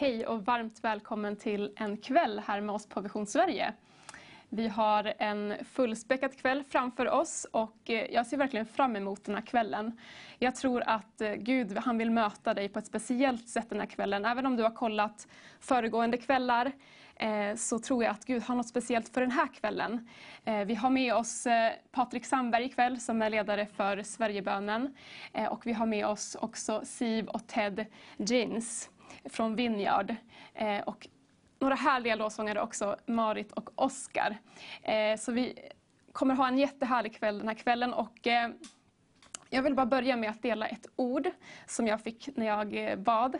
Hej 0.00 0.26
och 0.26 0.44
varmt 0.44 0.84
välkommen 0.84 1.36
till 1.36 1.72
en 1.76 1.96
kväll 1.96 2.42
här 2.46 2.60
med 2.60 2.74
oss 2.74 2.86
på 2.86 3.00
Vision 3.00 3.26
Sverige. 3.26 3.72
Vi 4.48 4.68
har 4.68 5.14
en 5.18 5.54
fullspäckad 5.64 6.38
kväll 6.38 6.64
framför 6.68 7.08
oss 7.08 7.46
och 7.52 7.90
eh, 7.90 8.06
jag 8.10 8.26
ser 8.26 8.36
verkligen 8.36 8.66
fram 8.66 8.96
emot 8.96 9.24
den 9.24 9.34
här 9.34 9.42
kvällen. 9.42 9.98
Jag 10.38 10.56
tror 10.56 10.82
att 10.86 11.20
eh, 11.20 11.32
Gud 11.32 11.78
han 11.78 11.98
vill 11.98 12.10
möta 12.10 12.54
dig 12.54 12.68
på 12.68 12.78
ett 12.78 12.86
speciellt 12.86 13.48
sätt 13.48 13.70
den 13.70 13.80
här 13.80 13.86
kvällen. 13.86 14.24
Även 14.24 14.46
om 14.46 14.56
du 14.56 14.62
har 14.62 14.70
kollat 14.70 15.28
föregående 15.60 16.16
kvällar 16.16 16.72
eh, 17.16 17.56
så 17.56 17.78
tror 17.78 18.04
jag 18.04 18.10
att 18.10 18.24
Gud 18.24 18.42
har 18.42 18.54
något 18.54 18.68
speciellt 18.68 19.08
för 19.08 19.20
den 19.20 19.30
här 19.30 19.48
kvällen. 19.54 20.08
Vi 20.66 20.74
har 20.74 20.90
med 20.90 21.14
oss 21.14 21.46
Patrik 21.92 22.26
Sandberg 22.26 22.64
ikväll 22.64 23.00
som 23.00 23.22
är 23.22 23.30
ledare 23.30 23.66
för 23.66 24.02
Sverigebönen. 24.02 24.94
Och 25.50 25.66
vi 25.66 25.72
har 25.72 25.86
med 25.86 26.06
oss 26.06 26.36
också 26.40 26.80
Siv 26.84 27.26
och 27.26 27.46
Ted 27.46 27.86
Jeans 28.16 28.90
från 29.24 29.56
Vineyard. 29.56 30.16
Eh, 30.54 30.80
och 30.80 31.08
några 31.58 31.74
härliga 31.74 32.14
låtsångare 32.14 32.60
också, 32.60 32.96
Marit 33.06 33.52
och 33.52 33.70
Oskar. 33.74 34.38
Eh, 34.82 35.16
så 35.18 35.32
vi 35.32 35.58
kommer 36.12 36.34
ha 36.34 36.48
en 36.48 36.58
jättehärlig 36.58 37.14
kväll 37.14 37.38
den 37.38 37.48
här 37.48 37.54
kvällen. 37.54 37.92
Och, 37.92 38.26
eh, 38.26 38.50
jag 39.50 39.62
vill 39.62 39.74
bara 39.74 39.86
börja 39.86 40.16
med 40.16 40.30
att 40.30 40.42
dela 40.42 40.66
ett 40.66 40.86
ord 40.96 41.30
som 41.66 41.86
jag 41.86 42.00
fick 42.00 42.28
när 42.36 42.46
jag 42.46 42.98
bad. 42.98 43.38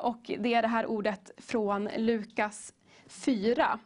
Och 0.00 0.30
det 0.38 0.54
är 0.54 0.62
det 0.62 0.68
här 0.68 0.86
ordet 0.86 1.30
från 1.38 1.88
Lukas 1.96 2.74
4. 3.06 3.78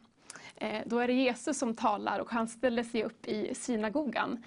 Då 0.84 0.98
är 0.98 1.06
det 1.06 1.12
Jesus 1.12 1.58
som 1.58 1.74
talar 1.74 2.18
och 2.18 2.30
han 2.30 2.48
ställer 2.48 2.82
sig 2.82 3.04
upp 3.04 3.26
i 3.26 3.54
synagogan 3.54 4.44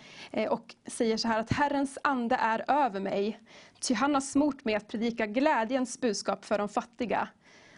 och 0.49 0.75
säger 0.85 1.17
så 1.17 1.27
här 1.27 1.39
att 1.39 1.51
Herrens 1.51 1.97
ande 2.03 2.35
är 2.35 2.65
över 2.67 2.99
mig, 2.99 3.39
ty 3.79 3.93
han 3.93 4.13
har 4.13 4.21
smort 4.21 4.65
mig 4.65 4.75
att 4.75 4.87
predika 4.87 5.25
glädjens 5.25 6.01
budskap 6.01 6.45
för 6.45 6.57
de 6.57 6.69
fattiga. 6.69 7.27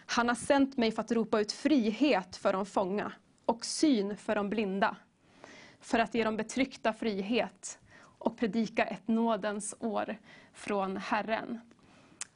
Han 0.06 0.28
har 0.28 0.34
sänt 0.34 0.76
mig 0.76 0.92
för 0.92 1.02
att 1.02 1.12
ropa 1.12 1.40
ut 1.40 1.52
frihet 1.52 2.36
för 2.36 2.52
de 2.52 2.66
fånga 2.66 3.12
och 3.46 3.64
syn 3.64 4.16
för 4.16 4.34
de 4.34 4.50
blinda. 4.50 4.96
För 5.80 5.98
att 5.98 6.14
ge 6.14 6.24
de 6.24 6.36
betryckta 6.36 6.92
frihet 6.92 7.78
och 8.18 8.36
predika 8.36 8.84
ett 8.84 9.08
nådens 9.08 9.74
år 9.78 10.16
från 10.52 10.96
Herren. 10.96 11.60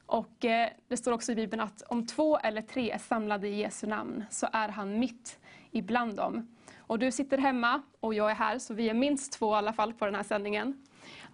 Och 0.05 0.45
eh, 0.45 0.69
Det 0.87 0.97
står 0.97 1.11
också 1.11 1.31
i 1.31 1.35
Bibeln 1.35 1.61
att 1.61 1.81
om 1.81 2.07
två 2.07 2.37
eller 2.37 2.61
tre 2.61 2.91
är 2.91 2.97
samlade 2.97 3.47
i 3.47 3.55
Jesu 3.55 3.87
namn 3.87 4.23
så 4.29 4.47
är 4.53 4.69
han 4.69 4.99
mitt 4.99 5.39
ibland 5.71 6.15
dem. 6.15 6.55
Och 6.77 6.99
du 6.99 7.11
sitter 7.11 7.37
hemma 7.37 7.81
och 7.99 8.13
jag 8.13 8.31
är 8.31 8.35
här, 8.35 8.59
så 8.59 8.73
vi 8.73 8.89
är 8.89 8.93
minst 8.93 9.33
två 9.33 9.53
i 9.53 9.57
alla 9.57 9.73
fall 9.73 9.93
på 9.93 10.05
den 10.05 10.15
här 10.15 10.23
sändningen. 10.23 10.86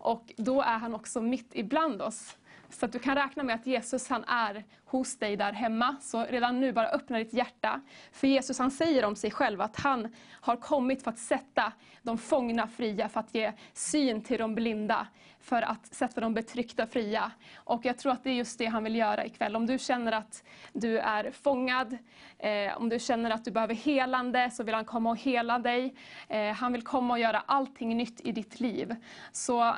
Och 0.03 0.33
då 0.37 0.61
är 0.61 0.77
han 0.77 0.95
också 0.95 1.21
mitt 1.21 1.51
ibland 1.53 2.01
oss. 2.01 2.37
Så 2.69 2.85
att 2.85 2.91
du 2.91 2.99
kan 2.99 3.15
räkna 3.15 3.43
med 3.43 3.55
att 3.55 3.67
Jesus 3.67 4.09
han 4.09 4.23
är 4.23 4.63
hos 4.85 5.17
dig 5.17 5.37
där 5.37 5.53
hemma. 5.53 5.95
Så 6.01 6.25
redan 6.25 6.59
nu, 6.59 6.71
bara 6.71 6.89
öppna 6.89 7.17
ditt 7.17 7.33
hjärta. 7.33 7.81
För 8.11 8.27
Jesus 8.27 8.59
han 8.59 8.71
säger 8.71 9.05
om 9.05 9.15
sig 9.15 9.31
själv 9.31 9.61
att 9.61 9.79
han 9.79 10.15
har 10.31 10.55
kommit 10.55 11.03
för 11.03 11.11
att 11.11 11.19
sätta 11.19 11.73
de 12.01 12.17
fångna 12.17 12.67
fria, 12.67 13.09
för 13.09 13.19
att 13.19 13.35
ge 13.35 13.51
syn 13.73 14.21
till 14.21 14.37
de 14.39 14.55
blinda, 14.55 15.07
för 15.39 15.61
att 15.61 15.85
sätta 15.85 16.21
de 16.21 16.33
betryckta 16.33 16.87
fria. 16.87 17.31
Och 17.55 17.85
jag 17.85 17.97
tror 17.97 18.11
att 18.11 18.23
det 18.23 18.29
är 18.29 18.33
just 18.33 18.57
det 18.57 18.65
han 18.65 18.83
vill 18.83 18.95
göra 18.95 19.25
ikväll. 19.25 19.55
Om 19.55 19.65
du 19.65 19.79
känner 19.79 20.11
att 20.11 20.43
du 20.73 20.99
är 20.99 21.31
fångad, 21.31 21.97
eh, 22.39 22.77
om 22.77 22.89
du 22.89 22.99
känner 22.99 23.31
att 23.31 23.45
du 23.45 23.51
behöver 23.51 23.75
helande, 23.75 24.51
så 24.51 24.63
vill 24.63 24.75
han 24.75 24.85
komma 24.85 25.09
och 25.09 25.17
hela 25.17 25.59
dig. 25.59 25.95
Eh, 26.27 26.53
han 26.53 26.73
vill 26.73 26.83
komma 26.83 27.13
och 27.13 27.19
göra 27.19 27.43
allting 27.45 27.97
nytt 27.97 28.21
i 28.21 28.31
ditt 28.31 28.59
liv. 28.59 28.95
Så 29.31 29.75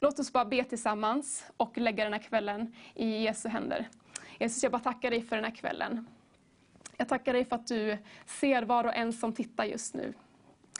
Låt 0.00 0.18
oss 0.18 0.32
bara 0.32 0.44
be 0.44 0.64
tillsammans 0.64 1.46
och 1.56 1.78
lägga 1.78 2.04
den 2.04 2.12
här 2.12 2.20
kvällen 2.20 2.74
i 2.94 3.22
Jesu 3.22 3.48
händer. 3.48 3.88
Jesus, 4.38 4.62
jag 4.62 4.72
bara 4.72 4.82
tackar 4.82 5.10
dig 5.10 5.22
för 5.22 5.36
den 5.36 5.44
här 5.44 5.54
kvällen. 5.54 6.06
Jag 6.96 7.08
tackar 7.08 7.32
dig 7.32 7.44
för 7.44 7.56
att 7.56 7.66
du 7.66 7.98
ser 8.26 8.62
var 8.62 8.84
och 8.84 8.94
en 8.94 9.12
som 9.12 9.32
tittar 9.32 9.64
just 9.64 9.94
nu. 9.94 10.14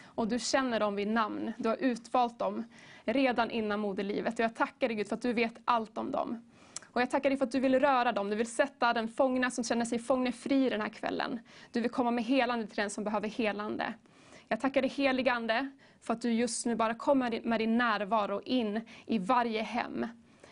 Och 0.04 0.28
du 0.28 0.38
känner 0.38 0.81
dem 0.81 0.97
vid 0.97 1.09
namn. 1.09 1.53
Du 1.59 1.69
har 1.69 1.77
utvalt 1.77 2.38
dem 2.38 2.65
redan 3.04 3.50
innan 3.50 3.81
moderlivet. 3.81 4.34
Och 4.38 4.44
jag 4.44 4.54
tackar 4.54 4.88
dig 4.88 4.97
Gud 4.97 5.09
för 5.09 5.16
att 5.16 5.22
du 5.22 5.33
vet 5.33 5.54
allt 5.65 5.98
om 5.98 6.10
dem. 6.10 6.43
Och 6.93 7.00
jag 7.00 7.10
tackar 7.10 7.31
dig 7.31 7.38
för 7.38 7.44
att 7.44 7.53
du 7.53 7.60
vill 7.60 7.81
röra 7.81 8.12
dem. 8.12 8.31
Du 8.31 8.37
vill 8.37 8.50
sätta 8.50 8.93
den 8.93 9.09
fångna 9.09 9.50
som 9.50 9.65
känner 9.65 9.84
sig 9.84 9.98
fångne 9.98 10.33
fri 10.33 10.71
den 10.71 10.81
här 10.81 10.88
kvällen. 10.88 11.41
Du 11.72 11.81
vill 11.81 11.91
komma 11.91 12.10
med 12.10 12.25
helande 12.25 12.66
till 12.66 12.77
den 12.77 12.91
som 12.91 13.04
behöver 13.04 13.28
helande. 13.28 13.94
Jag 14.48 14.60
tackar 14.60 14.83
dig 14.83 14.91
helige 14.91 15.33
Ande 15.33 15.71
för 16.06 16.15
att 16.15 16.22
du 16.22 16.33
just 16.33 16.67
nu 16.67 16.75
bara 16.75 16.94
kommer 16.94 17.41
med 17.44 17.61
din 17.61 17.78
närvaro 17.78 18.41
in 18.44 18.81
i 19.06 19.19
varje 19.19 19.62
hem 19.62 20.06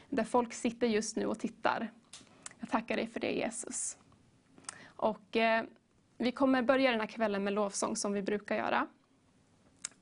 där 0.09 0.25
folk 0.25 0.53
sitter 0.53 0.87
just 0.87 1.17
nu 1.17 1.27
och 1.27 1.39
tittar. 1.39 1.91
Jag 2.61 2.71
tackar 2.71 2.97
dig 2.97 3.07
för 3.07 3.21
det 3.21 3.33
Jesus. 3.33 3.97
Och, 4.85 5.37
eh, 5.37 5.65
vi 6.19 6.33
kommer 6.33 6.63
börja 6.63 6.91
den 6.91 7.01
här 7.01 7.07
kvällen 7.07 7.45
med 7.45 7.53
lovsång 7.53 7.97
som 7.97 8.13
vi 8.13 8.23
brukar 8.23 8.57
göra. 8.57 8.87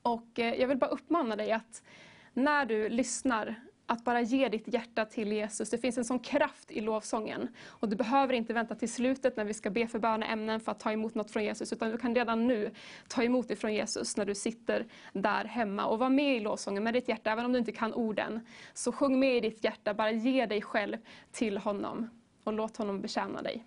Och, 0.01 0.39
eh, 0.39 0.53
jag 0.53 0.67
vill 0.67 0.77
bara 0.77 0.89
uppmana 0.89 1.35
dig 1.35 1.51
att 1.51 1.83
när 2.33 2.65
du 2.65 2.89
lyssnar 2.89 3.55
att 3.85 4.03
bara 4.03 4.21
ge 4.21 4.49
ditt 4.49 4.73
hjärta 4.73 5.05
till 5.05 5.31
Jesus. 5.31 5.69
Det 5.69 5.77
finns 5.77 5.97
en 5.97 6.05
sån 6.05 6.19
kraft 6.19 6.71
i 6.71 6.81
lovsången. 6.81 7.47
Och 7.65 7.89
du 7.89 7.95
behöver 7.95 8.33
inte 8.33 8.53
vänta 8.53 8.75
till 8.75 8.91
slutet 8.91 9.37
när 9.37 9.45
vi 9.45 9.53
ska 9.53 9.69
be 9.69 9.87
för 9.87 9.99
böneämnen 9.99 10.59
för 10.59 10.71
att 10.71 10.79
ta 10.79 10.91
emot 10.91 11.15
något 11.15 11.31
från 11.31 11.43
Jesus, 11.43 11.73
utan 11.73 11.91
du 11.91 11.97
kan 11.97 12.15
redan 12.15 12.47
nu 12.47 12.71
ta 13.07 13.23
emot 13.23 13.47
det 13.47 13.55
från 13.55 13.73
Jesus 13.73 14.17
när 14.17 14.25
du 14.25 14.35
sitter 14.35 14.85
där 15.13 15.45
hemma. 15.45 15.85
Och 15.85 15.99
var 15.99 16.09
med 16.09 16.37
i 16.37 16.39
lovsången 16.39 16.83
med 16.83 16.93
ditt 16.93 17.07
hjärta, 17.07 17.31
även 17.31 17.45
om 17.45 17.53
du 17.53 17.59
inte 17.59 17.71
kan 17.71 17.93
orden. 17.93 18.39
Så 18.73 18.91
sjung 18.91 19.19
med 19.19 19.37
i 19.37 19.39
ditt 19.39 19.63
hjärta, 19.63 19.93
bara 19.93 20.11
ge 20.11 20.45
dig 20.45 20.61
själv 20.61 20.97
till 21.31 21.57
honom 21.57 22.09
och 22.43 22.53
låt 22.53 22.77
honom 22.77 23.01
betjäna 23.01 23.41
dig. 23.41 23.65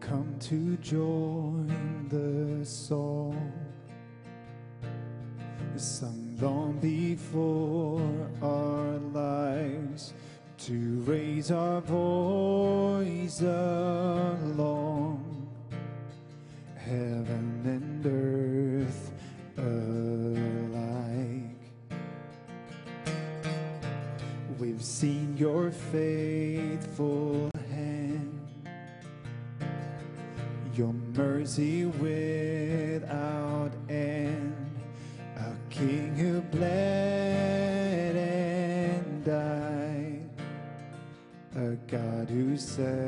Come 0.00 0.36
to 0.40 0.76
join 0.76 2.06
the 2.08 2.64
song 2.64 3.52
sung 5.76 6.36
long 6.40 6.78
before 6.80 8.00
our 8.42 8.98
lives 9.12 10.12
to 10.56 11.00
raise 11.06 11.52
our 11.52 11.80
voice 11.80 13.40
along 13.42 15.28
heaven 16.76 17.62
and 17.64 18.06
earth 18.06 19.12
alike. 19.56 20.38
We've 24.58 24.82
seen 24.82 25.36
your 25.36 25.70
faithful 25.70 27.47
mercy 31.48 31.86
without 31.86 33.70
end, 33.88 34.54
a 35.38 35.54
king 35.70 36.14
who 36.14 36.42
bled 36.42 38.14
and 38.16 39.24
died, 39.24 40.28
a 41.56 41.74
God 41.90 42.28
who 42.28 42.54
sacrificed. 42.54 42.98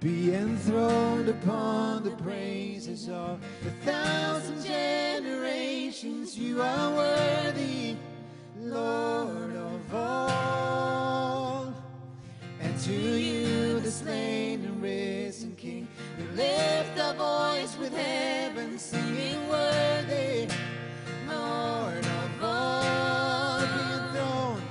Be 0.00 0.34
enthroned 0.34 1.30
upon 1.30 2.04
the 2.04 2.10
praises 2.10 3.08
of 3.08 3.42
a 3.66 3.70
thousand 3.86 4.62
generations. 4.62 6.36
You 6.36 6.60
are 6.60 6.94
worthy, 6.94 7.96
Lord 8.58 9.56
of 9.56 9.94
all 9.94 10.49
to 12.90 13.18
you, 13.18 13.80
the 13.80 13.90
slain 13.90 14.64
and 14.64 14.82
risen 14.82 15.54
King. 15.54 15.86
We 16.18 16.24
lift 16.36 16.98
our 16.98 17.14
voice 17.14 17.76
with 17.78 17.94
heaven, 17.96 18.78
singing 18.78 19.48
worthy, 19.48 20.48
Lord 21.28 22.04
of 22.04 22.44
all. 22.44 23.60
Be 23.60 23.82
enthroned, 23.98 24.62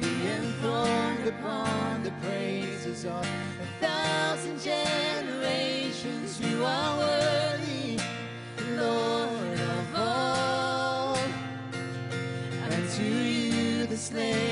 be 0.00 0.12
enthroned 0.38 1.26
upon 1.28 2.02
the 2.02 2.12
praises 2.24 3.04
of 3.04 3.26
a 3.66 3.68
thousand 3.84 4.58
generations. 4.62 6.40
You 6.40 6.64
are 6.64 6.98
worthy, 6.98 7.98
Lord 8.70 9.60
of 9.60 9.94
all. 9.94 11.18
And 12.70 12.88
to 12.96 13.04
you, 13.04 13.86
the 13.86 13.98
slain 13.98 14.45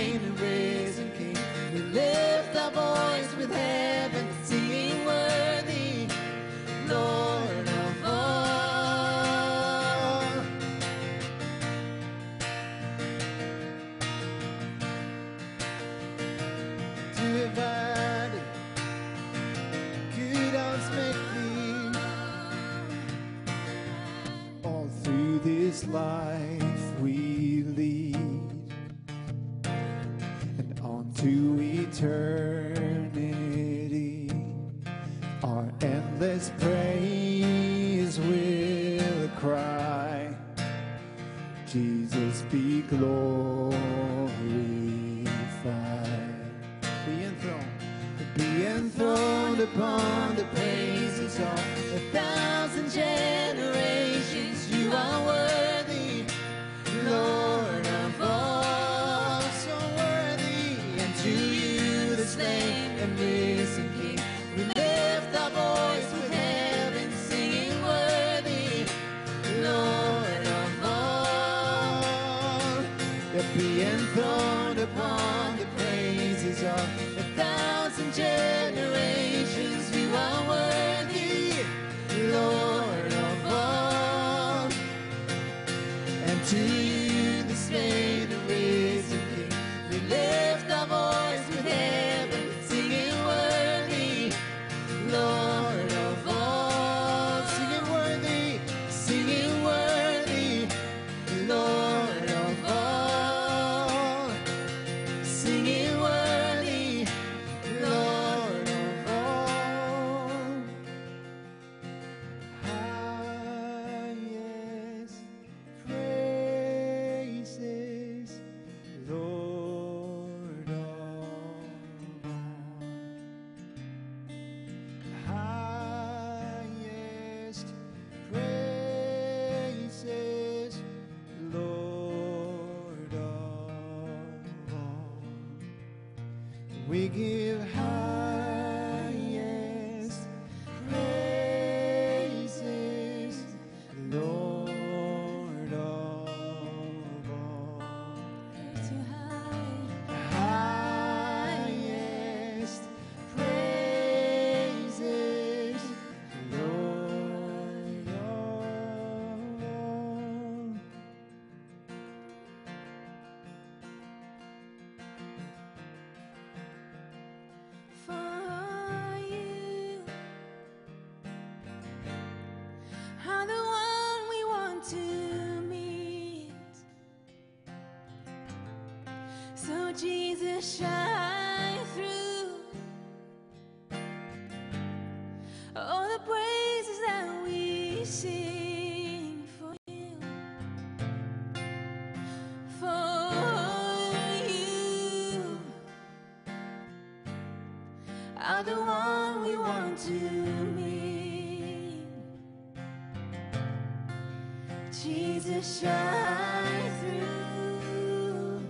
shine 205.64 206.92
through. 207.00 208.62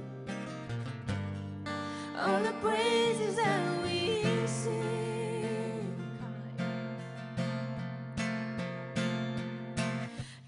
All 2.18 2.42
the 2.42 2.52
praises 2.62 3.36
that 3.36 3.62
we 3.84 4.24
sing. 4.46 5.96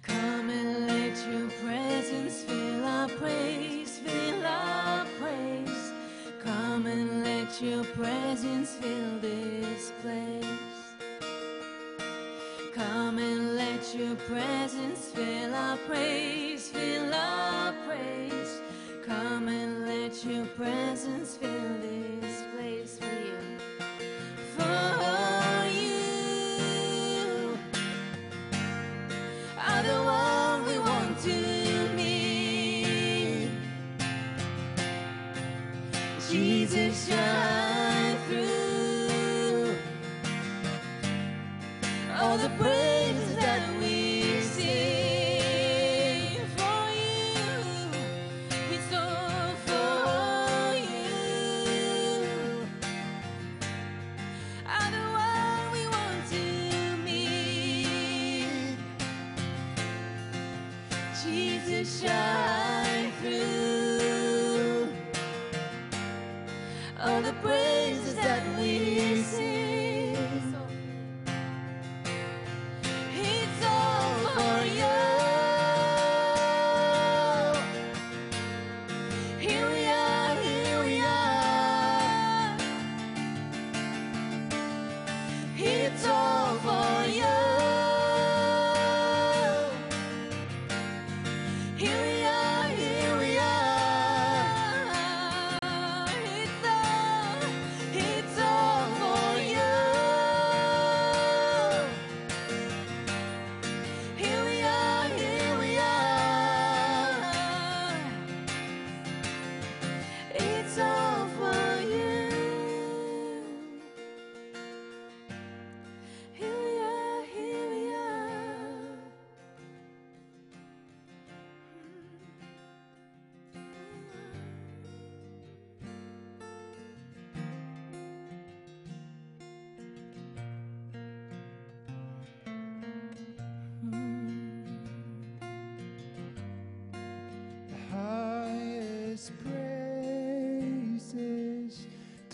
Come 0.03 0.51
and 0.51 0.87
let 0.89 1.17
your 1.31 1.51
presence 1.65 2.43
fill 2.43 2.85
our 2.85 3.09
praise, 3.09 3.99
fill 3.99 4.47
our 4.47 5.07
praise. 5.21 5.93
Come 6.45 6.87
and 6.87 7.25
let 7.25 7.63
your 7.63 7.85
presence 7.85 8.71
fill 8.77 9.06
your 13.99 14.17
presence 14.17 15.11
fill 15.13 15.55
our 15.55 15.77
praise, 15.89 16.69
fill 16.69 17.15
our 17.15 17.73
praise. 17.87 18.61
Come 19.07 19.49
and 19.49 19.87
let 19.87 20.23
your 20.25 20.45
presence 20.47 21.37
fill 21.37 21.56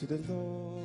to 0.02 0.16
the 0.16 0.32
Lord 0.32 0.81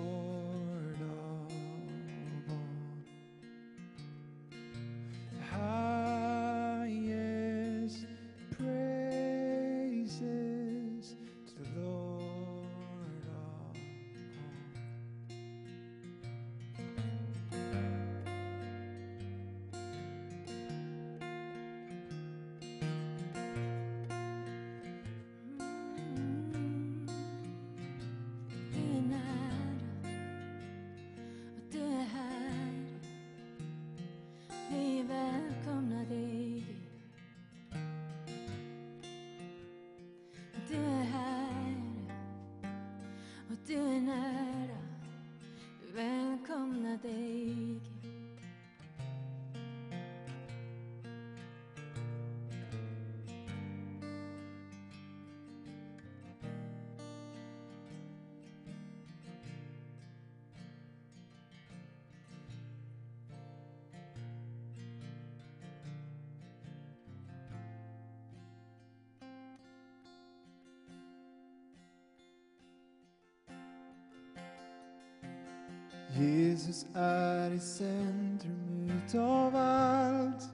är 76.98 77.52
i 77.52 77.60
centrum 77.60 78.92
utav 79.06 79.56
allt. 79.56 80.50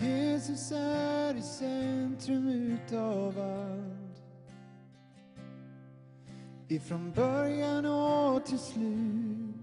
Jesus 0.00 0.72
är 0.72 1.34
i 1.34 1.42
centrum 1.42 2.48
utav 2.48 3.38
allt. 3.38 4.22
Ifrån 6.68 7.12
början 7.12 7.86
och 7.86 8.46
till 8.46 8.58
slut 8.58 9.56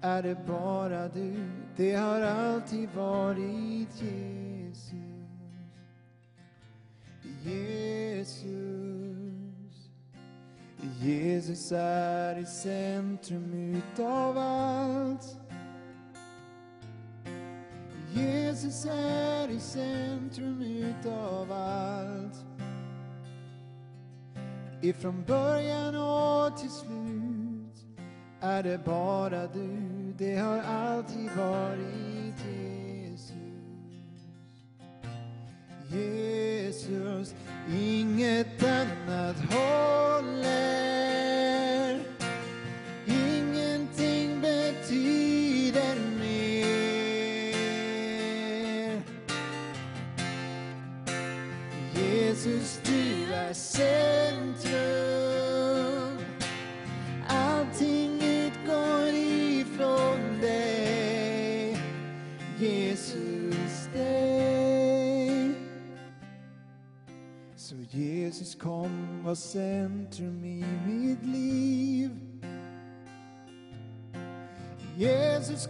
är 0.00 0.22
det 0.22 0.46
bara 0.46 1.08
du. 1.08 1.50
Det 1.76 1.94
har 1.94 2.20
alltid 2.20 2.88
varit 2.94 4.02
Jesus. 4.02 4.43
Jesus 11.64 11.78
är 11.82 12.38
i 12.38 12.46
centrum 12.46 13.52
utav 13.54 14.38
allt. 14.38 15.36
Jesus 18.12 18.86
är 18.86 19.48
i 19.48 19.60
centrum 19.60 20.62
utav 20.62 21.52
allt. 21.52 22.44
Ifrån 24.82 25.24
början 25.26 25.96
och 25.96 26.56
till 26.58 26.70
slut 26.70 27.86
är 28.40 28.62
det 28.62 28.84
bara 28.84 29.46
du. 29.46 29.78
Det 30.18 30.36
har 30.36 30.58
alltid 30.58 31.30
varit 31.36 32.03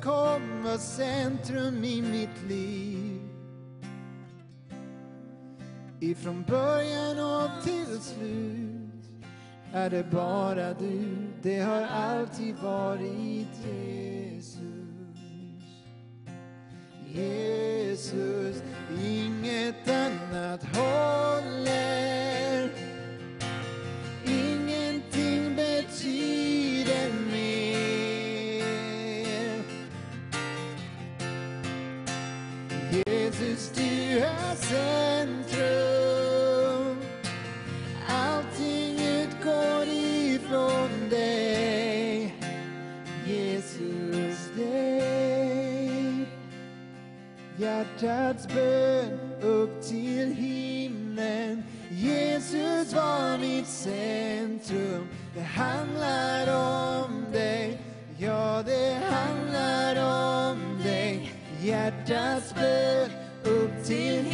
kommer 0.04 0.62
var 0.62 0.78
centrum 0.78 1.84
i 1.84 2.02
mitt 2.02 2.48
liv. 2.48 3.20
Ifrån 6.00 6.44
början 6.48 7.18
och 7.18 7.64
till 7.64 8.00
slut 8.00 9.24
är 9.72 9.90
det 9.90 10.10
bara 10.10 10.74
du. 10.74 11.28
Det 11.42 11.60
har 11.60 11.82
alltid 11.82 12.54
varit 12.56 13.66
Jesus. 13.66 14.60
Jesus, 17.14 18.62
inget 19.04 19.88
annat 19.88 20.64
håller. 20.76 21.63
Hjärtats 48.04 48.48
bön 48.48 49.18
upp 49.42 49.82
till 49.82 50.34
himlen. 50.34 51.62
Jesus 51.90 52.94
var 52.94 53.38
mitt 53.38 53.66
centrum. 53.66 55.08
Det 55.34 55.40
handlar 55.40 56.46
om 56.46 57.24
dig. 57.32 57.78
Ja, 58.18 58.62
det 58.66 59.00
handlar 59.10 59.96
om 60.50 60.82
dig. 60.82 61.32
Hjärtats 61.62 62.54
bön 62.54 63.10
upp 63.44 63.84
till 63.84 64.24
himlen. 64.24 64.33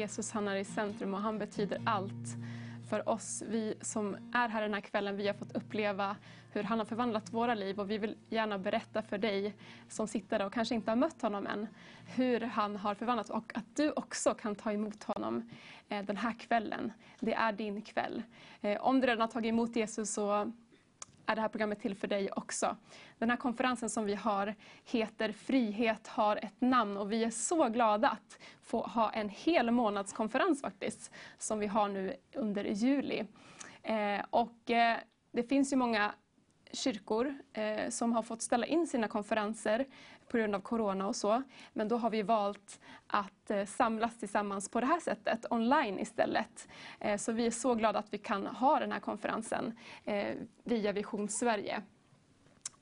Jesus 0.00 0.30
han 0.30 0.48
är 0.48 0.56
i 0.56 0.64
centrum 0.64 1.14
och 1.14 1.20
han 1.20 1.38
betyder 1.38 1.80
allt 1.86 2.36
för 2.88 3.08
oss. 3.08 3.42
Vi 3.46 3.74
som 3.80 4.16
är 4.32 4.48
här 4.48 4.62
den 4.62 4.74
här 4.74 4.80
kvällen, 4.80 5.16
vi 5.16 5.26
har 5.26 5.34
fått 5.34 5.56
uppleva 5.56 6.16
hur 6.52 6.62
han 6.62 6.78
har 6.78 6.86
förvandlat 6.86 7.32
våra 7.32 7.54
liv 7.54 7.80
och 7.80 7.90
vi 7.90 7.98
vill 7.98 8.16
gärna 8.28 8.58
berätta 8.58 9.02
för 9.02 9.18
dig 9.18 9.54
som 9.88 10.08
sitter 10.08 10.38
där 10.38 10.46
och 10.46 10.52
kanske 10.52 10.74
inte 10.74 10.90
har 10.90 10.96
mött 10.96 11.22
honom 11.22 11.46
än, 11.46 11.66
hur 12.06 12.40
han 12.40 12.76
har 12.76 12.94
förvandlat 12.94 13.30
och 13.30 13.52
att 13.54 13.76
du 13.76 13.90
också 13.90 14.34
kan 14.34 14.54
ta 14.54 14.72
emot 14.72 15.04
honom 15.04 15.50
eh, 15.88 16.04
den 16.04 16.16
här 16.16 16.32
kvällen. 16.38 16.92
Det 17.20 17.34
är 17.34 17.52
din 17.52 17.82
kväll. 17.82 18.22
Eh, 18.60 18.80
om 18.80 19.00
du 19.00 19.06
redan 19.06 19.20
har 19.20 19.28
tagit 19.28 19.48
emot 19.48 19.76
Jesus 19.76 20.14
så 20.14 20.52
är 21.26 21.34
det 21.34 21.40
här 21.40 21.48
programmet 21.48 21.80
till 21.80 21.94
för 21.94 22.08
dig 22.08 22.32
också. 22.32 22.76
Den 23.18 23.30
här 23.30 23.36
konferensen 23.36 23.90
som 23.90 24.04
vi 24.04 24.14
har 24.14 24.54
heter 24.84 25.32
Frihet 25.32 26.06
har 26.06 26.36
ett 26.36 26.60
namn 26.60 26.96
och 26.96 27.12
vi 27.12 27.24
är 27.24 27.30
så 27.30 27.68
glada 27.68 28.08
att 28.08 28.38
få 28.62 28.82
ha 28.82 29.10
en 29.10 29.28
hel 29.28 29.70
månadskonferens 29.70 30.62
faktiskt, 30.62 31.12
som 31.38 31.58
vi 31.58 31.66
har 31.66 31.88
nu 31.88 32.16
under 32.34 32.64
juli. 32.64 33.24
Eh, 33.82 34.20
och 34.30 34.70
eh, 34.70 34.96
det 35.32 35.42
finns 35.42 35.72
ju 35.72 35.76
många 35.76 36.12
kyrkor 36.72 37.34
eh, 37.52 37.90
som 37.90 38.12
har 38.12 38.22
fått 38.22 38.42
ställa 38.42 38.66
in 38.66 38.86
sina 38.86 39.08
konferenser 39.08 39.86
på 40.30 40.36
grund 40.36 40.54
av 40.54 40.60
corona 40.60 41.08
och 41.08 41.16
så. 41.16 41.42
Men 41.72 41.88
då 41.88 41.96
har 41.96 42.10
vi 42.10 42.22
valt 42.22 42.80
att 43.06 43.50
eh, 43.50 43.64
samlas 43.64 44.18
tillsammans 44.18 44.68
på 44.68 44.80
det 44.80 44.86
här 44.86 45.00
sättet, 45.00 45.46
online 45.50 45.98
istället. 45.98 46.68
Eh, 47.00 47.16
så 47.16 47.32
vi 47.32 47.46
är 47.46 47.50
så 47.50 47.74
glada 47.74 47.98
att 47.98 48.14
vi 48.14 48.18
kan 48.18 48.46
ha 48.46 48.80
den 48.80 48.92
här 48.92 49.00
konferensen 49.00 49.78
eh, 50.04 50.34
via 50.64 50.92
Vision 50.92 51.28
Sverige. 51.28 51.82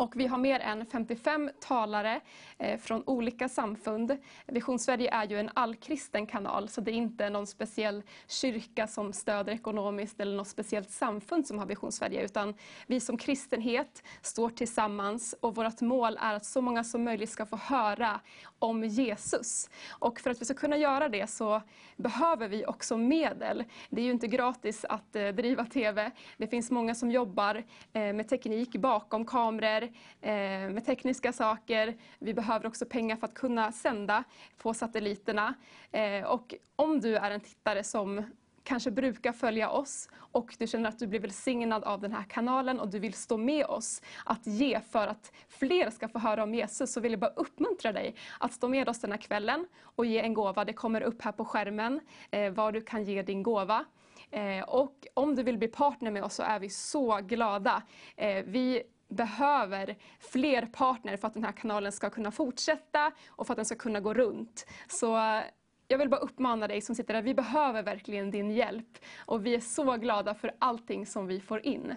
Och 0.00 0.16
vi 0.16 0.26
har 0.26 0.38
mer 0.38 0.60
än 0.60 0.86
55 0.86 1.50
talare 1.60 2.20
eh, 2.58 2.78
från 2.78 3.02
olika 3.06 3.48
samfund. 3.48 4.16
Vision 4.46 4.78
Sverige 4.78 5.10
är 5.14 5.28
ju 5.28 5.40
en 5.40 5.50
allkristen 5.54 6.26
kanal, 6.26 6.68
så 6.68 6.80
det 6.80 6.90
är 6.90 6.94
inte 6.94 7.30
någon 7.30 7.46
speciell 7.46 8.02
kyrka 8.28 8.86
som 8.86 9.12
stöder 9.12 9.52
ekonomiskt 9.52 10.20
eller 10.20 10.36
något 10.36 10.48
speciellt 10.48 10.90
samfund 10.90 11.46
som 11.46 11.58
har 11.58 11.66
Vision 11.66 11.92
Sverige, 11.92 12.24
utan 12.24 12.54
vi 12.86 13.00
som 13.00 13.16
kristenhet 13.16 14.02
står 14.22 14.50
tillsammans 14.50 15.34
och 15.40 15.54
vårt 15.54 15.80
mål 15.80 16.18
är 16.20 16.34
att 16.34 16.46
så 16.46 16.60
många 16.60 16.84
som 16.84 17.04
möjligt 17.04 17.30
ska 17.30 17.46
få 17.46 17.56
höra 17.56 18.20
om 18.58 18.84
Jesus. 18.84 19.70
Och 19.90 20.20
för 20.20 20.30
att 20.30 20.40
vi 20.40 20.44
ska 20.44 20.54
kunna 20.54 20.76
göra 20.76 21.08
det 21.08 21.26
så 21.26 21.62
behöver 21.96 22.48
vi 22.48 22.66
också 22.66 22.96
medel. 22.96 23.64
Det 23.90 24.00
är 24.00 24.04
ju 24.04 24.10
inte 24.10 24.26
gratis 24.26 24.84
att 24.84 25.16
eh, 25.16 25.28
driva 25.28 25.64
TV. 25.64 26.10
Det 26.36 26.46
finns 26.46 26.70
många 26.70 26.94
som 26.94 27.10
jobbar 27.10 27.64
eh, 27.92 28.12
med 28.12 28.28
teknik 28.28 28.76
bakom 28.76 29.24
kameror, 29.24 29.82
eh, 30.20 30.30
med 30.70 30.86
tekniska 30.86 31.32
saker. 31.32 31.96
Vi 32.18 32.34
behöver 32.34 32.66
också 32.66 32.86
pengar 32.86 33.16
för 33.16 33.26
att 33.26 33.34
kunna 33.34 33.72
sända 33.72 34.24
på 34.58 34.74
satelliterna. 34.74 35.54
Eh, 35.92 36.24
och 36.24 36.54
om 36.76 37.00
du 37.00 37.16
är 37.16 37.30
en 37.30 37.40
tittare 37.40 37.84
som 37.84 38.24
kanske 38.68 38.90
brukar 38.90 39.32
följa 39.32 39.70
oss 39.70 40.08
och 40.14 40.54
du 40.58 40.66
känner 40.66 40.88
att 40.88 40.98
du 40.98 41.06
blir 41.06 41.20
välsignad 41.20 41.84
av 41.84 42.00
den 42.00 42.12
här 42.12 42.22
kanalen 42.22 42.80
och 42.80 42.88
du 42.88 42.98
vill 42.98 43.14
stå 43.14 43.36
med 43.36 43.66
oss 43.66 44.02
att 44.24 44.46
ge 44.46 44.80
för 44.80 45.06
att 45.06 45.32
fler 45.48 45.90
ska 45.90 46.08
få 46.08 46.18
höra 46.18 46.42
om 46.42 46.54
Jesus 46.54 46.92
så 46.92 47.00
vill 47.00 47.12
jag 47.12 47.20
bara 47.20 47.30
uppmuntra 47.30 47.92
dig 47.92 48.14
att 48.40 48.52
stå 48.52 48.68
med 48.68 48.88
oss 48.88 49.00
den 49.00 49.10
här 49.10 49.18
kvällen 49.18 49.66
och 49.82 50.06
ge 50.06 50.20
en 50.20 50.34
gåva. 50.34 50.64
Det 50.64 50.72
kommer 50.72 51.00
upp 51.00 51.22
här 51.22 51.32
på 51.32 51.44
skärmen 51.44 52.00
eh, 52.30 52.52
var 52.52 52.72
du 52.72 52.80
kan 52.80 53.04
ge 53.04 53.22
din 53.22 53.42
gåva. 53.42 53.84
Eh, 54.30 54.64
och 54.64 55.06
om 55.14 55.34
du 55.34 55.42
vill 55.42 55.58
bli 55.58 55.68
partner 55.68 56.10
med 56.10 56.24
oss 56.24 56.34
så 56.34 56.42
är 56.42 56.58
vi 56.58 56.70
så 56.70 57.18
glada. 57.22 57.82
Eh, 58.16 58.44
vi 58.46 58.82
behöver 59.08 59.96
fler 60.20 60.66
partner 60.66 61.16
för 61.16 61.28
att 61.28 61.34
den 61.34 61.44
här 61.44 61.52
kanalen 61.52 61.92
ska 61.92 62.10
kunna 62.10 62.30
fortsätta 62.30 63.12
och 63.28 63.46
för 63.46 63.52
att 63.54 63.56
den 63.56 63.64
ska 63.64 63.76
kunna 63.76 64.00
gå 64.00 64.14
runt. 64.14 64.66
Så 64.88 65.40
jag 65.88 65.98
vill 65.98 66.08
bara 66.08 66.20
uppmana 66.20 66.68
dig 66.68 66.80
som 66.80 66.94
sitter 66.94 67.14
där, 67.14 67.22
vi 67.22 67.34
behöver 67.34 67.82
verkligen 67.82 68.30
din 68.30 68.50
hjälp. 68.50 68.98
Och 69.18 69.46
vi 69.46 69.54
är 69.54 69.60
så 69.60 69.96
glada 69.96 70.34
för 70.34 70.52
allting 70.58 71.06
som 71.06 71.26
vi 71.26 71.40
får 71.40 71.66
in. 71.66 71.94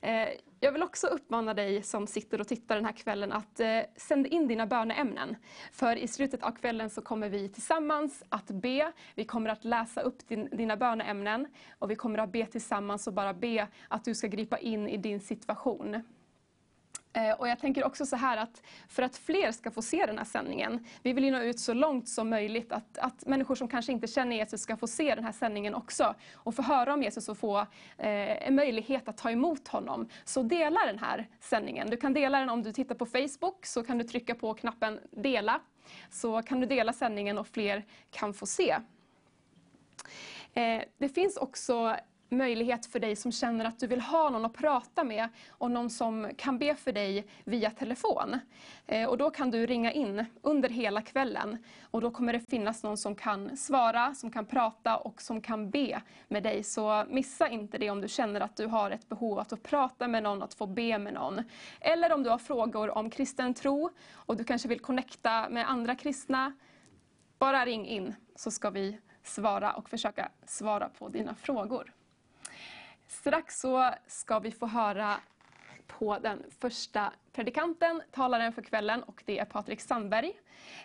Eh, 0.00 0.28
jag 0.60 0.72
vill 0.72 0.82
också 0.82 1.06
uppmana 1.06 1.54
dig 1.54 1.82
som 1.82 2.06
sitter 2.06 2.40
och 2.40 2.48
tittar 2.48 2.74
den 2.74 2.84
här 2.84 2.92
kvällen 2.92 3.32
att 3.32 3.60
eh, 3.60 3.80
sända 3.96 4.28
in 4.28 4.48
dina 4.48 4.66
böneämnen. 4.66 5.36
För 5.72 5.96
i 5.96 6.08
slutet 6.08 6.42
av 6.42 6.50
kvällen 6.50 6.90
så 6.90 7.02
kommer 7.02 7.28
vi 7.28 7.48
tillsammans 7.48 8.22
att 8.28 8.46
be. 8.46 8.92
Vi 9.14 9.24
kommer 9.24 9.50
att 9.50 9.64
läsa 9.64 10.00
upp 10.00 10.28
din, 10.28 10.48
dina 10.52 10.76
böneämnen 10.76 11.46
och 11.78 11.90
vi 11.90 11.96
kommer 11.96 12.18
att 12.18 12.32
be 12.32 12.46
tillsammans 12.46 13.06
och 13.06 13.12
bara 13.12 13.34
be 13.34 13.68
att 13.88 14.04
du 14.04 14.14
ska 14.14 14.26
gripa 14.26 14.58
in 14.58 14.88
i 14.88 14.96
din 14.96 15.20
situation. 15.20 16.02
Eh, 17.18 17.32
och 17.32 17.48
jag 17.48 17.58
tänker 17.58 17.84
också 17.84 18.06
så 18.06 18.16
här 18.16 18.36
att 18.36 18.62
för 18.88 19.02
att 19.02 19.16
fler 19.16 19.52
ska 19.52 19.70
få 19.70 19.82
se 19.82 20.06
den 20.06 20.18
här 20.18 20.24
sändningen, 20.24 20.86
vi 21.02 21.12
vill 21.12 21.24
ju 21.24 21.30
nå 21.30 21.40
ut 21.40 21.60
så 21.60 21.72
långt 21.72 22.08
som 22.08 22.30
möjligt, 22.30 22.72
att, 22.72 22.98
att 22.98 23.26
människor 23.26 23.54
som 23.54 23.68
kanske 23.68 23.92
inte 23.92 24.06
känner 24.06 24.36
Jesus 24.36 24.62
ska 24.62 24.76
få 24.76 24.86
se 24.86 25.14
den 25.14 25.24
här 25.24 25.32
sändningen 25.32 25.74
också 25.74 26.14
och 26.34 26.54
få 26.54 26.62
höra 26.62 26.94
om 26.94 27.02
Jesus 27.02 27.28
och 27.28 27.38
få 27.38 27.58
eh, 27.58 28.46
en 28.48 28.54
möjlighet 28.54 29.08
att 29.08 29.16
ta 29.16 29.30
emot 29.30 29.68
honom. 29.68 30.08
Så 30.24 30.42
dela 30.42 30.86
den 30.86 30.98
här 30.98 31.28
sändningen. 31.40 31.90
Du 31.90 31.96
kan 31.96 32.12
dela 32.12 32.38
den 32.38 32.50
om 32.50 32.62
du 32.62 32.72
tittar 32.72 32.94
på 32.94 33.06
Facebook, 33.06 33.66
så 33.66 33.82
kan 33.82 33.98
du 33.98 34.04
trycka 34.04 34.34
på 34.34 34.54
knappen 34.54 35.00
dela. 35.10 35.60
Så 36.10 36.42
kan 36.42 36.60
du 36.60 36.66
dela 36.66 36.92
sändningen 36.92 37.38
och 37.38 37.46
fler 37.46 37.84
kan 38.10 38.34
få 38.34 38.46
se. 38.46 38.76
Eh, 40.54 40.82
det 40.98 41.08
finns 41.08 41.36
också 41.36 41.96
möjlighet 42.28 42.86
för 42.86 43.00
dig 43.00 43.16
som 43.16 43.32
känner 43.32 43.64
att 43.64 43.78
du 43.78 43.86
vill 43.86 44.00
ha 44.00 44.30
någon 44.30 44.44
att 44.44 44.54
prata 44.54 45.04
med 45.04 45.28
och 45.50 45.70
någon 45.70 45.90
som 45.90 46.30
kan 46.36 46.58
be 46.58 46.74
för 46.74 46.92
dig 46.92 47.26
via 47.44 47.70
telefon. 47.70 48.38
Eh, 48.86 49.08
och 49.08 49.18
då 49.18 49.30
kan 49.30 49.50
du 49.50 49.66
ringa 49.66 49.92
in 49.92 50.24
under 50.42 50.68
hela 50.68 51.02
kvällen 51.02 51.58
och 51.82 52.00
då 52.00 52.10
kommer 52.10 52.32
det 52.32 52.40
finnas 52.40 52.82
någon 52.82 52.96
som 52.96 53.14
kan 53.14 53.56
svara, 53.56 54.14
som 54.14 54.30
kan 54.30 54.46
prata 54.46 54.96
och 54.96 55.22
som 55.22 55.40
kan 55.40 55.70
be 55.70 56.02
med 56.28 56.42
dig. 56.42 56.62
Så 56.62 57.04
missa 57.08 57.48
inte 57.48 57.78
det 57.78 57.90
om 57.90 58.00
du 58.00 58.08
känner 58.08 58.40
att 58.40 58.56
du 58.56 58.66
har 58.66 58.90
ett 58.90 59.08
behov 59.08 59.38
att 59.38 59.62
prata 59.62 60.08
med 60.08 60.22
någon, 60.22 60.42
att 60.42 60.54
få 60.54 60.66
be 60.66 60.98
med 60.98 61.14
någon. 61.14 61.42
Eller 61.80 62.12
om 62.12 62.22
du 62.22 62.30
har 62.30 62.38
frågor 62.38 62.98
om 62.98 63.10
kristen 63.10 63.54
tro 63.54 63.90
och 64.12 64.36
du 64.36 64.44
kanske 64.44 64.68
vill 64.68 64.80
connecta 64.80 65.48
med 65.48 65.70
andra 65.70 65.94
kristna. 65.94 66.52
Bara 67.38 67.64
ring 67.64 67.86
in 67.86 68.14
så 68.36 68.50
ska 68.50 68.70
vi 68.70 68.98
svara 69.22 69.72
och 69.72 69.88
försöka 69.88 70.28
svara 70.46 70.88
på 70.88 71.08
dina 71.08 71.34
frågor. 71.34 71.92
Strax 73.08 73.60
så 73.60 73.90
ska 74.06 74.38
vi 74.38 74.50
få 74.50 74.66
höra 74.66 75.20
på 75.86 76.18
den 76.18 76.44
första 76.60 77.12
predikanten, 77.32 78.02
talaren 78.12 78.52
för 78.52 78.62
kvällen, 78.62 79.02
och 79.02 79.22
det 79.26 79.38
är 79.38 79.44
Patrik 79.44 79.80
Sandberg. 79.80 80.32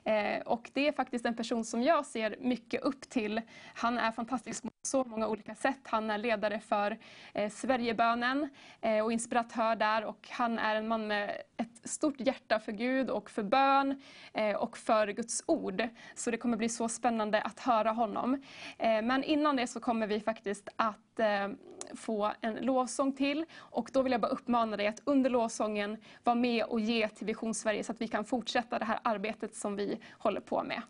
Eh, 0.03 0.41
och 0.45 0.69
det 0.73 0.87
är 0.87 0.91
faktiskt 0.91 1.25
en 1.25 1.35
person 1.35 1.65
som 1.65 1.83
jag 1.83 2.05
ser 2.05 2.35
mycket 2.39 2.81
upp 2.81 3.01
till. 3.01 3.41
Han 3.73 3.97
är 3.97 4.11
fantastisk 4.11 4.63
på 4.63 4.69
så 4.81 5.03
många 5.03 5.27
olika 5.27 5.55
sätt. 5.55 5.79
Han 5.83 6.09
är 6.09 6.17
ledare 6.17 6.59
för 6.59 6.97
eh, 7.33 7.51
Sverigebönen 7.51 8.49
eh, 8.81 9.03
och 9.03 9.11
inspiratör 9.11 9.75
där 9.75 10.05
och 10.05 10.27
han 10.31 10.59
är 10.59 10.75
en 10.75 10.87
man 10.87 11.07
med 11.07 11.41
ett 11.57 11.89
stort 11.89 12.19
hjärta 12.19 12.59
för 12.59 12.71
Gud 12.71 13.09
och 13.09 13.29
för 13.29 13.43
bön 13.43 14.01
eh, 14.33 14.55
och 14.55 14.77
för 14.77 15.07
Guds 15.07 15.43
ord. 15.47 15.87
Så 16.15 16.31
det 16.31 16.37
kommer 16.37 16.57
bli 16.57 16.69
så 16.69 16.89
spännande 16.89 17.41
att 17.41 17.59
höra 17.59 17.91
honom. 17.91 18.41
Eh, 18.77 19.01
men 19.01 19.23
innan 19.23 19.55
det 19.55 19.67
så 19.67 19.79
kommer 19.79 20.07
vi 20.07 20.19
faktiskt 20.19 20.69
att 20.75 21.19
eh, 21.19 21.47
få 21.95 22.31
en 22.41 22.55
lovsång 22.55 23.13
till 23.13 23.45
och 23.55 23.89
då 23.93 24.01
vill 24.01 24.11
jag 24.11 24.21
bara 24.21 24.31
uppmana 24.31 24.77
dig 24.77 24.87
att 24.87 25.01
under 25.03 25.29
lovsången 25.29 25.97
vara 26.23 26.35
med 26.35 26.65
och 26.65 26.79
ge 26.79 27.07
till 27.09 27.27
Vision 27.27 27.53
Sverige 27.53 27.83
så 27.83 27.91
att 27.91 28.01
vi 28.01 28.07
kan 28.07 28.25
fortsätta 28.25 28.79
det 28.79 28.85
här 28.85 28.99
arbetet 29.03 29.55
som 29.55 29.75
vi 29.75 29.99
håller 30.11 30.41
på 30.41 30.63
med. 30.63 30.81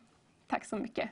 Tack 0.48 0.66
så 0.66 0.76
mycket. 0.76 1.10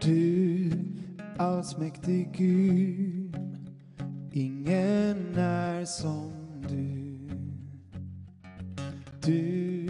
Du 0.00 0.97
allsmäktig 1.38 2.32
Gud, 2.32 3.36
ingen 4.32 5.36
är 5.36 5.84
som 5.84 6.32
du. 6.68 7.18
Du 9.22 9.88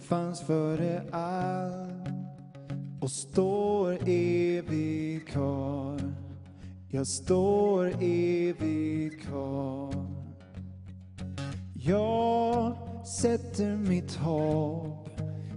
fanns 0.00 0.40
före 0.40 1.02
allt 1.12 2.08
och 3.00 3.10
står 3.10 3.98
evigt 4.08 5.28
kvar. 5.28 6.00
Jag 6.88 7.06
står 7.06 7.86
evigt 8.02 9.22
kvar. 9.26 9.94
Jag 11.74 12.76
sätter 13.06 13.76
mitt 13.76 14.14
hopp 14.14 15.16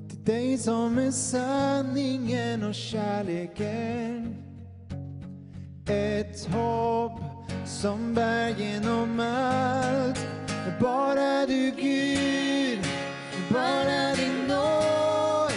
till 0.09 0.23
dig 0.23 0.57
som 0.57 0.97
är 0.97 1.11
sanningen 1.11 2.63
och 2.63 2.75
kärleken. 2.75 4.48
Ett 5.89 6.45
hopp 6.53 7.19
som 7.65 8.13
bär 8.13 8.49
genom 8.49 9.19
allt. 9.19 10.27
Bara 10.79 11.45
du 11.45 11.71
Gud, 11.71 12.79
bara 13.49 14.15
din 14.15 14.47
nåd, 14.47 15.51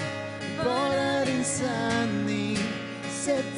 bara 0.65 1.25
din 1.25 1.45
sanning. 1.45 2.59
Sätt 3.11 3.52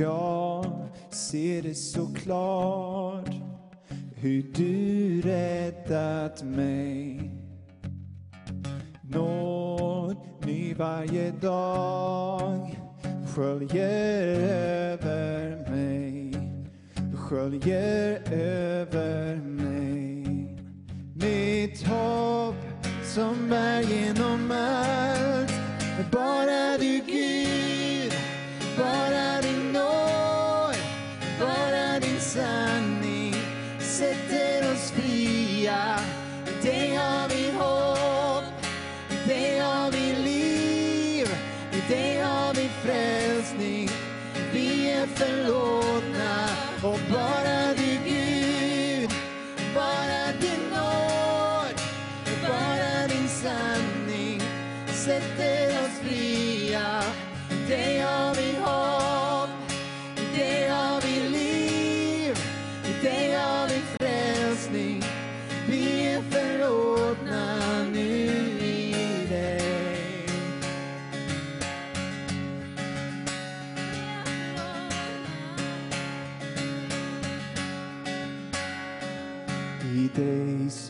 jag 0.00 0.64
ser 1.10 1.62
det 1.62 1.74
så 1.74 2.06
klart 2.14 3.30
hur 4.14 4.42
du 4.54 5.20
räddat 5.20 6.42
mig. 6.42 7.30
Nåd 9.02 10.16
ny 10.44 10.74
varje 10.74 11.30
dag 11.30 12.76
sköljer 13.34 14.26
över 14.92 15.70
mig, 15.70 16.34
sköljer 17.14 18.32
över 18.32 19.36
mig. 19.36 20.26
Mitt 21.14 21.82
hopp 21.82 22.54
som 23.04 23.48
bär 23.48 23.82
genom 23.82 24.50
allt, 24.50 25.52
bara 26.12 26.78
du 26.78 27.00
Gud, 27.06 27.69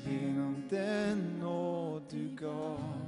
genom 0.09 0.62
den 0.70 1.38
nåd 1.40 2.03
du 2.11 2.37
gav. 2.37 3.01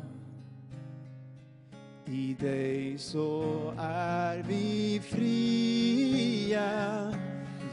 I 2.04 2.36
dig 2.40 2.98
så 2.98 3.72
är 3.78 4.44
vi 4.48 5.00
fria. 5.04 7.15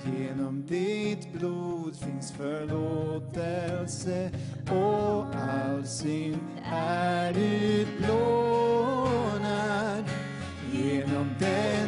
Genom 0.05 0.65
ditt 0.65 1.33
blod 1.33 1.95
finns 1.95 2.31
förlåtelse 2.31 4.31
och 4.69 5.35
all 5.35 5.85
synd 5.85 6.39
är 6.73 7.37
utplånad. 7.37 8.23
Genom 10.73 11.29
den 11.39 11.82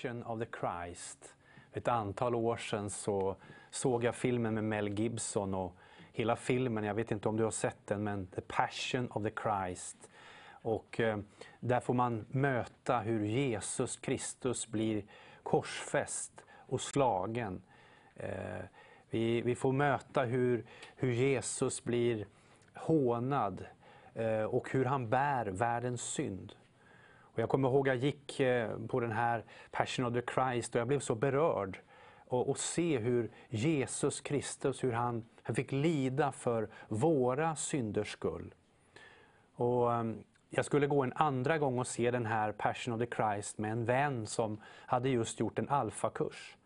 Passion 0.00 0.22
of 0.22 0.40
the 0.40 0.46
Christ. 0.60 1.34
För 1.72 1.80
ett 1.80 1.88
antal 1.88 2.34
år 2.34 2.56
sedan 2.56 2.90
så 2.90 3.36
såg 3.70 4.04
jag 4.04 4.14
filmen 4.14 4.54
med 4.54 4.64
Mel 4.64 4.88
Gibson 4.88 5.54
och 5.54 5.76
hela 6.12 6.36
filmen, 6.36 6.84
jag 6.84 6.94
vet 6.94 7.10
inte 7.10 7.28
om 7.28 7.36
du 7.36 7.44
har 7.44 7.50
sett 7.50 7.86
den, 7.86 8.04
men 8.04 8.26
The 8.26 8.40
Passion 8.40 9.10
of 9.10 9.22
the 9.22 9.30
Christ. 9.42 10.10
Och 10.62 11.00
eh, 11.00 11.18
där 11.60 11.80
får 11.80 11.94
man 11.94 12.26
möta 12.28 12.98
hur 12.98 13.24
Jesus 13.24 13.96
Kristus 13.96 14.68
blir 14.68 15.04
korsfäst 15.42 16.44
och 16.50 16.80
slagen. 16.80 17.62
Eh, 18.16 18.64
vi, 19.10 19.40
vi 19.40 19.54
får 19.54 19.72
möta 19.72 20.22
hur, 20.22 20.64
hur 20.96 21.12
Jesus 21.12 21.84
blir 21.84 22.26
hånad 22.74 23.64
eh, 24.14 24.42
och 24.42 24.70
hur 24.70 24.84
han 24.84 25.08
bär 25.08 25.46
världens 25.46 26.02
synd. 26.02 26.54
Och 27.40 27.42
jag 27.42 27.48
kommer 27.50 27.68
ihåg 27.68 27.88
att 27.88 27.94
jag 27.94 28.04
gick 28.04 28.40
eh, 28.40 28.78
på 28.88 29.00
den 29.00 29.12
här 29.12 29.44
Passion 29.70 30.06
of 30.06 30.14
the 30.14 30.32
Christ 30.34 30.74
och 30.74 30.80
jag 30.80 30.88
blev 30.88 31.00
så 31.00 31.14
berörd. 31.14 31.78
Och, 32.26 32.48
och 32.48 32.58
se 32.58 32.98
hur 32.98 33.30
Jesus 33.48 34.20
Kristus, 34.20 34.84
hur 34.84 34.92
han, 34.92 35.24
han 35.42 35.56
fick 35.56 35.72
lida 35.72 36.32
för 36.32 36.68
våra 36.88 37.56
synders 37.56 38.12
skull. 38.12 38.54
Och 39.54 39.92
ehm, 39.92 40.24
jag 40.50 40.64
skulle 40.64 40.86
gå 40.86 41.02
en 41.02 41.12
andra 41.12 41.58
gång 41.58 41.78
och 41.78 41.86
se 41.86 42.10
den 42.10 42.26
här 42.26 42.52
Passion 42.52 42.94
of 42.94 43.00
the 43.00 43.16
Christ 43.16 43.58
med 43.58 43.72
en 43.72 43.84
vän 43.84 44.26
som 44.26 44.60
hade 44.64 45.08
just 45.08 45.40
gjort 45.40 45.58
en 45.58 45.68
alfakurs. 45.68 46.56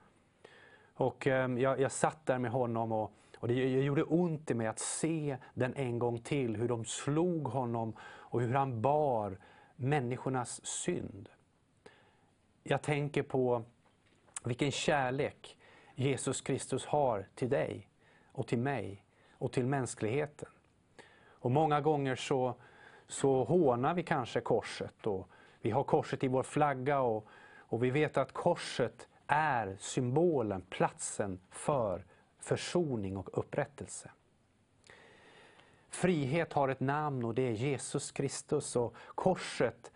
Och 0.94 1.26
ehm, 1.26 1.58
jag, 1.58 1.80
jag 1.80 1.92
satt 1.92 2.26
där 2.26 2.38
med 2.38 2.50
honom 2.50 2.92
och, 2.92 3.12
och 3.38 3.48
det 3.48 3.54
gjorde 3.54 4.02
ont 4.02 4.50
i 4.50 4.54
mig 4.54 4.66
att 4.66 4.78
se 4.78 5.36
den 5.54 5.74
en 5.74 5.98
gång 5.98 6.18
till. 6.18 6.56
Hur 6.56 6.68
de 6.68 6.84
slog 6.84 7.48
honom 7.48 7.96
och 8.02 8.40
hur 8.40 8.54
han 8.54 8.82
bar 8.82 9.38
människornas 9.76 10.66
synd. 10.66 11.28
Jag 12.62 12.82
tänker 12.82 13.22
på 13.22 13.64
vilken 14.44 14.70
kärlek 14.70 15.56
Jesus 15.94 16.40
Kristus 16.40 16.86
har 16.86 17.26
till 17.34 17.48
dig 17.48 17.88
och 18.32 18.46
till 18.46 18.58
mig 18.58 19.04
och 19.32 19.52
till 19.52 19.66
mänskligheten. 19.66 20.48
Och 21.26 21.50
många 21.50 21.80
gånger 21.80 22.16
så, 22.16 22.54
så 23.08 23.44
hånar 23.44 23.94
vi 23.94 24.02
kanske 24.02 24.40
korset 24.40 25.06
och 25.06 25.28
vi 25.60 25.70
har 25.70 25.84
korset 25.84 26.24
i 26.24 26.28
vår 26.28 26.42
flagga 26.42 27.00
och, 27.00 27.26
och 27.56 27.84
vi 27.84 27.90
vet 27.90 28.16
att 28.16 28.32
korset 28.32 29.08
är 29.26 29.76
symbolen, 29.80 30.62
platsen 30.70 31.40
för 31.50 32.04
försoning 32.38 33.16
och 33.16 33.38
upprättelse. 33.38 34.10
Frihet 35.94 36.52
har 36.52 36.68
ett 36.68 36.80
namn 36.80 37.24
och 37.24 37.34
det 37.34 37.42
är 37.42 37.52
Jesus 37.52 38.12
Kristus 38.12 38.76
och 38.76 38.94
korset 39.14 39.92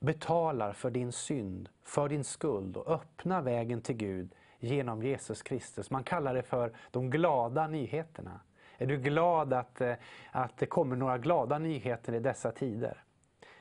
betalar 0.00 0.72
för 0.72 0.90
din 0.90 1.12
synd, 1.12 1.68
för 1.82 2.08
din 2.08 2.24
skuld 2.24 2.76
och 2.76 2.88
öppnar 2.88 3.42
vägen 3.42 3.80
till 3.80 3.96
Gud 3.96 4.34
genom 4.58 5.02
Jesus 5.02 5.42
Kristus. 5.42 5.90
Man 5.90 6.04
kallar 6.04 6.34
det 6.34 6.42
för 6.42 6.72
de 6.90 7.10
glada 7.10 7.66
nyheterna. 7.66 8.40
Är 8.78 8.86
du 8.86 8.96
glad 8.96 9.52
att, 9.52 9.80
eh, 9.80 9.94
att 10.30 10.56
det 10.56 10.66
kommer 10.66 10.96
några 10.96 11.18
glada 11.18 11.58
nyheter 11.58 12.12
i 12.12 12.18
dessa 12.18 12.52
tider? 12.52 13.04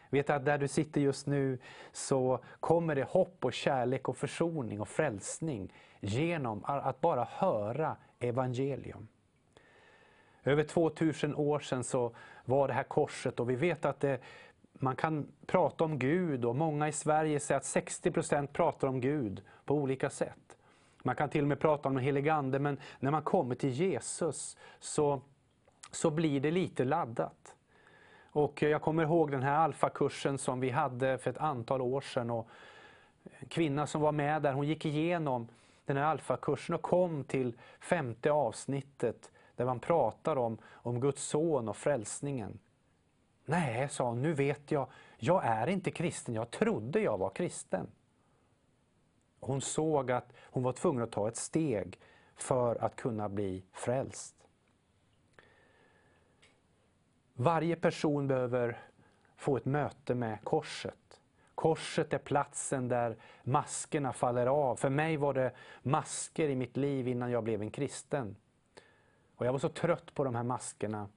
Vet 0.10 0.30
att 0.30 0.46
där 0.46 0.58
du 0.58 0.68
sitter 0.68 1.02
just 1.02 1.28
nu 1.28 1.60
så 1.92 2.40
kommer 2.60 2.96
det 2.96 3.04
hopp 3.04 3.46
och 3.46 3.54
kärlek 3.54 4.10
och 4.10 4.18
försoning 4.18 4.82
och 4.82 4.88
frälsning 4.88 5.74
genom 6.00 6.64
att 6.66 7.02
bara 7.02 7.24
höra 7.24 7.98
evangelium. 8.20 9.08
Över 10.44 10.64
2000 10.64 11.36
år 11.36 11.60
sedan 11.60 11.84
så 11.84 12.12
var 12.46 12.68
det 12.68 12.74
här 12.74 12.84
korset 12.84 13.40
och 13.40 13.50
vi 13.50 13.56
vet 13.56 13.86
att 13.86 14.00
det, 14.00 14.20
man 14.74 14.96
kan 14.96 15.28
prata 15.46 15.84
om 15.84 16.00
Gud 16.00 16.46
och 16.46 16.56
många 16.56 16.88
i 16.88 16.92
Sverige 16.92 17.40
säger 17.40 17.58
att 17.58 17.66
60% 17.66 18.48
pratar 18.48 18.88
om 18.88 19.02
Gud 19.02 19.42
på 19.66 19.76
olika 19.76 20.10
sätt. 20.10 20.58
Man 21.04 21.16
kan 21.16 21.30
till 21.30 21.42
och 21.42 21.48
med 21.48 21.60
prata 21.60 21.90
om 21.90 21.96
den 21.96 22.04
helige 22.04 22.34
Ande 22.34 22.60
men 22.60 22.80
när 23.00 23.12
man 23.12 23.22
kommer 23.22 23.56
till 23.56 23.70
Jesus 23.70 24.58
så 24.80 25.22
så 25.92 26.12
blir 26.12 26.40
det 26.40 26.52
lite 26.52 26.86
laddat. 26.86 27.56
Och 28.32 28.62
jag 28.62 28.82
kommer 28.82 29.04
ihåg 29.04 29.32
den 29.32 29.44
här 29.44 29.56
alfakursen 29.56 30.38
som 30.38 30.60
vi 30.60 30.70
hade 30.70 31.18
för 31.18 31.30
ett 31.30 31.38
antal 31.38 31.82
år 31.82 32.02
sedan. 32.02 32.30
Och 32.30 32.48
en 33.40 33.48
kvinna 33.48 33.88
som 33.88 34.02
var 34.02 34.12
med 34.12 34.42
där, 34.42 34.54
hon 34.54 34.68
gick 34.68 34.86
igenom 34.86 35.48
den 35.86 35.98
här 35.98 36.04
alfakursen 36.04 36.76
och 36.76 36.82
kom 36.82 37.24
till 37.24 37.54
femte 37.80 38.32
avsnittet 38.32 39.32
där 39.60 39.66
man 39.66 39.80
pratar 39.80 40.36
om, 40.36 40.58
om 40.68 41.00
Guds 41.00 41.24
son 41.24 41.70
och 41.70 41.78
frälsningen. 41.78 42.60
Nej, 43.46 43.90
sa 43.90 44.10
hon, 44.10 44.22
nu 44.22 44.34
vet 44.34 44.72
jag, 44.72 44.88
jag 45.18 45.46
är 45.46 45.68
inte 45.68 45.92
kristen, 45.92 46.36
jag 46.36 46.52
trodde 46.52 47.00
jag 47.00 47.18
var 47.18 47.30
kristen. 47.30 47.88
Hon 49.40 49.62
såg 49.62 50.12
att 50.12 50.34
hon 50.42 50.64
var 50.64 50.74
tvungen 50.74 51.04
att 51.04 51.12
ta 51.12 51.28
ett 51.28 51.36
steg 51.36 52.00
för 52.36 52.76
att 52.76 52.96
kunna 52.96 53.30
bli 53.30 53.64
frälst. 53.72 54.36
Varje 57.34 57.76
person 57.76 58.28
behöver 58.28 58.80
få 59.36 59.58
ett 59.58 59.66
möte 59.66 60.16
med 60.16 60.44
korset. 60.44 61.22
Korset 61.56 62.14
är 62.14 62.18
platsen 62.18 62.88
där 62.88 63.18
maskerna 63.44 64.14
faller 64.14 64.48
av. 64.48 64.76
För 64.76 64.90
mig 64.90 65.18
var 65.18 65.34
det 65.34 65.52
masker 65.82 66.50
i 66.50 66.56
mitt 66.56 66.78
liv 66.78 67.08
innan 67.08 67.32
jag 67.32 67.44
blev 67.44 67.62
en 67.62 67.72
kristen. 67.72 68.36
Och 69.40 69.46
jag 69.46 69.52
var 69.52 69.60
så 69.60 69.70
trött 69.70 70.14
på 70.14 70.24
de 70.24 70.36
här 70.36 70.44
maskerna. 70.44 71.08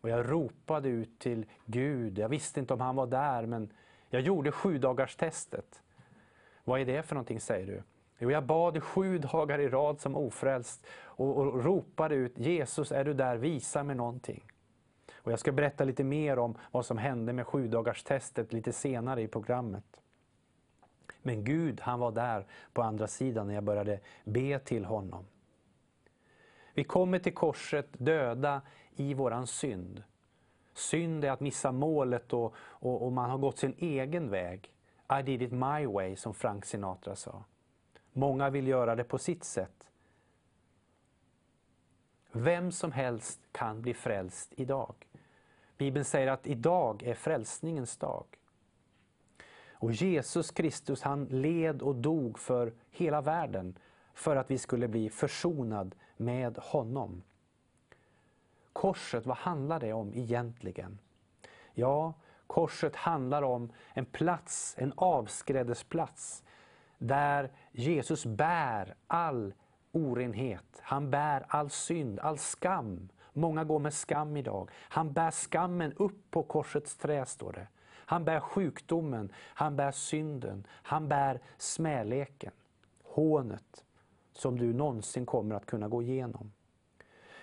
Och 0.00 0.08
jag 0.08 0.30
ropade 0.30 0.88
ut 0.88 1.18
till 1.18 1.46
Gud. 1.66 2.18
Jag 2.18 2.28
visste 2.28 2.60
inte 2.60 2.74
om 2.74 2.80
han 2.80 2.96
var 2.96 3.06
där, 3.06 3.46
men 3.46 3.72
jag 4.08 4.22
gjorde 4.22 4.52
sju 4.52 4.78
dagars 4.78 5.16
testet. 5.16 5.82
Vad 6.64 6.80
är 6.80 6.84
det 6.84 7.02
för 7.02 7.14
någonting, 7.14 7.40
säger 7.40 7.66
du? 7.66 7.82
Jo, 8.18 8.30
jag 8.30 8.44
bad 8.44 8.82
sju 8.82 9.18
dagar 9.18 9.58
i 9.58 9.68
rad 9.68 10.00
som 10.00 10.16
ofrälst 10.16 10.86
och, 11.02 11.36
och 11.36 11.64
ropade 11.64 12.14
ut 12.14 12.38
Jesus, 12.38 12.92
är 12.92 13.04
du 13.04 13.14
där? 13.14 13.36
Visa 13.36 13.82
mig 13.82 13.96
någonting. 13.96 14.44
Och 15.14 15.32
jag 15.32 15.38
ska 15.38 15.52
berätta 15.52 15.84
lite 15.84 16.04
mer 16.04 16.38
om 16.38 16.58
vad 16.70 16.86
som 16.86 16.98
hände 16.98 17.32
med 17.32 17.46
sju 17.46 17.68
dagars 17.68 18.02
testet 18.02 18.52
lite 18.52 18.72
senare 18.72 19.22
i 19.22 19.28
programmet. 19.28 20.00
Men 21.22 21.44
Gud, 21.44 21.80
han 21.80 22.00
var 22.00 22.12
där 22.12 22.46
på 22.72 22.82
andra 22.82 23.06
sidan 23.06 23.46
när 23.46 23.54
jag 23.54 23.64
började 23.64 24.00
be 24.24 24.58
till 24.58 24.84
honom. 24.84 25.24
Vi 26.74 26.84
kommer 26.84 27.18
till 27.18 27.34
korset 27.34 27.88
döda 27.92 28.62
i 28.96 29.14
våran 29.14 29.46
synd. 29.46 30.02
Synd 30.74 31.24
är 31.24 31.30
att 31.30 31.40
missa 31.40 31.72
målet 31.72 32.32
och, 32.32 32.54
och, 32.58 33.02
och 33.06 33.12
man 33.12 33.30
har 33.30 33.38
gått 33.38 33.58
sin 33.58 33.74
egen 33.78 34.30
väg. 34.30 34.72
I 35.20 35.22
did 35.22 35.42
it 35.42 35.52
my 35.52 35.86
way, 35.86 36.16
som 36.16 36.34
Frank 36.34 36.64
Sinatra 36.64 37.16
sa. 37.16 37.44
Många 38.12 38.50
vill 38.50 38.68
göra 38.68 38.94
det 38.94 39.04
på 39.04 39.18
sitt 39.18 39.44
sätt. 39.44 39.90
Vem 42.32 42.72
som 42.72 42.92
helst 42.92 43.40
kan 43.52 43.82
bli 43.82 43.94
frälst 43.94 44.52
idag. 44.56 44.94
Bibeln 45.76 46.04
säger 46.04 46.28
att 46.28 46.46
idag 46.46 47.02
är 47.02 47.14
frälsningens 47.14 47.96
dag. 47.96 48.24
Och 49.72 49.92
Jesus 49.92 50.50
Kristus 50.50 51.02
han 51.02 51.24
led 51.24 51.82
och 51.82 51.94
dog 51.94 52.38
för 52.38 52.72
hela 52.90 53.20
världen 53.20 53.78
för 54.14 54.36
att 54.36 54.50
vi 54.50 54.58
skulle 54.58 54.88
bli 54.88 55.10
försonad 55.10 55.94
med 56.16 56.58
honom. 56.58 57.22
Korset, 58.72 59.26
vad 59.26 59.36
handlar 59.36 59.80
det 59.80 59.92
om 59.92 60.14
egentligen? 60.14 60.98
Ja, 61.74 62.14
korset 62.46 62.96
handlar 62.96 63.42
om 63.42 63.72
en 63.94 64.04
plats, 64.04 64.74
en 64.78 64.92
avskrädesplats 64.96 66.42
där 66.98 67.50
Jesus 67.72 68.26
bär 68.26 68.94
all 69.06 69.54
orenhet. 69.92 70.80
Han 70.82 71.10
bär 71.10 71.44
all 71.48 71.70
synd, 71.70 72.20
all 72.20 72.38
skam. 72.38 73.08
Många 73.32 73.64
går 73.64 73.78
med 73.78 73.94
skam 73.94 74.36
idag. 74.36 74.70
Han 74.74 75.12
bär 75.12 75.30
skammen 75.30 75.92
upp 75.92 76.30
på 76.30 76.42
korsets 76.42 76.96
trä, 76.96 77.26
står 77.26 77.52
det. 77.52 77.66
Han 78.06 78.24
bär 78.24 78.40
sjukdomen, 78.40 79.32
han 79.36 79.76
bär 79.76 79.90
synden, 79.90 80.66
han 80.70 81.08
bär 81.08 81.40
smäleken, 81.58 82.52
hånet 83.02 83.84
som 84.38 84.58
du 84.58 84.72
någonsin 84.72 85.26
kommer 85.26 85.54
att 85.54 85.66
kunna 85.66 85.88
gå 85.88 86.02
igenom. 86.02 86.52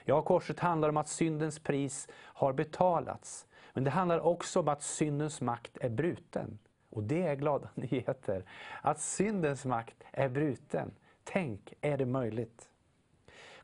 Ja, 0.05 0.21
korset 0.21 0.59
handlar 0.59 0.89
om 0.89 0.97
att 0.97 1.07
syndens 1.07 1.59
pris 1.59 2.07
har 2.13 2.53
betalats. 2.53 3.47
Men 3.73 3.83
det 3.83 3.89
handlar 3.89 4.19
också 4.19 4.59
om 4.59 4.67
att 4.67 4.83
syndens 4.83 5.41
makt 5.41 5.77
är 5.81 5.89
bruten. 5.89 6.59
Och 6.89 7.03
det 7.03 7.21
är 7.27 7.35
glada 7.35 7.69
nyheter. 7.75 8.45
Att 8.81 8.99
syndens 8.99 9.65
makt 9.65 10.03
är 10.11 10.29
bruten. 10.29 10.91
Tänk, 11.23 11.73
är 11.81 11.97
det 11.97 12.05
möjligt? 12.05 12.69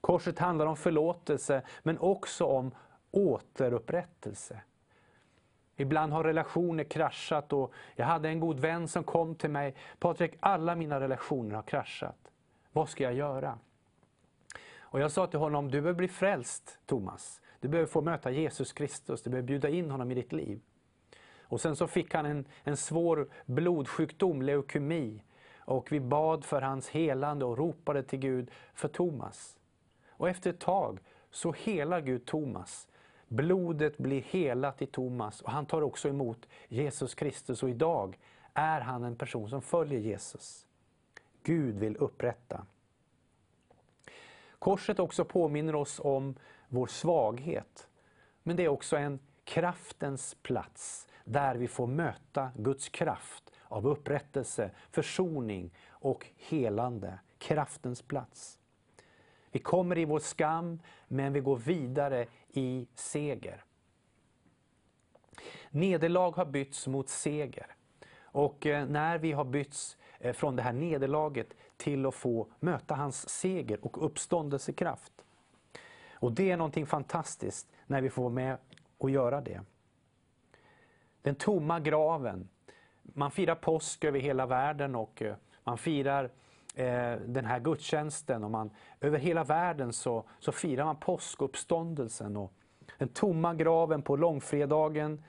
Korset 0.02 0.40
handlar 0.40 0.66
om 0.66 0.78
förlåtelse, 0.78 1.62
men 1.84 1.98
också 1.98 2.46
om 2.46 2.72
återupprättelse. 3.12 4.62
Ibland 5.76 6.14
har 6.14 6.24
relationer 6.24 6.84
kraschat 6.84 7.54
och 7.54 7.74
jag 7.96 8.06
hade 8.06 8.30
en 8.30 8.40
god 8.40 8.60
vän 8.60 8.88
som 8.88 9.04
kom 9.04 9.36
till 9.36 9.50
mig. 9.50 9.76
Patrik, 10.00 10.34
alla 10.40 10.76
mina 10.76 11.00
relationer 11.00 11.56
har 11.56 11.64
kraschat. 11.64 12.32
Vad 12.78 12.90
ska 12.90 13.04
jag 13.04 13.14
göra? 13.14 13.60
Och 14.80 15.00
jag 15.00 15.12
sa 15.12 15.28
till 15.28 15.40
honom, 15.40 15.72
du 15.72 15.82
behöver 15.82 15.98
bli 15.98 16.08
frälst 16.08 16.80
Thomas. 16.86 17.42
Du 17.60 17.68
behöver 17.68 17.92
få 17.92 18.02
möta 18.02 18.32
Jesus 18.32 18.74
Kristus, 18.74 19.22
du 19.22 19.30
behöver 19.30 19.48
bjuda 19.48 19.70
in 19.70 19.92
honom 19.92 20.12
i 20.12 20.16
ditt 20.16 20.34
liv. 20.34 20.62
Och 21.42 21.62
sen 21.62 21.76
så 21.76 21.88
fick 21.88 22.14
han 22.14 22.26
en, 22.26 22.46
en 22.64 22.78
svår 22.78 23.28
blodsjukdom, 23.46 24.42
leukemi. 24.42 25.24
Och 25.58 25.92
vi 25.92 26.00
bad 26.00 26.46
för 26.46 26.62
hans 26.62 26.90
helande 26.90 27.46
och 27.46 27.58
ropade 27.58 28.04
till 28.04 28.20
Gud 28.20 28.52
för 28.74 28.88
Thomas. 28.88 29.58
Och 30.10 30.30
efter 30.30 30.50
ett 30.50 30.60
tag 30.60 31.00
så 31.32 31.52
helar 31.52 32.02
Gud 32.02 32.26
Thomas. 32.26 32.88
Blodet 33.28 33.98
blir 33.98 34.22
helat 34.22 34.82
i 34.82 34.86
Thomas 34.86 35.42
och 35.42 35.52
han 35.52 35.66
tar 35.66 35.82
också 35.82 36.10
emot 36.10 36.48
Jesus 36.68 37.16
Kristus 37.16 37.64
och 37.64 37.70
idag 37.70 38.20
är 38.54 38.82
han 38.82 39.04
en 39.04 39.16
person 39.16 39.50
som 39.50 39.62
följer 39.62 40.00
Jesus. 40.00 40.67
Gud 41.44 41.80
vill 41.80 41.98
upprätta. 41.98 42.66
Korset 44.60 45.00
också 45.00 45.26
påminner 45.26 45.76
oss 45.76 46.00
om 46.04 46.36
vår 46.68 46.88
svaghet. 46.88 47.88
Men 48.44 48.56
det 48.56 48.64
är 48.64 48.68
också 48.68 48.98
en 48.98 49.20
kraftens 49.44 50.36
plats 50.42 51.08
där 51.24 51.56
vi 51.56 51.68
får 51.68 51.88
möta 51.88 52.52
Guds 52.56 52.90
kraft 52.90 53.52
av 53.64 53.88
upprättelse, 53.88 54.72
försoning 54.92 55.74
och 55.90 56.28
helande. 56.36 57.20
Kraftens 57.38 58.02
plats. 58.02 58.60
Vi 59.52 59.60
kommer 59.60 59.98
i 59.98 60.06
vår 60.06 60.20
skam, 60.20 60.80
men 61.08 61.34
vi 61.34 61.40
går 61.40 61.58
vidare 61.58 62.28
i 62.50 62.88
seger. 62.96 63.64
Nederlag 65.70 66.32
har 66.32 66.46
bytts 66.46 66.88
mot 66.88 67.10
seger. 67.10 67.76
Och 68.22 68.66
eh, 68.66 68.88
när 68.88 69.18
vi 69.18 69.32
har 69.32 69.46
bytts 69.46 69.98
Eh, 70.20 70.34
från 70.34 70.56
det 70.56 70.62
här 70.62 70.74
nederlaget 70.74 71.54
till 71.78 72.06
att 72.06 72.16
få 72.16 72.48
möta 72.60 72.96
hans 72.96 73.30
seger 73.30 73.86
och 73.86 74.06
uppståndelsekraft. 74.06 75.14
Och 76.12 76.32
det 76.32 76.52
är 76.52 76.58
någonting 76.58 76.86
fantastiskt 76.86 77.68
när 77.86 78.02
vi 78.02 78.10
får 78.10 78.24
vara 78.24 78.34
med 78.34 78.58
och 78.98 79.10
göra 79.10 79.42
det. 79.42 79.62
Den 81.22 81.36
tomma 81.36 81.80
graven. 81.80 82.50
Man 83.04 83.32
firar 83.32 83.56
påsk 83.56 84.04
över 84.04 84.20
hela 84.20 84.46
världen 84.46 84.96
och 84.96 85.22
eh, 85.22 85.36
man 85.64 85.78
firar 85.78 86.24
eh, 86.76 87.16
den 87.26 87.46
här 87.46 87.60
gudstjänsten. 87.60 88.44
Och 88.44 88.52
man, 88.52 88.70
över 89.02 89.20
hela 89.20 89.44
världen 89.44 89.94
så, 89.94 90.24
så 90.40 90.52
firar 90.52 90.86
man 90.86 90.96
påskuppståndelsen. 90.96 92.38
Och 92.38 92.54
den 92.98 93.08
tomma 93.08 93.54
graven 93.54 94.02
på 94.02 94.16
långfredagen. 94.16 95.24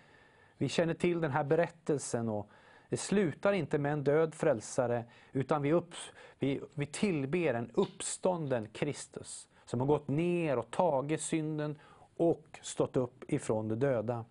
Vi 0.57 0.69
känner 0.69 0.95
till 0.95 1.21
den 1.21 1.31
här 1.31 1.45
berättelsen. 1.45 2.29
och 2.29 2.51
det 2.89 2.97
slutar 2.97 3.53
inte 3.53 3.79
med 3.79 3.93
en 3.93 4.05
död 4.05 4.35
frälsare 4.35 5.05
utan 5.33 5.63
vi, 5.63 5.73
upp, 5.73 5.95
vi, 6.39 6.61
vi 6.75 6.87
tillber 6.87 7.55
en 7.55 7.71
uppstånden 7.75 8.69
Kristus 8.73 9.49
som 9.65 9.81
har 9.81 9.87
gått 9.87 10.09
ner 10.09 10.59
och 10.59 10.71
tagit 10.71 11.21
synden 11.21 11.79
och 12.17 12.59
stått 12.63 12.97
upp 12.97 13.25
ifrån 13.33 13.69
de 13.69 13.75
döda. 13.75 14.25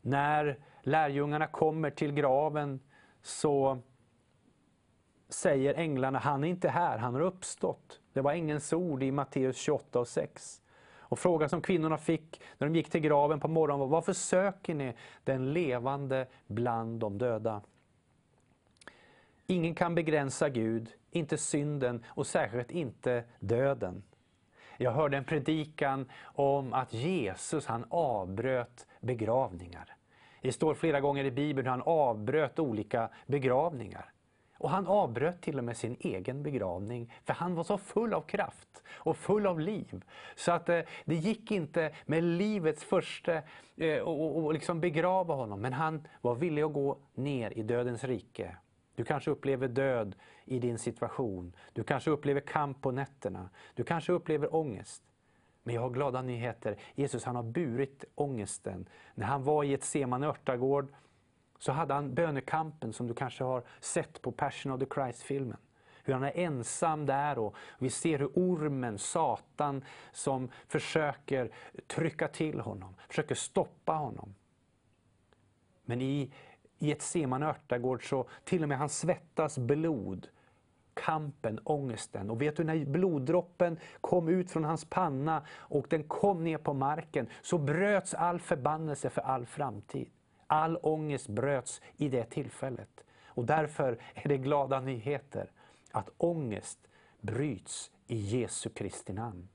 När 0.00 0.58
lärjungarna 0.82 1.46
kommer 1.46 1.90
till 1.90 2.12
graven 2.12 2.80
så 3.22 3.78
säger 5.28 5.74
änglarna, 5.74 6.18
han 6.18 6.44
är 6.44 6.48
inte 6.48 6.68
här, 6.68 6.98
han 6.98 7.14
har 7.14 7.20
uppstått. 7.20 8.00
Det 8.12 8.20
var 8.20 8.32
ängelns 8.32 8.72
ord 8.72 9.02
i 9.02 9.12
Matteus 9.12 9.56
28 9.56 10.00
och 10.00 10.08
6. 10.08 10.62
Och 11.14 11.18
frågan 11.18 11.48
som 11.48 11.62
kvinnorna 11.62 11.98
fick 11.98 12.40
när 12.58 12.66
de 12.66 12.76
gick 12.76 12.90
till 12.90 13.00
graven 13.00 13.40
på 13.40 13.48
morgonen 13.48 13.80
var, 13.80 13.86
varför 13.86 14.12
söker 14.12 14.74
ni 14.74 14.94
den 15.24 15.52
levande 15.52 16.26
bland 16.46 17.00
de 17.00 17.18
döda? 17.18 17.62
Ingen 19.46 19.74
kan 19.74 19.94
begränsa 19.94 20.48
Gud, 20.48 20.92
inte 21.10 21.38
synden 21.38 22.04
och 22.06 22.26
särskilt 22.26 22.70
inte 22.70 23.24
döden. 23.40 24.02
Jag 24.76 24.90
hörde 24.90 25.16
en 25.16 25.24
predikan 25.24 26.10
om 26.22 26.72
att 26.72 26.92
Jesus 26.94 27.66
han 27.66 27.84
avbröt 27.88 28.86
begravningar. 29.00 29.96
Det 30.40 30.52
står 30.52 30.74
flera 30.74 31.00
gånger 31.00 31.24
i 31.24 31.30
Bibeln 31.30 31.66
hur 31.66 31.70
han 31.70 31.82
avbröt 31.82 32.58
olika 32.58 33.08
begravningar. 33.26 34.12
Och 34.58 34.70
han 34.70 34.86
avbröt 34.86 35.40
till 35.40 35.58
och 35.58 35.64
med 35.64 35.76
sin 35.76 35.96
egen 36.00 36.42
begravning, 36.42 37.12
för 37.24 37.34
han 37.34 37.54
var 37.54 37.64
så 37.64 37.78
full 37.78 38.14
av 38.14 38.20
kraft 38.20 38.82
och 38.88 39.16
full 39.16 39.46
av 39.46 39.60
liv. 39.60 40.04
Så 40.34 40.52
att 40.52 40.68
eh, 40.68 40.80
det 41.04 41.14
gick 41.14 41.50
inte 41.50 41.94
med 42.06 42.24
livets 42.24 42.84
första 42.84 43.42
eh, 43.76 43.98
och, 43.98 44.44
och, 44.44 44.52
liksom 44.52 44.80
begrava 44.80 45.34
honom, 45.34 45.60
men 45.60 45.72
han 45.72 46.06
var 46.20 46.34
villig 46.34 46.62
att 46.62 46.72
gå 46.72 46.98
ner 47.14 47.58
i 47.58 47.62
dödens 47.62 48.04
rike. 48.04 48.56
Du 48.94 49.04
kanske 49.04 49.30
upplever 49.30 49.68
död 49.68 50.14
i 50.44 50.58
din 50.58 50.78
situation. 50.78 51.56
Du 51.72 51.84
kanske 51.84 52.10
upplever 52.10 52.40
kamp 52.40 52.82
på 52.82 52.90
nätterna. 52.90 53.50
Du 53.74 53.84
kanske 53.84 54.12
upplever 54.12 54.54
ångest. 54.54 55.02
Men 55.62 55.74
jag 55.74 55.82
har 55.82 55.90
glada 55.90 56.22
nyheter. 56.22 56.76
Jesus 56.94 57.24
han 57.24 57.36
har 57.36 57.42
burit 57.42 58.04
ångesten. 58.14 58.88
När 59.14 59.26
han 59.26 59.44
var 59.44 59.64
i 59.64 59.74
ett 59.74 59.96
örtagård 59.96 60.88
så 61.64 61.72
hade 61.72 61.94
han 61.94 62.14
bönekampen 62.14 62.92
som 62.92 63.06
du 63.06 63.14
kanske 63.14 63.44
har 63.44 63.62
sett 63.80 64.22
på 64.22 64.32
Passion 64.32 64.72
of 64.72 64.80
the 64.80 64.86
Christ-filmen. 64.94 65.56
Hur 66.02 66.14
han 66.14 66.22
är 66.22 66.32
ensam 66.34 67.06
där 67.06 67.38
och 67.38 67.56
vi 67.78 67.90
ser 67.90 68.18
hur 68.18 68.30
ormen, 68.34 68.98
Satan, 68.98 69.84
som 70.12 70.50
försöker 70.68 71.50
trycka 71.86 72.28
till 72.28 72.60
honom, 72.60 72.94
försöker 73.08 73.34
stoppa 73.34 73.92
honom. 73.92 74.34
Men 75.84 76.02
i, 76.02 76.32
i 76.78 76.92
ett 76.92 77.02
Seman 77.02 77.42
örtagård 77.42 78.08
så 78.08 78.28
till 78.44 78.62
och 78.62 78.68
med 78.68 78.78
han 78.78 78.88
svettas 78.88 79.58
blod 79.58 80.28
kampen, 80.94 81.60
ångesten. 81.64 82.30
Och 82.30 82.42
vet 82.42 82.56
du, 82.56 82.64
när 82.64 82.84
bloddroppen 82.84 83.78
kom 84.00 84.28
ut 84.28 84.50
från 84.50 84.64
hans 84.64 84.84
panna 84.84 85.46
och 85.50 85.86
den 85.90 86.04
kom 86.04 86.44
ner 86.44 86.58
på 86.58 86.72
marken 86.72 87.28
så 87.42 87.58
bröts 87.58 88.14
all 88.14 88.40
förbannelse 88.40 89.10
för 89.10 89.22
all 89.22 89.46
framtid. 89.46 90.10
All 90.46 90.78
ångest 90.82 91.28
bröts 91.28 91.80
i 91.96 92.08
det 92.08 92.24
tillfället. 92.24 93.04
Och 93.26 93.44
därför 93.44 93.98
är 94.14 94.28
det 94.28 94.38
glada 94.38 94.80
nyheter 94.80 95.50
att 95.92 96.10
ångest 96.16 96.78
bryts 97.20 97.90
i 98.06 98.16
Jesu 98.16 98.70
Kristi 98.70 99.12
namn. 99.12 99.48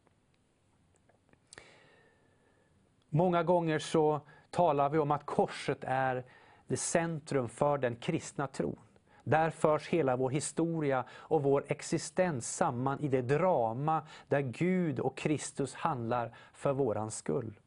Många 3.09 3.43
gånger 3.43 3.79
så 3.79 4.21
talar 4.49 4.89
vi 4.89 4.99
om 4.99 5.11
att 5.11 5.25
korset 5.25 5.77
är 5.81 6.25
det 6.67 6.77
centrum 6.77 7.49
för 7.49 7.77
den 7.77 7.95
kristna 7.95 8.47
tron. 8.47 8.79
Där 9.23 9.49
förs 9.49 9.87
hela 9.87 10.15
vår 10.15 10.29
historia 10.29 11.05
och 11.11 11.43
vår 11.43 11.65
existens 11.67 12.55
samman 12.55 12.99
i 12.99 13.07
det 13.07 13.21
drama 13.21 14.07
där 14.27 14.41
Gud 14.41 14.99
och 14.99 15.17
Kristus 15.17 15.73
handlar 15.73 16.35
för 16.53 16.73
våran 16.73 17.11
skull. 17.11 17.59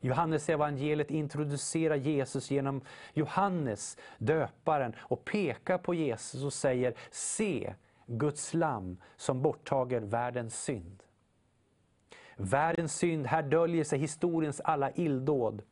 Johannes 0.00 0.48
evangeliet 0.48 1.10
introducerar 1.10 1.96
Jesus 1.96 2.50
genom 2.50 2.80
Johannes, 3.14 3.96
döparen, 4.18 4.94
och 4.98 5.24
pekar 5.24 5.78
på 5.78 5.94
Jesus 5.94 6.44
och 6.44 6.52
säger 6.52 6.94
Se, 7.10 7.74
Guds 8.06 8.54
lam 8.54 8.96
som 9.16 9.42
borttager 9.42 10.00
världens 10.00 10.62
synd. 10.62 11.02
Världens 12.36 12.96
synd, 12.96 13.26
här 13.26 13.42
döljer 13.42 13.84
sig 13.84 13.98
historiens 13.98 14.60
alla 14.60 14.90
illdåd. 14.90 15.62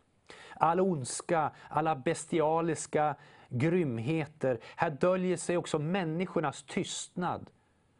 All 0.56 0.80
ondska, 0.80 1.50
alla 1.68 1.96
bestialiska 1.96 3.16
grymheter. 3.48 4.60
Här 4.76 4.90
döljer 4.90 5.36
sig 5.36 5.56
också 5.56 5.78
människornas 5.78 6.62
tystnad. 6.62 7.50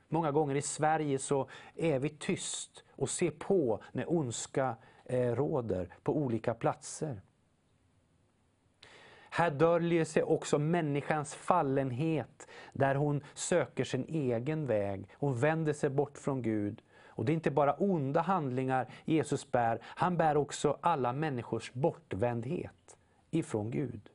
Många 0.08 0.30
gånger 0.32 0.54
i 0.54 0.62
Sverige 0.62 1.18
så 1.18 1.48
är 1.76 1.98
vi 1.98 2.08
tyst 2.08 2.84
och 2.90 3.10
ser 3.10 3.30
på 3.30 3.82
när 3.92 4.12
ondska 4.12 4.76
Eh, 5.04 5.34
råder 5.34 5.88
på 6.02 6.16
olika 6.16 6.54
platser. 6.54 7.20
Här 9.30 9.50
döljer 9.50 10.04
sig 10.04 10.22
också 10.22 10.58
människans 10.58 11.34
fallenhet, 11.34 12.48
där 12.72 12.94
hon 12.94 13.20
söker 13.34 13.84
sin 13.84 14.04
egen 14.08 14.66
väg. 14.66 15.08
Hon 15.14 15.34
vänder 15.34 15.72
sig 15.72 15.90
bort 15.90 16.18
från 16.18 16.42
Gud. 16.42 16.82
Och 17.06 17.24
det 17.24 17.32
är 17.32 17.34
inte 17.34 17.50
bara 17.50 17.74
onda 17.74 18.20
handlingar 18.20 18.88
Jesus 19.04 19.50
bär, 19.50 19.78
han 19.84 20.16
bär 20.16 20.36
också 20.36 20.78
alla 20.80 21.12
människors 21.12 21.72
bortvändhet 21.72 22.96
ifrån 23.30 23.70
Gud. 23.70 24.10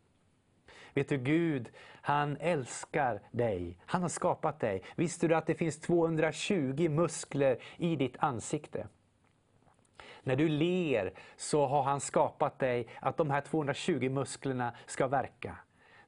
Vet 0.94 1.10
du, 1.10 1.18
Gud, 1.18 1.70
han 2.02 2.38
älskar 2.40 3.22
dig. 3.32 3.78
Han 3.86 4.02
har 4.02 4.10
skapat 4.10 4.60
dig. 4.60 4.84
Visste 4.96 5.28
du 5.28 5.36
att 5.36 5.48
det 5.48 5.56
finns 5.56 5.80
220 5.80 6.90
muskler 6.90 7.58
i 7.78 7.96
ditt 7.96 8.16
ansikte? 8.20 8.88
När 10.24 10.36
du 10.36 10.50
ler 10.50 11.14
så 11.38 11.66
har 11.66 11.84
han 11.84 12.00
skapat 12.00 12.60
dig 12.60 12.88
att 13.00 13.18
de 13.18 13.30
här 13.30 13.42
220 13.42 14.10
musklerna 14.10 14.74
ska 14.86 15.08
verka. 15.08 15.58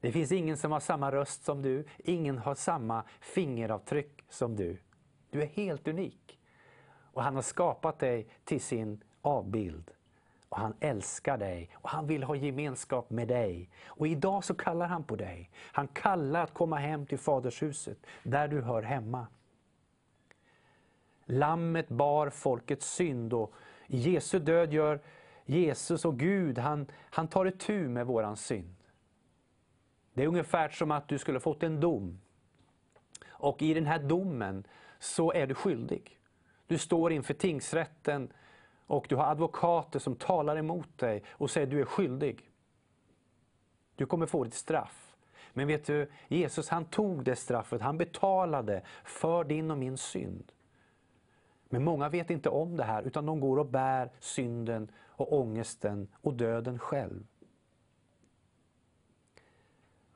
Det 0.00 0.12
finns 0.12 0.32
ingen 0.32 0.56
som 0.56 0.72
har 0.72 0.80
samma 0.80 1.12
röst 1.12 1.44
som 1.44 1.62
du, 1.62 1.84
ingen 1.98 2.38
har 2.38 2.54
samma 2.54 3.04
fingeravtryck 3.20 4.24
som 4.28 4.56
du. 4.56 4.78
Du 5.30 5.42
är 5.42 5.46
helt 5.46 5.88
unik. 5.88 6.38
Och 7.12 7.22
han 7.22 7.34
har 7.34 7.42
skapat 7.42 7.98
dig 7.98 8.26
till 8.44 8.60
sin 8.60 9.02
avbild. 9.22 9.90
Och 10.48 10.58
han 10.58 10.74
älskar 10.80 11.38
dig 11.38 11.70
och 11.74 11.90
han 11.90 12.06
vill 12.06 12.22
ha 12.22 12.36
gemenskap 12.36 13.10
med 13.10 13.28
dig. 13.28 13.70
Och 13.86 14.06
idag 14.06 14.44
så 14.44 14.54
kallar 14.54 14.86
han 14.86 15.04
på 15.04 15.16
dig. 15.16 15.50
Han 15.56 15.88
kallar 15.88 16.42
att 16.42 16.54
komma 16.54 16.76
hem 16.76 17.06
till 17.06 17.18
fadershuset, 17.18 17.98
där 18.22 18.48
du 18.48 18.60
hör 18.60 18.82
hemma. 18.82 19.26
Lammet 21.24 21.88
bar 21.88 22.30
folkets 22.30 22.94
synd 22.94 23.32
och 23.32 23.54
i 23.92 23.96
Jesu 23.96 24.38
död 24.38 24.72
gör 24.72 25.00
Jesus 25.44 26.04
och 26.04 26.18
Gud, 26.18 26.58
han, 26.58 26.86
han 27.10 27.28
tar 27.28 27.46
itu 27.46 27.88
med 27.88 28.06
våran 28.06 28.36
synd. 28.36 28.74
Det 30.14 30.22
är 30.22 30.26
ungefär 30.26 30.68
som 30.68 30.90
att 30.90 31.08
du 31.08 31.18
skulle 31.18 31.40
fått 31.40 31.62
en 31.62 31.80
dom. 31.80 32.20
Och 33.28 33.62
i 33.62 33.74
den 33.74 33.86
här 33.86 33.98
domen 33.98 34.64
så 34.98 35.32
är 35.32 35.46
du 35.46 35.54
skyldig. 35.54 36.18
Du 36.66 36.78
står 36.78 37.12
inför 37.12 37.34
tingsrätten 37.34 38.32
och 38.86 39.06
du 39.08 39.16
har 39.16 39.24
advokater 39.24 39.98
som 39.98 40.16
talar 40.16 40.56
emot 40.56 40.98
dig 40.98 41.22
och 41.30 41.50
säger 41.50 41.66
att 41.66 41.70
du 41.70 41.80
är 41.80 41.84
skyldig. 41.84 42.50
Du 43.96 44.06
kommer 44.06 44.26
få 44.26 44.44
ditt 44.44 44.54
straff. 44.54 45.16
Men 45.52 45.66
vet 45.66 45.86
du, 45.86 46.10
Jesus 46.28 46.68
han 46.68 46.84
tog 46.84 47.24
det 47.24 47.36
straffet, 47.36 47.80
han 47.80 47.98
betalade 47.98 48.82
för 49.04 49.44
din 49.44 49.70
och 49.70 49.78
min 49.78 49.96
synd. 49.96 50.52
Men 51.72 51.84
många 51.84 52.08
vet 52.08 52.30
inte 52.30 52.48
om 52.48 52.76
det 52.76 52.84
här 52.84 53.02
utan 53.02 53.26
de 53.26 53.40
går 53.40 53.58
och 53.58 53.66
bär 53.66 54.10
synden 54.20 54.90
och 55.06 55.32
ångesten 55.32 56.08
och 56.22 56.34
döden 56.34 56.78
själv. 56.78 57.26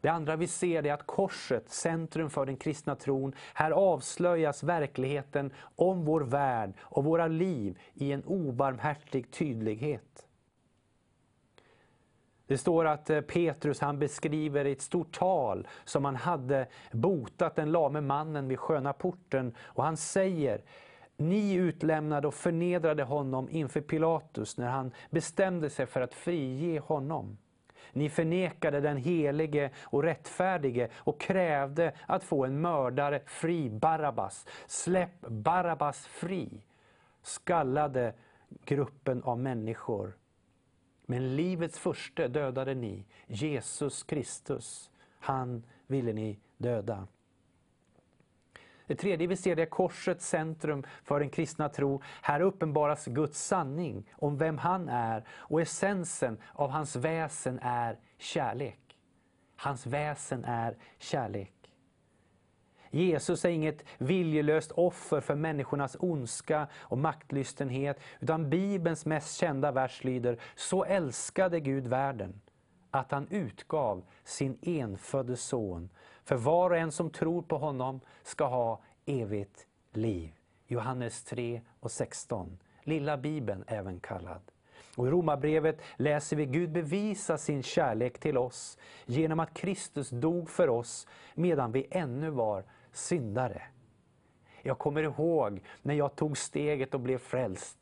Det 0.00 0.08
andra 0.08 0.36
vi 0.36 0.46
ser 0.46 0.86
är 0.86 0.92
att 0.92 1.06
korset, 1.06 1.70
centrum 1.70 2.30
för 2.30 2.46
den 2.46 2.56
kristna 2.56 2.94
tron, 2.94 3.34
här 3.54 3.70
avslöjas 3.70 4.62
verkligheten 4.62 5.52
om 5.76 6.04
vår 6.04 6.20
värld 6.20 6.72
och 6.80 7.04
våra 7.04 7.26
liv 7.26 7.78
i 7.94 8.12
en 8.12 8.24
obarmhärtig 8.24 9.30
tydlighet. 9.30 10.26
Det 12.46 12.58
står 12.58 12.84
att 12.84 13.10
eh, 13.10 13.20
Petrus 13.20 13.80
han 13.80 13.98
beskriver 13.98 14.64
i 14.64 14.72
ett 14.72 14.82
stort 14.82 15.18
tal 15.18 15.68
som 15.84 16.04
han 16.04 16.16
hade 16.16 16.66
botat 16.92 17.56
den 17.56 17.72
lame 17.72 18.00
mannen 18.00 18.48
vid 18.48 18.58
sköna 18.58 18.92
porten 18.92 19.54
och 19.60 19.84
han 19.84 19.96
säger 19.96 20.62
ni 21.16 21.54
utlämnade 21.54 22.28
och 22.28 22.34
förnedrade 22.34 23.02
honom 23.02 23.50
inför 23.50 23.80
Pilatus 23.80 24.56
när 24.56 24.68
han 24.68 24.92
bestämde 25.10 25.70
sig 25.70 25.86
för 25.86 26.00
att 26.00 26.14
frige 26.14 26.80
honom. 26.80 27.38
Ni 27.92 28.08
förnekade 28.10 28.80
den 28.80 28.96
helige 28.96 29.70
och 29.82 30.02
rättfärdige 30.02 30.88
och 30.96 31.20
krävde 31.20 31.92
att 32.06 32.24
få 32.24 32.44
en 32.44 32.60
mördare 32.60 33.20
fri, 33.26 33.70
Barabbas. 33.70 34.46
Släpp 34.66 35.20
Barabbas 35.20 36.06
fri, 36.06 36.62
skallade 37.22 38.14
gruppen 38.64 39.22
av 39.22 39.38
människor. 39.38 40.16
Men 41.06 41.36
livets 41.36 41.78
första 41.78 42.28
dödade 42.28 42.74
ni, 42.74 43.04
Jesus 43.26 44.02
Kristus. 44.02 44.90
Han 45.18 45.62
ville 45.86 46.12
ni 46.12 46.38
döda. 46.56 47.06
Det 48.86 48.94
tredje 48.94 49.26
vi 49.26 49.36
ser 49.36 49.58
är 49.58 49.66
korsets 49.66 50.28
centrum 50.28 50.84
för 51.04 51.20
den 51.20 51.30
kristna 51.30 51.68
tro. 51.68 52.02
Här 52.22 52.40
uppenbaras 52.40 53.06
Guds 53.06 53.46
sanning 53.46 54.10
om 54.12 54.38
vem 54.38 54.58
han 54.58 54.88
är 54.88 55.24
och 55.30 55.60
essensen 55.60 56.38
av 56.52 56.70
hans 56.70 56.96
väsen 56.96 57.58
är 57.62 57.98
kärlek. 58.18 58.98
Hans 59.56 59.86
väsen 59.86 60.44
är 60.44 60.76
kärlek. 60.98 61.52
Jesus 62.90 63.44
är 63.44 63.48
inget 63.48 63.84
viljelöst 63.98 64.72
offer 64.72 65.20
för 65.20 65.34
människornas 65.34 65.96
ondska 66.00 66.68
och 66.74 66.98
maktlystenhet, 66.98 68.00
utan 68.20 68.50
Bibelns 68.50 69.06
mest 69.06 69.36
kända 69.36 69.72
vers 69.72 70.04
lyder 70.04 70.40
Så 70.54 70.84
älskade 70.84 71.60
Gud 71.60 71.86
världen, 71.86 72.40
att 72.90 73.12
han 73.12 73.26
utgav 73.30 74.04
sin 74.24 74.58
enfödde 74.62 75.36
son 75.36 75.88
för 76.26 76.36
var 76.36 76.70
och 76.70 76.76
en 76.76 76.92
som 76.92 77.10
tror 77.10 77.42
på 77.42 77.58
honom 77.58 78.00
ska 78.22 78.44
ha 78.44 78.80
evigt 79.06 79.66
liv. 79.92 80.32
Johannes 80.66 81.24
3 81.24 81.60
och 81.80 81.90
16. 81.90 82.58
Lilla 82.82 83.16
Bibeln 83.16 83.64
även 83.66 84.00
kallad. 84.00 84.40
Och 84.96 85.06
I 85.06 85.10
Romarbrevet 85.10 85.80
läser 85.96 86.36
vi 86.36 86.46
Gud 86.46 86.70
bevisa 86.70 87.38
sin 87.38 87.62
kärlek 87.62 88.18
till 88.18 88.38
oss 88.38 88.78
genom 89.04 89.40
att 89.40 89.54
Kristus 89.54 90.10
dog 90.10 90.50
för 90.50 90.68
oss 90.68 91.06
medan 91.34 91.72
vi 91.72 91.86
ännu 91.90 92.30
var 92.30 92.64
syndare. 92.92 93.62
Jag 94.62 94.78
kommer 94.78 95.02
ihåg 95.02 95.60
när 95.82 95.94
jag 95.94 96.16
tog 96.16 96.38
steget 96.38 96.94
och 96.94 97.00
blev 97.00 97.18
frälst. 97.18 97.78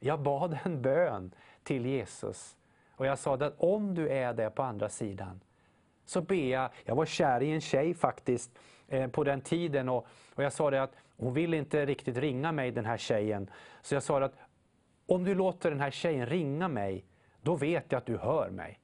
Jag 0.00 0.20
bad 0.20 0.58
en 0.64 0.82
bön 0.82 1.34
till 1.62 1.86
Jesus 1.86 2.56
och 2.90 3.06
jag 3.06 3.18
sa 3.18 3.34
att 3.34 3.54
om 3.58 3.94
du 3.94 4.08
är 4.08 4.34
där 4.34 4.50
på 4.50 4.62
andra 4.62 4.88
sidan 4.88 5.40
så 6.04 6.20
ber 6.20 6.50
jag, 6.50 6.70
jag 6.84 6.94
var 6.94 7.06
kär 7.06 7.42
i 7.42 7.50
en 7.50 7.60
tjej 7.60 7.94
faktiskt 7.94 8.58
eh, 8.88 9.08
på 9.08 9.24
den 9.24 9.40
tiden 9.40 9.88
och, 9.88 10.06
och 10.34 10.44
jag 10.44 10.52
sa 10.52 10.70
det 10.70 10.82
att 10.82 10.92
hon 11.16 11.34
ville 11.34 11.56
inte 11.56 11.86
riktigt 11.86 12.16
ringa 12.16 12.52
mig 12.52 12.70
den 12.70 12.84
här 12.84 12.96
tjejen. 12.96 13.50
Så 13.82 13.94
jag 13.94 14.02
sa 14.02 14.20
att 14.24 14.34
om 15.06 15.24
du 15.24 15.34
låter 15.34 15.70
den 15.70 15.80
här 15.80 15.90
tjejen 15.90 16.26
ringa 16.26 16.68
mig, 16.68 17.04
då 17.42 17.54
vet 17.54 17.84
jag 17.88 17.98
att 17.98 18.06
du 18.06 18.16
hör 18.16 18.50
mig. 18.50 18.78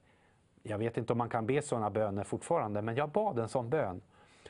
Jag 0.63 0.77
vet 0.77 0.97
inte 0.97 1.13
om 1.13 1.17
man 1.17 1.29
kan 1.29 1.45
be 1.45 1.61
sådana 1.61 1.89
böner 1.89 2.23
fortfarande, 2.23 2.81
men 2.81 2.95
jag 2.95 3.09
bad 3.09 3.39
en 3.39 3.49
sån 3.49 3.69
bön. 3.69 4.01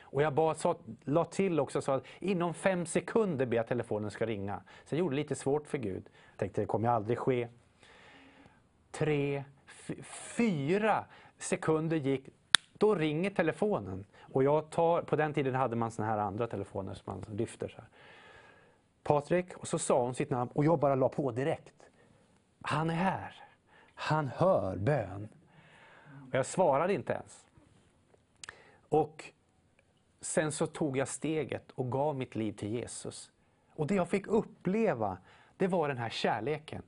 Och 0.02 0.22
jag 0.22 0.34
bad, 0.34 0.56
sa, 0.56 0.76
la 1.04 1.24
till 1.24 1.60
också 1.60 1.80
så 1.80 1.92
att 1.92 2.04
inom 2.18 2.54
fem 2.54 2.86
sekunder 2.86 3.46
ber 3.46 3.56
jag 3.56 3.66
telefonen 3.66 4.10
ska 4.10 4.26
ringa. 4.26 4.62
Så 4.84 4.94
jag 4.94 4.98
gjorde 4.98 5.16
det 5.16 5.22
lite 5.22 5.34
svårt 5.34 5.66
för 5.66 5.78
Gud. 5.78 6.08
Jag 6.30 6.38
tänkte 6.38 6.60
det 6.60 6.66
kommer 6.66 6.88
aldrig 6.88 7.18
ske. 7.18 7.48
Tre, 8.90 9.44
fyra 10.36 11.04
sekunder 11.38 11.96
gick, 11.96 12.28
då 12.80 12.94
ringer 12.94 13.30
telefonen. 13.30 14.04
Och 14.20 14.44
jag 14.44 14.70
tar, 14.70 15.02
på 15.02 15.16
den 15.16 15.34
tiden 15.34 15.54
hade 15.54 15.76
man 15.76 15.90
såna 15.90 16.08
här 16.08 16.18
andra 16.18 16.46
telefoner 16.46 16.94
som 16.94 17.12
man 17.12 17.36
lyfter. 17.36 17.68
Så 17.68 17.76
här. 17.76 17.88
Patrik, 19.02 19.56
och 19.56 19.68
så 19.68 19.78
sa 19.78 20.02
hon 20.02 20.14
sitt 20.14 20.30
namn 20.30 20.50
och 20.54 20.64
jag 20.64 20.78
bara 20.78 20.94
la 20.94 21.08
på 21.08 21.30
direkt. 21.30 21.74
Han 22.62 22.90
är 22.90 22.94
här. 22.94 23.34
Han 23.94 24.28
hör 24.28 24.76
bön. 24.76 25.28
Och 26.28 26.34
jag 26.34 26.46
svarade 26.46 26.94
inte 26.94 27.12
ens. 27.12 27.46
Och 28.88 29.24
sen 30.20 30.52
så 30.52 30.66
tog 30.66 30.96
jag 30.96 31.08
steget 31.08 31.70
och 31.70 31.92
gav 31.92 32.16
mitt 32.16 32.34
liv 32.34 32.52
till 32.52 32.68
Jesus. 32.68 33.30
Och 33.74 33.86
det 33.86 33.94
jag 33.94 34.08
fick 34.08 34.26
uppleva, 34.26 35.18
det 35.56 35.66
var 35.66 35.88
den 35.88 35.98
här 35.98 36.10
kärleken. 36.10 36.82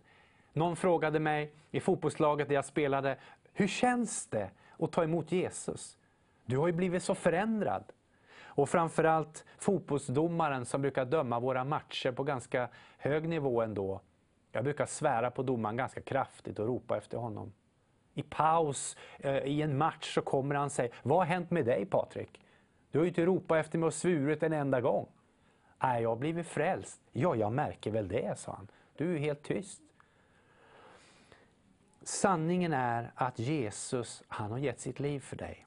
Någon 0.52 0.76
frågade 0.76 1.20
mig 1.20 1.52
i 1.70 1.80
fotbollslaget 1.80 2.48
där 2.48 2.54
jag 2.54 2.64
spelade, 2.64 3.18
hur 3.52 3.68
känns 3.68 4.26
det 4.26 4.50
och 4.82 4.92
ta 4.92 5.04
emot 5.04 5.32
Jesus? 5.32 5.98
Du 6.44 6.58
har 6.58 6.66
ju 6.66 6.72
blivit 6.72 7.02
så 7.02 7.14
förändrad. 7.14 7.84
Och 8.44 8.68
framförallt 8.68 9.44
fotbollsdomaren 9.58 10.64
som 10.64 10.82
brukar 10.82 11.04
döma 11.04 11.40
våra 11.40 11.64
matcher 11.64 12.12
på 12.12 12.24
ganska 12.24 12.68
hög 12.98 13.28
nivå 13.28 13.62
ändå. 13.62 14.00
Jag 14.52 14.64
brukar 14.64 14.86
svära 14.86 15.30
på 15.30 15.42
domaren 15.42 15.76
ganska 15.76 16.00
kraftigt 16.00 16.58
och 16.58 16.66
ropa 16.66 16.96
efter 16.96 17.18
honom. 17.18 17.52
I 18.14 18.22
paus 18.22 18.96
eh, 19.18 19.36
i 19.36 19.62
en 19.62 19.78
match 19.78 20.14
så 20.14 20.22
kommer 20.22 20.54
han 20.54 20.64
och 20.64 20.72
säger, 20.72 20.94
vad 21.02 21.18
har 21.18 21.24
hänt 21.24 21.50
med 21.50 21.64
dig 21.64 21.86
Patrik? 21.86 22.40
Du 22.90 22.98
har 22.98 23.04
ju 23.04 23.08
inte 23.08 23.24
ropat 23.24 23.58
efter 23.58 23.78
mig 23.78 23.86
och 23.86 23.94
svurit 23.94 24.42
en 24.42 24.52
enda 24.52 24.80
gång. 24.80 25.06
Nej, 25.82 26.02
jag 26.02 26.08
har 26.08 26.16
blivit 26.16 26.46
frälst. 26.46 27.00
Ja, 27.12 27.36
jag 27.36 27.52
märker 27.52 27.90
väl 27.90 28.08
det, 28.08 28.38
sa 28.38 28.52
han. 28.52 28.68
Du 28.96 29.14
är 29.14 29.18
helt 29.18 29.42
tyst. 29.42 29.82
Sanningen 32.04 32.72
är 32.72 33.12
att 33.14 33.38
Jesus, 33.38 34.22
han 34.28 34.50
har 34.50 34.58
gett 34.58 34.80
sitt 34.80 35.00
liv 35.00 35.20
för 35.20 35.36
dig. 35.36 35.66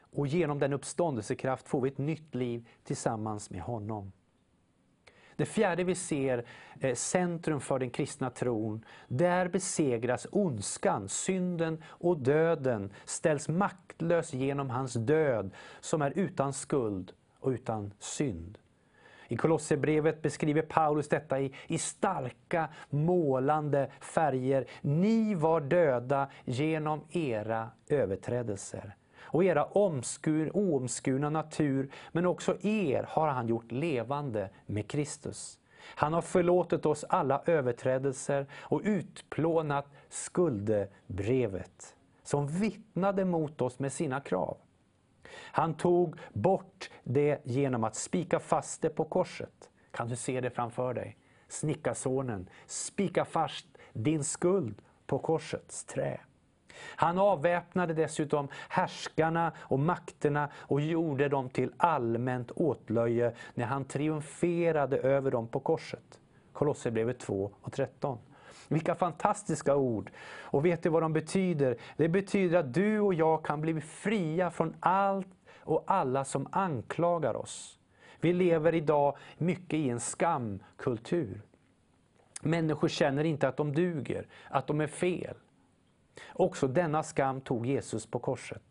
Och 0.00 0.26
genom 0.26 0.58
den 0.58 0.72
uppståndelsekraft 0.72 1.68
får 1.68 1.80
vi 1.80 1.88
ett 1.90 1.98
nytt 1.98 2.34
liv 2.34 2.68
tillsammans 2.84 3.50
med 3.50 3.60
honom. 3.60 4.12
Det 5.36 5.46
fjärde 5.46 5.84
vi 5.84 5.94
ser, 5.94 6.44
eh, 6.80 6.94
centrum 6.94 7.60
för 7.60 7.78
den 7.78 7.90
kristna 7.90 8.30
tron, 8.30 8.84
där 9.08 9.48
besegras 9.48 10.26
ondskan, 10.30 11.08
synden 11.08 11.82
och 11.84 12.18
döden, 12.18 12.92
ställs 13.04 13.48
maktlös 13.48 14.32
genom 14.32 14.70
hans 14.70 14.94
död, 14.94 15.50
som 15.80 16.02
är 16.02 16.10
utan 16.18 16.52
skuld 16.52 17.12
och 17.38 17.50
utan 17.50 17.92
synd. 17.98 18.58
I 19.28 19.36
Kolosserbrevet 19.36 20.22
beskriver 20.22 20.62
Paulus 20.62 21.08
detta 21.08 21.40
i, 21.40 21.52
i 21.66 21.78
starka, 21.78 22.68
målande 22.90 23.90
färger. 24.00 24.66
Ni 24.80 25.34
var 25.34 25.60
döda 25.60 26.28
genom 26.44 27.00
era 27.10 27.70
överträdelser 27.88 28.94
och 29.32 29.44
era 29.44 29.64
omskur, 29.64 30.56
oomskurna 30.56 31.30
natur, 31.30 31.90
men 32.12 32.26
också 32.26 32.56
er 32.62 33.06
har 33.08 33.28
han 33.28 33.48
gjort 33.48 33.72
levande 33.72 34.50
med 34.66 34.88
Kristus. 34.90 35.58
Han 35.84 36.12
har 36.12 36.22
förlåtit 36.22 36.86
oss 36.86 37.04
alla 37.08 37.42
överträdelser 37.46 38.46
och 38.54 38.80
utplånat 38.84 39.86
skuldebrevet 40.08 41.96
som 42.22 42.46
vittnade 42.46 43.24
mot 43.24 43.60
oss 43.60 43.78
med 43.78 43.92
sina 43.92 44.20
krav. 44.20 44.56
Han 45.34 45.74
tog 45.74 46.16
bort 46.32 46.90
det 47.04 47.40
genom 47.44 47.84
att 47.84 47.94
spika 47.94 48.40
fast 48.40 48.82
det 48.82 48.88
på 48.88 49.04
korset. 49.04 49.70
Kan 49.90 50.08
du 50.08 50.16
se 50.16 50.40
det 50.40 50.50
framför 50.50 50.94
dig? 50.94 51.16
Snickarsonen, 51.48 52.48
spika 52.66 53.24
fast 53.24 53.66
din 53.92 54.24
skuld 54.24 54.82
på 55.06 55.18
korsets 55.18 55.84
trä. 55.84 56.20
Han 56.96 57.18
avväpnade 57.18 57.94
dessutom 57.94 58.48
härskarna 58.68 59.52
och 59.58 59.78
makterna 59.78 60.50
och 60.54 60.80
gjorde 60.80 61.28
dem 61.28 61.48
till 61.48 61.72
allmänt 61.76 62.50
åtlöje 62.50 63.34
när 63.54 63.64
han 63.64 63.84
triumferade 63.84 64.98
över 64.98 65.30
dem 65.30 65.48
på 65.48 65.60
korset. 65.60 66.20
Kolosserbrevet 66.52 67.18
2 67.18 67.50
och 67.62 67.72
13. 67.72 68.18
Vilka 68.72 68.94
fantastiska 68.94 69.76
ord! 69.76 70.10
Och 70.40 70.64
vet 70.64 70.82
du 70.82 70.88
vad 70.88 71.02
de 71.02 71.12
betyder? 71.12 71.76
Det 71.96 72.08
betyder 72.08 72.58
att 72.58 72.74
du 72.74 73.00
och 73.00 73.14
jag 73.14 73.44
kan 73.44 73.60
bli 73.60 73.80
fria 73.80 74.50
från 74.50 74.76
allt 74.80 75.28
och 75.58 75.84
alla 75.86 76.24
som 76.24 76.48
anklagar 76.52 77.36
oss. 77.36 77.78
Vi 78.20 78.32
lever 78.32 78.74
idag 78.74 79.16
mycket 79.38 79.74
i 79.74 79.90
en 79.90 80.00
skamkultur. 80.00 81.42
Människor 82.42 82.88
känner 82.88 83.24
inte 83.24 83.48
att 83.48 83.56
de 83.56 83.74
duger, 83.74 84.26
att 84.48 84.66
de 84.66 84.80
är 84.80 84.86
fel. 84.86 85.36
Också 86.32 86.68
denna 86.68 87.02
skam 87.02 87.40
tog 87.40 87.66
Jesus 87.66 88.06
på 88.06 88.18
korset. 88.18 88.62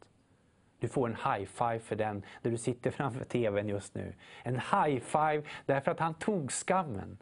Du 0.80 0.88
får 0.88 1.08
en 1.08 1.16
high 1.16 1.46
five 1.46 1.80
för 1.80 1.96
den 1.96 2.26
där 2.42 2.52
du 2.52 2.58
sitter 2.58 2.92
framför 2.92 3.24
TVn 3.24 3.68
just 3.68 3.96
nu. 3.96 4.14
En 4.44 4.56
high 4.56 5.00
five 5.00 5.44
därför 5.66 5.92
att 5.92 6.00
han 6.00 6.14
tog 6.14 6.52
skammen. 6.52 7.18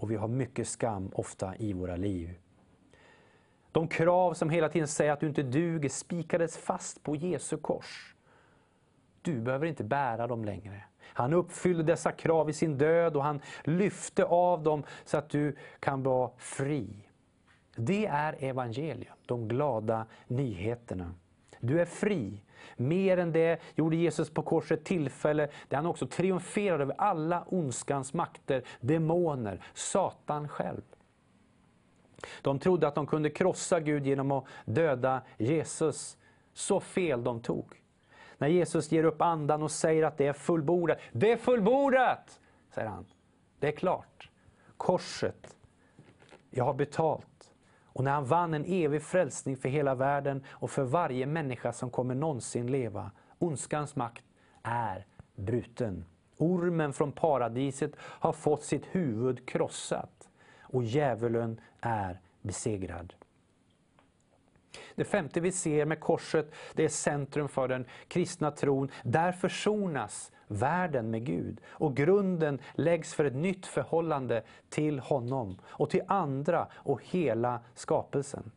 Och 0.00 0.10
vi 0.10 0.16
har 0.16 0.28
mycket 0.28 0.68
skam 0.68 1.10
ofta 1.14 1.56
i 1.56 1.72
våra 1.72 1.96
liv. 1.96 2.38
De 3.72 3.88
krav 3.88 4.34
som 4.34 4.50
hela 4.50 4.68
tiden 4.68 4.88
säger 4.88 5.12
att 5.12 5.20
du 5.20 5.26
inte 5.26 5.42
duger 5.42 5.88
spikades 5.88 6.56
fast 6.56 7.02
på 7.02 7.16
Jesu 7.16 7.56
kors. 7.56 8.14
Du 9.22 9.40
behöver 9.40 9.66
inte 9.66 9.84
bära 9.84 10.26
dem 10.26 10.44
längre. 10.44 10.84
Han 11.02 11.32
uppfyllde 11.32 11.82
dessa 11.82 12.12
krav 12.12 12.50
i 12.50 12.52
sin 12.52 12.78
död 12.78 13.16
och 13.16 13.22
han 13.22 13.40
lyfte 13.64 14.24
av 14.24 14.62
dem 14.62 14.82
så 15.04 15.18
att 15.18 15.28
du 15.28 15.56
kan 15.80 16.02
vara 16.02 16.30
fri. 16.36 17.08
Det 17.76 18.06
är 18.06 18.44
evangelium, 18.44 19.14
de 19.26 19.48
glada 19.48 20.06
nyheterna. 20.26 21.14
Du 21.60 21.80
är 21.80 21.86
fri. 21.86 22.44
Mer 22.76 23.16
än 23.16 23.32
det 23.32 23.60
gjorde 23.74 23.96
Jesus 23.96 24.30
på 24.30 24.42
korset 24.42 24.84
tillfälle 24.84 25.48
där 25.68 25.76
han 25.76 25.86
också 25.86 26.06
triumferade 26.06 26.82
över 26.82 26.94
alla 26.98 27.44
ondskans 27.46 28.14
makter, 28.14 28.62
demoner, 28.80 29.64
Satan 29.74 30.48
själv. 30.48 30.82
De 32.42 32.58
trodde 32.58 32.88
att 32.88 32.94
de 32.94 33.06
kunde 33.06 33.30
krossa 33.30 33.80
Gud 33.80 34.06
genom 34.06 34.32
att 34.32 34.44
döda 34.64 35.22
Jesus. 35.38 36.16
Så 36.52 36.80
fel 36.80 37.24
de 37.24 37.40
tog. 37.40 37.82
När 38.38 38.48
Jesus 38.48 38.92
ger 38.92 39.04
upp 39.04 39.22
andan 39.22 39.62
och 39.62 39.70
säger 39.70 40.02
att 40.02 40.18
det 40.18 40.26
är 40.26 40.32
fullbordat. 40.32 40.98
Det 41.12 41.32
är 41.32 41.36
fullbordat! 41.36 42.40
säger 42.74 42.88
han. 42.88 43.06
Det 43.58 43.68
är 43.68 43.72
klart. 43.72 44.30
Korset. 44.76 45.56
Jag 46.50 46.64
har 46.64 46.74
betalt. 46.74 47.29
Och 48.00 48.04
när 48.04 48.12
han 48.12 48.24
vann 48.24 48.54
en 48.54 48.64
evig 48.64 49.02
frälsning 49.02 49.56
för 49.56 49.68
hela 49.68 49.94
världen 49.94 50.44
och 50.50 50.70
för 50.70 50.82
varje 50.82 51.26
människa 51.26 51.72
som 51.72 51.90
kommer 51.90 52.14
någonsin 52.14 52.66
leva. 52.66 53.10
Ondskans 53.38 53.96
makt 53.96 54.24
är 54.62 55.06
bruten. 55.34 56.04
Ormen 56.36 56.92
från 56.92 57.12
paradiset 57.12 57.92
har 57.98 58.32
fått 58.32 58.64
sitt 58.64 58.86
huvud 58.86 59.48
krossat 59.48 60.28
och 60.60 60.84
djävulen 60.84 61.60
är 61.80 62.20
besegrad. 62.42 63.14
Det 64.94 65.04
femte 65.04 65.40
vi 65.40 65.52
ser 65.52 65.84
med 65.86 66.00
korset, 66.00 66.54
det 66.74 66.84
är 66.84 66.88
centrum 66.88 67.48
för 67.48 67.68
den 67.68 67.84
kristna 68.08 68.50
tron. 68.50 68.90
Där 69.02 69.32
försonas 69.32 70.32
världen 70.50 71.10
med 71.10 71.24
Gud 71.24 71.60
och 71.66 71.96
grunden 71.96 72.58
läggs 72.74 73.14
för 73.14 73.24
ett 73.24 73.34
nytt 73.34 73.66
förhållande 73.66 74.42
till 74.68 74.98
honom 74.98 75.58
och 75.64 75.90
till 75.90 76.02
andra 76.06 76.66
och 76.74 77.00
hela 77.04 77.60
skapelsen. 77.74 78.50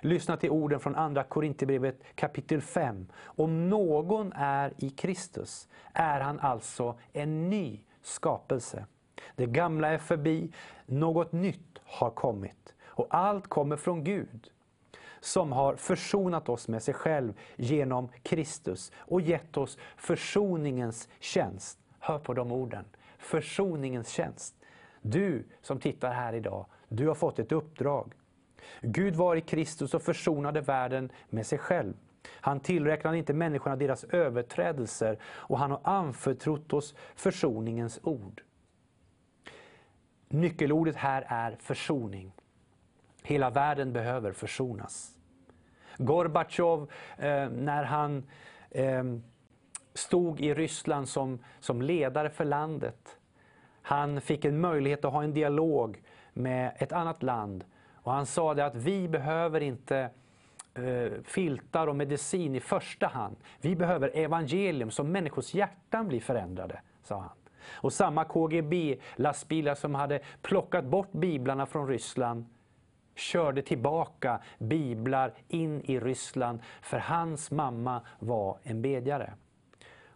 Lyssna 0.00 0.36
till 0.36 0.50
orden 0.50 0.80
från 0.80 0.94
Andra 0.94 1.24
Korinthierbrevet 1.24 2.02
kapitel 2.14 2.60
5. 2.62 3.06
Om 3.22 3.68
någon 3.68 4.32
är 4.32 4.72
i 4.76 4.90
Kristus 4.90 5.68
är 5.92 6.20
han 6.20 6.40
alltså 6.40 6.98
en 7.12 7.50
ny 7.50 7.80
skapelse. 8.02 8.86
Det 9.36 9.46
gamla 9.46 9.88
är 9.88 9.98
förbi, 9.98 10.52
något 10.86 11.32
nytt 11.32 11.78
har 11.84 12.10
kommit. 12.10 12.74
Och 12.86 13.06
allt 13.10 13.46
kommer 13.46 13.76
från 13.76 14.04
Gud 14.04 14.50
som 15.26 15.52
har 15.52 15.76
försonat 15.76 16.48
oss 16.48 16.68
med 16.68 16.82
sig 16.82 16.94
själv 16.94 17.32
genom 17.56 18.08
Kristus 18.22 18.92
och 18.98 19.20
gett 19.20 19.56
oss 19.56 19.78
försoningens 19.96 21.08
tjänst. 21.20 21.78
Hör 21.98 22.18
på 22.18 22.34
de 22.34 22.52
orden. 22.52 22.84
Försoningens 23.18 24.08
tjänst. 24.08 24.54
Du 25.02 25.44
som 25.62 25.80
tittar 25.80 26.12
här 26.12 26.32
idag, 26.32 26.66
du 26.88 27.08
har 27.08 27.14
fått 27.14 27.38
ett 27.38 27.52
uppdrag. 27.52 28.12
Gud 28.80 29.16
var 29.16 29.36
i 29.36 29.40
Kristus 29.40 29.94
och 29.94 30.02
försonade 30.02 30.60
världen 30.60 31.12
med 31.28 31.46
sig 31.46 31.58
själv. 31.58 31.94
Han 32.30 32.60
tillräknade 32.60 33.18
inte 33.18 33.34
människorna 33.34 33.76
deras 33.76 34.04
överträdelser 34.04 35.18
och 35.24 35.58
han 35.58 35.70
har 35.70 35.80
anförtrott 35.84 36.72
oss 36.72 36.94
försoningens 37.16 38.00
ord. 38.02 38.42
Nyckelordet 40.28 40.96
här 40.96 41.26
är 41.28 41.56
försoning. 41.60 42.32
Hela 43.22 43.50
världen 43.50 43.92
behöver 43.92 44.32
försonas. 44.32 45.15
Gorbatjov, 45.98 46.90
eh, 47.18 47.48
när 47.48 47.84
han 47.84 48.24
ehm, 48.70 49.22
stod 49.94 50.40
i 50.40 50.54
Ryssland 50.54 51.08
som, 51.08 51.38
som 51.60 51.82
ledare 51.82 52.30
för 52.30 52.44
landet, 52.44 53.18
han 53.82 54.20
fick 54.20 54.44
en 54.44 54.60
möjlighet 54.60 55.04
att 55.04 55.12
ha 55.12 55.22
en 55.22 55.34
dialog 55.34 56.02
med 56.32 56.72
ett 56.78 56.92
annat 56.92 57.22
land. 57.22 57.64
Och 57.94 58.12
han 58.12 58.26
sa 58.26 58.54
det 58.54 58.66
att 58.66 58.74
vi 58.74 59.08
behöver 59.08 59.60
inte 59.60 60.10
eh, 60.74 61.12
filtar 61.24 61.86
och 61.86 61.96
medicin 61.96 62.54
i 62.54 62.60
första 62.60 63.06
hand. 63.06 63.36
Vi 63.60 63.76
behöver 63.76 64.16
evangelium 64.16 64.90
så 64.90 65.04
människors 65.04 65.54
hjärtan 65.54 66.08
blir 66.08 66.20
förändrade, 66.20 66.80
sa 67.02 67.18
han. 67.20 67.36
Och 67.70 67.92
samma 67.92 68.24
KGB-lastbilar 68.24 69.74
som 69.74 69.94
hade 69.94 70.20
plockat 70.42 70.84
bort 70.84 71.12
biblarna 71.12 71.66
från 71.66 71.88
Ryssland 71.88 72.44
körde 73.16 73.62
tillbaka 73.62 74.40
biblar 74.58 75.34
in 75.48 75.80
i 75.80 76.00
Ryssland 76.00 76.60
för 76.82 76.98
hans 76.98 77.50
mamma 77.50 78.02
var 78.18 78.58
en 78.62 78.82
bedjare. 78.82 79.34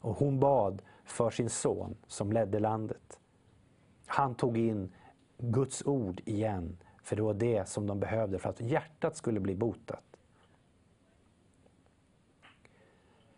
Och 0.00 0.16
hon 0.16 0.40
bad 0.40 0.82
för 1.04 1.30
sin 1.30 1.50
son 1.50 1.96
som 2.06 2.32
ledde 2.32 2.58
landet. 2.58 3.20
Han 4.06 4.34
tog 4.34 4.58
in 4.58 4.92
Guds 5.38 5.86
ord 5.86 6.20
igen, 6.24 6.78
för 7.02 7.16
det 7.16 7.22
var 7.22 7.34
det 7.34 7.68
som 7.68 7.86
de 7.86 8.00
behövde 8.00 8.38
för 8.38 8.48
att 8.48 8.60
hjärtat 8.60 9.16
skulle 9.16 9.40
bli 9.40 9.54
botat. 9.54 10.04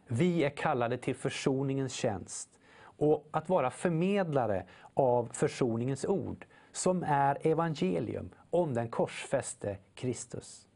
Vi 0.07 0.45
är 0.45 0.51
kallade 0.51 0.99
till 0.99 1.15
försoningens 1.15 1.93
tjänst 1.93 2.49
och 2.81 3.29
att 3.31 3.49
vara 3.49 3.71
förmedlare 3.71 4.67
av 4.95 5.31
försoningens 5.33 6.05
ord 6.05 6.47
som 6.73 7.03
är 7.03 7.47
evangelium 7.47 8.31
om 8.51 8.75
den 8.75 8.89
korsfäste 8.89 9.77
Kristus. 9.95 10.69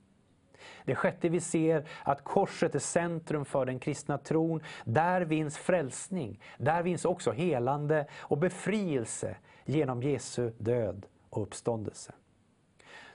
Det 0.85 0.95
sjätte 0.95 1.29
vi 1.29 1.41
ser 1.41 1.89
att 2.03 2.25
korset 2.25 2.75
är 2.75 2.79
centrum 2.79 3.45
för 3.45 3.67
den 3.67 3.79
kristna 3.79 4.19
tron. 4.19 4.63
Där 4.85 5.21
vinns 5.21 5.59
frälsning. 5.59 6.41
Där 6.59 6.83
vinns 6.83 7.05
också 7.05 7.33
helande 7.33 8.07
och 8.19 8.39
befrielse 8.39 9.37
genom 9.65 10.03
Jesu 10.03 10.53
död 10.59 11.07
och 11.31 11.43
uppståndelse. 11.43 12.13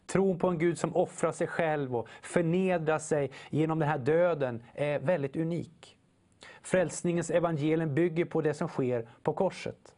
Tron 0.06 0.40
på 0.40 0.48
en 0.48 0.58
Gud 0.58 0.78
som 0.78 0.96
offrar 0.96 1.32
sig 1.32 1.48
själv 1.48 1.96
och 1.96 2.08
förnedrar 2.22 3.00
sig 3.00 3.32
genom 3.50 3.80
den 3.80 3.90
här 3.90 3.98
döden 3.98 4.64
är 4.74 5.00
väldigt 5.00 5.36
unik. 5.36 5.98
Frälsningens 6.62 7.30
evangelium 7.30 7.96
bygger 7.96 8.26
på 8.26 8.42
det 8.42 8.54
som 8.54 8.68
sker 8.68 9.10
på 9.24 9.34
korset. 9.34 9.96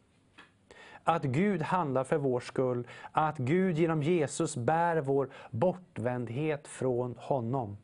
Att 1.04 1.22
Gud 1.22 1.62
handlar 1.62 2.04
för 2.04 2.16
vår 2.16 2.40
skull, 2.40 2.86
att 3.12 3.38
Gud 3.38 3.78
genom 3.78 4.02
Jesus 4.02 4.56
bär 4.56 5.00
vår 5.00 5.28
bortvändhet 5.50 6.68
från 6.68 7.14
honom. 7.18 7.76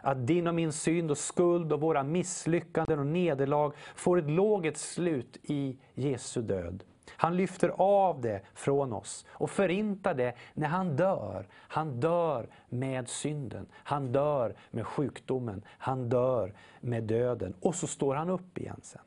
Att 0.00 0.26
din 0.26 0.46
och 0.46 0.54
min 0.54 0.72
synd 0.72 1.10
och 1.10 1.18
skuld 1.18 1.72
och 1.72 1.80
våra 1.80 2.02
misslyckanden 2.02 2.98
och 2.98 3.06
nederlag 3.06 3.72
får 3.94 4.18
ett 4.18 4.30
lågt 4.30 4.76
slut 4.76 5.38
i 5.42 5.78
Jesu 5.94 6.42
död. 6.42 6.84
Han 7.10 7.36
lyfter 7.36 7.68
av 7.78 8.20
det 8.20 8.40
från 8.54 8.92
oss 8.92 9.26
och 9.28 9.50
förintar 9.50 10.14
det 10.14 10.34
när 10.54 10.68
han 10.68 10.96
dör. 10.96 11.48
Han 11.52 12.00
dör 12.00 12.48
med 12.68 13.08
synden, 13.08 13.66
han 13.72 14.12
dör 14.12 14.54
med 14.70 14.86
sjukdomen, 14.86 15.64
han 15.68 16.08
dör 16.08 16.54
med 16.80 17.04
döden. 17.04 17.54
Och 17.60 17.74
så 17.74 17.86
står 17.86 18.14
han 18.14 18.30
upp 18.30 18.58
igen 18.58 18.80
sen. 18.82 19.02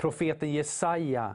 Profeten 0.00 0.52
Jesaja 0.52 1.34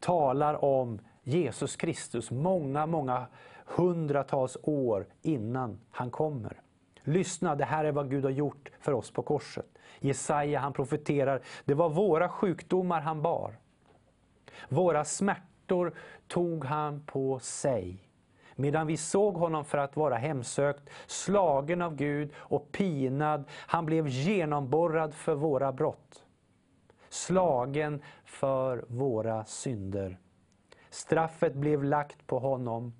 talar 0.00 0.64
om 0.64 1.00
Jesus 1.22 1.76
Kristus 1.76 2.30
många, 2.30 2.86
många 2.86 3.26
hundratals 3.64 4.56
år 4.62 5.06
innan 5.22 5.80
han 5.90 6.10
kommer. 6.10 6.60
Lyssna, 7.02 7.54
det 7.54 7.64
här 7.64 7.84
är 7.84 7.92
vad 7.92 8.10
Gud 8.10 8.24
har 8.24 8.30
gjort 8.30 8.70
för 8.80 8.92
oss 8.92 9.10
på 9.10 9.22
korset. 9.22 9.66
Jesaja 9.98 10.58
han 10.58 10.72
profeterar, 10.72 11.42
det 11.64 11.74
var 11.74 11.88
våra 11.88 12.28
sjukdomar 12.28 13.00
han 13.00 13.22
bar. 13.22 13.58
Våra 14.68 15.04
smärtor 15.04 15.94
tog 16.28 16.64
han 16.64 17.02
på 17.06 17.38
sig. 17.38 18.08
Medan 18.56 18.86
vi 18.86 18.96
såg 18.96 19.34
honom 19.34 19.64
för 19.64 19.78
att 19.78 19.96
vara 19.96 20.16
hemsökt, 20.16 20.90
slagen 21.06 21.82
av 21.82 21.96
Gud 21.96 22.30
och 22.36 22.72
pinad, 22.72 23.44
han 23.50 23.86
blev 23.86 24.08
genomborrad 24.08 25.14
för 25.14 25.34
våra 25.34 25.72
brott. 25.72 26.24
Slagen 27.10 28.02
för 28.24 28.84
våra 28.88 29.44
synder. 29.44 30.18
Straffet 30.90 31.54
blev 31.54 31.84
lagt 31.84 32.26
på 32.26 32.38
honom 32.38 32.92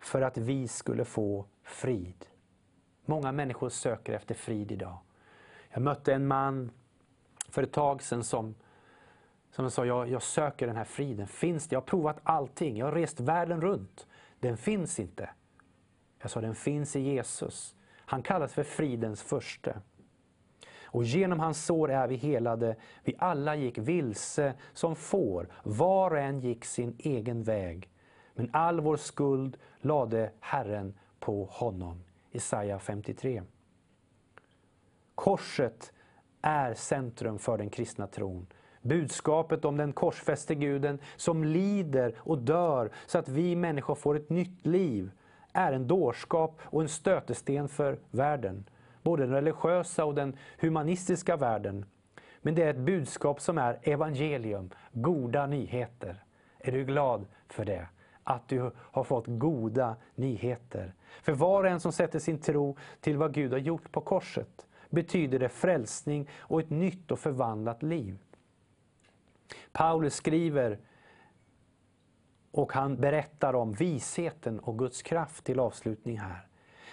för 0.00 0.22
att 0.22 0.38
vi 0.38 0.68
skulle 0.68 1.04
få 1.04 1.46
frid. 1.62 2.26
Många 3.04 3.32
människor 3.32 3.68
söker 3.68 4.12
efter 4.12 4.34
frid 4.34 4.72
idag. 4.72 4.98
Jag 5.70 5.82
mötte 5.82 6.14
en 6.14 6.26
man 6.26 6.70
för 7.48 7.62
ett 7.62 7.72
tag 7.72 8.02
sedan 8.02 8.24
som, 8.24 8.54
som 9.50 9.70
sa, 9.70 9.86
jag, 9.86 10.08
jag 10.08 10.22
söker 10.22 10.66
den 10.66 10.76
här 10.76 10.84
friden. 10.84 11.26
Finns 11.26 11.68
det? 11.68 11.74
Jag 11.74 11.80
har 11.80 11.86
provat 11.86 12.20
allting. 12.22 12.76
Jag 12.76 12.86
har 12.86 12.92
rest 12.92 13.20
världen 13.20 13.60
runt. 13.60 14.06
Den 14.40 14.56
finns 14.56 15.00
inte. 15.00 15.30
Jag 16.18 16.30
sa, 16.30 16.40
den 16.40 16.54
finns 16.54 16.96
i 16.96 17.00
Jesus. 17.00 17.76
Han 17.96 18.22
kallas 18.22 18.54
för 18.54 18.62
fridens 18.62 19.22
första. 19.22 19.80
Och 20.92 21.04
genom 21.04 21.40
hans 21.40 21.64
sår 21.64 21.90
är 21.90 22.08
vi 22.08 22.16
helade. 22.16 22.76
Vi 23.04 23.14
alla 23.18 23.56
gick 23.56 23.78
vilse 23.78 24.54
som 24.72 24.96
får. 24.96 25.48
Var 25.62 26.10
och 26.10 26.18
en 26.18 26.40
gick 26.40 26.64
sin 26.64 26.96
egen 26.98 27.42
väg. 27.42 27.88
Men 28.34 28.50
all 28.52 28.80
vår 28.80 28.96
skuld 28.96 29.56
lade 29.80 30.30
Herren 30.40 30.94
på 31.20 31.44
honom. 31.44 32.04
Jesaja 32.30 32.78
53. 32.78 33.42
Korset 35.14 35.92
är 36.42 36.74
centrum 36.74 37.38
för 37.38 37.58
den 37.58 37.70
kristna 37.70 38.06
tron. 38.06 38.46
Budskapet 38.82 39.64
om 39.64 39.76
den 39.76 39.92
korsfäste 39.92 40.54
guden 40.54 40.98
som 41.16 41.44
lider 41.44 42.14
och 42.18 42.38
dör 42.38 42.90
så 43.06 43.18
att 43.18 43.28
vi 43.28 43.56
människor 43.56 43.94
får 43.94 44.16
ett 44.16 44.30
nytt 44.30 44.66
liv 44.66 45.10
är 45.52 45.72
en 45.72 45.86
dårskap 45.86 46.60
och 46.62 46.82
en 46.82 46.88
stötesten 46.88 47.68
för 47.68 47.98
världen. 48.10 48.64
Både 49.02 49.22
den 49.22 49.34
religiösa 49.34 50.04
och 50.04 50.14
den 50.14 50.36
humanistiska 50.58 51.36
världen. 51.36 51.84
Men 52.40 52.54
det 52.54 52.62
är 52.62 52.70
ett 52.70 52.76
budskap 52.76 53.40
som 53.40 53.58
är 53.58 53.78
evangelium, 53.82 54.70
goda 54.92 55.46
nyheter. 55.46 56.24
Är 56.58 56.72
du 56.72 56.84
glad 56.84 57.26
för 57.48 57.64
det? 57.64 57.88
att 58.24 58.48
du 58.48 58.70
har 58.76 59.04
fått 59.04 59.24
goda 59.26 59.96
nyheter. 60.14 60.94
För 61.22 61.32
var 61.32 61.64
och 61.64 61.70
en 61.70 61.80
som 61.80 61.92
sätter 61.92 62.18
sin 62.18 62.38
tro 62.38 62.76
till 63.00 63.16
vad 63.16 63.34
Gud 63.34 63.52
har 63.52 63.58
gjort 63.58 63.92
på 63.92 64.00
korset 64.00 64.66
betyder 64.90 65.38
det 65.38 65.48
frälsning 65.48 66.28
och 66.38 66.60
ett 66.60 66.70
nytt 66.70 67.10
och 67.10 67.18
förvandlat 67.18 67.82
liv. 67.82 68.18
Paulus 69.72 70.14
skriver 70.14 70.78
och 72.50 72.72
han 72.72 72.96
berättar 72.96 73.54
om 73.54 73.72
visheten 73.72 74.60
och 74.60 74.78
Guds 74.78 75.02
kraft 75.02 75.44
till 75.44 75.60
avslutning 75.60 76.18
här. 76.18 76.46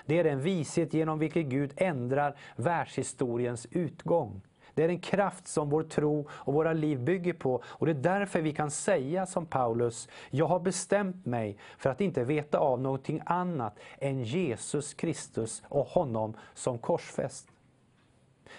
Det 0.10 0.20
är 0.20 0.24
den 0.24 0.41
vishet 0.41 0.93
genom 0.93 1.20
vilken 1.20 1.49
Gud 1.49 1.74
ändrar 1.76 2.36
världshistoriens 2.55 3.68
utgång. 3.72 4.41
Det 4.74 4.84
är 4.84 4.89
en 4.89 4.99
kraft 4.99 5.47
som 5.47 5.70
vår 5.70 5.84
tro 5.84 6.28
och 6.32 6.53
våra 6.53 6.74
liv 6.74 6.99
bygger 6.99 7.34
på. 7.34 7.64
Och 7.66 7.86
det 7.86 7.91
är 7.91 8.20
därför 8.20 8.41
vi 8.41 8.53
kan 8.53 8.72
säga 8.72 9.26
som 9.26 9.45
Paulus, 9.45 10.10
jag 10.30 10.45
har 10.45 10.60
bestämt 10.60 11.26
mig 11.26 11.57
för 11.78 11.89
att 11.89 12.01
inte 12.01 12.24
veta 12.24 12.57
av 12.57 12.82
någonting 12.82 13.22
annat 13.26 13.80
än 13.99 14.24
Jesus 14.24 14.93
Kristus 14.93 15.64
och 15.70 15.86
honom 15.86 16.34
som 16.53 16.78
korsfäst. 16.78 17.47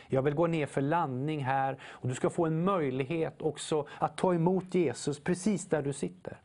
Jag 0.07 0.22
vill 0.22 0.34
gå 0.34 0.46
ner 0.46 0.66
för 0.66 0.80
landning 0.80 1.44
här 1.44 1.78
och 1.82 2.09
du 2.09 2.14
ska 2.14 2.30
få 2.30 2.46
en 2.46 2.64
möjlighet 2.64 3.42
också 3.42 3.86
att 3.98 4.16
ta 4.16 4.34
emot 4.34 4.74
Jesus 4.74 5.20
precis 5.20 5.68
där 5.68 5.82
du 5.82 5.92
sitter. 5.92 6.36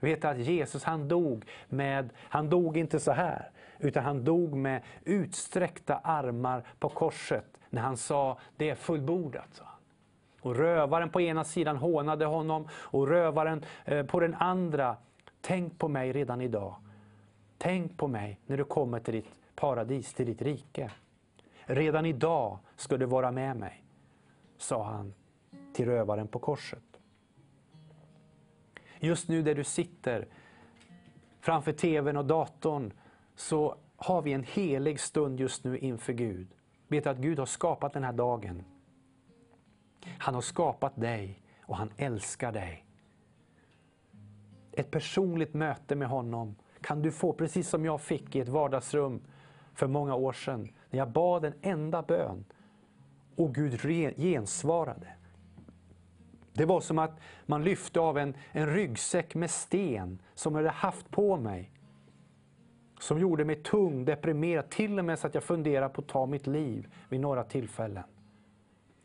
Vet 0.00 0.24
att 0.24 0.38
Jesus 0.38 0.84
han 0.84 1.08
dog 1.08 1.44
med, 1.68 2.10
han 2.18 2.50
dog 2.50 2.76
inte 2.76 3.00
så 3.00 3.12
här, 3.12 3.50
utan 3.82 4.04
han 4.04 4.24
dog 4.24 4.54
med 4.54 4.82
utsträckta 5.04 5.96
armar 5.96 6.64
på 6.78 6.88
korset 6.88 7.58
när 7.70 7.82
han 7.82 7.96
sa 7.96 8.38
det 8.56 8.70
är 8.70 8.74
fullbordat. 8.74 9.48
Sa 9.52 9.64
han. 9.64 9.78
Och 10.40 10.56
rövaren 10.56 11.10
på 11.10 11.20
ena 11.20 11.44
sidan 11.44 11.76
hånade 11.76 12.24
honom 12.24 12.68
och 12.72 13.08
rövaren 13.08 13.64
eh, 13.84 14.06
på 14.06 14.20
den 14.20 14.34
andra. 14.34 14.96
Tänk 15.40 15.78
på 15.78 15.88
mig 15.88 16.12
redan 16.12 16.40
idag. 16.40 16.74
Tänk 17.58 17.96
på 17.96 18.08
mig 18.08 18.40
när 18.46 18.56
du 18.56 18.64
kommer 18.64 19.00
till 19.00 19.14
ditt 19.14 19.30
paradis, 19.54 20.14
till 20.14 20.26
ditt 20.26 20.42
rike. 20.42 20.90
Redan 21.64 22.06
idag 22.06 22.58
ska 22.76 22.96
du 22.96 23.06
vara 23.06 23.30
med 23.30 23.56
mig, 23.56 23.84
sa 24.58 24.84
han 24.84 25.14
till 25.72 25.86
rövaren 25.86 26.28
på 26.28 26.38
korset. 26.38 26.82
Just 28.98 29.28
nu 29.28 29.42
där 29.42 29.54
du 29.54 29.64
sitter 29.64 30.26
framför 31.40 31.72
tvn 31.72 32.16
och 32.16 32.24
datorn 32.24 32.92
så 33.34 33.76
har 33.96 34.22
vi 34.22 34.32
en 34.32 34.44
helig 34.44 35.00
stund 35.00 35.40
just 35.40 35.64
nu 35.64 35.78
inför 35.78 36.12
Gud. 36.12 36.48
Vet 36.88 37.04
du 37.04 37.10
att 37.10 37.18
Gud 37.18 37.38
har 37.38 37.46
skapat 37.46 37.92
den 37.92 38.04
här 38.04 38.12
dagen. 38.12 38.64
Han 40.18 40.34
har 40.34 40.40
skapat 40.40 41.00
dig 41.00 41.42
och 41.66 41.76
han 41.76 41.90
älskar 41.96 42.52
dig. 42.52 42.86
Ett 44.72 44.90
personligt 44.90 45.54
möte 45.54 45.96
med 45.96 46.08
honom 46.08 46.54
kan 46.80 47.02
du 47.02 47.12
få 47.12 47.32
precis 47.32 47.68
som 47.68 47.84
jag 47.84 48.00
fick 48.00 48.36
i 48.36 48.40
ett 48.40 48.48
vardagsrum 48.48 49.22
för 49.74 49.86
många 49.86 50.14
år 50.14 50.32
sedan. 50.32 50.68
När 50.90 50.98
jag 50.98 51.10
bad 51.10 51.44
en 51.44 51.54
enda 51.62 52.02
bön 52.02 52.44
och 53.36 53.54
Gud 53.54 53.80
gensvarade. 54.16 55.08
Det 56.52 56.64
var 56.64 56.80
som 56.80 56.98
att 56.98 57.20
man 57.46 57.64
lyfte 57.64 58.00
av 58.00 58.18
en, 58.18 58.34
en 58.52 58.66
ryggsäck 58.66 59.34
med 59.34 59.50
sten 59.50 60.22
som 60.34 60.54
jag 60.54 60.58
hade 60.58 60.70
haft 60.70 61.10
på 61.10 61.36
mig. 61.36 61.70
Som 63.02 63.18
gjorde 63.18 63.44
mig 63.44 63.56
tung, 63.56 64.04
deprimerad, 64.04 64.70
till 64.70 64.98
och 64.98 65.04
med 65.04 65.18
så 65.18 65.26
att 65.26 65.34
jag 65.34 65.44
funderade 65.44 65.94
på 65.94 66.00
att 66.00 66.08
ta 66.08 66.26
mitt 66.26 66.46
liv 66.46 66.94
vid 67.08 67.20
några 67.20 67.44
tillfällen. 67.44 68.04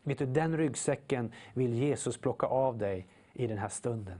Vet 0.02 0.18
du, 0.18 0.26
den 0.26 0.56
ryggsäcken 0.56 1.32
vill 1.54 1.74
Jesus 1.74 2.18
plocka 2.18 2.46
av 2.46 2.78
dig 2.78 3.06
i 3.32 3.46
den 3.46 3.58
här 3.58 3.68
stunden. 3.68 4.18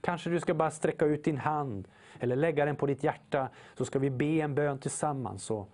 Kanske 0.00 0.30
du 0.30 0.40
ska 0.40 0.54
bara 0.54 0.70
sträcka 0.70 1.04
ut 1.04 1.24
din 1.24 1.38
hand 1.38 1.88
eller 2.20 2.36
lägga 2.36 2.64
den 2.64 2.76
på 2.76 2.86
ditt 2.86 3.02
hjärta 3.02 3.48
så 3.74 3.84
ska 3.84 3.98
vi 3.98 4.10
be 4.10 4.24
en 4.24 4.54
bön 4.54 4.78
tillsammans. 4.78 5.44
Så 5.44 5.66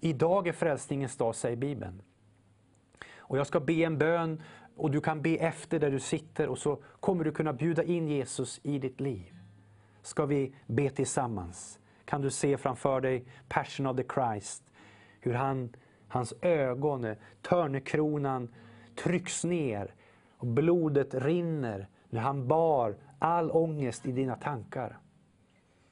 Idag 0.00 0.48
är 0.48 0.52
frälsningens 0.52 1.16
dag, 1.16 1.34
säger 1.34 1.56
Bibeln. 1.56 2.02
Och 3.16 3.38
jag 3.38 3.46
ska 3.46 3.60
be 3.60 3.72
en 3.72 3.98
bön 3.98 4.42
och 4.76 4.90
du 4.90 5.00
kan 5.00 5.22
be 5.22 5.36
efter 5.36 5.78
där 5.78 5.90
du 5.90 6.00
sitter 6.00 6.48
och 6.48 6.58
så 6.58 6.82
kommer 7.00 7.24
du 7.24 7.32
kunna 7.32 7.52
bjuda 7.52 7.82
in 7.82 8.08
Jesus 8.08 8.60
i 8.62 8.78
ditt 8.78 9.00
liv. 9.00 9.39
Ska 10.02 10.26
vi 10.26 10.54
be 10.66 10.90
tillsammans? 10.90 11.78
Kan 12.04 12.20
du 12.20 12.30
se 12.30 12.56
framför 12.56 13.00
dig 13.00 13.24
Passion 13.48 13.86
of 13.86 13.96
the 13.96 14.04
Christ, 14.14 14.64
hur 15.20 15.34
han, 15.34 15.76
hans 16.08 16.34
ögon, 16.42 17.14
törnekronan 17.42 18.48
trycks 18.94 19.44
ner 19.44 19.94
och 20.36 20.46
blodet 20.46 21.14
rinner 21.14 21.88
när 22.10 22.20
han 22.20 22.48
bar 22.48 22.96
all 23.18 23.50
ångest 23.50 24.06
i 24.06 24.12
dina 24.12 24.36
tankar. 24.36 24.98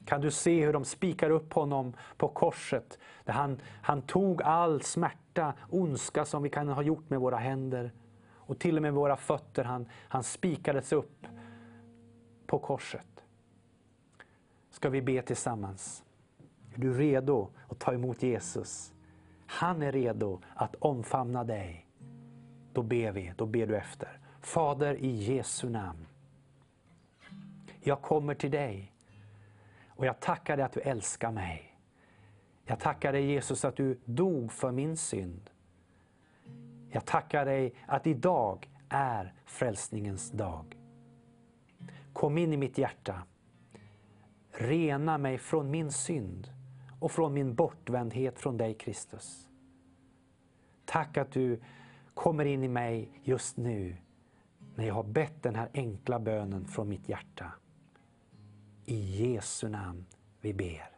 Kan 0.05 0.21
du 0.21 0.31
se 0.31 0.65
hur 0.65 0.73
de 0.73 0.85
spikar 0.85 1.31
upp 1.31 1.53
honom 1.53 1.95
på 2.17 2.29
korset, 2.29 2.99
där 3.25 3.33
han, 3.33 3.61
han 3.83 4.03
tog 4.03 4.43
all 4.43 4.83
smärta, 4.83 5.55
ondska 5.71 6.25
som 6.25 6.43
vi 6.43 6.51
kan 6.51 6.69
ha 6.69 6.83
gjort 6.83 7.11
med 7.11 7.21
våra 7.21 7.37
händer 7.37 7.93
och 8.35 8.59
till 8.59 8.77
och 8.77 8.83
med 8.83 8.93
våra 8.93 9.17
fötter. 9.17 9.65
Han, 9.65 9.89
han 10.09 10.23
spikades 10.23 10.93
upp 10.93 11.27
på 12.47 12.59
korset. 12.59 13.08
Ska 14.71 14.89
vi 14.89 15.03
be 15.03 15.23
tillsammans? 15.23 16.05
Är 16.75 16.81
du 16.81 16.99
redo 16.99 17.49
att 17.69 17.79
ta 17.79 17.95
emot 17.95 18.23
Jesus? 18.23 18.95
Han 19.47 19.83
är 19.83 19.93
redo 19.93 20.41
att 20.55 20.75
omfamna 20.75 21.45
dig. 21.45 21.87
Då 22.73 22.83
ber 22.83 23.13
vi, 23.13 23.33
då 23.37 23.47
ber 23.47 23.67
du 23.67 23.77
efter. 23.77 24.21
Fader 24.41 24.95
i 24.95 25.35
Jesu 25.35 25.69
namn. 25.69 26.07
Jag 27.81 28.03
kommer 28.03 28.35
till 28.35 28.51
dig 28.51 28.93
och 29.89 30.07
jag 30.07 30.21
tackar 30.21 30.57
dig 30.57 30.65
att 30.65 30.73
du 30.73 30.81
älskar 30.81 31.33
mig. 31.33 31.79
Jag 32.65 32.81
tackar 32.81 33.13
dig 33.13 33.25
Jesus 33.25 33.65
att 33.65 33.77
du 33.77 33.99
dog 34.05 34.53
för 34.53 34.73
min 34.73 34.97
synd. 34.97 35.51
Jag 36.91 37.05
tackar 37.05 37.45
dig 37.45 37.75
att 37.87 38.07
idag 38.07 38.69
är 38.89 39.33
frälsningens 39.45 40.31
dag. 40.31 40.77
Kom 42.13 42.39
in 42.39 42.53
i 42.53 42.57
mitt 42.57 42.79
hjärta. 42.79 43.23
Rena 44.61 45.19
mig 45.19 45.39
från 45.39 45.71
min 45.71 45.93
synd 45.93 46.49
och 47.01 47.11
från 47.13 47.35
min 47.35 47.55
bortvändhet 47.55 48.39
från 48.39 48.57
dig 48.57 48.75
Kristus. 48.75 49.49
Tack 50.85 51.17
att 51.17 51.31
du 51.31 51.61
kommer 52.15 52.45
in 52.45 52.65
i 52.65 52.69
mig 52.69 53.21
just 53.23 53.57
nu 53.57 53.97
när 54.75 54.87
jag 54.87 54.95
har 54.95 55.03
bett 55.03 55.43
den 55.43 55.55
här 55.55 55.69
enkla 55.75 56.19
bönen 56.19 56.65
från 56.65 56.89
mitt 56.89 57.09
hjärta. 57.09 57.53
I 58.85 59.25
Jesu 59.33 59.69
namn 59.69 60.07
vi 60.41 60.55
ber. 60.55 60.91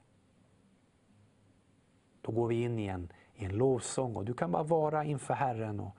Då 2.21 2.33
går 2.33 2.49
vi 2.49 2.63
in 2.63 2.79
igen 2.79 3.13
i 3.35 3.45
en 3.45 3.57
lovsång 3.57 4.17
och 4.17 4.25
du 4.25 4.35
kan 4.35 4.51
bara 4.51 4.63
vara 4.63 5.05
inför 5.05 5.35
Herren. 5.35 5.81
Och 5.81 5.97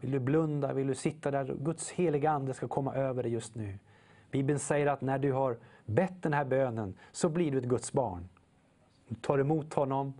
vill 0.00 0.10
du 0.10 0.18
blunda, 0.18 0.72
vill 0.72 0.86
du 0.86 0.94
sitta 0.94 1.30
där, 1.30 1.54
Guds 1.54 1.90
heliga 1.90 2.30
Ande 2.30 2.54
ska 2.54 2.68
komma 2.68 2.94
över 2.94 3.22
dig 3.22 3.32
just 3.32 3.54
nu. 3.54 3.78
Bibeln 4.30 4.58
säger 4.58 4.86
att 4.86 5.00
när 5.00 5.18
du 5.18 5.32
har 5.32 5.58
bett 5.90 6.22
den 6.22 6.32
här 6.32 6.44
bönen 6.44 6.94
så 7.12 7.28
blir 7.28 7.50
du 7.50 7.58
ett 7.58 7.64
Guds 7.64 7.92
barn. 7.92 8.28
Du 9.08 9.14
tar 9.14 9.38
emot 9.38 9.74
honom 9.74 10.14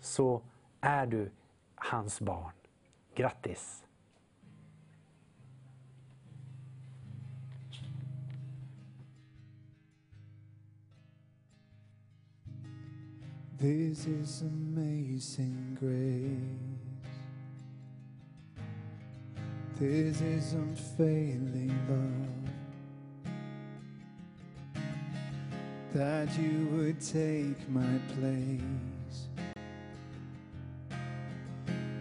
så 0.00 0.42
är 0.80 1.06
du 1.06 1.30
hans 1.74 2.20
barn. 2.20 2.52
Grattis! 3.14 3.82
This 13.58 14.06
is 14.06 14.42
amazing 14.42 15.78
grace. 15.80 16.76
This 19.78 20.20
is 20.20 20.52
unfailing 20.52 21.74
love. 21.88 22.65
That 25.94 26.28
you 26.38 26.68
would 26.72 27.00
take 27.00 27.68
my 27.70 27.98
place. 28.14 28.60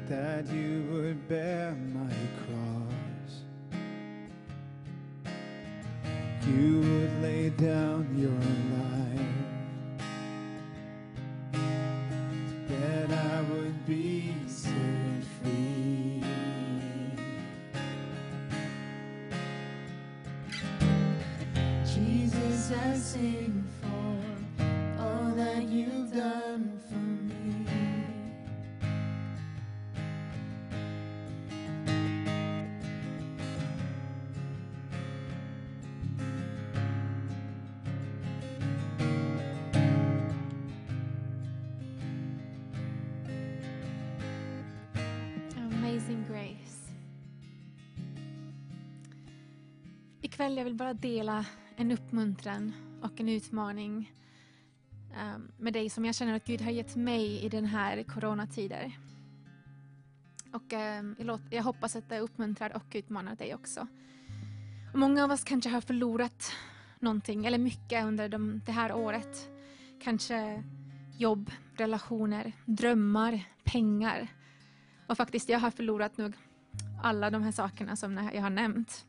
That 0.07 0.47
you 0.47 0.85
would 0.91 1.27
bear 1.29 1.75
my 1.93 2.13
cross. 2.43 3.43
You 6.47 6.79
would 6.81 7.21
lay 7.21 7.49
down 7.49 8.15
your 8.17 8.31
life. 8.77 9.04
Ikväll 50.55 50.65
jag 50.65 50.71
vill 50.71 50.77
bara 50.77 50.93
dela 50.93 51.45
en 51.75 51.91
uppmuntran 51.91 52.73
och 53.01 53.19
en 53.19 53.29
utmaning 53.29 54.11
ehm, 55.15 55.51
med 55.57 55.73
dig 55.73 55.89
som 55.89 56.05
jag 56.05 56.15
känner 56.15 56.35
att 56.35 56.45
Gud 56.45 56.61
har 56.61 56.71
gett 56.71 56.95
mig 56.95 57.45
i 57.45 57.49
den 57.49 57.65
här 57.65 58.03
coronatider. 58.03 58.97
Och 60.53 60.73
ehm, 60.73 61.15
jag, 61.17 61.27
låt, 61.27 61.41
jag 61.49 61.63
hoppas 61.63 61.95
att 61.95 62.09
det 62.09 62.19
uppmuntrar 62.19 62.75
och 62.75 62.85
utmanar 62.93 63.35
dig 63.35 63.55
också. 63.55 63.87
Och 64.93 64.99
många 64.99 65.23
av 65.23 65.31
oss 65.31 65.43
kanske 65.43 65.69
har 65.69 65.81
förlorat 65.81 66.51
någonting 66.99 67.45
eller 67.45 67.57
mycket 67.57 68.05
under 68.05 68.29
de, 68.29 68.61
det 68.65 68.71
här 68.71 68.93
året. 68.93 69.49
Kanske 70.01 70.63
jobb, 71.17 71.51
relationer, 71.77 72.51
drömmar, 72.65 73.43
pengar. 73.63 74.27
Och 75.07 75.17
faktiskt, 75.17 75.49
jag 75.49 75.59
har 75.59 75.71
förlorat 75.71 76.17
nog 76.17 76.33
alla 77.03 77.29
de 77.29 77.43
här 77.43 77.51
sakerna 77.51 77.95
som 77.95 78.29
jag 78.33 78.41
har 78.41 78.49
nämnt. 78.49 79.05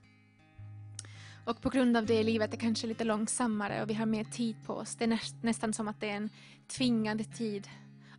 Och 1.46 1.60
på 1.60 1.70
grund 1.70 1.96
av 1.96 2.06
det 2.06 2.14
är 2.14 2.24
livet 2.24 2.54
är 2.54 2.58
kanske 2.58 2.86
lite 2.86 3.04
långsammare 3.04 3.82
och 3.82 3.90
vi 3.90 3.94
har 3.94 4.06
mer 4.06 4.24
tid 4.24 4.56
på 4.66 4.74
oss. 4.74 4.94
Det 4.94 5.04
är 5.04 5.08
näst, 5.08 5.34
nästan 5.42 5.72
som 5.72 5.88
att 5.88 6.00
det 6.00 6.10
är 6.10 6.16
en 6.16 6.30
tvingande 6.68 7.24
tid 7.24 7.68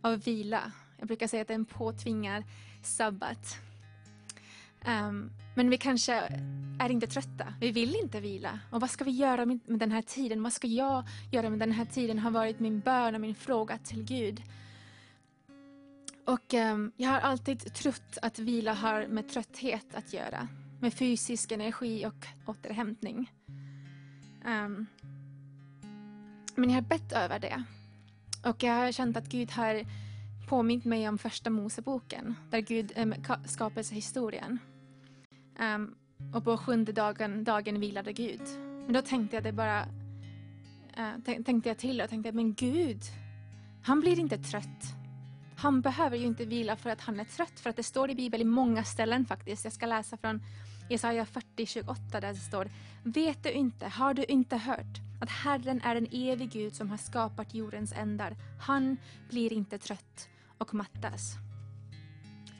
av 0.00 0.20
vila. 0.20 0.72
Jag 0.98 1.06
brukar 1.06 1.26
säga 1.26 1.42
att 1.42 1.48
det 1.48 1.54
är 1.54 1.58
en 1.58 1.64
påtvingad 1.64 2.44
sabbat. 2.82 3.56
Um, 4.86 5.30
men 5.56 5.70
vi 5.70 5.78
kanske 5.78 6.14
är 6.78 6.90
inte 6.90 7.06
trötta. 7.06 7.54
Vi 7.60 7.70
vill 7.70 7.96
inte 7.96 8.20
vila. 8.20 8.60
Och 8.70 8.80
vad 8.80 8.90
ska 8.90 9.04
vi 9.04 9.10
göra 9.10 9.46
med, 9.46 9.60
med 9.66 9.80
den 9.80 9.92
här 9.92 10.02
tiden? 10.02 10.42
Vad 10.42 10.52
ska 10.52 10.66
jag 10.66 11.04
göra 11.32 11.50
med 11.50 11.58
den 11.58 11.72
här 11.72 11.84
tiden? 11.84 12.18
har 12.18 12.30
varit 12.30 12.60
min 12.60 12.80
bön 12.80 13.14
och 13.14 13.20
min 13.20 13.34
fråga 13.34 13.78
till 13.78 14.04
Gud. 14.04 14.42
Och 16.24 16.54
um, 16.54 16.92
jag 16.96 17.10
har 17.10 17.20
alltid 17.20 17.74
trott 17.74 18.18
att 18.22 18.38
vila 18.38 18.74
har 18.74 19.06
med 19.06 19.28
trötthet 19.28 19.94
att 19.94 20.12
göra. 20.12 20.48
Med 20.80 20.94
fysisk 20.94 21.52
energi 21.52 22.06
och 22.06 22.26
återhämtning. 22.46 23.32
Um, 24.44 24.86
men 26.54 26.70
jag 26.70 26.76
har 26.76 26.88
bett 26.88 27.12
över 27.12 27.38
det. 27.38 27.64
Och 28.44 28.62
jag 28.62 28.72
har 28.72 28.92
känt 28.92 29.16
att 29.16 29.28
Gud 29.28 29.50
har 29.50 29.84
påmint 30.48 30.84
mig 30.84 31.08
om 31.08 31.18
första 31.18 31.50
Moseboken, 31.50 32.34
där 32.50 32.60
Gud 32.60 32.92
ehm, 32.96 33.12
um, 33.12 33.34
skapelsehistorien. 33.44 34.58
Um, 35.58 35.64
ehm, 35.64 35.94
och 36.34 36.44
på 36.44 36.56
sjunde 36.56 36.92
dagen, 36.92 37.44
dagen 37.44 37.80
vilade 37.80 38.12
Gud. 38.12 38.42
Men 38.58 38.92
då 38.92 39.02
tänkte 39.02 39.36
jag 39.36 39.44
det 39.44 39.52
bara, 39.52 39.86
uh, 40.98 41.42
tänkte 41.44 41.68
jag 41.68 41.78
till 41.78 42.00
och 42.00 42.10
tänkte 42.10 42.32
men 42.32 42.54
Gud, 42.54 43.00
han 43.82 44.00
blir 44.00 44.18
inte 44.18 44.38
trött. 44.38 44.94
Han 45.56 45.80
behöver 45.80 46.16
ju 46.16 46.26
inte 46.26 46.44
vila 46.44 46.76
för 46.76 46.90
att 46.90 47.00
han 47.00 47.20
är 47.20 47.24
trött, 47.24 47.60
för 47.60 47.70
att 47.70 47.76
det 47.76 47.82
står 47.82 48.10
i 48.10 48.14
Bibeln 48.14 48.42
i 48.42 48.44
många 48.44 48.84
ställen 48.84 49.26
faktiskt. 49.26 49.64
Jag 49.64 49.72
ska 49.72 49.86
läsa 49.86 50.16
från 50.16 50.40
Jesaja 50.88 51.24
40.28 51.24 52.20
där 52.20 52.20
det 52.20 52.34
står 52.34 52.68
Vet 53.02 53.42
du 53.42 53.50
inte, 53.52 53.86
har 53.88 54.14
du 54.14 54.24
inte 54.24 54.56
hört 54.56 55.00
att 55.20 55.30
Herren 55.30 55.80
är 55.84 55.96
en 55.96 56.08
evig 56.12 56.50
Gud 56.50 56.74
som 56.74 56.90
har 56.90 56.96
skapat 56.96 57.54
jordens 57.54 57.92
ändar. 57.92 58.36
Han 58.60 58.96
blir 59.30 59.52
inte 59.52 59.78
trött 59.78 60.28
och 60.58 60.74
mattas. 60.74 61.34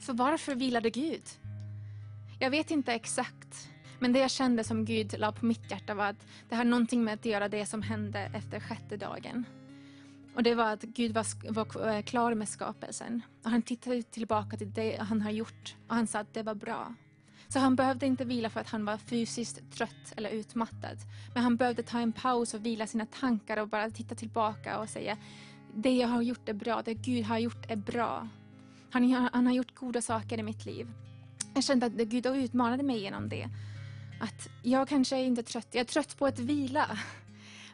Så 0.00 0.12
varför 0.12 0.54
vilade 0.54 0.90
Gud? 0.90 1.22
Jag 2.38 2.50
vet 2.50 2.70
inte 2.70 2.92
exakt, 2.92 3.68
men 3.98 4.12
det 4.12 4.18
jag 4.18 4.30
kände 4.30 4.64
som 4.64 4.84
Gud 4.84 5.18
la 5.18 5.32
på 5.32 5.46
mitt 5.46 5.70
hjärta 5.70 5.94
var 5.94 6.06
att 6.06 6.26
det 6.48 6.56
har 6.56 6.64
någonting 6.64 7.04
med 7.04 7.14
att 7.14 7.24
göra 7.24 7.48
det 7.48 7.66
som 7.66 7.82
hände 7.82 8.30
efter 8.34 8.60
sjätte 8.60 8.96
dagen. 8.96 9.44
Och 10.34 10.42
det 10.42 10.54
var 10.54 10.72
att 10.72 10.82
Gud 10.82 11.14
var, 11.14 11.52
var 11.52 11.88
eh, 11.88 12.02
klar 12.02 12.34
med 12.34 12.48
skapelsen. 12.48 13.22
Och 13.44 13.50
han 13.50 13.62
tittade 13.62 14.02
tillbaka 14.02 14.56
till 14.56 14.72
det 14.72 14.96
han 15.00 15.20
har 15.20 15.30
gjort 15.30 15.76
och 15.88 15.94
han 15.94 16.06
sa 16.06 16.18
att 16.18 16.34
det 16.34 16.42
var 16.42 16.54
bra. 16.54 16.94
Så 17.48 17.58
han 17.58 17.76
behövde 17.76 18.06
inte 18.06 18.24
vila 18.24 18.50
för 18.50 18.60
att 18.60 18.70
han 18.70 18.84
var 18.84 18.96
fysiskt 18.96 19.72
trött 19.72 20.12
eller 20.16 20.30
utmattad. 20.30 20.98
Men 21.34 21.42
han 21.42 21.56
behövde 21.56 21.82
ta 21.82 22.00
en 22.00 22.12
paus 22.12 22.54
och 22.54 22.66
vila 22.66 22.86
sina 22.86 23.06
tankar 23.06 23.56
och 23.56 23.68
bara 23.68 23.90
titta 23.90 24.14
tillbaka 24.14 24.78
och 24.78 24.88
säga 24.88 25.16
det 25.74 25.96
jag 25.96 26.08
har 26.08 26.22
gjort 26.22 26.48
är 26.48 26.54
bra, 26.54 26.82
det 26.84 26.94
Gud 26.94 27.24
har 27.24 27.38
gjort 27.38 27.70
är 27.70 27.76
bra. 27.76 28.28
Han, 28.90 29.28
han 29.32 29.46
har 29.46 29.54
gjort 29.54 29.74
goda 29.74 30.02
saker 30.02 30.38
i 30.38 30.42
mitt 30.42 30.66
liv. 30.66 30.88
Jag 31.54 31.64
kände 31.64 31.86
att 31.86 31.92
Gud 31.92 32.26
utmanade 32.26 32.82
mig 32.82 33.00
genom 33.00 33.28
det. 33.28 33.48
Att 34.20 34.48
jag 34.62 34.88
kanske 34.88 35.16
är 35.16 35.24
inte 35.24 35.42
trött, 35.42 35.68
jag 35.70 35.80
är 35.80 35.84
trött 35.84 36.18
på 36.18 36.26
att 36.26 36.38
vila. 36.38 36.98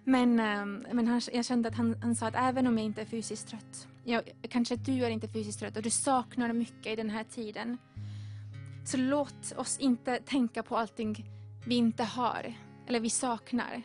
Men, 0.04 0.40
ehm, 0.40 0.86
men 0.92 1.06
han, 1.06 1.20
jag 1.32 1.44
kände 1.44 1.68
att 1.68 1.74
han, 1.74 1.96
han 2.02 2.14
sa 2.14 2.26
att 2.26 2.34
även 2.36 2.66
om 2.66 2.78
jag 2.78 2.84
inte 2.84 3.00
är 3.00 3.06
fysiskt 3.06 3.48
trött, 3.48 3.88
jag, 4.04 4.22
kanske 4.48 4.76
du 4.76 5.04
är 5.04 5.10
inte 5.10 5.28
fysiskt 5.28 5.58
trött 5.58 5.76
och 5.76 5.82
du 5.82 5.90
saknar 5.90 6.52
mycket 6.52 6.92
i 6.92 6.96
den 6.96 7.10
här 7.10 7.24
tiden. 7.24 7.78
Så 8.84 8.96
låt 8.96 9.52
oss 9.56 9.78
inte 9.78 10.18
tänka 10.18 10.62
på 10.62 10.76
allting 10.76 11.24
vi 11.66 11.74
inte 11.74 12.04
har 12.04 12.54
eller 12.86 13.00
vi 13.00 13.10
saknar. 13.10 13.82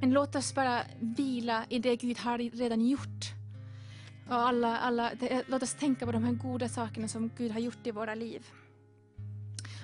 Men 0.00 0.10
låt 0.10 0.34
oss 0.34 0.54
bara 0.54 0.82
vila 1.00 1.64
i 1.68 1.78
det 1.78 1.96
Gud 1.96 2.18
har 2.18 2.38
redan 2.38 2.86
gjort. 2.86 3.32
Och 4.28 4.34
alla, 4.34 4.78
alla, 4.78 5.10
det, 5.20 5.42
låt 5.48 5.62
oss 5.62 5.74
tänka 5.74 6.06
på 6.06 6.12
de 6.12 6.24
här 6.24 6.32
goda 6.32 6.68
sakerna 6.68 7.08
som 7.08 7.30
Gud 7.36 7.52
har 7.52 7.60
gjort 7.60 7.86
i 7.86 7.90
våra 7.90 8.14
liv. 8.14 8.46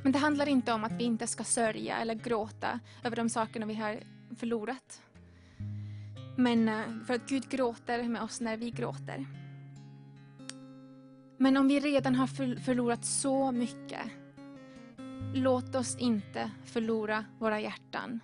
Men 0.02 0.12
det 0.12 0.18
handlar 0.18 0.48
inte 0.48 0.72
om 0.72 0.84
att 0.84 0.92
vi 0.92 1.04
inte 1.04 1.26
ska 1.26 1.44
sörja 1.44 1.96
eller 1.96 2.14
gråta 2.14 2.80
över 3.04 3.16
de 3.16 3.28
sakerna 3.28 3.66
vi 3.66 3.74
har 3.74 4.00
förlorat. 4.38 5.02
Men 6.36 6.68
eh, 6.68 7.04
för 7.06 7.14
att 7.14 7.28
Gud 7.28 7.48
gråter 7.48 8.02
med 8.02 8.22
oss 8.22 8.40
när 8.40 8.56
vi 8.56 8.70
gråter. 8.70 9.26
Men 11.36 11.56
om 11.56 11.68
vi 11.68 11.80
redan 11.80 12.14
har 12.14 12.26
förlorat 12.60 13.04
så 13.04 13.52
mycket 13.52 14.00
Låt 15.34 15.74
oss 15.74 15.96
inte 15.96 16.50
förlora 16.64 17.24
våra 17.38 17.60
hjärtan. 17.60 18.20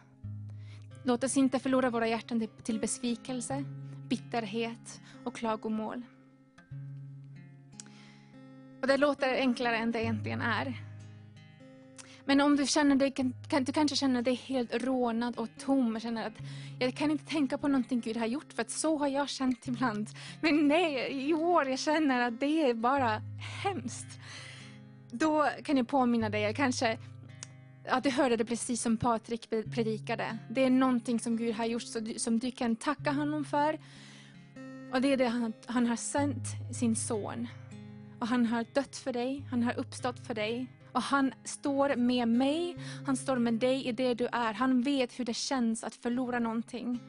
Låt 1.04 1.24
oss 1.24 1.36
inte 1.36 1.58
förlora 1.58 1.90
våra 1.90 2.08
hjärtan 2.08 2.48
till 2.62 2.80
besvikelse, 2.80 3.64
bitterhet 4.08 5.00
och 5.24 5.34
klagomål. 5.34 6.02
Och 8.80 8.88
det 8.88 8.96
låter 8.96 9.34
enklare 9.34 9.76
än 9.76 9.92
det 9.92 10.02
egentligen 10.02 10.40
är. 10.40 10.80
Men 12.24 12.40
om 12.40 12.56
du 12.56 12.66
känner 12.66 12.96
dig, 12.96 13.14
du 13.60 13.72
kanske 13.72 13.96
känner 13.96 14.22
dig 14.22 14.34
helt 14.34 14.74
rånad 14.74 15.36
och 15.36 15.48
tom 15.58 15.96
och 15.96 16.02
känner 16.02 16.26
att 16.26 16.38
jag 16.78 16.94
kan 16.94 17.10
inte 17.10 17.24
tänka 17.24 17.58
på 17.58 17.68
någonting 17.68 18.00
Gud 18.00 18.16
har 18.16 18.26
gjort 18.26 18.52
för 18.52 18.62
att 18.62 18.70
så 18.70 18.98
har 18.98 19.08
jag 19.08 19.28
känt 19.28 19.68
ibland. 19.68 20.10
Men 20.40 20.68
nej, 20.68 21.08
i 21.28 21.34
år 21.34 21.68
jag 21.68 21.78
känner 21.78 22.20
att 22.20 22.40
det 22.40 22.70
är 22.70 22.74
bara 22.74 23.22
hemskt 23.62 24.20
då 25.18 25.48
kan 25.64 25.76
jag 25.76 25.88
påminna 25.88 26.28
dig, 26.28 26.54
kanske 26.54 26.98
att 27.88 28.04
du 28.04 28.10
hörde 28.10 28.36
det 28.36 28.44
precis 28.44 28.82
som 28.82 28.96
Patrik 28.96 29.50
predikade. 29.50 30.38
Det 30.50 30.64
är 30.64 30.70
någonting 30.70 31.20
som 31.20 31.36
Gud 31.36 31.54
har 31.54 31.64
gjort 31.64 31.82
som 32.16 32.38
du 32.38 32.50
kan 32.50 32.76
tacka 32.76 33.12
honom 33.12 33.44
för. 33.44 33.78
Och 34.92 35.00
det 35.00 35.12
är 35.12 35.16
det 35.16 35.28
han, 35.28 35.52
han 35.66 35.86
har 35.86 35.96
sänt 35.96 36.46
sin 36.72 36.96
son. 36.96 37.48
Och 38.18 38.28
han 38.28 38.46
har 38.46 38.66
dött 38.72 38.96
för 38.96 39.12
dig, 39.12 39.46
han 39.50 39.62
har 39.62 39.78
uppstått 39.78 40.26
för 40.26 40.34
dig. 40.34 40.66
Och 40.92 41.02
han 41.02 41.32
står 41.44 41.96
med 41.96 42.28
mig, 42.28 42.76
han 43.06 43.16
står 43.16 43.36
med 43.36 43.54
dig 43.54 43.86
i 43.86 43.92
det 43.92 44.14
du 44.14 44.28
är. 44.32 44.52
Han 44.52 44.82
vet 44.82 45.18
hur 45.18 45.24
det 45.24 45.34
känns 45.34 45.84
att 45.84 45.94
förlora 45.94 46.38
någonting. 46.38 47.00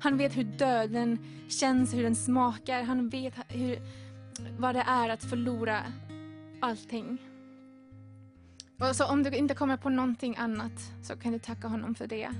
Han 0.00 0.16
vet 0.16 0.36
hur 0.36 0.44
döden 0.44 1.18
känns, 1.48 1.94
hur 1.94 2.02
den 2.02 2.16
smakar. 2.16 2.82
Han 2.82 3.08
vet 3.08 3.34
hur, 3.48 3.78
vad 4.58 4.74
det 4.74 4.84
är 4.86 5.08
att 5.08 5.24
förlora 5.24 5.82
allting. 6.60 7.18
Och 8.80 8.96
så 8.96 9.06
om 9.06 9.22
du 9.22 9.30
inte 9.30 9.54
kommer 9.54 9.76
på 9.76 9.88
någonting 9.88 10.36
annat 10.36 10.92
så 11.02 11.16
kan 11.16 11.32
du 11.32 11.38
tacka 11.38 11.68
honom 11.68 11.94
för 11.94 12.06
det. 12.06 12.30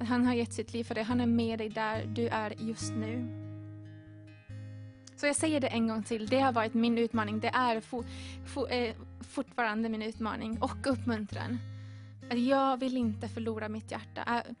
Att 0.00 0.08
han 0.08 0.26
har 0.26 0.34
gett 0.34 0.52
sitt 0.52 0.72
liv 0.72 0.84
för 0.84 0.94
dig. 0.94 1.04
Han 1.04 1.20
är 1.20 1.26
med 1.26 1.58
dig 1.58 1.68
där 1.68 2.06
du 2.06 2.28
är 2.28 2.54
just 2.58 2.92
nu. 2.92 3.28
Så 5.16 5.26
jag 5.26 5.36
säger 5.36 5.60
det 5.60 5.66
en 5.66 5.88
gång 5.88 6.02
till. 6.02 6.26
Det 6.26 6.40
har 6.40 6.52
varit 6.52 6.74
min 6.74 6.98
utmaning. 6.98 7.40
Det 7.40 7.48
är 7.48 7.80
for, 7.80 8.04
for, 8.46 8.72
eh, 8.72 8.94
fortfarande 9.20 9.88
min 9.88 10.02
utmaning 10.02 10.62
och 10.62 10.86
uppmuntran. 10.86 11.58
Att 12.30 12.38
jag 12.38 12.76
vill 12.76 12.96
inte 12.96 13.28
förlora 13.28 13.68
mitt 13.68 13.90
hjärta. 13.90 14.42
Äh, 14.46 14.52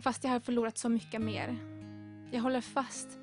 fast 0.00 0.24
jag 0.24 0.30
har 0.30 0.40
förlorat 0.40 0.78
så 0.78 0.88
mycket 0.88 1.20
mer. 1.20 1.56
Jag 2.30 2.42
håller 2.42 2.60
fast 2.60 3.18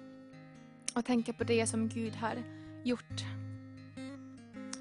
och 0.96 1.06
tänker 1.06 1.34
på 1.34 1.44
det 1.44 1.68
som 1.68 1.90
Gud 1.90 2.16
har 2.16 2.44
gjort 2.84 3.39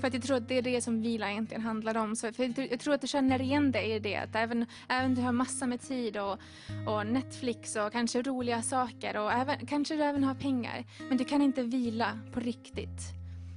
för 0.00 0.06
att 0.06 0.14
jag 0.14 0.22
tror 0.22 0.36
att 0.36 0.48
det 0.48 0.58
är 0.58 0.62
det 0.62 0.80
som 0.80 1.02
vila 1.02 1.30
egentligen 1.30 1.62
handlar 1.62 1.96
om. 1.96 2.16
Så 2.16 2.32
för 2.32 2.70
jag 2.70 2.80
tror 2.80 2.94
att 2.94 3.00
du 3.00 3.06
känner 3.06 3.42
igen 3.42 3.72
dig 3.72 3.92
i 3.92 3.98
det. 3.98 4.16
Att 4.16 4.34
även, 4.34 4.66
även 4.88 5.14
du 5.14 5.22
har 5.22 5.32
massor 5.32 5.66
med 5.66 5.80
tid 5.80 6.16
och, 6.16 6.38
och 6.86 7.06
Netflix 7.06 7.76
och 7.76 7.92
kanske 7.92 8.22
roliga 8.22 8.62
saker 8.62 9.16
och 9.16 9.32
även, 9.32 9.66
kanske 9.66 9.96
du 9.96 10.02
även 10.02 10.24
har 10.24 10.34
pengar. 10.34 10.84
Men 11.08 11.16
du 11.16 11.24
kan 11.24 11.42
inte 11.42 11.62
vila 11.62 12.18
på 12.32 12.40
riktigt. 12.40 13.00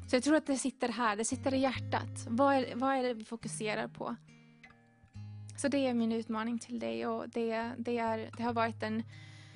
Så 0.10 0.16
jag 0.16 0.24
tror 0.24 0.36
att 0.36 0.48
det 0.48 0.58
sitter 0.58 0.90
här, 0.90 1.16
det 1.16 1.26
sitter 1.26 1.54
i 1.54 1.58
hjärtat. 1.58 2.26
Vad 2.28 2.56
är, 2.56 2.76
vad 2.76 2.96
är 2.96 3.04
det 3.04 3.14
vi 3.14 3.24
fokuserar 3.24 3.88
på? 3.88 4.16
Så 5.58 5.68
det 5.68 5.88
är 5.88 5.94
min 5.94 6.12
utmaning 6.12 6.60
till 6.60 6.80
dig 6.80 7.08
och 7.08 7.30
det, 7.30 7.72
det, 7.78 7.98
är, 7.98 8.30
det 8.38 8.44
har 8.44 8.54
varit 8.54 8.84
en, 8.84 9.04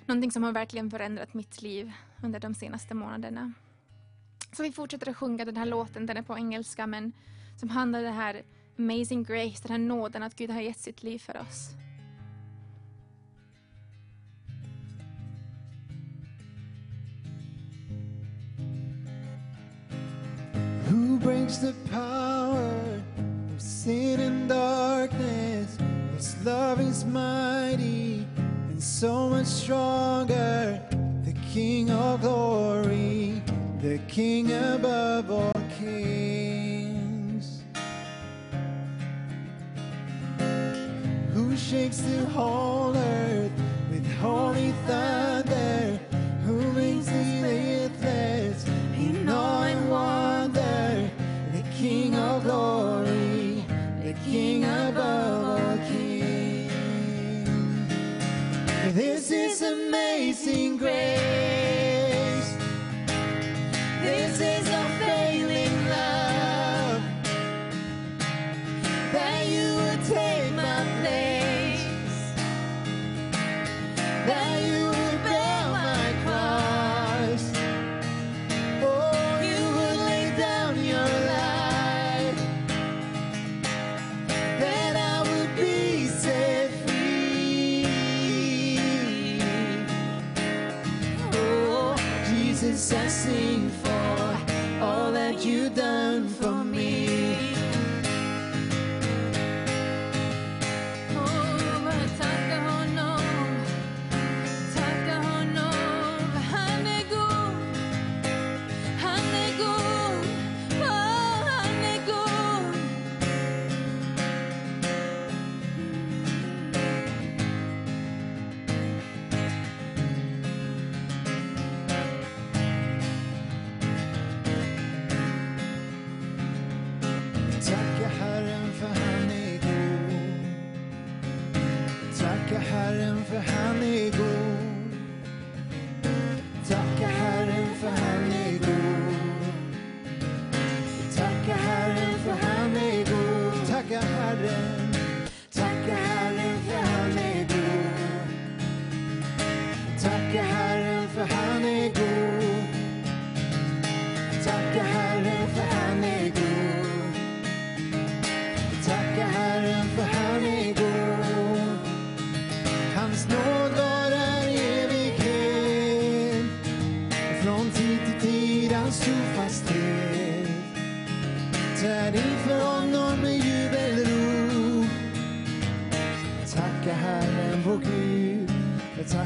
någonting 0.05 0.31
som 0.31 0.43
har 0.43 0.51
verkligen 0.51 0.91
förändrat 0.91 1.33
mitt 1.33 1.61
liv 1.61 1.91
under 2.23 2.39
de 2.39 2.55
senaste 2.55 2.93
månaderna. 2.93 3.53
Så 4.55 4.63
vi 4.63 4.71
fortsätter 4.71 5.09
att 5.09 5.17
sjunga 5.17 5.45
den 5.45 5.57
här 5.57 5.65
låten, 5.65 6.05
den 6.05 6.17
är 6.17 6.21
på 6.21 6.37
engelska 6.37 6.87
men 6.87 7.11
som 7.59 7.69
handlar 7.69 7.99
om 7.99 8.05
det 8.05 8.11
här 8.11 8.43
amazing 8.79 9.23
grace, 9.23 9.61
den 9.61 9.71
här 9.71 9.77
nåden 9.77 10.23
att 10.23 10.35
Gud 10.35 10.49
har 10.49 10.61
gett 10.61 10.79
sitt 10.79 11.03
liv 11.03 11.19
för 11.19 11.37
oss. 11.37 11.69
Who 20.89 21.19
breaks 21.19 21.59
the 21.59 21.73
power 21.91 23.03
of 23.55 23.61
sin 23.61 24.19
and 24.19 24.49
darkness? 24.49 25.77
His 26.15 26.45
love 26.45 26.81
is 26.89 27.05
mighty 27.05 28.23
and 28.69 28.83
so 28.83 29.29
much 29.29 29.47
stronger. 29.47 30.79
The 31.25 31.33
King 31.53 31.91
of 31.91 32.21
glory 32.21 33.41
the 33.85 33.99
King 34.07 34.51
above 34.51 35.29
all 35.29 35.53
kings, 35.77 37.61
who 41.31 41.55
shakes 41.55 41.97
the 41.97 42.25
whole 42.33 42.97
earth 42.97 43.51
with 43.91 44.11
holy 44.15 44.71
thunder, 44.87 45.99
who 46.45 46.59
makes 46.73 47.05
the 47.05 47.43
earthless 47.43 48.65
in 48.97 49.29
awe 49.29 49.65
and 49.65 49.91
wonder, 49.91 51.07
the 51.53 51.61
King 51.77 52.15
of 52.15 52.41
glory, 52.43 53.63
the 54.01 54.15
King 54.25 54.63
above 54.63 55.61
all 55.61 55.77
kings. 55.87 56.71
This 58.95 59.29
is 59.29 59.61
amazing 59.61 60.77
grace. 60.77 61.44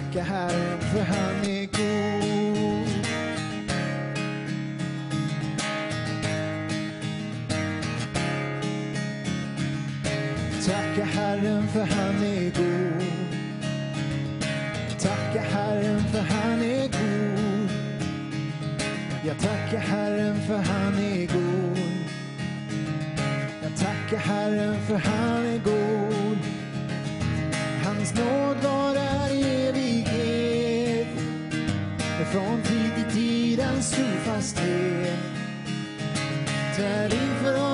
Tacka 0.09 0.23
Herren 0.23 0.79
för 0.79 1.03
han 1.03 1.43
är 1.43 1.65
god. 1.65 3.05
Tacka 10.65 11.05
Herren 11.05 11.67
för 11.67 11.83
han 11.83 12.23
är 12.23 12.51
god. 12.57 13.03
Tacka 14.99 15.41
Herren 15.41 16.03
för 16.11 16.21
han 16.21 16.61
är 16.63 16.87
god. 16.87 17.69
Jag 19.25 19.39
tackar 19.39 19.79
Herren 19.79 20.41
för 20.47 20.57
han 20.57 20.93
är 20.93 21.27
god. 21.27 21.79
Jag 23.63 23.77
tackar 23.77 24.17
Herren 24.17 24.75
för 24.87 24.95
han 24.95 25.45
är 25.45 25.59
god. 25.59 26.37
Hans 27.85 28.13
nåd 28.13 28.78
Från 32.31 32.61
tid 32.61 32.91
till 32.95 33.15
tid 33.15 33.59
hans 33.59 33.91
trofasthet. 33.91 35.19
Där 36.77 37.05
inför 37.05 37.68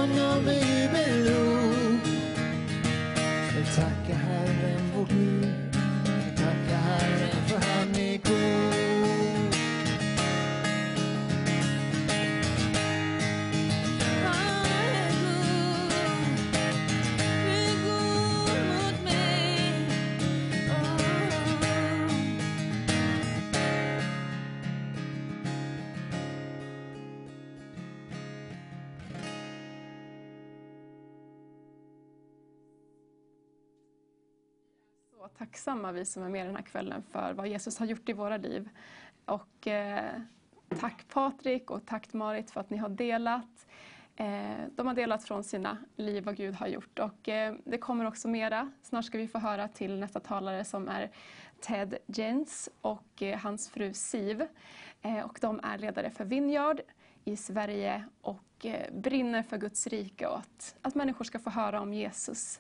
tacksamma 35.66 35.92
vi 35.92 36.06
som 36.06 36.24
är 36.24 36.30
med 36.30 36.46
den 36.46 36.56
här 36.56 36.64
kvällen 36.64 37.04
för 37.12 37.34
vad 37.34 37.48
Jesus 37.48 37.80
har 37.80 37.86
gjort 37.86 38.10
i 38.10 38.14
våra 38.14 38.38
liv. 38.38 38.70
Och 39.26 39.68
eh, 39.68 40.12
tack 40.80 41.06
Patrik 41.10 41.72
och 41.72 41.86
tack 41.86 42.14
Marit 42.14 42.52
för 42.52 42.60
att 42.60 42.70
ni 42.70 42.78
har 42.78 42.90
delat. 42.90 43.68
Eh, 44.16 44.68
de 44.76 44.88
har 44.88 44.94
delat 44.94 45.24
från 45.24 45.44
sina 45.44 45.78
liv 45.96 46.24
vad 46.24 46.36
Gud 46.36 46.56
har 46.56 46.68
gjort 46.68 47.00
och 47.00 47.30
eh, 47.30 47.56
det 47.66 47.78
kommer 47.78 48.06
också 48.06 48.28
mera. 48.28 48.72
Snart 48.82 49.06
ska 49.06 49.18
vi 49.18 49.28
få 49.28 49.40
höra 49.40 49.68
till 49.68 50.00
nästa 50.00 50.20
talare 50.20 50.66
som 50.66 50.88
är 50.90 51.12
Ted 51.60 51.98
Jens 52.06 52.70
och 52.82 53.22
eh, 53.22 53.40
hans 53.40 53.70
fru 53.70 53.94
Siv. 53.94 54.48
Eh, 55.02 55.20
och 55.20 55.38
de 55.42 55.60
är 55.64 55.78
ledare 55.78 56.10
för 56.10 56.26
Vineyard 56.26 56.82
i 57.24 57.36
Sverige 57.36 58.06
och 58.22 58.66
eh, 58.66 58.94
brinner 58.94 59.44
för 59.44 59.58
Guds 59.58 59.88
rike 59.88 60.28
och 60.28 60.38
att, 60.38 60.76
att 60.82 60.96
människor 60.96 61.26
ska 61.26 61.40
få 61.40 61.50
höra 61.50 61.82
om 61.82 61.94
Jesus. 61.94 62.60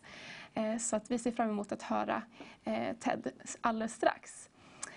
Eh, 0.55 0.77
så 0.77 0.95
att 0.95 1.11
vi 1.11 1.17
ser 1.17 1.31
fram 1.31 1.49
emot 1.49 1.71
att 1.71 1.81
höra 1.81 2.21
eh, 2.63 2.95
Ted 2.99 3.31
alldeles 3.61 3.93
strax. 3.93 4.49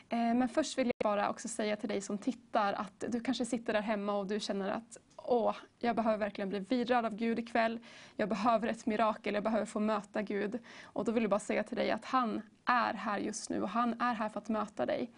Eh, 0.09 0.19
men 0.19 0.49
först 0.49 0.79
vill 0.79 0.87
jag 0.87 0.95
bara 1.05 1.31
också 1.31 1.49
säga 1.49 1.77
till 1.77 1.89
dig 1.89 2.01
som 2.01 2.19
tittar 2.19 2.73
att 2.73 3.05
du 3.09 3.21
kanske 3.21 3.45
sitter 3.45 3.73
där 3.73 3.81
hemma 3.81 4.13
och 4.13 4.27
du 4.27 4.41
känner 4.41 4.71
att 4.71 4.99
åh, 5.17 5.57
jag 5.79 5.97
behöver 5.97 6.19
verkligen 6.19 6.49
bli 6.49 6.59
vidrörd 6.59 7.05
av 7.05 7.15
Gud 7.15 7.39
ikväll. 7.39 7.79
Jag 8.17 8.29
behöver 8.29 8.69
ett 8.69 8.87
mirakel, 8.87 9.35
jag 9.35 9.43
behöver 9.45 9.67
få 9.67 9.81
möta 9.81 10.23
Gud. 10.23 10.59
Och 10.83 11.05
då 11.05 11.13
vill 11.13 11.23
jag 11.23 11.31
bara 11.31 11.41
säga 11.41 11.63
till 11.63 11.77
dig 11.77 11.91
att 11.91 12.05
han 12.05 12.43
är 12.65 12.95
här 12.95 13.19
just 13.19 13.51
nu 13.51 13.63
och 13.63 13.69
han 13.69 14.01
är 14.01 14.15
här 14.15 14.29
för 14.29 14.41
att 14.41 14.49
möta 14.49 14.87
dig. 14.87 15.11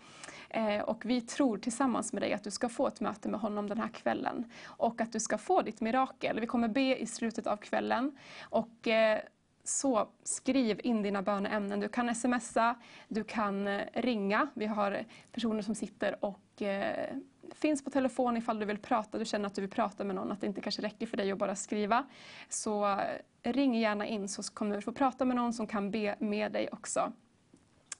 Eh, 0.49 0.80
Och 0.80 1.05
vi 1.05 1.20
tror 1.20 1.59
tillsammans 1.59 2.12
med 2.12 2.22
dig 2.22 2.32
att 2.32 2.45
du 2.45 2.51
ska 2.51 2.68
få 2.68 2.86
ett 2.86 3.01
möte 3.01 3.28
med 3.28 3.41
honom 3.41 3.68
den 3.68 3.78
här 3.78 3.88
kvällen. 3.88 4.45
Och 4.64 5.01
att 5.01 5.12
du 5.12 5.20
ska 5.20 5.38
få 5.38 5.62
ditt 5.62 5.80
mirakel. 5.80 6.41
Vi 6.41 6.47
kommer 6.47 6.68
be 6.68 6.97
i 6.97 7.07
slutet 7.07 7.47
av 7.47 7.57
kvällen. 7.57 8.18
Och 8.43 8.88
eh, 8.88 9.20
så 9.71 10.09
skriv 10.23 10.81
in 10.85 11.03
dina 11.03 11.23
böneämnen. 11.23 11.81
Du 11.81 11.89
kan 11.89 12.14
smsa, 12.14 12.75
du 13.09 13.25
kan 13.25 13.66
eh, 13.66 13.81
ringa. 13.95 14.49
Vi 14.55 14.66
har 14.66 15.05
personer 15.33 15.62
som 15.62 15.75
sitter 15.75 16.25
och 16.25 16.62
eh, 16.62 17.09
finns 17.55 17.85
på 17.85 17.91
telefon 17.91 18.37
ifall 18.37 18.59
du 18.59 18.66
vill 18.66 18.79
prata. 18.79 19.18
Du 19.18 19.25
känner 19.25 19.47
att 19.47 19.55
du 19.55 19.61
vill 19.61 19.71
prata 19.71 20.05
med 20.05 20.16
någon, 20.16 20.33
att 20.33 20.41
det 20.41 20.47
inte 20.47 20.61
kanske 20.61 20.83
räcker 20.83 21.07
för 21.07 21.16
dig 21.16 21.33
att 21.33 21.39
bara 21.39 21.55
skriva. 21.55 22.05
Så 22.49 22.91
eh, 23.43 23.53
ring 23.53 23.75
gärna 23.75 24.07
in 24.07 24.29
så 24.29 24.43
kommer 24.43 24.77
du 24.77 24.83
få 24.83 24.93
prata 24.93 25.25
med 25.25 25.37
någon 25.37 25.53
som 25.53 25.66
kan 25.66 25.91
be 25.91 26.16
med 26.18 26.53
dig 26.53 26.68
också. 26.73 27.12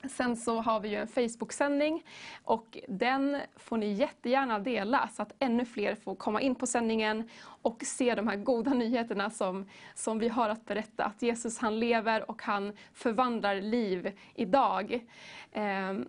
Sen 0.09 0.37
så 0.37 0.61
har 0.61 0.81
vi 0.81 0.89
ju 0.89 0.97
en 0.97 1.09
Facebook-sändning 1.09 2.05
och 2.45 2.79
den 2.89 3.37
får 3.57 3.77
ni 3.77 3.93
jättegärna 3.93 4.59
dela 4.59 5.09
så 5.09 5.23
att 5.23 5.33
ännu 5.39 5.65
fler 5.65 5.95
får 5.95 6.15
komma 6.15 6.41
in 6.41 6.55
på 6.55 6.67
sändningen 6.67 7.29
och 7.63 7.83
se 7.85 8.15
de 8.15 8.29
här 8.29 8.37
goda 8.37 8.75
nyheterna 8.75 9.31
som, 9.31 9.69
som 9.95 10.19
vi 10.19 10.29
har 10.29 10.49
att 10.49 10.65
berätta. 10.65 11.05
Att 11.05 11.23
Jesus 11.23 11.59
han 11.59 11.79
lever 11.81 12.31
och 12.31 12.43
han 12.43 12.73
förvandlar 12.93 13.61
liv 13.61 14.19
idag. 14.35 15.07
Ehm, 15.53 16.09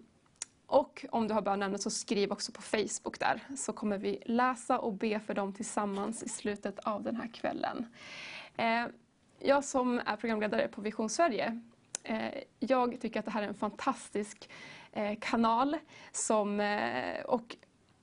och 0.67 1.05
om 1.09 1.27
du 1.27 1.33
har 1.33 1.41
bönämnet 1.41 1.81
så 1.81 1.89
skriv 1.89 2.31
också 2.31 2.51
på 2.51 2.61
Facebook 2.61 3.19
där 3.19 3.41
så 3.57 3.73
kommer 3.73 3.97
vi 3.97 4.23
läsa 4.25 4.79
och 4.79 4.93
be 4.93 5.19
för 5.19 5.33
dem 5.33 5.53
tillsammans 5.53 6.23
i 6.23 6.29
slutet 6.29 6.79
av 6.79 7.03
den 7.03 7.15
här 7.15 7.27
kvällen. 7.33 7.85
Ehm, 8.57 8.89
jag 9.39 9.63
som 9.63 10.01
är 10.05 10.15
programledare 10.15 10.67
på 10.67 10.81
Vision 10.81 11.09
Sverige 11.09 11.61
Eh, 12.04 12.43
jag 12.60 13.02
tycker 13.02 13.20
att 13.20 13.26
det 13.26 13.32
här 13.32 13.43
är 13.43 13.47
en 13.47 13.54
fantastisk 13.54 14.49
eh, 14.91 15.20
kanal 15.22 15.78
som, 16.12 16.60
eh, 16.60 17.22
och 17.26 17.56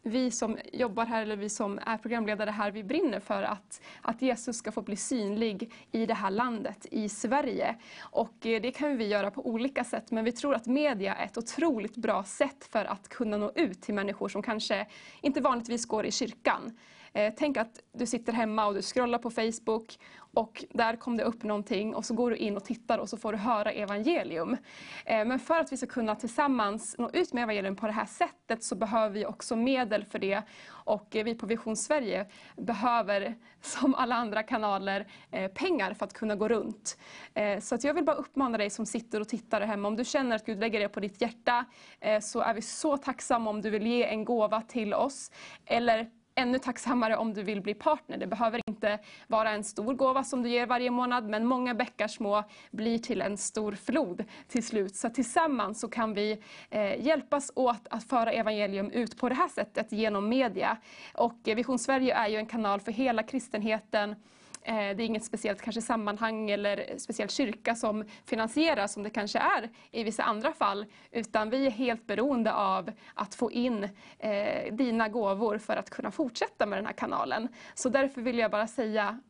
vi 0.02 0.30
som 0.30 0.58
jobbar 0.72 1.06
här 1.06 1.22
eller 1.22 1.36
vi 1.36 1.48
som 1.48 1.78
är 1.86 1.98
programledare 1.98 2.50
här, 2.50 2.70
vi 2.70 2.84
brinner 2.84 3.20
för 3.20 3.42
att, 3.42 3.82
att 4.02 4.22
Jesus 4.22 4.56
ska 4.56 4.72
få 4.72 4.82
bli 4.82 4.96
synlig 4.96 5.72
i 5.92 6.06
det 6.06 6.14
här 6.14 6.30
landet, 6.30 6.86
i 6.90 7.08
Sverige. 7.08 7.76
Och 8.00 8.46
eh, 8.46 8.60
det 8.62 8.70
kan 8.70 8.96
vi 8.96 9.06
göra 9.06 9.30
på 9.30 9.46
olika 9.46 9.84
sätt, 9.84 10.10
men 10.10 10.24
vi 10.24 10.32
tror 10.32 10.54
att 10.54 10.66
media 10.66 11.14
är 11.14 11.24
ett 11.24 11.38
otroligt 11.38 11.96
bra 11.96 12.24
sätt 12.24 12.68
för 12.70 12.84
att 12.84 13.08
kunna 13.08 13.36
nå 13.36 13.52
ut 13.54 13.82
till 13.82 13.94
människor 13.94 14.28
som 14.28 14.42
kanske 14.42 14.86
inte 15.20 15.40
vanligtvis 15.40 15.86
går 15.86 16.06
i 16.06 16.10
kyrkan. 16.10 16.78
Eh, 17.18 17.32
tänk 17.36 17.56
att 17.56 17.80
du 17.92 18.06
sitter 18.06 18.32
hemma 18.32 18.66
och 18.66 18.74
du 18.74 18.82
scrollar 18.82 19.18
på 19.18 19.30
Facebook 19.30 19.98
och 20.34 20.64
där 20.70 20.96
kom 20.96 21.16
det 21.16 21.24
upp 21.24 21.42
någonting 21.42 21.94
och 21.94 22.04
så 22.04 22.14
går 22.14 22.30
du 22.30 22.36
in 22.36 22.56
och 22.56 22.64
tittar 22.64 22.98
och 22.98 23.08
så 23.08 23.16
får 23.16 23.32
du 23.32 23.38
höra 23.38 23.72
evangelium. 23.72 24.56
Eh, 25.04 25.24
men 25.24 25.38
för 25.38 25.60
att 25.60 25.72
vi 25.72 25.76
ska 25.76 25.86
kunna 25.86 26.14
tillsammans 26.14 26.94
nå 26.98 27.10
ut 27.12 27.32
med 27.32 27.42
evangelium 27.42 27.76
på 27.76 27.86
det 27.86 27.92
här 27.92 28.06
sättet 28.06 28.64
så 28.64 28.76
behöver 28.76 29.14
vi 29.14 29.26
också 29.26 29.56
medel 29.56 30.04
för 30.04 30.18
det. 30.18 30.42
Och 30.68 31.16
eh, 31.16 31.24
vi 31.24 31.34
på 31.34 31.46
Vision 31.46 31.76
Sverige 31.76 32.26
behöver, 32.56 33.34
som 33.60 33.94
alla 33.94 34.14
andra 34.14 34.42
kanaler, 34.42 35.06
eh, 35.30 35.50
pengar 35.50 35.94
för 35.94 36.04
att 36.06 36.12
kunna 36.12 36.36
gå 36.36 36.48
runt. 36.48 36.98
Eh, 37.34 37.60
Så 37.60 37.74
att 37.74 37.84
jag 37.84 37.94
vill 37.94 38.04
bara 38.04 38.16
uppmana 38.16 38.58
dig 38.58 38.70
som 38.70 38.86
sitter 38.86 39.20
och 39.20 39.28
tittar 39.28 39.60
hemma, 39.60 39.88
om 39.88 39.96
du 39.96 40.04
känner 40.04 40.36
att 40.36 40.46
Gud 40.46 40.60
lägger 40.60 40.80
det 40.80 40.88
på 40.88 41.00
ditt 41.00 41.20
hjärta, 41.20 41.64
eh, 42.00 42.20
så 42.20 42.40
är 42.40 42.54
vi 42.54 42.62
så 42.62 42.96
tacksamma 42.96 43.50
om 43.50 43.62
du 43.62 43.70
vill 43.70 43.86
ge 43.86 44.04
en 44.04 44.24
gåva 44.24 44.60
till 44.62 44.94
oss. 44.94 45.30
Eller 45.66 46.10
ännu 46.38 46.58
tacksammare 46.58 47.16
om 47.16 47.34
du 47.34 47.42
vill 47.42 47.60
bli 47.60 47.74
partner. 47.74 48.16
Det 48.16 48.26
behöver 48.26 48.60
inte 48.68 48.98
vara 49.26 49.50
en 49.50 49.64
stor 49.64 49.94
gåva 49.94 50.24
som 50.24 50.42
du 50.42 50.48
ger 50.48 50.66
varje 50.66 50.90
månad, 50.90 51.28
men 51.28 51.46
många 51.46 51.74
bäckar 51.74 52.08
små 52.08 52.44
blir 52.70 52.98
till 52.98 53.20
en 53.20 53.36
stor 53.36 53.72
flod 53.72 54.24
till 54.48 54.66
slut. 54.66 54.96
Så 54.96 55.10
tillsammans 55.10 55.80
så 55.80 55.88
kan 55.88 56.14
vi 56.14 56.38
eh, 56.70 57.06
hjälpas 57.06 57.52
åt 57.54 57.86
att 57.90 58.04
föra 58.04 58.32
evangelium 58.32 58.90
ut 58.90 59.18
på 59.18 59.28
det 59.28 59.34
här 59.34 59.48
sättet 59.48 59.92
genom 59.92 60.28
media. 60.28 60.76
Och 61.14 61.48
eh, 61.48 61.56
Vision 61.56 61.78
Sverige 61.78 62.14
är 62.14 62.28
ju 62.28 62.36
en 62.36 62.46
kanal 62.46 62.80
för 62.80 62.92
hela 62.92 63.22
kristenheten. 63.22 64.14
Eh, 64.62 64.74
det 64.74 65.02
är 65.02 65.06
inget 65.06 65.24
speciellt 65.24 65.62
kanske 65.62 65.82
sammanhang 65.82 66.50
eller 66.50 66.98
speciell 66.98 67.28
kyrka 67.28 67.74
som 67.74 68.04
finansierar 68.24 68.86
som 68.86 69.02
det 69.02 69.10
kanske 69.10 69.38
är 69.38 69.70
i 69.90 70.04
vissa 70.04 70.22
andra 70.22 70.52
fall. 70.52 70.86
Utan 71.10 71.50
vi 71.50 71.66
är 71.66 71.70
helt 71.70 72.06
beroende 72.06 72.52
av 72.52 72.90
att 73.14 73.34
få 73.34 73.52
in 73.52 73.88
eh, 74.18 74.74
dina 74.74 75.08
gåvor 75.08 75.58
för 75.58 75.76
att 75.76 75.90
kunna 75.90 76.10
fortsätta 76.10 76.66
med 76.66 76.78
den 76.78 76.86
här 76.86 76.92
kanalen. 76.92 77.48
Så 77.74 77.88
därför 77.88 78.20
vill 78.20 78.38
jag 78.38 78.50
bara 78.50 78.66
säga 78.66 79.20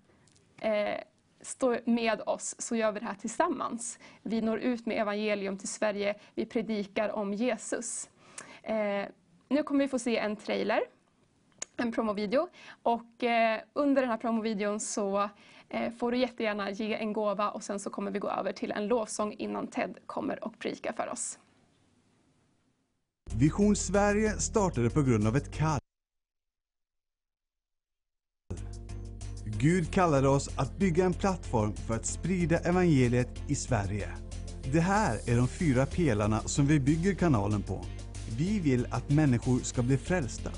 eh, 0.61 1.01
Stå 1.41 1.77
med 1.85 2.23
oss 2.27 2.55
så 2.59 2.77
gör 2.77 2.93
vi 2.93 3.01
det 3.01 3.07
här 3.07 3.15
tillsammans. 3.15 3.99
Vi 4.23 4.41
når 4.41 4.59
ut 4.59 4.87
med 4.87 5.01
evangelium 5.01 5.59
till 5.59 5.69
Sverige. 5.69 6.15
Vi 6.35 6.47
predikar 6.47 7.09
om 7.09 7.35
Jesus. 7.35 8.09
Eh, 8.63 9.05
nu 9.49 9.63
kommer 9.63 9.85
vi 9.85 9.89
få 9.89 9.99
se 9.99 10.19
en 10.19 10.37
trailer 10.37 10.81
en 11.81 11.93
promovideo. 11.93 12.49
Och 12.83 13.25
eh, 13.25 13.61
under 13.73 14.03
den 14.03 14.11
här 14.11 14.19
promovideon 14.19 14.81
så 14.81 15.31
eh, 15.69 15.93
får 15.93 16.13
du 16.13 16.19
jättegärna 16.19 16.71
ge 16.71 16.95
en 16.95 17.13
gåva 17.13 17.51
och 17.51 17.63
sen 17.63 17.81
så 17.81 17.91
kommer 17.91 18.11
vi 18.11 18.19
gå 18.19 18.31
över 18.31 18.53
till 18.53 18.73
en 18.73 18.87
lovsång 18.87 19.33
innan 19.33 19.67
Ted 19.67 19.99
kommer 20.07 20.45
och 20.45 20.59
predikar 20.59 20.93
för 20.93 21.09
oss. 21.09 21.39
Vision 23.35 23.77
Sverige 23.77 24.31
startade 24.31 24.91
på 24.91 25.03
grund 25.03 25.27
av 25.27 25.37
ett 25.37 25.55
kall. 25.55 25.81
Gud 29.61 29.93
kallade 29.93 30.29
oss 30.29 30.59
att 30.59 30.79
bygga 30.79 31.05
en 31.05 31.13
plattform 31.13 31.73
för 31.73 31.95
att 31.95 32.07
sprida 32.07 32.59
evangeliet 32.59 33.51
i 33.51 33.55
Sverige. 33.55 34.09
Det 34.73 34.81
här 34.81 35.31
är 35.31 35.37
de 35.37 35.49
fyra 35.49 35.87
pelarna 35.87 36.41
som 36.41 36.67
vi 36.67 36.81
bygger 36.81 37.15
kanalen 37.15 37.63
på. 37.63 37.85
Vi 38.39 38.61
vill 38.61 38.87
att 38.91 39.11
människor 39.11 39.59
ska 39.59 39.83
bli 39.83 39.97
frälsta. 39.99 40.51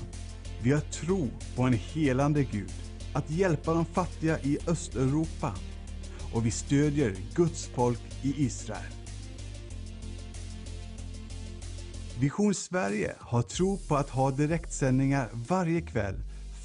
Vi 0.63 0.71
har 0.71 0.79
tro 0.79 1.29
på 1.55 1.63
en 1.63 1.73
helande 1.73 2.43
Gud, 2.43 2.73
att 3.13 3.29
hjälpa 3.29 3.73
de 3.73 3.85
fattiga 3.85 4.39
i 4.39 4.57
Östeuropa 4.67 5.55
och 6.33 6.45
vi 6.45 6.51
stödjer 6.51 7.15
Guds 7.35 7.67
folk 7.67 7.99
i 8.21 8.45
Israel. 8.45 8.93
Vision 12.19 12.53
Sverige 12.53 13.15
har 13.19 13.41
tro 13.41 13.77
på 13.87 13.95
att 13.95 14.09
ha 14.09 14.31
direktsändningar 14.31 15.29
varje 15.47 15.81
kväll 15.81 16.15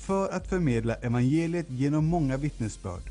för 0.07 0.29
att 0.29 0.49
förmedla 0.49 0.95
evangeliet 0.95 1.71
genom 1.71 2.07
många 2.07 2.37
vittnesbörd. 2.37 3.11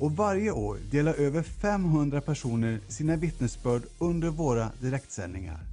Och 0.00 0.12
varje 0.12 0.50
år 0.50 0.78
delar 0.90 1.14
över 1.14 1.42
500 1.42 2.20
personer 2.20 2.80
sina 2.88 3.16
vittnesbörd 3.16 3.82
under 3.98 4.28
våra 4.28 4.70
direktsändningar. 4.80 5.71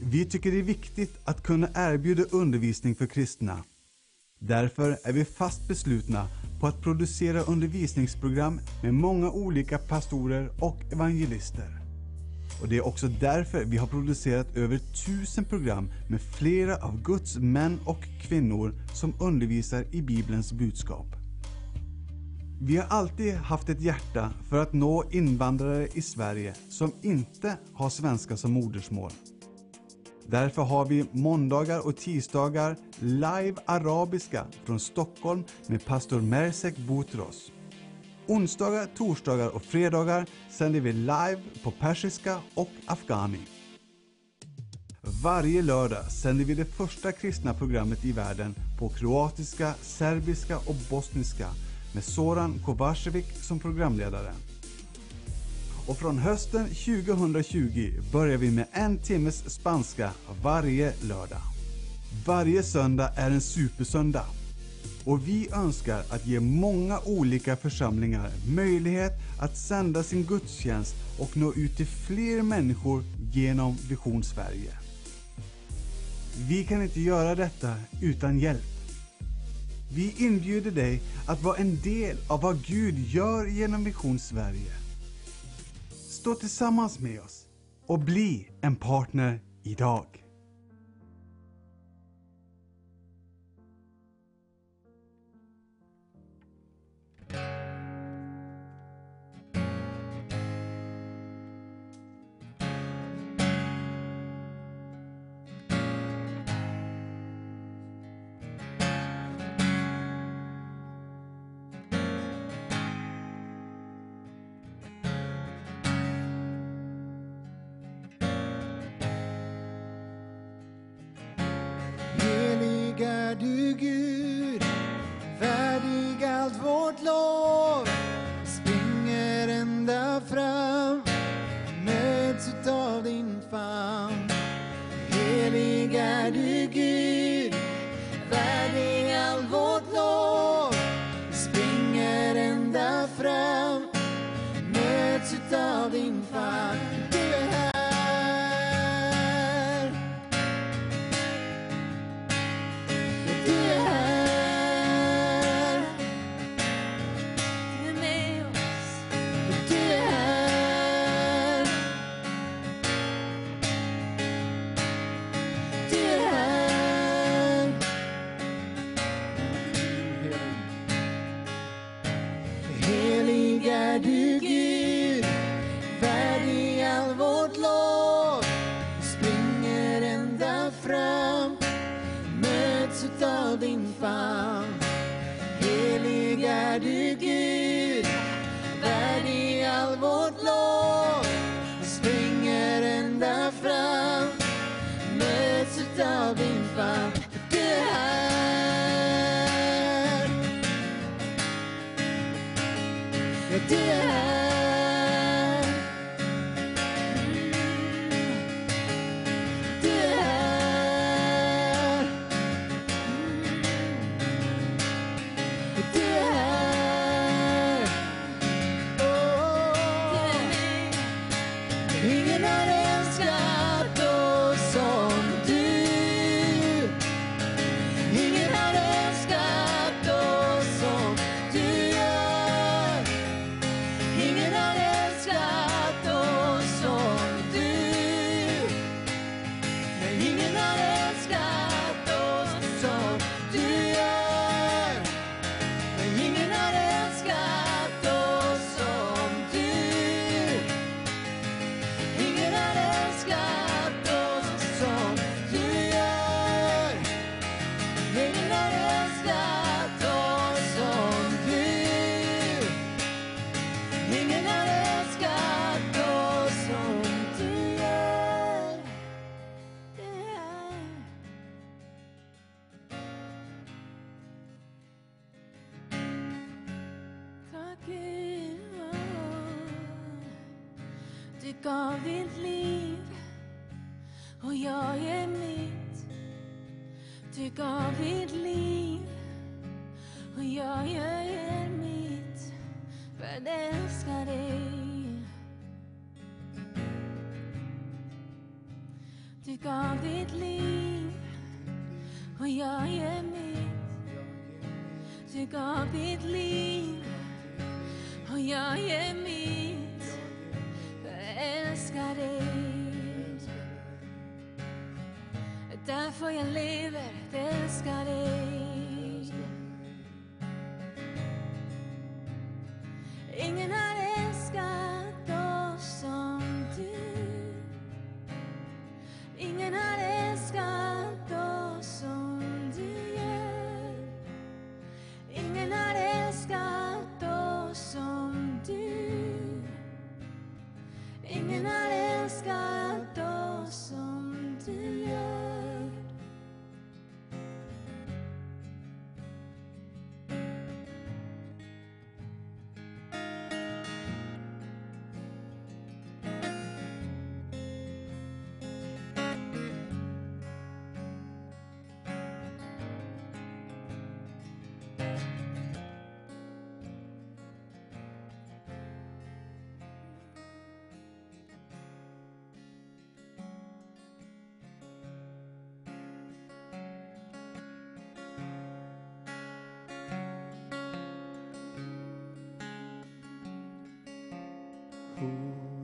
Vi 0.00 0.24
tycker 0.24 0.50
det 0.50 0.58
är 0.58 0.62
viktigt 0.62 1.18
att 1.24 1.42
kunna 1.42 1.68
erbjuda 1.74 2.22
undervisning 2.30 2.94
för 2.94 3.06
kristna. 3.06 3.64
Därför 4.38 4.98
är 5.04 5.12
vi 5.12 5.24
fast 5.24 5.68
beslutna 5.68 6.28
på 6.60 6.66
att 6.66 6.82
producera 6.82 7.42
undervisningsprogram 7.42 8.60
med 8.82 8.94
många 8.94 9.30
olika 9.30 9.78
pastorer 9.78 10.50
och 10.60 10.92
evangelister. 10.92 11.80
Och 12.62 12.68
det 12.68 12.76
är 12.76 12.86
också 12.86 13.08
därför 13.08 13.64
vi 13.64 13.76
har 13.76 13.86
producerat 13.86 14.56
över 14.56 14.78
tusen 14.78 15.44
program 15.44 15.90
med 16.08 16.20
flera 16.20 16.76
av 16.76 17.02
Guds 17.02 17.36
män 17.36 17.78
och 17.84 18.04
kvinnor 18.22 18.74
som 18.94 19.14
undervisar 19.20 19.84
i 19.90 20.02
Bibelns 20.02 20.52
budskap. 20.52 21.06
Vi 22.60 22.76
har 22.76 22.84
alltid 22.84 23.34
haft 23.34 23.68
ett 23.68 23.80
hjärta 23.80 24.32
för 24.48 24.62
att 24.62 24.72
nå 24.72 25.04
invandrare 25.10 25.88
i 25.94 26.02
Sverige 26.02 26.54
som 26.68 26.92
inte 27.02 27.56
har 27.72 27.90
svenska 27.90 28.36
som 28.36 28.52
modersmål. 28.52 29.10
Därför 30.30 30.62
har 30.62 30.86
vi 30.86 31.06
måndagar 31.12 31.86
och 31.86 31.96
tisdagar 31.96 32.76
live 32.98 33.54
arabiska 33.66 34.46
från 34.64 34.80
Stockholm 34.80 35.44
med 35.66 35.84
pastor 35.84 36.20
Mersek 36.20 36.76
Boutros. 36.76 37.52
Onsdagar, 38.26 38.86
torsdagar 38.96 39.48
och 39.48 39.62
fredagar 39.62 40.26
sänder 40.50 40.80
vi 40.80 40.92
live 40.92 41.42
på 41.62 41.70
persiska 41.70 42.38
och 42.54 42.70
afghani. 42.86 43.40
Varje 45.22 45.62
lördag 45.62 46.12
sänder 46.12 46.44
vi 46.44 46.54
det 46.54 46.64
första 46.64 47.12
kristna 47.12 47.54
programmet 47.54 48.04
i 48.04 48.12
världen 48.12 48.54
på 48.78 48.88
kroatiska, 48.88 49.74
serbiska 49.82 50.56
och 50.56 50.76
bosniska 50.90 51.48
med 51.94 52.04
Soran 52.04 52.62
Kovacevic 52.64 53.46
som 53.46 53.58
programledare. 53.58 54.32
Och 55.88 55.98
från 55.98 56.18
hösten 56.18 56.64
2020 56.64 57.92
börjar 58.12 58.38
vi 58.38 58.50
med 58.50 58.66
en 58.72 58.98
timmes 58.98 59.50
spanska 59.50 60.10
varje 60.42 60.92
lördag. 61.02 61.42
Varje 62.26 62.62
söndag 62.62 63.12
är 63.16 63.30
en 63.30 63.40
supersöndag. 63.40 64.24
Och 65.04 65.28
vi 65.28 65.48
önskar 65.52 66.02
att 66.10 66.26
ge 66.26 66.40
många 66.40 66.98
olika 67.04 67.56
församlingar 67.56 68.30
möjlighet 68.54 69.12
att 69.40 69.56
sända 69.56 70.02
sin 70.02 70.24
gudstjänst 70.24 70.94
och 71.18 71.36
nå 71.36 71.52
ut 71.52 71.76
till 71.76 71.86
fler 71.86 72.42
människor 72.42 73.04
genom 73.32 73.76
Vision 73.88 74.22
Sverige. 74.22 74.72
Vi 76.48 76.64
kan 76.64 76.82
inte 76.82 77.00
göra 77.00 77.34
detta 77.34 77.74
utan 78.02 78.38
hjälp. 78.38 78.66
Vi 79.94 80.14
inbjuder 80.18 80.70
dig 80.70 81.00
att 81.26 81.42
vara 81.42 81.56
en 81.56 81.80
del 81.82 82.16
av 82.28 82.40
vad 82.40 82.64
Gud 82.66 82.98
gör 82.98 83.46
genom 83.46 83.84
Vision 83.84 84.18
Sverige. 84.18 84.87
Stå 86.28 86.34
tillsammans 86.34 86.98
med 86.98 87.20
oss 87.20 87.46
och 87.86 87.98
bli 87.98 88.48
en 88.60 88.76
partner 88.76 89.40
idag. 89.62 90.17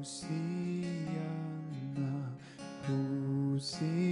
Hosanna, 0.04 1.30
Hosanna. 2.86 4.03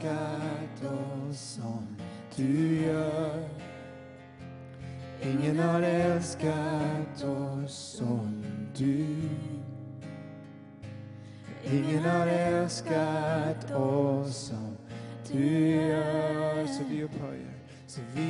älskat 0.00 0.92
oss 0.92 1.40
som 1.40 1.96
du 2.36 2.82
gör. 2.82 3.48
Ingen 5.22 5.58
har 5.58 5.82
älskat 5.82 7.24
oss 7.24 7.74
som 7.74 8.44
du. 8.76 9.06
Ingen 11.64 12.04
har 12.04 12.26
älskat 12.26 13.70
oss 13.70 14.36
som 14.36 14.76
du 15.32 15.68
gör. 15.68 16.66
Så 16.66 16.84
vi 16.90 17.02
upphöjer. 17.02 17.54
Så 17.86 18.00
vi 18.14 18.29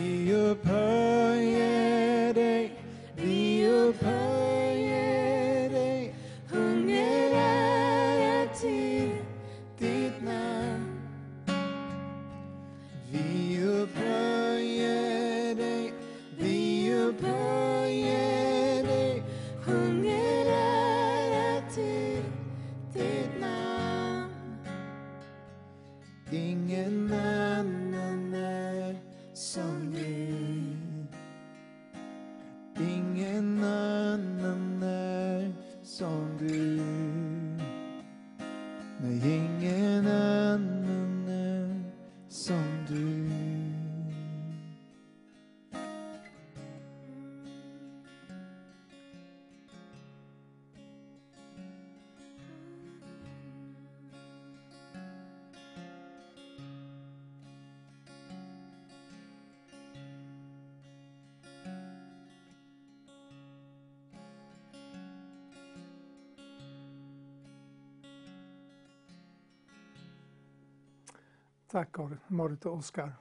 Tack 71.71 71.97
Marit 72.27 72.67
och 72.67 72.75
Oskar. 72.75 73.13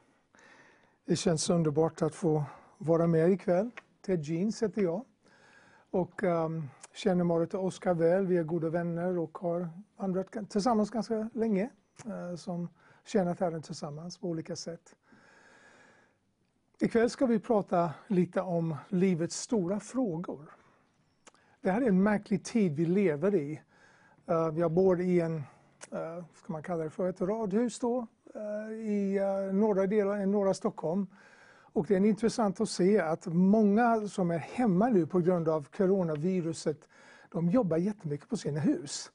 Det 1.05 1.15
känns 1.15 1.49
underbart 1.49 2.01
att 2.01 2.15
få 2.15 2.43
vara 2.77 3.07
med 3.07 3.31
ikväll. 3.31 3.71
Ted 4.01 4.23
Jeans 4.23 4.63
heter 4.63 4.81
jag. 4.81 5.05
Och 5.91 6.23
um, 6.23 6.69
känner 6.93 7.23
Marit 7.23 7.53
och 7.53 7.65
Oskar 7.65 7.93
väl. 7.93 8.25
Vi 8.25 8.37
är 8.37 8.43
goda 8.43 8.69
vänner 8.69 9.17
och 9.17 9.37
har 9.37 9.69
vandrat 9.97 10.49
tillsammans 10.49 10.89
ganska 10.89 11.29
länge. 11.33 11.69
Uh, 12.05 12.35
som 12.35 12.69
tjänat 13.05 13.39
Herren 13.39 13.61
tillsammans 13.61 14.17
på 14.17 14.27
olika 14.27 14.55
sätt. 14.55 14.95
Ikväll 16.79 17.09
ska 17.09 17.25
vi 17.25 17.39
prata 17.39 17.93
lite 18.07 18.41
om 18.41 18.75
livets 18.87 19.35
stora 19.35 19.79
frågor. 19.79 20.49
Det 21.61 21.71
här 21.71 21.81
är 21.81 21.87
en 21.87 22.03
märklig 22.03 22.43
tid 22.43 22.75
vi 22.75 22.85
lever 22.85 23.35
i. 23.35 23.61
Eh, 24.25 24.47
uh, 24.47 24.59
jag 24.59 24.71
bor 24.71 25.01
i 25.01 25.19
en, 25.19 25.35
uh, 25.35 26.23
ska 26.33 26.53
man 26.53 26.63
kalla 26.63 26.83
det 26.83 26.89
för, 26.89 27.09
ett 27.09 27.21
radhus 27.21 27.79
då, 27.79 28.07
Eh, 28.35 28.73
i 28.73 29.17
eh, 29.17 29.53
norra 29.53 29.87
delar, 29.87 30.17
i 30.17 30.21
eh, 30.21 30.27
norra 30.27 30.53
Stockholm. 30.53 31.07
Och 31.73 31.85
det 31.87 31.95
är 31.95 32.05
intressant 32.05 32.61
att 32.61 32.69
se 32.69 32.99
att 32.99 33.25
många 33.25 34.07
som 34.07 34.31
är 34.31 34.37
hemma 34.37 34.89
nu 34.89 35.07
på 35.07 35.19
grund 35.19 35.49
av 35.49 35.67
coronaviruset, 35.77 36.87
de 37.31 37.49
jobbar 37.49 37.77
jättemycket 37.77 38.29
på 38.29 38.37
sina 38.37 38.59
hus. 38.59 39.11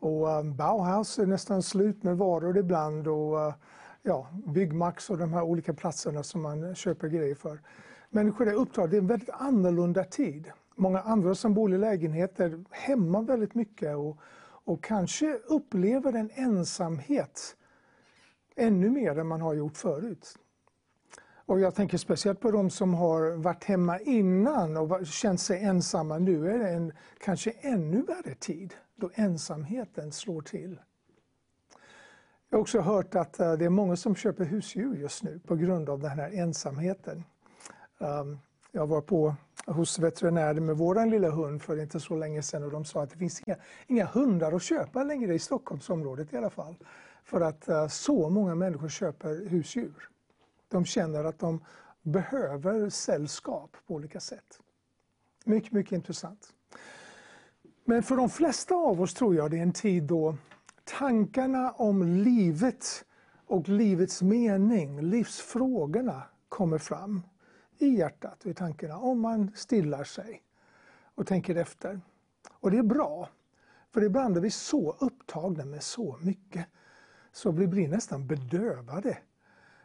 Och 0.00 0.44
Bauhaus 0.44 1.18
är 1.18 1.26
nästan 1.26 1.62
slut 1.62 2.02
med 2.02 2.16
varor 2.18 2.58
ibland 2.58 3.08
och 3.08 3.52
ja, 4.02 4.28
Byggmax 4.46 5.10
och 5.10 5.18
de 5.18 5.32
här 5.32 5.42
olika 5.42 5.74
platserna 5.74 6.22
som 6.22 6.42
man 6.42 6.74
köper 6.74 7.08
grejer 7.08 7.34
för. 7.34 7.60
Människor 8.10 8.48
är 8.48 8.54
upptagna, 8.54 8.90
det 8.90 8.96
är 8.96 9.00
en 9.00 9.06
väldigt 9.06 9.30
annorlunda 9.30 10.04
tid. 10.04 10.50
Många 10.74 11.00
andra 11.00 11.34
som 11.34 11.54
bor 11.54 11.74
i 11.74 11.78
lägenheter 11.78 12.64
hemma 12.70 13.20
väldigt 13.20 13.54
mycket 13.54 13.96
och, 13.96 14.18
och 14.42 14.84
kanske 14.84 15.38
upplever 15.48 16.12
en 16.12 16.30
ensamhet 16.34 17.56
ännu 18.60 18.90
mer 18.90 19.18
än 19.18 19.26
man 19.26 19.40
har 19.40 19.54
gjort 19.54 19.76
förut. 19.76 20.38
Och 21.50 21.60
jag 21.60 21.74
tänker 21.74 21.98
speciellt 21.98 22.40
på 22.40 22.50
de 22.50 22.70
som 22.70 22.94
har 22.94 23.36
varit 23.36 23.64
hemma 23.64 23.98
innan 23.98 24.76
och 24.76 25.06
känt 25.06 25.40
sig 25.40 25.62
ensamma. 25.64 26.18
Nu 26.18 26.50
är 26.50 26.58
det 26.58 26.70
en 26.70 26.92
kanske 27.18 27.50
ännu 27.50 28.02
värre 28.02 28.34
tid 28.34 28.74
då 28.96 29.10
ensamheten 29.14 30.12
slår 30.12 30.42
till. 30.42 30.80
Jag 32.48 32.58
har 32.58 32.62
också 32.62 32.80
hört 32.80 33.14
att 33.14 33.40
eh, 33.40 33.52
det 33.52 33.64
är 33.64 33.70
många 33.70 33.96
som 33.96 34.14
köper 34.14 34.44
husdjur 34.44 34.96
just 34.96 35.22
nu 35.22 35.40
på 35.46 35.56
grund 35.56 35.88
av 35.88 36.00
den 36.00 36.10
här 36.10 36.30
ensamheten. 36.30 37.24
Ehm, 38.00 38.38
jag 38.72 38.86
var 38.86 39.00
på 39.00 39.34
hos 39.66 39.98
veterinären 39.98 40.66
med 40.66 40.76
vår 40.76 41.06
lilla 41.06 41.30
hund 41.30 41.62
för 41.62 41.80
inte 41.80 42.00
så 42.00 42.16
länge 42.16 42.42
sedan 42.42 42.64
och 42.64 42.70
de 42.70 42.84
sa 42.84 43.02
att 43.02 43.10
det 43.10 43.18
finns 43.18 43.42
inga, 43.46 43.56
inga 43.86 44.04
hundar 44.04 44.52
att 44.52 44.62
köpa 44.62 45.02
längre 45.02 45.34
i 45.34 45.38
Stockholmsområdet 45.38 46.32
i 46.32 46.36
alla 46.36 46.50
fall. 46.50 46.74
För 47.30 47.40
att 47.40 47.68
eh, 47.68 47.88
så 47.88 48.30
många 48.30 48.54
människor 48.54 48.88
köper 48.88 49.48
husdjur. 49.48 50.08
De 50.68 50.84
känner 50.84 51.24
att 51.24 51.38
de 51.38 51.64
behöver 52.02 52.88
sällskap 52.88 53.76
på 53.86 53.94
olika 53.94 54.20
sätt. 54.20 54.60
Mycket, 55.44 55.72
mycket 55.72 55.92
intressant. 55.92 56.52
Men 57.84 58.02
för 58.02 58.16
de 58.16 58.28
flesta 58.28 58.74
av 58.74 59.00
oss 59.00 59.14
tror 59.14 59.34
jag 59.34 59.50
det 59.50 59.58
är 59.58 59.62
en 59.62 59.72
tid 59.72 60.02
då 60.02 60.36
tankarna 60.84 61.70
om 61.70 62.02
livet 62.02 63.04
och 63.46 63.68
livets 63.68 64.22
mening, 64.22 65.00
livsfrågorna 65.00 66.22
kommer 66.48 66.78
fram 66.78 67.22
i 67.78 67.88
hjärtat 67.88 68.44
och 68.44 68.50
i 68.50 68.54
tankarna 68.54 68.98
om 68.98 69.20
man 69.20 69.50
stillar 69.54 70.04
sig 70.04 70.42
och 71.14 71.26
tänker 71.26 71.54
efter. 71.54 72.00
Och 72.50 72.70
det 72.70 72.78
är 72.78 72.82
bra, 72.82 73.28
för 73.90 74.02
ibland 74.04 74.36
är 74.36 74.40
vi 74.40 74.50
så 74.50 74.96
upptagna 74.98 75.64
med 75.64 75.82
så 75.82 76.18
mycket 76.20 76.66
så 77.32 77.50
vi 77.50 77.66
blir 77.66 77.88
nästan 77.88 78.26
bedövade. 78.26 79.18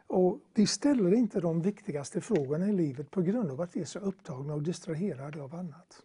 Och 0.06 0.40
vi 0.54 0.66
ställer 0.66 1.14
inte 1.14 1.40
de 1.40 1.62
viktigaste 1.62 2.20
frågorna 2.20 2.68
i 2.68 2.72
livet 2.72 3.10
på 3.10 3.22
grund 3.22 3.50
av 3.50 3.60
att 3.60 3.76
vi 3.76 3.80
är 3.80 3.84
så 3.84 3.98
upptagna 3.98 4.54
och 4.54 4.62
distraherade 4.62 5.42
av 5.42 5.54
annat. 5.54 6.02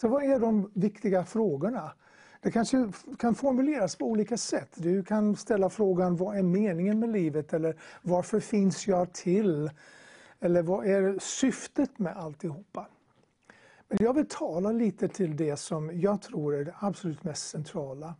Så 0.00 0.08
vad 0.08 0.22
är 0.22 0.38
de 0.38 0.70
viktiga 0.74 1.24
frågorna? 1.24 1.92
Det 2.40 2.50
kanske 2.50 2.92
kan 3.18 3.34
formuleras 3.34 3.96
på 3.96 4.06
olika 4.06 4.36
sätt. 4.36 4.70
Du 4.74 5.02
kan 5.02 5.36
ställa 5.36 5.70
frågan 5.70 6.16
vad 6.16 6.38
är 6.38 6.42
meningen 6.42 6.98
med 6.98 7.08
livet 7.08 7.52
eller 7.52 7.76
varför 8.02 8.40
finns 8.40 8.86
jag 8.86 9.12
till? 9.12 9.70
Eller 10.40 10.62
vad 10.62 10.86
är 10.86 11.18
syftet 11.18 11.98
med 11.98 12.16
alltihopa? 12.16 12.88
Men 13.88 13.98
jag 14.00 14.14
vill 14.14 14.28
tala 14.28 14.72
lite 14.72 15.08
till 15.08 15.36
det 15.36 15.56
som 15.56 16.00
jag 16.00 16.22
tror 16.22 16.54
är 16.54 16.64
det 16.64 16.74
absolut 16.78 17.24
mest 17.24 17.48
centrala. 17.48 18.14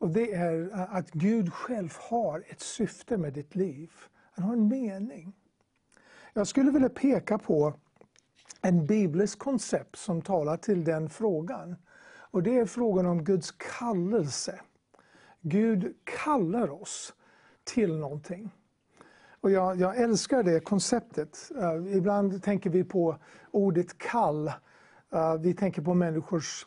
Och 0.00 0.10
det 0.10 0.34
är 0.34 0.70
att 0.72 1.10
Gud 1.10 1.52
själv 1.52 1.96
har 2.10 2.44
ett 2.48 2.60
syfte 2.60 3.16
med 3.16 3.32
ditt 3.32 3.54
liv. 3.54 3.90
Han 4.32 4.44
har 4.44 4.52
en 4.52 4.68
mening. 4.68 5.32
Jag 6.32 6.46
skulle 6.46 6.70
vilja 6.70 6.88
peka 6.88 7.38
på 7.38 7.74
en 8.62 8.86
biblisk 8.86 9.38
koncept 9.38 9.96
som 9.96 10.22
talar 10.22 10.56
till 10.56 10.84
den 10.84 11.10
frågan. 11.10 11.76
Och 12.30 12.42
det 12.42 12.58
är 12.58 12.66
frågan 12.66 13.06
om 13.06 13.24
Guds 13.24 13.50
kallelse. 13.78 14.60
Gud 15.40 15.94
kallar 16.04 16.82
oss 16.82 17.14
till 17.64 17.96
någonting. 17.96 18.50
Och 19.40 19.50
jag, 19.50 19.76
jag 19.76 19.96
älskar 19.96 20.42
det 20.42 20.60
konceptet. 20.60 21.50
Uh, 21.56 21.96
ibland 21.96 22.42
tänker 22.42 22.70
vi 22.70 22.84
på 22.84 23.16
ordet 23.50 23.98
kall. 23.98 24.48
Uh, 25.14 25.34
vi 25.40 25.54
tänker 25.54 25.82
på 25.82 25.94
människors 25.94 26.66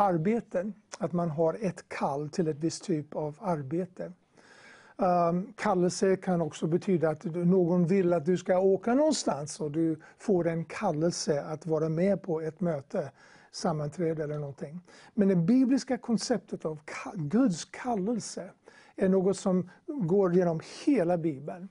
arbeten. 0.00 0.74
Att 0.98 1.12
man 1.12 1.30
har 1.30 1.58
ett 1.60 1.88
kall 1.88 2.28
till 2.28 2.48
ett 2.48 2.58
visst 2.58 2.84
typ 2.84 3.16
av 3.16 3.36
arbete. 3.40 4.12
Um, 4.96 5.52
kallelse 5.56 6.16
kan 6.16 6.40
också 6.40 6.66
betyda 6.66 7.10
att 7.10 7.24
någon 7.24 7.86
vill 7.86 8.12
att 8.12 8.24
du 8.24 8.36
ska 8.36 8.58
åka 8.58 8.94
någonstans 8.94 9.60
och 9.60 9.70
du 9.70 10.00
får 10.18 10.48
en 10.48 10.64
kallelse 10.64 11.42
att 11.42 11.66
vara 11.66 11.88
med 11.88 12.22
på 12.22 12.40
ett 12.40 12.60
möte, 12.60 13.10
sammanträde 13.52 14.24
eller 14.24 14.38
någonting. 14.38 14.80
Men 15.14 15.28
det 15.28 15.36
bibliska 15.36 15.98
konceptet 15.98 16.64
av 16.64 16.80
Guds 17.14 17.64
kallelse 17.64 18.50
är 18.96 19.08
något 19.08 19.36
som 19.36 19.70
går 19.86 20.34
genom 20.34 20.60
hela 20.84 21.18
Bibeln. 21.18 21.68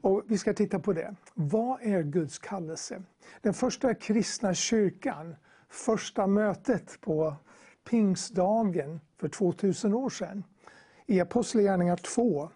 Och 0.00 0.22
vi 0.26 0.38
ska 0.38 0.54
titta 0.54 0.78
på 0.78 0.92
det. 0.92 1.14
Vad 1.34 1.82
är 1.82 2.02
Guds 2.02 2.38
kallelse? 2.38 3.02
Den 3.40 3.54
första 3.54 3.94
kristna 3.94 4.54
kyrkan, 4.54 5.36
första 5.68 6.26
mötet 6.26 7.00
på 7.00 7.36
pingstdagen 7.84 9.00
för 9.20 9.28
2000 9.28 9.94
år 9.94 10.10
sedan. 10.10 10.44
I 11.06 11.20
Apostlagärningarna 11.20 11.96
2 11.96 12.50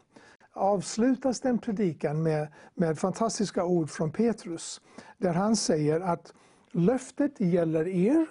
avslutas 0.52 1.40
den 1.40 1.58
predikan 1.58 2.22
med, 2.22 2.48
med 2.74 2.98
fantastiska 2.98 3.64
ord 3.64 3.90
från 3.90 4.12
Petrus. 4.12 4.80
Där 5.18 5.34
han 5.34 5.56
säger 5.56 6.00
att 6.00 6.32
löftet 6.70 7.40
gäller 7.40 7.88
er 7.88 8.26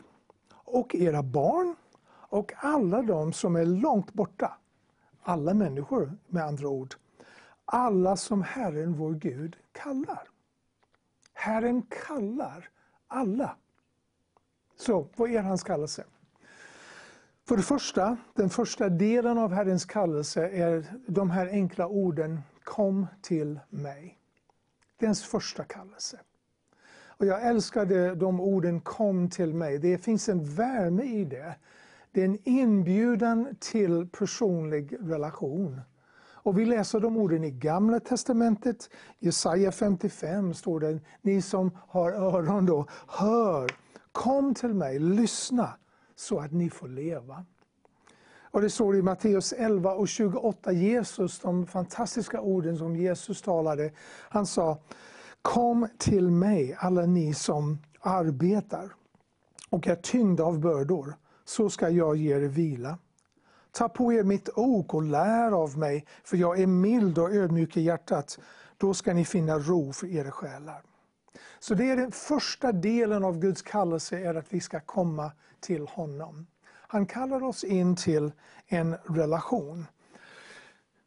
och 0.51 0.95
era 0.95 1.23
barn 1.23 1.75
och 2.29 2.53
alla 2.57 3.01
de 3.01 3.33
som 3.33 3.55
är 3.55 3.65
långt 3.65 4.13
borta. 4.13 4.57
Alla 5.21 5.53
människor 5.53 6.17
med 6.27 6.43
andra 6.43 6.67
ord. 6.67 6.95
Alla 7.65 8.15
som 8.15 8.41
Herren 8.41 8.93
vår 8.93 9.13
Gud 9.13 9.57
kallar. 9.71 10.29
Herren 11.33 11.81
kallar 11.81 12.69
alla. 13.07 13.55
Så 14.75 15.07
vad 15.15 15.31
är 15.31 15.41
hans 15.41 15.63
kallelse? 15.63 16.03
För 17.47 17.57
det 17.57 17.63
första, 17.63 18.17
den 18.33 18.49
första 18.49 18.89
delen 18.89 19.37
av 19.37 19.53
Herrens 19.53 19.85
kallelse 19.85 20.49
är 20.49 20.85
de 21.07 21.29
här 21.29 21.47
enkla 21.47 21.87
orden 21.87 22.41
Kom 22.63 23.07
till 23.21 23.59
mig. 23.69 24.17
Det 24.97 25.05
är 25.05 25.07
ens 25.07 25.23
första 25.23 25.63
kallelse. 25.63 26.19
Och 27.07 27.25
jag 27.25 27.47
älskade 27.47 28.15
de 28.15 28.39
orden 28.39 28.81
Kom 28.81 29.29
till 29.29 29.53
mig. 29.53 29.77
Det 29.79 29.97
finns 29.97 30.29
en 30.29 30.55
värme 30.55 31.03
i 31.03 31.25
det. 31.25 31.55
Det 32.11 32.21
är 32.21 32.25
en 32.25 32.37
inbjudan 32.43 33.55
till 33.59 34.07
personlig 34.07 34.97
relation. 34.99 35.81
Och 36.19 36.59
vi 36.59 36.65
läser 36.65 36.99
de 36.99 37.17
orden 37.17 37.43
i 37.43 37.51
Gamla 37.51 37.99
Testamentet. 37.99 38.89
Jesaja 39.19 39.71
55 39.71 40.53
står 40.53 40.79
det, 40.79 40.99
ni 41.21 41.41
som 41.41 41.71
har 41.87 42.11
öron 42.11 42.65
då, 42.65 42.85
hör, 43.07 43.71
kom 44.11 44.53
till 44.53 44.73
mig, 44.73 44.99
lyssna 44.99 45.73
så 46.19 46.39
att 46.39 46.51
ni 46.51 46.69
får 46.69 46.87
leva. 46.87 47.45
Och 48.51 48.61
det 48.61 48.69
står 48.69 48.95
i 48.95 49.01
Matteus 49.01 49.53
11 49.53 49.93
och 49.93 50.07
28, 50.07 50.71
Jesus, 50.71 51.39
de 51.39 51.67
fantastiska 51.67 52.41
orden 52.41 52.77
som 52.77 52.95
Jesus 52.95 53.41
talade. 53.41 53.91
Han 54.29 54.45
sa, 54.45 54.77
kom 55.41 55.87
till 55.97 56.31
mig 56.31 56.75
alla 56.79 57.05
ni 57.05 57.33
som 57.33 57.77
arbetar 57.99 58.93
och 59.69 59.87
är 59.87 59.95
tyngda 59.95 60.43
av 60.43 60.59
bördor, 60.59 61.15
så 61.45 61.69
ska 61.69 61.89
jag 61.89 62.15
ge 62.15 62.35
er 62.35 62.39
vila. 62.39 62.97
Ta 63.71 63.89
på 63.89 64.13
er 64.13 64.23
mitt 64.23 64.49
ok 64.55 64.93
och 64.93 65.03
lär 65.03 65.51
av 65.51 65.77
mig, 65.77 66.05
för 66.23 66.37
jag 66.37 66.59
är 66.59 66.67
mild 66.67 67.17
och 67.17 67.31
ödmjuk 67.31 67.77
i 67.77 67.81
hjärtat. 67.81 68.39
Då 68.77 68.93
ska 68.93 69.13
ni 69.13 69.25
finna 69.25 69.59
ro 69.59 69.93
för 69.93 70.07
era 70.07 70.31
själar. 70.31 70.81
Så 71.59 71.73
det 71.73 71.89
är 71.89 71.95
den 71.95 72.11
första 72.11 72.71
delen 72.71 73.23
av 73.23 73.39
Guds 73.39 73.61
kallelse, 73.61 74.19
är 74.19 74.35
att 74.35 74.53
vi 74.53 74.59
ska 74.59 74.79
komma 74.79 75.31
till 75.59 75.87
honom. 75.87 76.47
Han 76.71 77.05
kallar 77.05 77.43
oss 77.43 77.63
in 77.63 77.95
till 77.95 78.31
en 78.67 78.95
relation. 79.05 79.85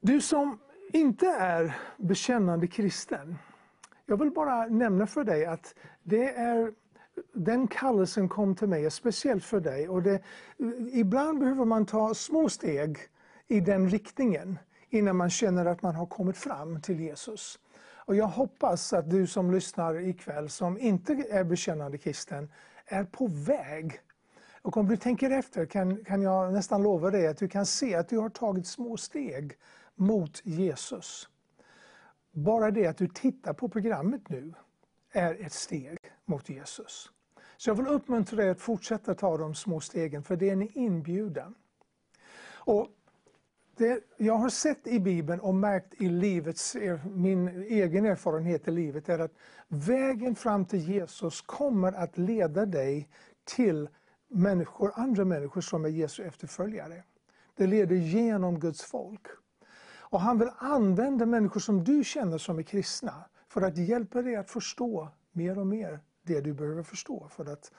Du 0.01 0.21
som 0.21 0.59
inte 0.93 1.27
är 1.27 1.79
bekännande 1.97 2.67
kristen, 2.67 3.39
jag 4.07 4.17
vill 4.17 4.31
bara 4.31 4.67
nämna 4.67 5.07
för 5.07 5.25
dig 5.25 5.47
att 5.47 5.75
det 6.03 6.35
är 6.35 6.73
den 7.33 7.67
kallelsen 7.67 8.29
kom 8.29 8.55
till 8.55 8.69
mig, 8.69 8.91
speciellt 8.91 9.45
för 9.45 9.61
dig. 9.61 9.89
Och 9.89 10.03
det, 10.03 10.23
ibland 10.93 11.39
behöver 11.39 11.65
man 11.65 11.87
ta 11.87 12.15
små 12.15 12.49
steg 12.49 12.99
i 13.49 13.61
den 13.61 13.89
riktningen 13.89 14.59
innan 14.89 15.17
man 15.17 15.31
känner 15.31 15.67
att 15.67 15.83
man 15.83 15.95
har 15.95 16.07
kommit 16.07 16.37
fram 16.37 16.81
till 16.81 17.01
Jesus. 17.01 17.59
Och 18.11 18.17
jag 18.17 18.27
hoppas 18.27 18.93
att 18.93 19.11
du 19.11 19.27
som 19.27 19.51
lyssnar 19.51 20.01
ikväll, 20.01 20.49
som 20.49 20.79
inte 20.79 21.13
är 21.13 21.45
bekännande 21.45 21.99
kristen, 21.99 22.51
är 22.87 23.05
på 23.05 23.27
väg. 23.27 24.01
Och 24.63 24.77
om 24.77 24.89
du 24.89 24.97
tänker 24.97 25.31
efter 25.31 25.67
kan, 25.67 26.05
kan 26.05 26.23
jag 26.23 26.53
nästan 26.53 26.83
lova 26.83 27.11
dig 27.11 27.27
att 27.27 27.37
du 27.37 27.49
kan 27.49 27.67
se 27.67 27.95
att 27.95 28.09
du 28.09 28.19
har 28.19 28.29
tagit 28.29 28.67
små 28.67 28.97
steg 28.97 29.59
mot 29.95 30.41
Jesus. 30.45 31.29
Bara 32.33 32.71
det 32.71 32.87
att 32.87 32.97
du 32.97 33.09
tittar 33.09 33.53
på 33.53 33.69
programmet 33.69 34.29
nu 34.29 34.55
är 35.13 35.47
ett 35.47 35.53
steg 35.53 35.99
mot 36.25 36.49
Jesus. 36.49 37.11
Så 37.57 37.71
jag 37.71 37.75
vill 37.75 37.87
uppmuntra 37.87 38.37
dig 38.37 38.51
att 38.51 38.61
fortsätta 38.61 39.15
ta 39.15 39.37
de 39.37 39.55
små 39.55 39.81
stegen, 39.81 40.23
för 40.23 40.37
det 40.37 40.49
är 40.49 40.53
en 40.53 40.79
inbjudan. 40.79 41.55
Och 42.53 42.89
det 43.81 44.01
jag 44.17 44.35
har 44.35 44.49
sett 44.49 44.87
i 44.87 45.01
Bibeln 45.01 45.41
och 45.41 45.55
märkt 45.55 45.95
i 46.01 46.09
livets, 46.09 46.77
min 47.05 47.49
egen 47.49 48.07
erfarenhet 48.07 48.69
i 48.69 48.71
livet 48.71 49.09
är 49.09 49.19
att 49.19 49.33
vägen 49.69 50.35
fram 50.35 50.65
till 50.65 50.89
Jesus 50.89 51.41
kommer 51.41 51.93
att 51.93 52.19
leda 52.19 52.67
dig 52.67 53.09
till 53.45 53.89
människor, 54.29 54.93
andra 54.95 55.25
människor 55.25 55.61
som 55.61 55.85
är 55.85 55.89
Jesu 55.89 56.23
efterföljare. 56.23 57.03
Det 57.55 57.67
leder 57.67 57.97
genom 57.97 58.61
Guds 58.61 58.83
folk. 58.83 59.27
Och 59.99 60.21
han 60.21 60.39
vill 60.39 60.51
använda 60.59 61.27
människor 61.27 61.61
som 61.61 61.85
du 61.85 62.05
känner 62.05 62.39
som 62.39 62.59
är 62.59 62.63
kristna 62.63 63.15
för 63.49 63.63
att 63.63 63.79
hjälpa 63.79 64.23
dig 64.23 64.37
att 64.37 64.51
förstå 64.51 65.09
mer 65.33 65.59
och 65.59 65.67
mer 65.67 66.01
det 66.23 66.41
du 66.41 66.53
behöver 66.53 66.83
förstå 66.83 67.29
för 67.29 67.53
att 67.53 67.73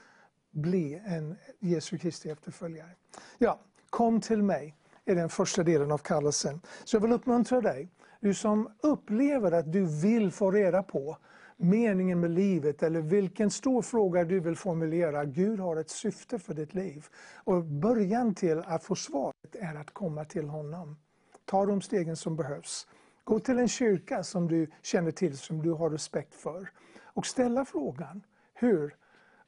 bli 0.52 1.02
en 1.06 1.36
Jesu 1.60 1.98
Kristi 1.98 2.30
efterföljare. 2.30 2.92
Ja, 3.38 3.60
kom 3.90 4.22
till 4.22 4.44
mig 4.44 4.76
är 5.06 5.16
den 5.16 5.30
första 5.30 5.64
delen 5.64 5.92
av 5.92 5.98
kallelsen. 5.98 6.62
Så 6.84 6.96
jag 6.96 7.02
vill 7.02 7.12
uppmuntra 7.12 7.62
dig, 7.62 7.90
du 8.20 8.34
som 8.34 8.70
upplever 8.82 9.52
att 9.52 9.72
du 9.72 9.86
vill 9.86 10.32
få 10.32 10.52
reda 10.52 10.84
på 10.84 11.18
meningen 11.58 12.20
med 12.20 12.32
livet 12.32 12.84
eller 12.84 13.02
vilken 13.02 13.52
stor 13.52 13.82
fråga 13.82 14.24
du 14.24 14.40
vill 14.40 14.56
formulera. 14.56 15.26
Gud 15.26 15.60
har 15.60 15.78
ett 15.78 15.90
syfte 15.90 16.40
för 16.40 16.54
ditt 16.54 16.74
liv. 16.74 17.06
Och 17.44 17.64
början 17.64 18.36
till 18.36 18.60
att 18.60 18.84
få 18.84 18.96
svaret 18.96 19.56
är 19.60 19.76
att 19.76 19.92
komma 19.92 20.26
till 20.26 20.48
honom. 20.48 20.98
Ta 21.46 21.66
de 21.66 21.82
stegen 21.82 22.16
som 22.16 22.36
behövs. 22.36 22.88
Gå 23.24 23.40
till 23.40 23.60
en 23.60 23.68
kyrka 23.68 24.24
som 24.24 24.48
du 24.48 24.68
känner 24.82 25.12
till, 25.12 25.38
som 25.38 25.62
du 25.62 25.72
har 25.72 25.90
respekt 25.90 26.36
för. 26.36 26.70
Och 27.04 27.26
ställa 27.26 27.66
frågan, 27.66 28.22
hur 28.54 28.96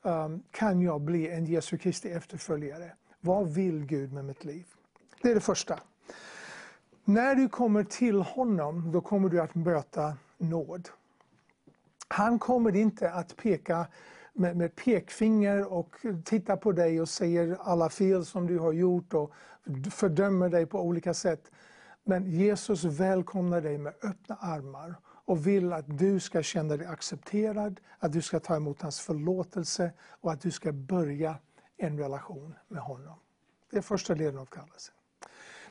um, 0.01 0.43
kan 0.51 0.81
jag 0.81 1.01
bli 1.01 1.29
en 1.29 1.45
Jesu 1.45 1.77
Kristi 1.77 2.09
efterföljare? 2.09 2.91
Vad 3.19 3.53
vill 3.53 3.85
Gud 3.85 4.13
med 4.13 4.25
mitt 4.25 4.45
liv? 4.45 4.65
Det 5.23 5.31
är 5.31 5.35
det 5.35 5.41
första. 5.41 5.79
När 7.03 7.35
du 7.35 7.49
kommer 7.49 7.83
till 7.83 8.21
honom, 8.21 8.91
då 8.91 9.01
kommer 9.01 9.29
du 9.29 9.41
att 9.41 9.55
möta 9.55 10.17
nåd. 10.37 10.89
Han 12.07 12.39
kommer 12.39 12.75
inte 12.75 13.11
att 13.11 13.35
peka 13.35 13.87
med, 14.33 14.57
med 14.57 14.75
pekfinger 14.75 15.73
och 15.73 15.95
titta 16.25 16.57
på 16.57 16.71
dig 16.71 17.01
och 17.01 17.09
säger 17.09 17.57
alla 17.61 17.89
fel 17.89 18.25
som 18.25 18.47
du 18.47 18.59
har 18.59 18.71
gjort 18.71 19.13
och 19.13 19.31
fördömer 19.91 20.49
dig 20.49 20.65
på 20.65 20.81
olika 20.81 21.13
sätt. 21.13 21.51
Men 22.03 22.25
Jesus 22.25 22.83
välkomnar 22.83 23.61
dig 23.61 23.77
med 23.77 23.93
öppna 24.03 24.35
armar 24.35 24.95
och 25.05 25.47
vill 25.47 25.73
att 25.73 25.97
du 25.99 26.19
ska 26.19 26.43
känna 26.43 26.77
dig 26.77 26.87
accepterad, 26.87 27.79
att 27.99 28.11
du 28.11 28.21
ska 28.21 28.39
ta 28.39 28.55
emot 28.55 28.81
hans 28.81 28.99
förlåtelse 28.99 29.91
och 30.01 30.31
att 30.31 30.41
du 30.41 30.51
ska 30.51 30.71
börja 30.71 31.35
en 31.77 31.97
relation 31.97 32.55
med 32.67 32.81
honom. 32.81 33.15
Det 33.71 33.77
är 33.77 33.81
första 33.81 34.15
delen 34.15 34.37
av 34.37 34.45
kallelsen. 34.45 34.95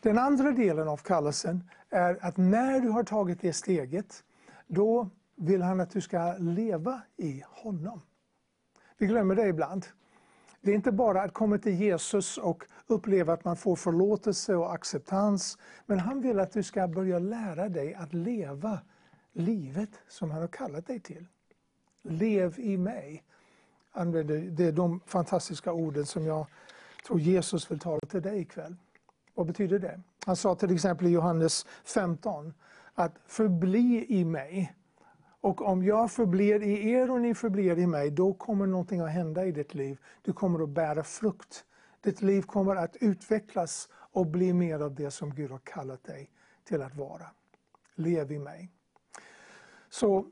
Den 0.02 0.18
andra 0.18 0.50
delen 0.50 0.88
av 0.88 0.96
kallelsen 0.96 1.64
är 1.90 2.18
att 2.20 2.36
när 2.36 2.80
du 2.80 2.88
har 2.88 3.04
tagit 3.04 3.40
det 3.40 3.52
steget, 3.52 4.24
då 4.66 5.10
vill 5.36 5.62
han 5.62 5.80
att 5.80 5.90
du 5.90 6.00
ska 6.00 6.34
leva 6.38 7.02
i 7.16 7.42
honom. 7.48 8.00
Vi 8.98 9.06
glömmer 9.06 9.34
det 9.34 9.48
ibland. 9.48 9.86
Det 10.60 10.70
är 10.70 10.74
inte 10.74 10.92
bara 10.92 11.22
att 11.22 11.32
komma 11.32 11.58
till 11.58 11.74
Jesus 11.80 12.38
och 12.38 12.64
uppleva 12.86 13.32
att 13.32 13.44
man 13.44 13.56
får 13.56 13.76
förlåtelse 13.76 14.54
och 14.54 14.74
acceptans. 14.74 15.58
Men 15.86 15.98
han 15.98 16.20
vill 16.20 16.40
att 16.40 16.52
du 16.52 16.62
ska 16.62 16.88
börja 16.88 17.18
lära 17.18 17.68
dig 17.68 17.94
att 17.94 18.14
leva 18.14 18.80
livet 19.32 19.90
som 20.08 20.30
han 20.30 20.40
har 20.40 20.48
kallat 20.48 20.86
dig 20.86 21.00
till. 21.00 21.26
Lev 22.02 22.60
i 22.60 22.76
mig. 22.76 23.24
Det 24.50 24.64
är 24.64 24.72
de 24.72 25.00
fantastiska 25.06 25.72
orden 25.72 26.06
som 26.06 26.26
jag 26.26 26.46
tror 27.06 27.20
Jesus 27.20 27.70
vill 27.70 27.78
tala 27.78 28.00
till 28.00 28.22
dig 28.22 28.40
ikväll. 28.40 28.76
Vad 29.42 29.46
betyder 29.46 29.78
det? 29.78 30.00
Han 30.26 30.36
sa 30.36 30.54
till 30.54 30.74
exempel 30.74 31.06
i 31.06 31.10
Johannes 31.10 31.66
15 31.84 32.54
att 32.94 33.18
förbli 33.26 34.06
i 34.08 34.24
mig 34.24 34.74
och 35.40 35.62
om 35.62 35.84
jag 35.84 36.12
förblir 36.12 36.62
i 36.62 36.90
er 36.90 37.10
och 37.10 37.20
ni 37.20 37.34
förblir 37.34 37.78
i 37.78 37.86
mig, 37.86 38.10
då 38.10 38.34
kommer 38.34 38.66
någonting 38.66 39.00
att 39.00 39.10
hända 39.10 39.44
i 39.44 39.52
ditt 39.52 39.74
liv. 39.74 39.98
Du 40.22 40.32
kommer 40.32 40.62
att 40.62 40.68
bära 40.68 41.04
frukt. 41.04 41.64
Ditt 42.00 42.22
liv 42.22 42.42
kommer 42.42 42.76
att 42.76 42.96
utvecklas 43.00 43.88
och 43.92 44.26
bli 44.26 44.52
mer 44.52 44.80
av 44.80 44.94
det 44.94 45.10
som 45.10 45.34
Gud 45.34 45.50
har 45.50 45.60
kallat 45.64 46.04
dig 46.04 46.30
till 46.64 46.82
att 46.82 46.94
vara. 46.94 47.26
Lev 47.94 48.32
i 48.32 48.38
mig. 48.38 48.70
Så 49.90 50.26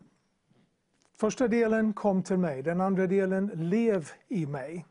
första 1.16 1.48
delen, 1.48 1.92
kom 1.92 2.22
till 2.22 2.38
mig. 2.38 2.62
Den 2.62 2.80
andra 2.80 3.06
delen, 3.06 3.46
lev 3.54 4.08
i 4.28 4.46
mig. 4.46 4.86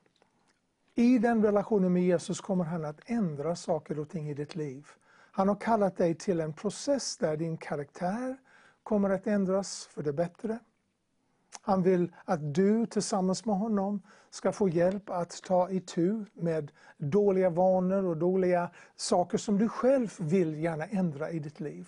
I 0.99 1.19
den 1.19 1.43
relationen 1.43 1.93
med 1.93 2.03
Jesus 2.03 2.41
kommer 2.41 2.63
han 2.63 2.85
att 2.85 2.99
ändra 3.05 3.55
saker 3.55 3.99
och 3.99 4.09
ting 4.09 4.29
i 4.29 4.33
ditt 4.33 4.55
liv. 4.55 4.87
Han 5.31 5.47
har 5.47 5.55
kallat 5.55 5.97
dig 5.97 6.15
till 6.15 6.39
en 6.39 6.53
process 6.53 7.17
där 7.17 7.37
din 7.37 7.57
karaktär, 7.57 8.37
kommer 8.83 9.09
att 9.09 9.27
ändras 9.27 9.85
för 9.91 10.03
det 10.03 10.13
bättre. 10.13 10.59
Han 11.61 11.83
vill 11.83 12.13
att 12.25 12.53
du 12.55 12.85
tillsammans 12.85 13.45
med 13.45 13.57
honom 13.57 14.01
ska 14.29 14.51
få 14.51 14.69
hjälp 14.69 15.09
att 15.09 15.43
ta 15.43 15.69
itu 15.69 16.25
med 16.33 16.71
dåliga 16.97 17.49
vanor 17.49 18.05
och 18.05 18.17
dåliga 18.17 18.69
saker 18.95 19.37
som 19.37 19.57
du 19.57 19.69
själv 19.69 20.15
vill 20.19 20.63
gärna 20.63 20.85
ändra 20.85 21.31
i 21.31 21.39
ditt 21.39 21.59
liv. 21.59 21.87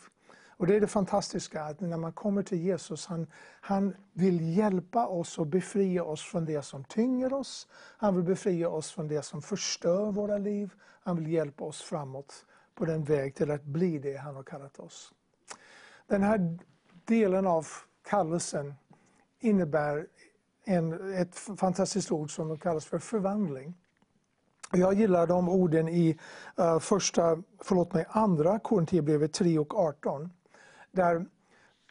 Och 0.61 0.67
det 0.67 0.75
är 0.75 0.81
det 0.81 0.88
fantastiska, 0.88 1.63
att 1.63 1.79
när 1.79 1.97
man 1.97 2.13
kommer 2.13 2.43
till 2.43 2.61
Jesus, 2.61 3.05
han, 3.05 3.27
han 3.61 3.95
vill 4.13 4.57
hjälpa 4.57 5.07
oss 5.07 5.38
och 5.39 5.47
befria 5.47 6.03
oss 6.03 6.21
från 6.21 6.45
det 6.45 6.61
som 6.61 6.83
tynger 6.83 7.33
oss. 7.33 7.67
Han 7.97 8.15
vill 8.15 8.23
befria 8.23 8.69
oss 8.69 8.91
från 8.91 9.07
det 9.07 9.21
som 9.21 9.41
förstör 9.41 10.11
våra 10.11 10.38
liv. 10.38 10.73
Han 11.03 11.15
vill 11.15 11.27
hjälpa 11.31 11.63
oss 11.63 11.81
framåt 11.81 12.45
på 12.75 12.85
den 12.85 13.03
väg 13.03 13.35
till 13.35 13.51
att 13.51 13.63
bli 13.63 13.99
det 13.99 14.17
han 14.17 14.35
har 14.35 14.43
kallat 14.43 14.79
oss. 14.79 15.13
Den 16.07 16.23
här 16.23 16.59
delen 17.05 17.47
av 17.47 17.67
kallelsen 18.09 18.73
innebär 19.39 20.07
en, 20.65 21.13
ett 21.13 21.35
fantastiskt 21.35 22.11
ord 22.11 22.35
som 22.35 22.59
kallas 22.59 22.85
för 22.85 22.99
förvandling. 22.99 23.73
Jag 24.71 24.93
gillar 24.93 25.27
de 25.27 25.49
orden 25.49 25.89
i 25.89 26.19
uh, 26.59 26.79
första, 26.79 27.43
förlåt 27.59 27.93
mig, 27.93 28.05
andra 28.09 28.59
Korinthierbrevet 28.59 29.33
3 29.33 29.59
och 29.59 29.75
18. 29.75 30.29
Där 30.91 31.26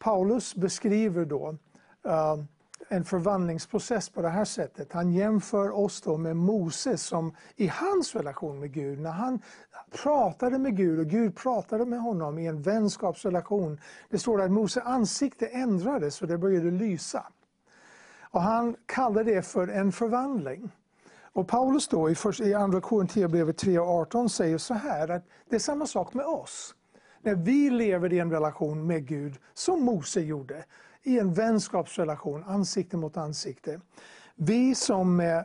Paulus 0.00 0.54
beskriver 0.54 1.24
då 1.24 1.56
ehm, 2.04 2.46
en 2.88 3.04
förvandlingsprocess 3.04 4.08
på 4.08 4.22
det 4.22 4.28
här 4.28 4.44
sättet. 4.44 4.92
Han 4.92 5.12
jämför 5.12 5.70
oss 5.70 6.00
då 6.00 6.16
med 6.16 6.36
Moses 6.36 7.02
som 7.02 7.34
i 7.56 7.66
hans 7.66 8.14
relation 8.14 8.60
med 8.60 8.72
Gud, 8.72 9.00
när 9.00 9.10
han 9.10 9.42
pratade 10.02 10.58
med 10.58 10.76
Gud 10.76 10.98
och 10.98 11.06
Gud 11.06 11.36
pratade 11.36 11.86
med 11.86 12.00
honom 12.00 12.38
i 12.38 12.46
en 12.46 12.62
vänskapsrelation. 12.62 13.80
Det 14.08 14.18
står 14.18 14.42
att 14.42 14.50
Moses 14.50 14.82
ansikte 14.86 15.46
ändrades 15.46 16.22
och 16.22 16.28
det 16.28 16.38
började 16.38 16.70
lysa. 16.70 17.26
Och 18.30 18.42
han 18.42 18.76
kallar 18.86 19.24
det 19.24 19.42
för 19.42 19.68
en 19.68 19.92
förvandling. 19.92 20.70
Och 21.32 21.48
Paulus 21.48 21.88
då 21.88 22.10
i, 22.10 22.14
i 22.42 22.54
Andra 22.54 22.80
Korinthierbrevet 22.80 23.58
3 23.58 23.78
och 23.78 23.88
18 23.88 24.28
säger 24.28 24.58
så 24.58 24.74
här 24.74 25.08
att 25.08 25.24
det 25.48 25.56
är 25.56 25.60
samma 25.60 25.86
sak 25.86 26.14
med 26.14 26.26
oss. 26.26 26.74
När 27.22 27.34
vi 27.34 27.70
lever 27.70 28.12
i 28.12 28.18
en 28.18 28.30
relation 28.30 28.86
med 28.86 29.06
Gud, 29.06 29.38
som 29.54 29.82
Mose 29.82 30.20
gjorde, 30.20 30.64
i 31.02 31.18
en 31.18 31.34
vänskapsrelation, 31.34 32.44
ansikte 32.44 32.96
mot 32.96 33.16
ansikte. 33.16 33.80
Vi 34.34 34.74
som 34.74 35.20
är 35.20 35.44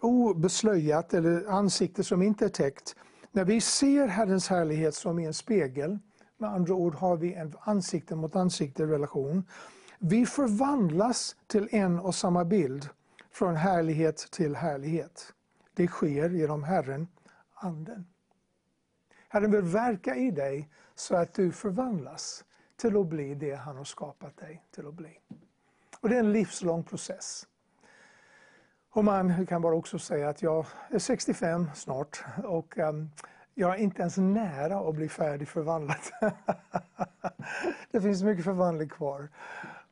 obeslöjat, 0.00 1.14
eller 1.14 1.46
ansikte 1.50 2.04
som 2.04 2.22
inte 2.22 2.44
är 2.44 2.48
täckt, 2.48 2.96
när 3.32 3.44
vi 3.44 3.60
ser 3.60 4.06
Herrens 4.06 4.48
härlighet 4.48 4.94
som 4.94 5.18
i 5.18 5.26
en 5.26 5.34
spegel, 5.34 5.98
med 6.38 6.50
andra 6.50 6.74
ord 6.74 6.94
har 6.94 7.16
vi 7.16 7.34
en 7.34 7.54
ansikte 7.60 8.14
mot 8.16 8.36
ansikte 8.36 8.86
relation. 8.86 9.44
Vi 9.98 10.26
förvandlas 10.26 11.36
till 11.46 11.68
en 11.70 11.98
och 11.98 12.14
samma 12.14 12.44
bild, 12.44 12.88
från 13.32 13.56
härlighet 13.56 14.16
till 14.16 14.56
härlighet. 14.56 15.32
Det 15.74 15.86
sker 15.86 16.30
genom 16.30 16.64
Herren, 16.64 17.08
Anden. 17.54 18.06
Herren 19.28 19.50
vill 19.50 19.62
verka 19.62 20.16
i 20.16 20.30
dig 20.30 20.68
så 21.02 21.16
att 21.16 21.34
du 21.34 21.52
förvandlas 21.52 22.44
till 22.76 22.96
att 22.96 23.06
bli 23.06 23.34
det 23.34 23.54
han 23.54 23.76
har 23.76 23.84
skapat 23.84 24.36
dig 24.36 24.62
till 24.70 24.86
att 24.86 24.94
bli. 24.94 25.18
Och 26.00 26.08
Det 26.08 26.14
är 26.14 26.20
en 26.20 26.32
livslång 26.32 26.84
process. 26.84 27.46
Och 28.90 29.04
man 29.04 29.46
kan 29.46 29.62
bara 29.62 29.76
också 29.76 29.98
säga 29.98 30.28
att 30.28 30.42
jag 30.42 30.66
är 30.90 30.98
65 30.98 31.70
snart 31.74 32.24
och 32.44 32.78
um, 32.78 33.10
jag 33.54 33.74
är 33.74 33.76
inte 33.76 34.00
ens 34.00 34.16
nära 34.16 34.78
att 34.88 34.94
bli 34.94 35.08
färdig 35.08 35.48
förvandlad. 35.48 35.96
det 37.90 38.00
finns 38.00 38.22
mycket 38.22 38.44
förvandling 38.44 38.88
kvar. 38.88 39.28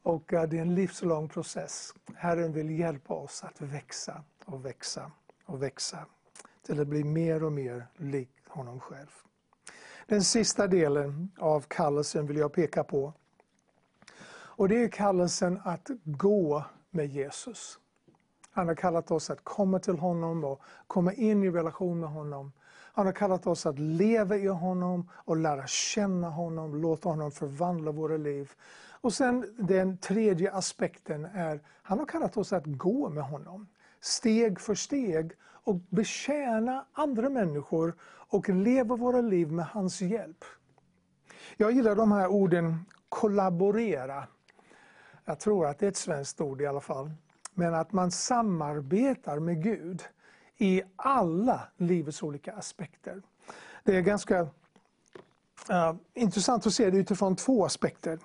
Och 0.03 0.32
eh, 0.32 0.49
det 0.49 0.59
är 0.59 0.62
en 0.62 0.74
livslång 0.74 1.28
process. 1.28 1.95
Herren 2.15 2.53
vill 2.53 2.70
hjälpa 2.78 3.15
oss 3.15 3.45
att 3.45 3.61
växa 3.61 4.24
och 4.45 4.65
växa 4.65 5.11
och 5.45 5.62
växa 5.62 6.07
till 6.66 6.81
att 6.81 6.89
bli 6.89 7.05
mer 7.05 7.45
och 7.45 7.53
mer 7.53 7.87
lik 7.97 8.31
honom 8.49 8.81
själv. 8.81 9.30
Den 10.11 10.24
sista 10.24 10.66
delen 10.66 11.31
av 11.39 11.61
kallelsen 11.61 12.27
vill 12.27 12.37
jag 12.37 12.53
peka 12.53 12.85
på. 12.85 13.12
Och 14.32 14.69
det 14.69 14.82
är 14.82 14.89
kallelsen 14.89 15.61
att 15.65 15.91
gå 16.05 16.65
med 16.91 17.07
Jesus. 17.07 17.78
Han 18.51 18.69
har 18.69 18.74
kallat 18.74 19.11
oss 19.11 19.31
att 19.31 19.45
komma 19.45 19.78
till 19.78 19.99
honom 19.99 20.45
och 20.45 20.61
komma 20.87 21.12
in 21.12 21.45
i 21.45 21.51
relation 21.51 22.01
med 22.01 22.09
honom. 22.09 22.53
Han 22.93 23.07
har 23.07 23.12
kallat 23.12 23.47
oss 23.47 23.66
att 23.66 23.78
leva 23.78 24.37
i 24.37 24.47
honom 24.47 25.09
och 25.15 25.37
lära 25.37 25.66
känna 25.66 26.31
honom, 26.31 26.82
låta 26.82 27.09
honom 27.09 27.31
förvandla 27.31 27.93
våra 27.93 28.16
liv. 28.16 28.51
Och 29.01 29.12
sen 29.12 29.55
den 29.59 29.99
tredje 29.99 30.53
aspekten 30.53 31.24
är, 31.24 31.61
han 31.82 31.99
har 31.99 32.07
kallat 32.07 32.37
oss 32.37 32.53
att 32.53 32.66
gå 32.66 33.09
med 33.09 33.24
honom. 33.24 33.69
Steg 34.01 34.61
för 34.61 34.74
steg 34.74 35.32
och 35.65 35.77
betjäna 35.89 36.85
andra 36.93 37.28
människor 37.28 37.95
och 38.03 38.49
leva 38.49 38.97
våra 38.97 39.20
liv 39.20 39.53
med 39.53 39.66
hans 39.66 40.01
hjälp. 40.01 40.45
Jag 41.57 41.73
gillar 41.73 41.95
de 41.95 42.12
här 42.12 42.28
orden 42.28 42.85
kollaborera. 43.09 44.27
Jag 45.24 45.41
tror 45.41 45.66
att 45.66 45.78
det 45.78 45.87
är 45.87 45.91
ett 45.91 45.97
svenskt 45.97 46.41
ord 46.41 46.61
i 46.61 46.66
alla 46.66 46.81
fall. 46.81 47.11
Men 47.55 47.74
att 47.74 47.93
man 47.93 48.11
samarbetar 48.11 49.39
med 49.39 49.62
Gud 49.62 50.03
i 50.57 50.82
alla 50.97 51.61
livets 51.77 52.23
olika 52.23 52.53
aspekter. 52.53 53.23
Det 53.85 53.97
är 53.97 54.01
ganska 54.01 54.41
uh, 54.41 55.95
intressant 56.15 56.66
att 56.66 56.74
se 56.74 56.91
det 56.91 56.99
utifrån 56.99 57.37
två 57.37 57.65
aspekter. 57.65 58.19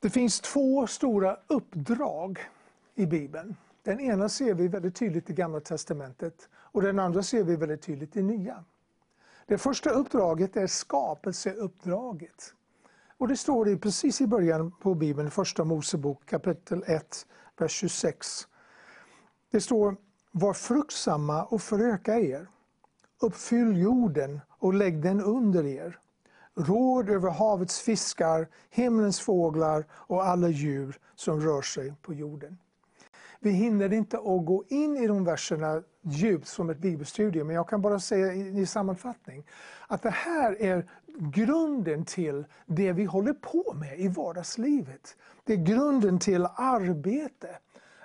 Det 0.00 0.10
finns 0.10 0.40
två 0.40 0.86
stora 0.86 1.36
uppdrag 1.46 2.38
i 2.94 3.06
Bibeln. 3.06 3.56
Den 3.82 4.00
ena 4.00 4.28
ser 4.28 4.54
vi 4.54 4.68
väldigt 4.68 4.96
tydligt 4.96 5.30
i 5.30 5.32
Gamla 5.32 5.60
Testamentet 5.60 6.48
och 6.54 6.82
den 6.82 6.98
andra 6.98 7.22
ser 7.22 7.44
vi 7.44 7.56
väldigt 7.56 7.82
tydligt 7.82 8.16
i 8.16 8.22
Nya. 8.22 8.64
Det 9.46 9.58
första 9.58 9.90
uppdraget 9.90 10.56
är 10.56 10.66
skapelseuppdraget. 10.66 12.54
Och 13.18 13.28
det 13.28 13.36
står 13.36 13.64
det 13.64 13.76
precis 13.76 14.20
i 14.20 14.26
början 14.26 14.72
på 14.72 14.94
Bibeln, 14.94 15.30
första 15.30 15.64
Mosebok 15.64 16.26
kapitel 16.26 16.84
1, 16.86 17.26
vers 17.58 17.72
26. 17.72 18.48
Det 19.50 19.60
står 19.60 19.96
Var 20.30 20.52
fruktsamma 20.52 21.44
och 21.44 21.62
föröka 21.62 22.18
er. 22.18 22.48
Uppfyll 23.20 23.76
jorden 23.76 24.40
och 24.48 24.74
lägg 24.74 25.02
den 25.02 25.20
under 25.20 25.66
er. 25.66 25.98
Råd 26.54 27.10
över 27.10 27.30
havets 27.30 27.80
fiskar, 27.80 28.48
himlens 28.70 29.20
fåglar 29.20 29.84
och 29.92 30.26
alla 30.26 30.48
djur 30.48 30.98
som 31.14 31.40
rör 31.40 31.62
sig 31.62 31.94
på 32.02 32.14
jorden. 32.14 32.58
Vi 33.42 33.50
hinner 33.50 33.92
inte 33.92 34.16
att 34.16 34.46
gå 34.46 34.64
in 34.68 34.96
i 34.96 35.06
de 35.06 35.24
verserna 35.24 35.82
djupt 36.02 36.48
som 36.48 36.70
ett 36.70 36.78
bibelstudium, 36.78 37.46
men 37.46 37.56
jag 37.56 37.68
kan 37.68 37.82
bara 37.82 38.00
säga 38.00 38.32
i, 38.32 38.60
i 38.60 38.66
sammanfattning 38.66 39.46
att 39.86 40.02
det 40.02 40.10
här 40.10 40.62
är 40.62 40.86
grunden 41.18 42.04
till 42.04 42.44
det 42.66 42.92
vi 42.92 43.04
håller 43.04 43.32
på 43.32 43.74
med 43.74 44.00
i 44.00 44.08
vardagslivet. 44.08 45.16
Det 45.44 45.52
är 45.52 45.56
grunden 45.56 46.18
till 46.18 46.46
arbete. 46.54 47.48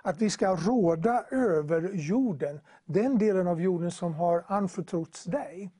Att 0.02 0.22
vi 0.22 0.30
ska 0.30 0.56
råda 0.56 1.26
över 1.32 1.90
jorden, 1.94 2.60
den 2.86 3.18
delen 3.18 3.48
av 3.48 3.62
jorden 3.62 3.92
som 3.92 4.14
har 4.14 4.44
anförtrotts 4.48 5.24
dig. 5.24 5.72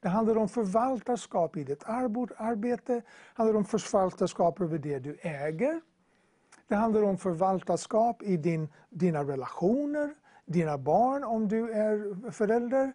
Det 0.00 0.08
handlar 0.08 0.38
om 0.38 0.48
förvaltarskap 0.48 1.56
i 1.56 1.64
ditt 1.64 1.84
arbete, 1.84 2.94
det 2.94 3.02
handlar 3.34 3.56
om 3.56 3.64
förvaltarskap 3.64 4.60
över 4.60 4.78
det 4.78 4.98
du 4.98 5.16
äger, 5.20 5.80
det 6.70 6.76
handlar 6.76 7.02
om 7.02 7.18
förvaltarskap 7.18 8.22
i 8.22 8.36
din, 8.36 8.68
dina 8.90 9.24
relationer, 9.24 10.14
dina 10.46 10.78
barn 10.78 11.24
om 11.24 11.48
du 11.48 11.70
är 11.70 12.30
förälder, 12.30 12.92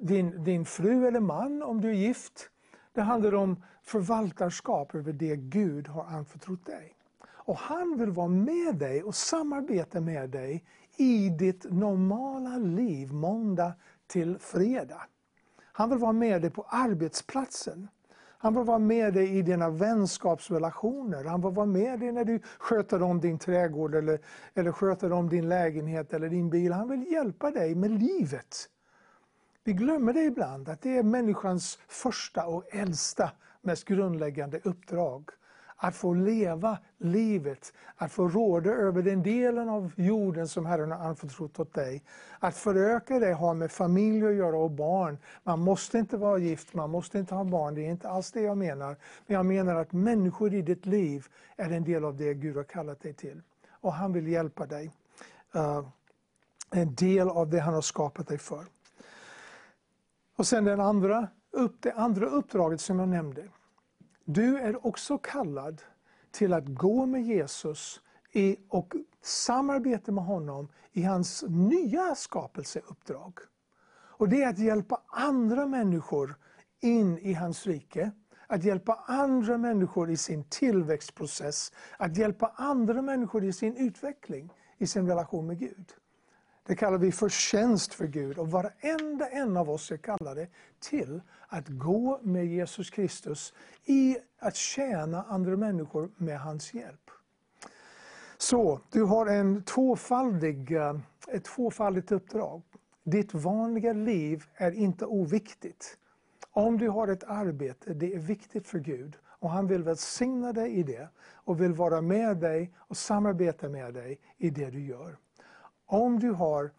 din, 0.00 0.44
din 0.44 0.64
fru 0.64 1.06
eller 1.06 1.20
man 1.20 1.62
om 1.62 1.80
du 1.80 1.88
är 1.88 1.94
gift. 1.94 2.50
Det 2.92 3.00
handlar 3.00 3.34
om 3.34 3.62
förvaltarskap 3.82 4.94
över 4.94 5.12
det 5.12 5.36
Gud 5.36 5.88
har 5.88 6.04
anförtrott 6.04 6.66
dig. 6.66 6.94
Och 7.28 7.56
han 7.56 7.96
vill 7.98 8.10
vara 8.10 8.28
med 8.28 8.76
dig 8.76 9.02
och 9.02 9.14
samarbeta 9.14 10.00
med 10.00 10.30
dig 10.30 10.64
i 10.96 11.28
ditt 11.28 11.70
normala 11.70 12.58
liv 12.58 13.12
måndag 13.12 13.72
till 14.06 14.38
fredag. 14.38 15.02
Han 15.72 15.90
vill 15.90 15.98
vara 15.98 16.12
med 16.12 16.42
dig 16.42 16.50
på 16.50 16.62
arbetsplatsen. 16.68 17.88
Han 18.42 18.54
vill 18.54 18.64
vara 18.64 18.78
med 18.78 19.14
dig 19.14 19.38
i 19.38 19.42
dina 19.42 19.70
vänskapsrelationer. 19.70 21.24
Han 21.24 21.40
vill 21.40 21.52
vara 21.52 21.66
med 21.66 22.00
dig 22.00 22.12
när 22.12 22.24
du 22.24 22.40
sköter 22.58 23.02
om 23.02 23.20
din 23.20 23.38
trädgård 23.38 23.94
eller, 23.94 24.18
eller 24.54 24.72
sköter 24.72 25.12
om 25.12 25.28
din 25.28 25.48
lägenhet 25.48 26.12
eller 26.12 26.28
din 26.28 26.50
bil. 26.50 26.72
Han 26.72 26.88
vill 26.88 27.12
hjälpa 27.12 27.50
dig 27.50 27.74
med 27.74 27.90
livet. 27.90 28.68
Vi 29.64 29.72
glömmer 29.72 30.12
det 30.12 30.24
ibland, 30.24 30.68
att 30.68 30.82
det 30.82 30.98
är 30.98 31.02
människans 31.02 31.78
första 31.88 32.46
och 32.46 32.74
äldsta, 32.74 33.30
mest 33.62 33.84
grundläggande 33.84 34.60
uppdrag. 34.64 35.30
Att 35.82 35.96
få 35.96 36.14
leva 36.14 36.78
livet, 36.98 37.72
att 37.96 38.12
få 38.12 38.28
råda 38.28 38.70
över 38.70 39.02
den 39.02 39.22
delen 39.22 39.68
av 39.68 39.92
jorden 39.96 40.48
som 40.48 40.66
Herren 40.66 40.90
har 40.90 40.98
anförtrott 40.98 41.60
åt 41.60 41.74
dig. 41.74 42.02
Att 42.38 42.56
föröka 42.56 43.18
dig 43.18 43.32
har 43.32 43.54
med 43.54 43.72
familj 43.72 44.26
att 44.26 44.34
göra 44.34 44.56
och 44.56 44.70
barn. 44.70 45.18
Man 45.42 45.58
måste 45.60 45.98
inte 45.98 46.16
vara 46.16 46.38
gift, 46.38 46.74
man 46.74 46.90
måste 46.90 47.18
inte 47.18 47.34
ha 47.34 47.44
barn, 47.44 47.74
det 47.74 47.86
är 47.86 47.90
inte 47.90 48.08
alls 48.08 48.32
det 48.32 48.40
jag 48.40 48.58
menar. 48.58 48.96
Men 49.26 49.34
jag 49.34 49.46
menar 49.46 49.74
att 49.74 49.92
människor 49.92 50.54
i 50.54 50.62
ditt 50.62 50.86
liv 50.86 51.26
är 51.56 51.70
en 51.70 51.84
del 51.84 52.04
av 52.04 52.16
det 52.16 52.34
Gud 52.34 52.56
har 52.56 52.64
kallat 52.64 53.00
dig 53.00 53.12
till. 53.12 53.42
Och 53.70 53.92
han 53.92 54.12
vill 54.12 54.28
hjälpa 54.28 54.66
dig. 54.66 54.90
Uh, 55.56 55.88
en 56.70 56.94
del 56.94 57.28
av 57.28 57.50
det 57.50 57.60
han 57.60 57.74
har 57.74 57.80
skapat 57.80 58.28
dig 58.28 58.38
för. 58.38 58.64
Och 60.36 60.46
sen 60.46 60.64
den 60.64 60.80
andra, 60.80 61.28
upp, 61.50 61.76
det 61.80 61.92
andra 61.92 62.26
uppdraget 62.26 62.80
som 62.80 62.98
jag 62.98 63.08
nämnde 63.08 63.48
du 64.32 64.58
är 64.58 64.86
också 64.86 65.18
kallad 65.18 65.82
till 66.30 66.52
att 66.52 66.66
gå 66.66 67.06
med 67.06 67.22
Jesus 67.22 68.00
i, 68.32 68.56
och 68.68 68.94
samarbeta 69.22 70.12
med 70.12 70.24
honom 70.24 70.68
i 70.92 71.02
hans 71.02 71.44
nya 71.48 72.14
skapelseuppdrag. 72.14 73.38
Och 73.92 74.28
det 74.28 74.42
är 74.42 74.48
att 74.48 74.58
hjälpa 74.58 75.02
andra 75.06 75.66
människor 75.66 76.34
in 76.80 77.18
i 77.18 77.32
hans 77.32 77.66
rike. 77.66 78.10
Att 78.46 78.64
hjälpa 78.64 79.04
andra 79.06 79.58
människor 79.58 80.10
i 80.10 80.16
sin 80.16 80.44
tillväxtprocess. 80.44 81.72
Att 81.96 82.16
hjälpa 82.16 82.52
andra 82.56 83.02
människor 83.02 83.44
i 83.44 83.52
sin 83.52 83.76
utveckling, 83.76 84.52
i 84.78 84.86
sin 84.86 85.08
relation 85.08 85.46
med 85.46 85.58
Gud. 85.58 85.94
Det 86.66 86.76
kallar 86.76 86.98
vi 86.98 87.12
för 87.12 87.28
tjänst 87.28 87.94
för 87.94 88.06
Gud 88.06 88.38
och 88.38 88.50
varenda 88.50 89.28
en 89.28 89.56
av 89.56 89.70
oss 89.70 89.90
är 89.90 89.96
kallade 89.96 90.48
till 90.80 91.20
att 91.52 91.68
gå 91.68 92.20
med 92.22 92.46
Jesus 92.46 92.90
Kristus 92.90 93.54
i 93.84 94.16
att 94.38 94.56
tjäna 94.56 95.24
andra 95.28 95.56
människor 95.56 96.10
med 96.16 96.40
hans 96.40 96.74
hjälp. 96.74 97.10
Så, 98.38 98.80
du 98.90 99.02
har 99.02 99.26
en 99.26 99.62
tvåfaldig, 99.62 100.72
eh, 100.72 100.96
ett 101.28 101.44
tvåfaldigt 101.44 102.12
uppdrag. 102.12 102.62
Ditt 103.04 103.34
vanliga 103.34 103.92
liv 103.92 104.44
är 104.54 104.72
inte 104.72 105.06
oviktigt. 105.06 105.96
Om 106.50 106.78
du 106.78 106.88
har 106.88 107.08
ett 107.08 107.24
arbete, 107.24 107.94
det 107.94 108.14
är 108.14 108.18
viktigt 108.18 108.68
för 108.68 108.78
Gud 108.78 109.16
och 109.26 109.50
han 109.50 109.66
vill 109.66 109.82
välsigna 109.82 110.52
dig 110.52 110.72
i 110.72 110.82
det 110.82 111.08
och 111.32 111.60
vill 111.60 111.72
vara 111.72 112.00
med 112.00 112.36
dig 112.36 112.72
och 112.78 112.96
samarbeta 112.96 113.68
med 113.68 113.94
dig 113.94 114.20
i 114.36 114.50
det 114.50 114.70
du 114.70 114.80
gör. 114.80 115.16
Om 115.86 116.18
du 116.18 116.30
har 116.30 116.70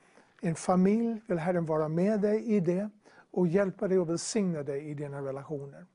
en 0.41 0.55
familj 0.55 1.21
vill 1.27 1.37
Herren 1.37 1.65
vara 1.65 1.87
med 1.87 2.21
dig 2.21 2.43
i 2.55 2.59
det 2.59 2.89
och 3.31 3.47
hjälpa 3.47 3.87
dig 3.87 3.99
och 3.99 4.09
välsigna 4.09 4.63
dig 4.63 4.89
i 4.89 4.93
dina 4.93 5.21
relationer. 5.21 5.85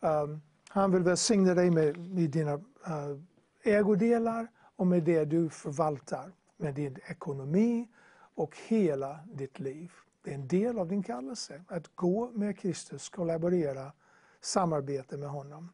Um, 0.00 0.42
han 0.68 0.92
vill 0.92 1.02
välsigna 1.02 1.54
dig 1.54 1.70
med, 1.70 1.98
med 1.98 2.30
dina 2.30 2.54
uh, 2.54 3.20
ägodelar 3.62 4.48
och 4.76 4.86
med 4.86 5.02
det 5.02 5.24
du 5.24 5.48
förvaltar, 5.48 6.32
med 6.56 6.74
din 6.74 6.96
ekonomi 7.06 7.88
och 8.34 8.56
hela 8.66 9.20
ditt 9.26 9.60
liv. 9.60 9.92
Det 10.22 10.30
är 10.30 10.34
en 10.34 10.48
del 10.48 10.78
av 10.78 10.88
din 10.88 11.02
kallelse, 11.02 11.64
att 11.68 11.96
gå 11.96 12.30
med 12.30 12.58
Kristus, 12.58 13.08
kollaborera, 13.08 13.92
samarbeta 14.40 15.16
med 15.16 15.28
honom. 15.28 15.72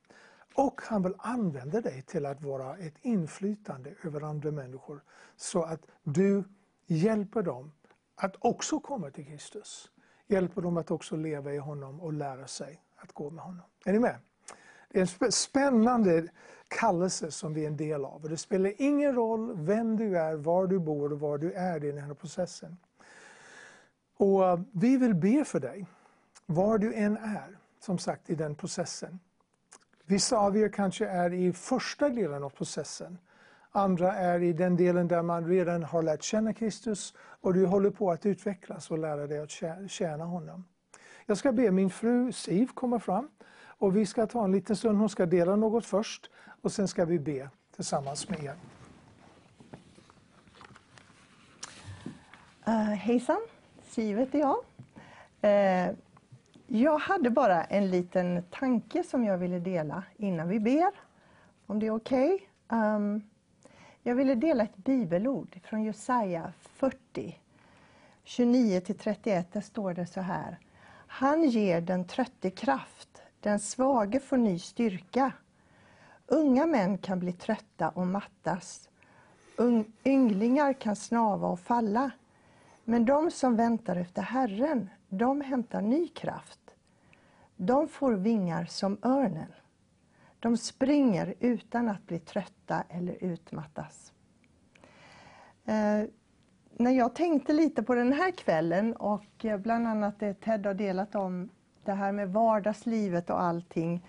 Och 0.55 0.81
han 0.85 1.03
vill 1.03 1.15
använda 1.19 1.81
dig 1.81 2.03
till 2.03 2.27
att 2.27 2.43
vara 2.43 2.77
ett 2.77 2.95
inflytande 3.03 3.95
över 4.05 4.21
andra 4.21 4.51
människor 4.51 5.03
så 5.37 5.63
att 5.63 5.87
du 6.03 6.45
hjälper 6.87 7.43
dem 7.43 7.73
att 8.15 8.37
också 8.39 8.81
komma 8.81 9.11
till 9.11 9.27
Kristus. 9.27 9.91
Hjälper 10.31 10.63
dem 10.63 10.77
att 10.77 10.91
också 10.91 11.17
leva 11.17 11.53
i 11.53 11.59
honom 11.59 12.01
och 12.01 12.13
lära 12.13 12.47
sig 12.47 12.83
att 12.97 13.13
gå 13.13 13.31
med 13.31 13.45
honom. 13.45 13.63
Är 13.85 13.93
ni 13.93 13.99
med? 13.99 14.17
Det 14.89 14.99
är 15.01 15.25
en 15.25 15.33
spännande 15.33 16.29
kallelse 16.69 17.31
som 17.31 17.55
vi 17.55 17.63
är 17.63 17.67
en 17.67 17.77
del 17.77 18.05
av. 18.05 18.23
Och 18.23 18.29
det 18.29 18.37
spelar 18.37 18.73
ingen 18.79 19.15
roll 19.15 19.57
vem 19.57 19.97
du 19.97 20.19
är, 20.19 20.35
var 20.35 20.67
du 20.67 20.79
bor 20.79 21.13
och 21.13 21.21
var 21.21 21.39
du 21.39 21.53
är 21.53 21.85
i 21.85 21.91
den 21.91 22.05
här 22.05 22.15
processen. 22.15 22.77
Och 24.17 24.49
eh, 24.49 24.61
Vi 24.73 24.97
vill 24.97 25.15
be 25.15 25.45
för 25.45 25.61
dig, 25.61 25.87
var 26.47 26.79
du 26.79 26.95
än 26.95 27.17
är, 27.17 27.59
som 27.81 27.99
sagt 27.99 28.31
i 28.31 28.35
den 28.35 28.55
processen. 28.55 29.21
Vissa 30.05 30.39
av 30.39 30.57
er 30.57 30.69
kanske 30.69 31.07
är 31.07 31.33
i 31.33 31.53
första 31.53 32.09
delen 32.09 32.43
av 32.43 32.51
processen. 32.51 33.19
Andra 33.73 34.15
är 34.15 34.43
i 34.43 34.53
den 34.53 34.77
delen 34.77 35.09
där 35.09 35.23
man 35.23 35.47
redan 35.47 35.83
har 35.83 36.03
lärt 36.03 36.23
känna 36.23 36.53
Kristus 36.53 37.15
och 37.41 37.55
du 37.55 37.67
håller 37.67 37.91
på 37.91 38.11
att 38.11 38.27
utvecklas 38.27 38.91
och 38.91 38.99
lära 38.99 39.27
dig 39.27 39.39
att 39.39 39.91
tjäna 39.91 40.25
honom. 40.25 40.65
Jag 41.27 41.37
ska 41.37 41.53
be 41.53 41.71
min 41.71 41.91
fru 41.91 42.33
Siv 42.33 42.71
komma 42.75 43.01
fram 43.01 43.29
och 43.63 43.97
vi 43.97 44.07
ska 44.07 44.27
ta 44.27 44.45
en 44.45 44.53
liten 44.53 44.77
stund. 44.77 44.99
Hon 44.99 45.09
ska 45.09 45.27
dela 45.27 45.57
något 45.57 45.87
först 45.87 46.31
och 46.63 46.73
sen 46.73 46.89
ska 46.89 47.05
vi 47.05 47.19
be 47.19 47.51
tillsammans 47.75 48.29
med 48.29 48.45
er. 48.45 48.55
Uh, 52.69 52.95
hejsan, 52.95 53.41
Siv 53.89 54.19
heter 54.19 54.39
jag. 54.39 54.57
Uh, 55.45 55.97
jag 56.67 56.99
hade 56.99 57.31
bara 57.31 57.65
en 57.65 57.91
liten 57.91 58.43
tanke 58.51 59.03
som 59.03 59.25
jag 59.25 59.39
ville 59.39 59.59
dela 59.59 60.03
innan 60.17 60.49
vi 60.49 60.61
ber. 60.61 60.91
Om 61.67 61.79
det 61.79 61.87
är 61.87 61.95
okej. 61.95 62.35
Okay. 62.35 62.79
Um, 62.79 63.30
jag 64.03 64.15
ville 64.15 64.35
dela 64.35 64.65
ett 64.65 64.77
bibelord 64.77 65.61
från 65.65 65.83
Jesaja 65.83 66.53
40, 66.61 67.39
29-31. 68.25 69.45
Där 69.53 69.61
står 69.61 69.95
det 69.95 70.07
så 70.07 70.21
här. 70.21 70.59
Han 71.07 71.45
ger 71.45 71.81
den 71.81 72.05
trötte 72.05 72.51
kraft, 72.51 73.23
den 73.41 73.61
svage 73.61 74.21
får 74.21 74.37
ny 74.37 74.59
styrka. 74.59 75.33
Unga 76.27 76.67
män 76.67 76.99
kan 76.99 77.19
bli 77.19 77.33
trötta 77.33 77.89
och 77.89 78.07
mattas. 78.07 78.89
Un 79.57 79.93
ynglingar 80.05 80.73
kan 80.73 80.97
snava 80.97 81.49
och 81.49 81.61
falla. 81.61 82.11
Men 82.85 83.05
de 83.05 83.31
som 83.31 83.57
väntar 83.57 83.97
efter 83.97 84.23
Herren, 84.23 84.91
de 85.09 85.41
hämtar 85.41 85.81
ny 85.81 86.09
kraft. 86.09 86.61
De 87.57 87.89
får 87.89 88.13
vingar 88.13 88.65
som 88.65 88.99
örnen. 89.03 89.53
De 90.41 90.57
springer 90.57 91.35
utan 91.41 91.89
att 91.89 92.07
bli 92.07 92.19
trötta 92.19 92.85
eller 92.89 93.25
utmattas. 93.25 94.13
Eh, 95.65 96.03
när 96.73 96.91
jag 96.91 97.15
tänkte 97.15 97.53
lite 97.53 97.83
på 97.83 97.95
den 97.95 98.13
här 98.13 98.31
kvällen 98.31 98.97
och 98.97 99.45
eh, 99.45 99.59
bland 99.59 99.87
annat 99.87 100.21
det 100.21 100.35
Ted 100.35 100.67
har 100.67 100.75
delat 100.75 101.15
om 101.15 101.49
det 101.85 101.93
här 101.93 102.13
med 102.13 102.33
vardagslivet 102.33 103.31
och 103.31 103.43
allting 103.43 104.07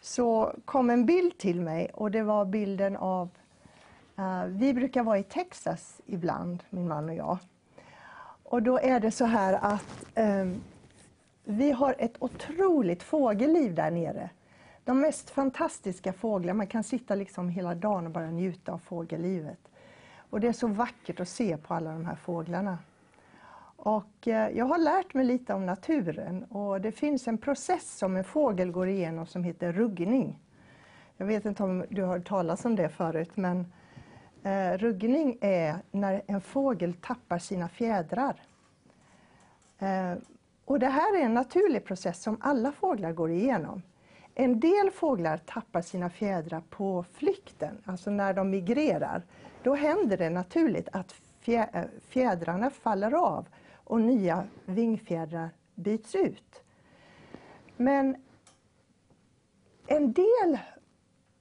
så 0.00 0.52
kom 0.64 0.90
en 0.90 1.06
bild 1.06 1.38
till 1.38 1.60
mig 1.60 1.90
och 1.94 2.10
det 2.10 2.22
var 2.22 2.44
bilden 2.44 2.96
av 2.96 3.28
eh, 4.18 4.44
vi 4.44 4.74
brukar 4.74 5.02
vara 5.02 5.18
i 5.18 5.22
Texas 5.22 6.00
ibland, 6.06 6.62
min 6.70 6.88
man 6.88 7.08
och 7.08 7.14
jag. 7.14 7.38
Och 8.42 8.62
då 8.62 8.78
är 8.78 9.00
det 9.00 9.10
så 9.10 9.24
här 9.24 9.58
att 9.62 10.06
eh, 10.14 10.46
vi 11.44 11.72
har 11.72 11.94
ett 11.98 12.16
otroligt 12.18 13.02
fågelliv 13.02 13.74
där 13.74 13.90
nere. 13.90 14.30
De 14.86 15.00
mest 15.00 15.30
fantastiska 15.30 16.12
fåglar, 16.12 16.54
man 16.54 16.66
kan 16.66 16.84
sitta 16.84 17.14
liksom 17.14 17.48
hela 17.48 17.74
dagen 17.74 18.06
och 18.06 18.12
bara 18.12 18.30
njuta 18.30 18.72
av 18.72 18.78
fågellivet. 18.78 19.58
Och 20.30 20.40
det 20.40 20.48
är 20.48 20.52
så 20.52 20.66
vackert 20.66 21.20
att 21.20 21.28
se 21.28 21.56
på 21.56 21.74
alla 21.74 21.92
de 21.92 22.04
här 22.04 22.14
fåglarna. 22.14 22.78
Och 23.76 24.28
eh, 24.28 24.50
jag 24.56 24.64
har 24.64 24.78
lärt 24.78 25.14
mig 25.14 25.24
lite 25.24 25.54
om 25.54 25.66
naturen 25.66 26.44
och 26.44 26.80
det 26.80 26.92
finns 26.92 27.28
en 27.28 27.38
process 27.38 27.98
som 27.98 28.16
en 28.16 28.24
fågel 28.24 28.70
går 28.70 28.88
igenom 28.88 29.26
som 29.26 29.44
heter 29.44 29.72
ruggning. 29.72 30.38
Jag 31.16 31.26
vet 31.26 31.44
inte 31.44 31.62
om 31.62 31.84
du 31.88 32.02
har 32.02 32.08
hört 32.08 32.28
talas 32.28 32.64
om 32.64 32.76
det 32.76 32.88
förut 32.88 33.36
men 33.36 33.72
eh, 34.42 34.78
ruggning 34.78 35.38
är 35.40 35.76
när 35.90 36.22
en 36.26 36.40
fågel 36.40 36.94
tappar 36.94 37.38
sina 37.38 37.68
fjädrar. 37.68 38.42
Eh, 39.78 40.14
och 40.64 40.78
det 40.78 40.88
här 40.88 41.16
är 41.20 41.24
en 41.24 41.34
naturlig 41.34 41.84
process 41.84 42.22
som 42.22 42.36
alla 42.40 42.72
fåglar 42.72 43.12
går 43.12 43.30
igenom. 43.30 43.82
En 44.38 44.60
del 44.60 44.90
fåglar 44.90 45.36
tappar 45.36 45.82
sina 45.82 46.10
fjädrar 46.10 46.62
på 46.70 47.04
flykten, 47.12 47.82
alltså 47.84 48.10
när 48.10 48.34
de 48.34 48.50
migrerar. 48.50 49.22
Då 49.62 49.74
händer 49.74 50.16
det 50.16 50.30
naturligt 50.30 50.88
att 50.92 51.14
eh, 51.44 51.64
fjädrarna 52.08 52.70
faller 52.70 53.14
av 53.14 53.48
och 53.74 54.00
nya 54.00 54.44
vingfjädrar 54.64 55.50
byts 55.74 56.14
ut. 56.14 56.62
Men 57.76 58.16
en 59.86 60.12
del 60.12 60.58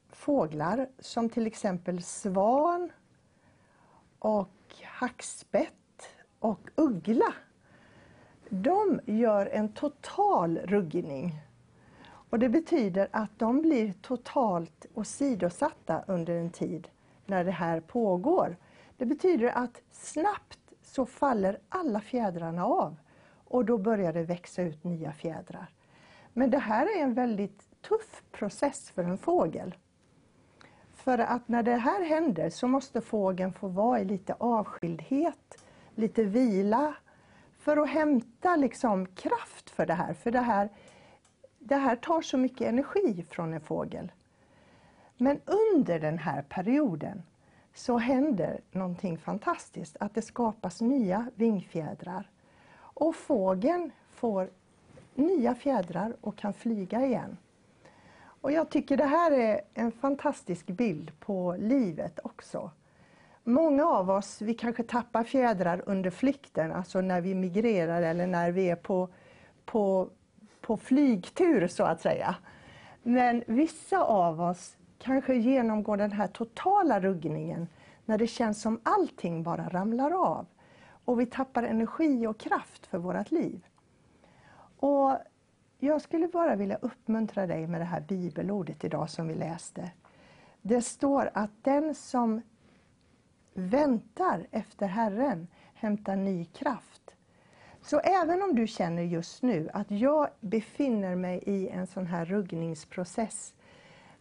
fåglar, 0.10 0.90
som 1.00 1.30
till 1.30 1.48
exempel 1.48 2.04
svan 2.04 2.92
och 4.20 4.76
hackspett 4.84 6.10
och 6.40 6.70
uggla, 6.76 7.34
de 8.50 9.00
gör 9.06 9.46
en 9.46 9.74
total 9.74 10.58
ruggning. 10.58 11.45
Och 12.36 12.40
det 12.40 12.50
betyder 12.50 13.08
att 13.12 13.40
de 13.40 13.62
blir 13.62 13.94
totalt 14.02 14.86
åsidosatta 14.94 16.04
under 16.08 16.34
en 16.34 16.50
tid 16.50 16.88
när 17.26 17.44
det 17.44 17.52
här 17.52 17.80
pågår. 17.80 18.58
Det 18.98 19.06
betyder 19.06 19.48
att 19.48 19.82
snabbt 19.92 20.60
så 20.84 21.06
faller 21.06 21.60
alla 21.70 22.02
fjädrarna 22.02 22.66
av 22.66 22.96
och 23.46 23.66
då 23.66 23.78
börjar 23.78 24.14
det 24.14 24.24
växa 24.24 24.62
ut 24.62 24.84
nya 24.84 25.14
fjädrar. 25.14 25.68
Men 26.34 26.50
det 26.50 26.58
här 26.58 26.98
är 26.98 27.04
en 27.04 27.14
väldigt 27.14 27.82
tuff 27.82 28.24
process 28.32 28.90
för 28.90 29.04
en 29.04 29.18
fågel. 29.18 29.76
För 30.94 31.18
att 31.18 31.48
när 31.48 31.64
det 31.64 31.76
här 31.78 32.06
händer 32.06 32.50
så 32.50 32.68
måste 32.68 33.02
fågeln 33.02 33.54
få 33.54 33.68
vara 33.68 34.00
i 34.00 34.06
lite 34.06 34.36
avskildhet, 34.38 35.64
lite 35.96 36.24
vila, 36.24 36.96
för 37.60 37.78
att 37.78 37.90
hämta 37.90 38.56
liksom 38.56 39.06
kraft 39.06 39.70
för 39.70 39.86
det 39.86 39.94
här. 39.94 40.14
För 40.14 40.32
det 40.32 40.42
här, 40.42 40.70
det 41.68 41.76
här 41.76 41.96
tar 41.96 42.22
så 42.22 42.38
mycket 42.38 42.68
energi 42.68 43.26
från 43.30 43.54
en 43.54 43.62
fågel. 43.62 44.12
Men 45.18 45.40
under 45.46 46.00
den 46.00 46.18
här 46.18 46.42
perioden 46.42 47.24
så 47.74 47.98
händer 47.98 48.62
någonting 48.72 49.18
fantastiskt, 49.18 49.98
att 50.00 50.14
det 50.14 50.22
skapas 50.22 50.82
nya 50.82 51.28
vingfjädrar. 51.36 52.30
Och 52.78 53.16
fågeln 53.16 53.92
får 54.12 54.50
nya 55.16 55.56
fjädrar 55.56 56.16
och 56.22 56.36
kan 56.36 56.54
flyga 56.54 57.06
igen. 57.06 57.38
Och 58.42 58.52
jag 58.52 58.70
tycker 58.70 58.98
det 58.98 59.06
här 59.06 59.32
är 59.32 59.62
en 59.74 59.92
fantastisk 59.92 60.68
bild 60.68 61.20
på 61.20 61.56
livet 61.60 62.20
också. 62.24 62.72
Många 63.44 63.86
av 63.86 64.10
oss, 64.10 64.42
vi 64.42 64.54
kanske 64.54 64.84
tappar 64.84 65.24
fjädrar 65.24 65.84
under 65.86 66.10
flykten, 66.10 66.72
alltså 66.72 67.02
när 67.02 67.22
vi 67.22 67.36
migrerar 67.36 68.02
eller 68.02 68.28
när 68.28 68.52
vi 68.52 68.70
är 68.70 68.76
på, 68.76 69.10
på, 69.66 70.10
på 70.66 70.78
flygtur 70.78 71.68
så 71.68 71.84
att 71.84 72.02
säga. 72.02 72.36
Men 73.04 73.44
vissa 73.48 74.04
av 74.04 74.42
oss 74.42 74.78
kanske 75.00 75.36
genomgår 75.36 75.98
den 75.98 76.12
här 76.12 76.28
totala 76.28 77.00
ruggningen 77.00 77.68
när 78.06 78.18
det 78.18 78.28
känns 78.28 78.62
som 78.62 78.80
allting 78.84 79.44
bara 79.44 79.70
ramlar 79.70 80.12
av 80.12 80.46
och 81.06 81.20
vi 81.20 81.26
tappar 81.26 81.64
energi 81.64 82.28
och 82.28 82.38
kraft 82.38 82.86
för 82.86 82.98
vårt 82.98 83.32
liv. 83.32 83.66
Och 84.80 85.18
jag 85.80 86.02
skulle 86.02 86.28
bara 86.28 86.56
vilja 86.56 86.78
uppmuntra 86.82 87.48
dig 87.48 87.68
med 87.68 87.82
det 87.82 87.86
här 87.86 88.02
bibelordet 88.02 88.84
idag 88.84 89.10
som 89.10 89.28
vi 89.28 89.36
läste. 89.36 89.92
Det 90.62 90.82
står 90.82 91.30
att 91.34 91.52
den 91.62 91.96
som 91.96 92.42
väntar 93.54 94.48
efter 94.52 94.88
Herren 94.88 95.48
hämtar 95.74 96.16
ny 96.16 96.46
kraft. 96.46 96.95
Så 97.86 98.00
även 98.00 98.44
om 98.44 98.56
du 98.56 98.68
känner 98.68 99.04
just 99.04 99.44
nu 99.44 99.70
att 99.74 99.92
jag 99.92 100.30
befinner 100.40 101.16
mig 101.16 101.44
i 101.46 101.70
en 101.70 101.88
sån 101.88 102.08
här 102.08 102.26
ruggningsprocess 102.26 103.54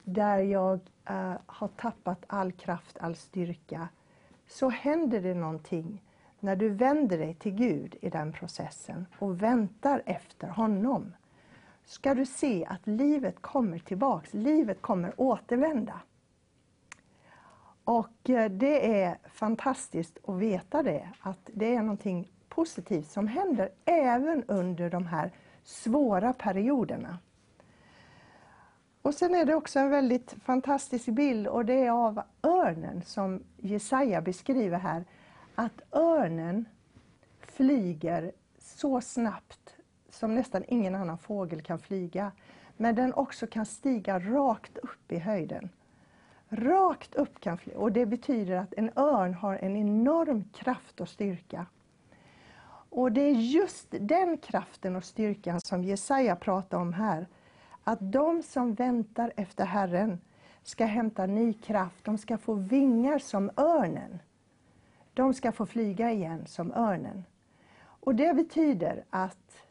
där 0.02 0.38
jag 0.38 0.80
äh, 1.08 1.32
har 1.46 1.68
tappat 1.68 2.24
all 2.26 2.52
kraft, 2.52 2.98
all 2.98 3.16
styrka, 3.16 3.88
så 4.46 4.68
händer 4.68 5.20
det 5.20 5.34
någonting 5.34 6.02
när 6.40 6.56
du 6.56 6.68
vänder 6.68 7.18
dig 7.18 7.34
till 7.34 7.52
Gud 7.52 7.96
i 8.00 8.10
den 8.10 8.32
processen 8.32 9.06
och 9.18 9.42
väntar 9.42 10.02
efter 10.06 10.48
honom. 10.48 11.14
Ska 11.84 12.14
du 12.14 12.26
se 12.26 12.66
att 12.66 12.86
livet 12.86 13.42
kommer 13.42 13.78
tillbaks, 13.78 14.34
livet 14.34 14.82
kommer 14.82 15.20
återvända. 15.20 16.00
Och 17.84 18.30
eh, 18.30 18.50
det 18.50 19.02
är 19.02 19.18
fantastiskt 19.24 20.18
att 20.26 20.38
veta 20.38 20.82
det, 20.82 21.08
att 21.20 21.50
det 21.54 21.74
är 21.74 21.82
någonting 21.82 22.30
positivt 22.54 23.10
som 23.10 23.26
händer 23.26 23.68
även 23.84 24.44
under 24.44 24.90
de 24.90 25.06
här 25.06 25.32
svåra 25.64 26.32
perioderna. 26.32 27.18
Och 29.02 29.14
sen 29.14 29.34
är 29.34 29.44
det 29.44 29.54
också 29.54 29.78
en 29.78 29.90
väldigt 29.90 30.34
fantastisk 30.44 31.06
bild 31.06 31.46
och 31.46 31.64
det 31.64 31.74
är 31.74 31.90
av 31.90 32.22
örnen 32.42 33.02
som 33.02 33.42
Jesaja 33.56 34.20
beskriver 34.20 34.78
här. 34.78 35.04
Att 35.54 35.80
örnen 35.92 36.64
flyger 37.40 38.32
så 38.58 39.00
snabbt 39.00 39.76
som 40.08 40.34
nästan 40.34 40.64
ingen 40.68 40.94
annan 40.94 41.18
fågel 41.18 41.62
kan 41.62 41.78
flyga. 41.78 42.32
Men 42.76 42.94
den 42.94 43.14
också 43.14 43.46
kan 43.46 43.66
stiga 43.66 44.18
rakt 44.18 44.78
upp 44.78 45.12
i 45.12 45.18
höjden. 45.18 45.68
Rakt 46.48 47.14
upp 47.14 47.40
kan 47.40 47.58
flyga. 47.58 47.78
Och 47.78 47.92
det 47.92 48.06
betyder 48.06 48.56
att 48.56 48.74
en 48.76 48.90
örn 48.96 49.34
har 49.34 49.56
en 49.56 49.76
enorm 49.76 50.44
kraft 50.44 51.00
och 51.00 51.08
styrka. 51.08 51.66
Och 52.96 53.12
det 53.12 53.20
är 53.20 53.32
just 53.32 53.86
den 53.90 54.38
kraften 54.38 54.96
och 54.96 55.04
styrkan 55.04 55.60
som 55.60 55.84
Jesaja 55.84 56.36
pratar 56.36 56.78
om 56.78 56.92
här 56.92 57.26
att 57.84 57.98
de 58.00 58.42
som 58.42 58.74
väntar 58.74 59.32
efter 59.36 59.64
Herren 59.64 60.20
ska 60.62 60.84
hämta 60.84 61.26
ny 61.26 61.52
kraft. 61.52 62.04
De 62.04 62.18
ska 62.18 62.38
få 62.38 62.54
vingar 62.54 63.18
som 63.18 63.50
örnen. 63.56 64.18
De 65.14 65.34
ska 65.34 65.52
få 65.52 65.66
flyga 65.66 66.12
igen 66.12 66.46
som 66.46 66.72
örnen. 66.72 67.24
Och 67.80 68.14
det 68.14 68.34
betyder 68.34 69.04
att 69.10 69.66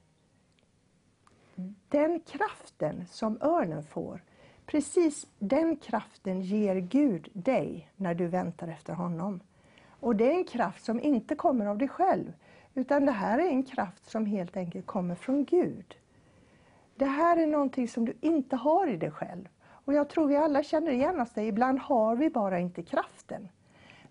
den 1.90 2.20
kraften 2.20 3.06
som 3.10 3.38
örnen 3.42 3.84
får, 3.84 4.24
precis 4.66 5.28
den 5.40 5.76
kraften 5.78 6.42
ger 6.42 6.76
Gud 6.76 7.30
dig 7.34 7.92
när 7.96 8.14
du 8.14 8.28
väntar 8.28 8.68
efter 8.68 8.94
honom. 8.94 9.40
Och 10.00 10.16
det 10.16 10.32
är 10.32 10.38
en 10.38 10.46
kraft 10.46 10.86
som 10.86 11.00
inte 11.00 11.36
kommer 11.36 11.66
av 11.66 11.78
dig 11.78 11.88
själv, 11.88 12.34
utan 12.74 13.06
det 13.06 13.12
här 13.12 13.40
är 13.40 13.50
en 13.50 13.64
kraft 13.64 14.10
som 14.10 14.26
helt 14.26 14.58
enkelt 14.58 14.86
kommer 14.86 15.16
från 15.16 15.46
Gud. 15.46 15.96
Det 16.96 17.06
här 17.06 17.38
är 17.38 17.48
någonting 17.48 17.88
som 17.88 18.06
du 18.06 18.14
inte 18.22 18.56
har 18.56 18.88
i 18.88 18.98
dig 18.98 19.12
själv. 19.12 19.48
Och 19.64 19.94
jag 19.94 20.10
tror 20.10 20.28
vi 20.28 20.36
alla 20.36 20.64
känner 20.64 20.92
igen 20.92 21.22
oss 21.22 21.30
det. 21.34 21.44
Ibland 21.44 21.80
har 21.80 22.16
vi 22.16 22.30
bara 22.30 22.60
inte 22.60 22.84
kraften. 22.84 23.50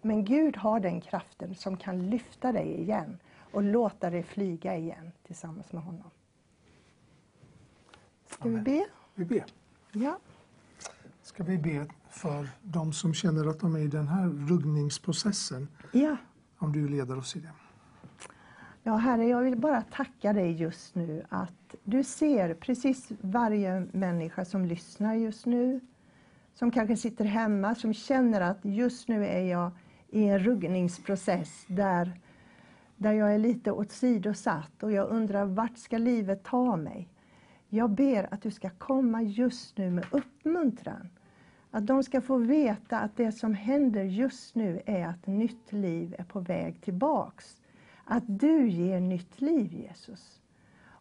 Men 0.03 0.25
Gud 0.25 0.57
har 0.57 0.81
den 0.81 1.01
kraften 1.01 1.55
som 1.55 1.77
kan 1.77 2.11
lyfta 2.11 2.53
dig 2.53 2.81
igen 2.81 3.19
och 3.53 3.63
låta 3.63 4.11
dig 4.11 4.23
flyga 4.23 4.77
igen 4.77 5.13
tillsammans 5.27 5.73
med 5.73 5.83
honom. 5.83 6.11
Ska 8.27 8.49
Amen. 8.49 8.65
vi 8.65 8.71
be? 8.71 8.87
Vi 9.15 9.25
ber. 9.25 9.45
Ja. 9.93 10.19
Ska 11.23 11.43
vi 11.43 11.59
be 11.59 11.87
för 12.11 12.49
de 12.63 12.93
som 12.93 13.15
känner 13.15 13.47
att 13.51 13.61
de 13.61 13.75
är 13.77 13.81
i 13.81 13.87
den 13.87 14.09
här 14.09 14.29
ruggningsprocessen? 14.29 15.69
ja. 15.93 16.17
Om 16.59 16.73
du 16.73 16.89
leder 16.89 17.19
oss 17.19 17.37
i 17.37 17.41
det. 17.41 17.53
Ja, 18.85 18.97
Herre, 18.97 19.25
jag 19.25 19.43
vill 19.43 19.57
bara 19.57 19.83
tacka 19.83 20.33
dig 20.33 20.53
just 20.53 20.95
nu 20.95 21.25
att 21.29 21.75
du 21.85 22.03
ser 22.03 22.55
precis 22.55 23.13
varje 23.21 23.87
människa 23.93 24.45
som 24.45 24.65
lyssnar 24.65 25.15
just 25.15 25.47
nu, 25.47 25.81
som 26.55 26.71
kanske 26.71 26.97
sitter 26.97 27.25
hemma, 27.25 27.75
som 27.75 27.95
känner 27.95 28.41
att 28.41 28.59
just 28.63 29.09
nu 29.09 29.27
är 29.27 29.41
jag 29.41 29.71
i 30.09 30.25
en 30.25 30.39
ruggningsprocess 30.39 31.65
där, 31.69 32.21
där 32.97 33.13
jag 33.13 33.35
är 33.35 33.39
lite 33.39 33.73
åsidosatt 33.73 34.83
och 34.83 34.93
jag 34.93 35.09
undrar 35.11 35.45
vart 35.45 35.79
ska 35.79 35.99
livet 35.99 36.45
ta 36.45 36.77
mig? 36.77 37.09
Jag 37.69 37.91
ber 37.91 38.35
att 38.35 38.43
du 38.43 38.51
ska 38.51 38.71
komma 38.71 39.23
just 39.23 39.79
nu 39.79 39.91
med 39.91 40.05
uppmuntran. 40.11 41.09
Att 41.71 41.87
de 41.87 42.03
ska 42.03 42.21
få 42.21 42.37
veta 42.37 42.99
att 42.99 43.17
det 43.17 43.33
som 43.33 43.55
händer 43.55 44.05
just 44.05 44.55
nu 44.55 44.83
är 44.87 45.07
att 45.07 45.27
nytt 45.27 45.73
liv 45.73 46.15
är 46.19 46.25
på 46.25 46.41
väg 46.41 46.81
tillbaks. 46.81 47.62
Att 48.05 48.25
du 48.27 48.69
ger 48.69 49.01
nytt 49.01 49.41
liv, 49.41 49.73
Jesus. 49.73 50.41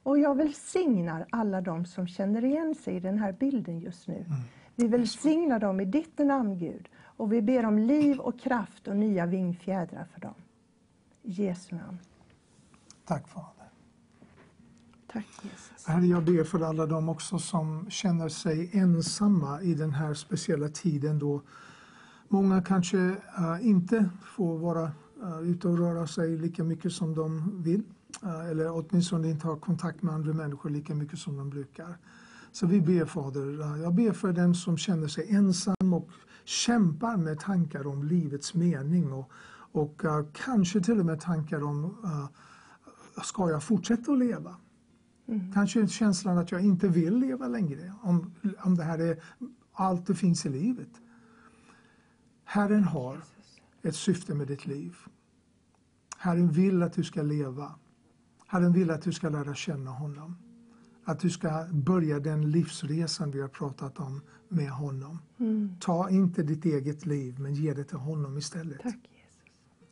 Och 0.03 0.19
jag 0.19 0.35
välsignar 0.35 1.25
alla 1.29 1.61
de 1.61 1.85
som 1.85 2.07
känner 2.07 2.45
igen 2.45 2.75
sig 2.75 2.95
i 2.95 2.99
den 2.99 3.17
här 3.17 3.31
bilden 3.31 3.79
just 3.79 4.07
nu. 4.07 4.25
Vi 4.75 4.87
välsignar 4.87 5.59
dem 5.59 5.79
i 5.79 5.85
ditt 5.85 6.17
namn, 6.17 6.57
Gud. 6.57 6.89
Och 6.99 7.33
vi 7.33 7.41
ber 7.41 7.65
om 7.65 7.77
liv 7.77 8.19
och 8.19 8.39
kraft 8.39 8.87
och 8.87 8.95
nya 8.95 9.25
vingfjädrar 9.25 10.05
för 10.13 10.21
dem. 10.21 10.33
I 11.23 11.31
Jesu 11.31 11.75
namn. 11.75 11.97
Tack 13.05 13.27
Fader. 13.27 13.69
Tack 15.07 15.27
Jesus. 15.43 15.87
Herre, 15.87 16.05
jag 16.05 16.23
ber 16.23 16.43
för 16.43 16.59
alla 16.59 16.85
de 16.85 17.09
också 17.09 17.39
som 17.39 17.89
känner 17.89 18.29
sig 18.29 18.69
ensamma 18.73 19.61
i 19.61 19.73
den 19.73 19.91
här 19.91 20.13
speciella 20.13 20.69
tiden 20.69 21.19
då 21.19 21.41
många 22.27 22.61
kanske 22.61 22.97
uh, 22.97 23.15
inte 23.61 24.09
får 24.23 24.57
vara 24.57 24.91
ute 25.43 25.67
och 25.67 25.77
röra 25.77 26.07
sig 26.07 26.37
lika 26.37 26.63
mycket 26.63 26.93
som 26.93 27.15
de 27.15 27.51
vill. 27.63 27.83
Uh, 28.23 28.49
eller 28.49 28.71
åtminstone 28.71 29.29
inte 29.29 29.47
ha 29.47 29.55
kontakt 29.55 30.01
med 30.01 30.13
andra 30.13 30.33
människor 30.33 30.69
lika 30.69 30.95
mycket 30.95 31.19
som 31.19 31.37
de 31.37 31.49
brukar. 31.49 31.97
Så 32.51 32.67
vi 32.67 32.81
ber 32.81 33.05
Fader, 33.05 33.77
jag 33.77 33.93
ber 33.93 34.11
för 34.11 34.33
den 34.33 34.55
som 34.55 34.77
känner 34.77 35.07
sig 35.07 35.35
ensam 35.35 35.93
och 35.93 36.09
kämpar 36.45 37.17
med 37.17 37.39
tankar 37.39 37.87
om 37.87 38.03
livets 38.03 38.53
mening 38.53 39.13
och, 39.13 39.31
och 39.71 40.01
kanske 40.33 40.81
till 40.81 40.99
och 40.99 41.05
med 41.05 41.19
tankar 41.19 41.63
om 41.63 41.95
ska 43.23 43.49
jag 43.49 43.63
fortsätta 43.63 44.11
att 44.11 44.19
leva? 44.19 44.55
Mm. 45.27 45.53
Kanske 45.53 45.87
känslan 45.87 46.37
att 46.37 46.51
jag 46.51 46.61
inte 46.61 46.87
vill 46.87 47.17
leva 47.17 47.47
längre, 47.47 47.93
om, 48.01 48.33
om 48.63 48.75
det 48.75 48.83
här 48.83 48.99
är 48.99 49.23
allt 49.73 50.07
det 50.07 50.15
finns 50.15 50.45
i 50.45 50.49
livet. 50.49 50.89
Herren 52.43 52.83
har 52.83 53.21
ett 53.81 53.95
syfte 53.95 54.35
med 54.35 54.47
ditt 54.47 54.65
liv. 54.65 54.97
Herren 56.21 56.51
vill 56.51 56.83
att 56.83 56.93
du 56.93 57.03
ska 57.03 57.21
leva. 57.21 57.75
Herren 58.47 58.73
vill 58.73 58.91
att 58.91 59.01
du 59.01 59.11
ska 59.11 59.29
lära 59.29 59.55
känna 59.55 59.91
honom. 59.91 60.37
Att 61.03 61.19
du 61.19 61.29
ska 61.29 61.67
börja 61.71 62.19
den 62.19 62.51
livsresan 62.51 63.31
vi 63.31 63.41
har 63.41 63.47
pratat 63.47 63.99
om 63.99 64.21
med 64.49 64.69
honom. 64.69 65.19
Mm. 65.37 65.75
Ta 65.79 66.09
inte 66.09 66.43
ditt 66.43 66.65
eget 66.65 67.05
liv, 67.05 67.39
men 67.39 67.53
ge 67.53 67.73
det 67.73 67.83
till 67.83 67.97
honom 67.97 68.37
istället. 68.37 68.81
Tack 68.81 68.95
Jesus. 68.95 69.39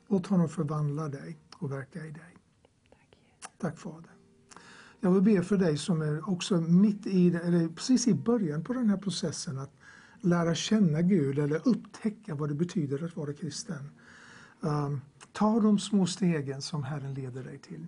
Låt 0.08 0.28
honom 0.28 0.50
förvandla 0.50 1.10
dig 1.10 1.38
och 1.58 1.72
verka 1.72 2.00
i 2.06 2.12
dig. 2.12 2.38
Tack, 2.90 3.08
Jesus. 3.12 3.50
Tack 3.58 3.78
Fader. 3.78 4.12
Jag 5.00 5.12
vill 5.12 5.24
be 5.24 5.44
för 5.44 5.58
dig 5.58 5.78
som 5.78 6.02
är 6.02 6.30
också 6.30 6.62
mitt 6.62 7.08
i, 7.08 7.28
eller 7.28 7.68
precis 7.68 8.08
i 8.08 8.14
början 8.14 8.64
på 8.64 8.74
den 8.74 8.90
här 8.90 8.98
processen 8.98 9.58
att 9.58 9.74
lära 10.22 10.56
känna 10.56 11.02
Gud 11.02 11.40
eller 11.40 11.68
upptäcka 11.68 12.36
vad 12.36 12.50
det 12.50 12.56
betyder 12.56 13.04
att 13.04 13.16
vara 13.16 13.34
kristen. 13.34 13.92
Um, 14.62 15.02
Ta 15.40 15.60
de 15.60 15.80
små 15.80 16.06
stegen 16.06 16.62
som 16.62 16.84
Herren 16.84 17.14
leder 17.14 17.44
dig 17.44 17.58
till. 17.58 17.88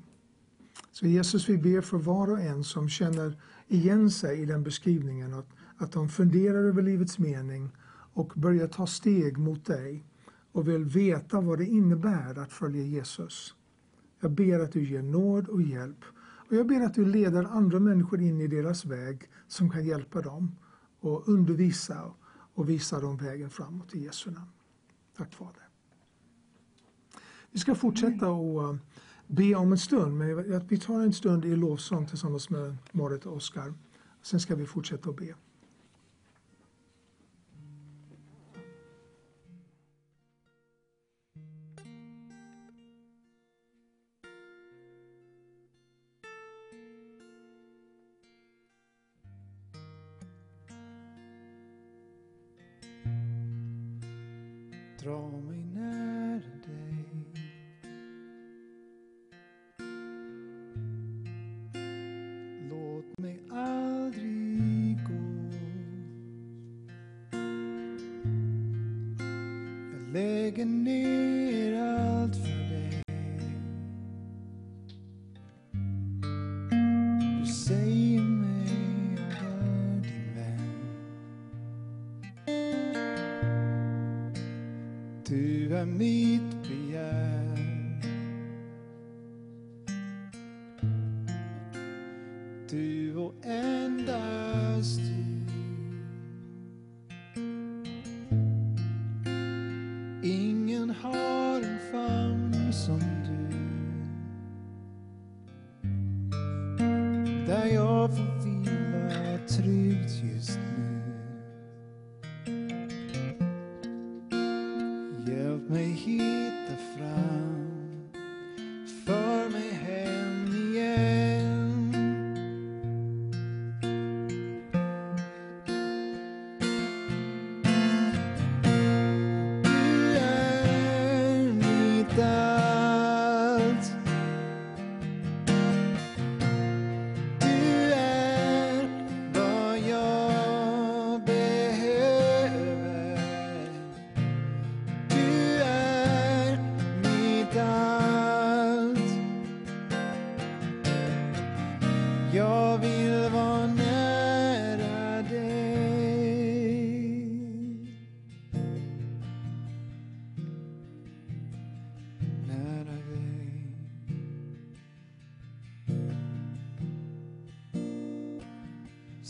Så 0.91 1.07
Jesus, 1.07 1.49
vi 1.49 1.57
ber 1.57 1.81
för 1.81 1.97
var 1.97 2.31
och 2.31 2.39
en 2.39 2.63
som 2.63 2.89
känner 2.89 3.41
igen 3.67 4.11
sig 4.11 4.41
i 4.41 4.45
den 4.45 4.63
beskrivningen, 4.63 5.33
att, 5.33 5.47
att 5.77 5.91
de 5.91 6.09
funderar 6.09 6.63
över 6.63 6.81
livets 6.81 7.19
mening 7.19 7.69
och 8.13 8.33
börjar 8.35 8.67
ta 8.67 8.87
steg 8.87 9.37
mot 9.37 9.65
dig 9.65 10.05
och 10.51 10.67
vill 10.67 10.85
veta 10.85 11.41
vad 11.41 11.57
det 11.57 11.65
innebär 11.65 12.39
att 12.39 12.53
följa 12.53 12.83
Jesus. 12.83 13.55
Jag 14.21 14.31
ber 14.31 14.59
att 14.59 14.71
du 14.71 14.83
ger 14.83 15.01
nåd 15.01 15.47
och 15.47 15.61
hjälp. 15.61 16.05
Och 16.49 16.55
jag 16.55 16.67
ber 16.67 16.81
att 16.81 16.93
du 16.93 17.05
leder 17.05 17.43
andra 17.43 17.79
människor 17.79 18.21
in 18.21 18.41
i 18.41 18.47
deras 18.47 18.85
väg 18.85 19.29
som 19.47 19.69
kan 19.69 19.85
hjälpa 19.85 20.21
dem 20.21 20.55
och 20.99 21.29
undervisa 21.29 22.13
och 22.53 22.69
visa 22.69 22.99
dem 22.99 23.17
vägen 23.17 23.49
framåt 23.49 23.95
i 23.95 24.03
Jesu 24.03 24.31
namn. 24.31 24.51
Tack 25.17 25.33
Fader. 25.33 25.60
Vi 27.51 27.59
ska 27.59 27.75
fortsätta 27.75 28.29
och 28.29 28.63
eh, 28.63 28.75
be 29.27 29.55
om 29.55 29.71
en 29.71 29.77
stund, 29.77 30.17
men 30.17 30.67
vi 30.67 30.77
tar 30.77 31.01
en 31.01 31.13
stund 31.13 31.45
i 31.45 31.55
lovsång 31.55 32.07
tillsammans 32.07 32.49
med 32.49 32.77
Marit 32.91 33.25
och 33.25 33.35
Oskar. 33.35 33.73
Sen 34.21 34.39
ska 34.39 34.55
vi 34.55 34.65
fortsätta 34.65 35.09
att 35.09 35.17
be. 35.17 35.35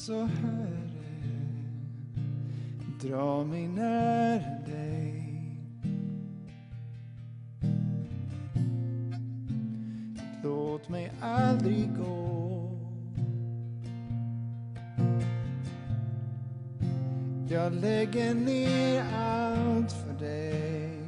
så 0.01 0.23
Herre, 0.25 0.77
dra 3.01 3.43
mig 3.43 3.67
nära 3.67 4.59
dig. 4.65 5.57
Låt 10.43 10.89
mig 10.89 11.11
aldrig 11.21 11.89
gå. 11.97 12.71
Jag 17.49 17.73
lägger 17.73 18.33
ner 18.33 19.05
allt 19.15 19.91
för 19.91 20.13
dig. 20.19 20.99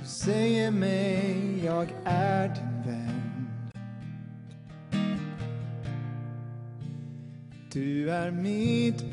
Du 0.00 0.06
säger 0.06 0.70
mig, 0.70 1.64
jag 1.64 1.88
är 2.04 2.48
din 2.48 2.69
meet 8.30 9.09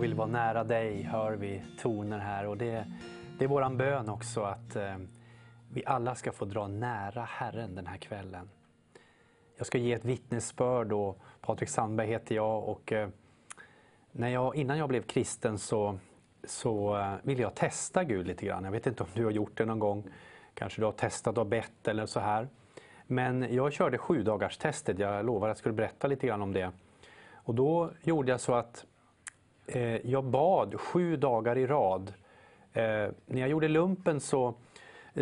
vill 0.00 0.14
vara 0.14 0.28
nära 0.28 0.64
dig, 0.64 1.02
hör 1.02 1.32
vi 1.32 1.62
toner 1.78 2.18
här. 2.18 2.46
Och 2.46 2.56
det, 2.56 2.86
det 3.38 3.44
är 3.44 3.48
våran 3.48 3.76
bön 3.76 4.08
också 4.08 4.42
att 4.42 4.76
eh, 4.76 4.96
vi 5.72 5.82
alla 5.86 6.14
ska 6.14 6.32
få 6.32 6.44
dra 6.44 6.66
nära 6.68 7.24
Herren 7.24 7.74
den 7.74 7.86
här 7.86 7.96
kvällen. 7.96 8.48
Jag 9.56 9.66
ska 9.66 9.78
ge 9.78 9.92
ett 9.92 10.04
vittnesbörd 10.04 10.92
och 10.92 11.18
Patrik 11.40 11.68
Sandberg 11.68 12.06
heter 12.06 12.34
jag 12.34 12.68
och 12.68 12.92
eh, 12.92 13.08
när 14.12 14.28
jag, 14.28 14.56
innan 14.56 14.78
jag 14.78 14.88
blev 14.88 15.02
kristen 15.02 15.58
så, 15.58 15.98
så 16.44 16.98
eh, 16.98 17.14
ville 17.22 17.42
jag 17.42 17.54
testa 17.54 18.04
Gud 18.04 18.26
lite 18.26 18.46
grann. 18.46 18.64
Jag 18.64 18.72
vet 18.72 18.86
inte 18.86 19.02
om 19.02 19.08
du 19.14 19.24
har 19.24 19.30
gjort 19.30 19.58
det 19.58 19.64
någon 19.64 19.78
gång. 19.78 20.04
Kanske 20.54 20.80
du 20.80 20.84
har 20.84 20.92
testat 20.92 21.38
och 21.38 21.46
bett 21.46 21.88
eller 21.88 22.06
så 22.06 22.20
här. 22.20 22.48
Men 23.06 23.54
jag 23.54 23.72
körde 23.72 23.98
sju 23.98 24.22
dagars 24.22 24.58
testet. 24.58 24.98
Jag 24.98 25.24
lovade 25.24 25.50
att 25.50 25.56
jag 25.56 25.58
skulle 25.58 25.74
berätta 25.74 26.06
lite 26.08 26.26
grann 26.26 26.42
om 26.42 26.52
det. 26.52 26.72
Och 27.34 27.54
då 27.54 27.90
gjorde 28.02 28.30
jag 28.30 28.40
så 28.40 28.54
att 28.54 28.84
Eh, 29.72 30.06
jag 30.06 30.24
bad 30.24 30.80
sju 30.80 31.16
dagar 31.16 31.58
i 31.58 31.66
rad. 31.66 32.12
Eh, 32.72 32.82
när 33.26 33.40
jag 33.40 33.48
gjorde 33.48 33.68
lumpen 33.68 34.20
så, 34.20 34.54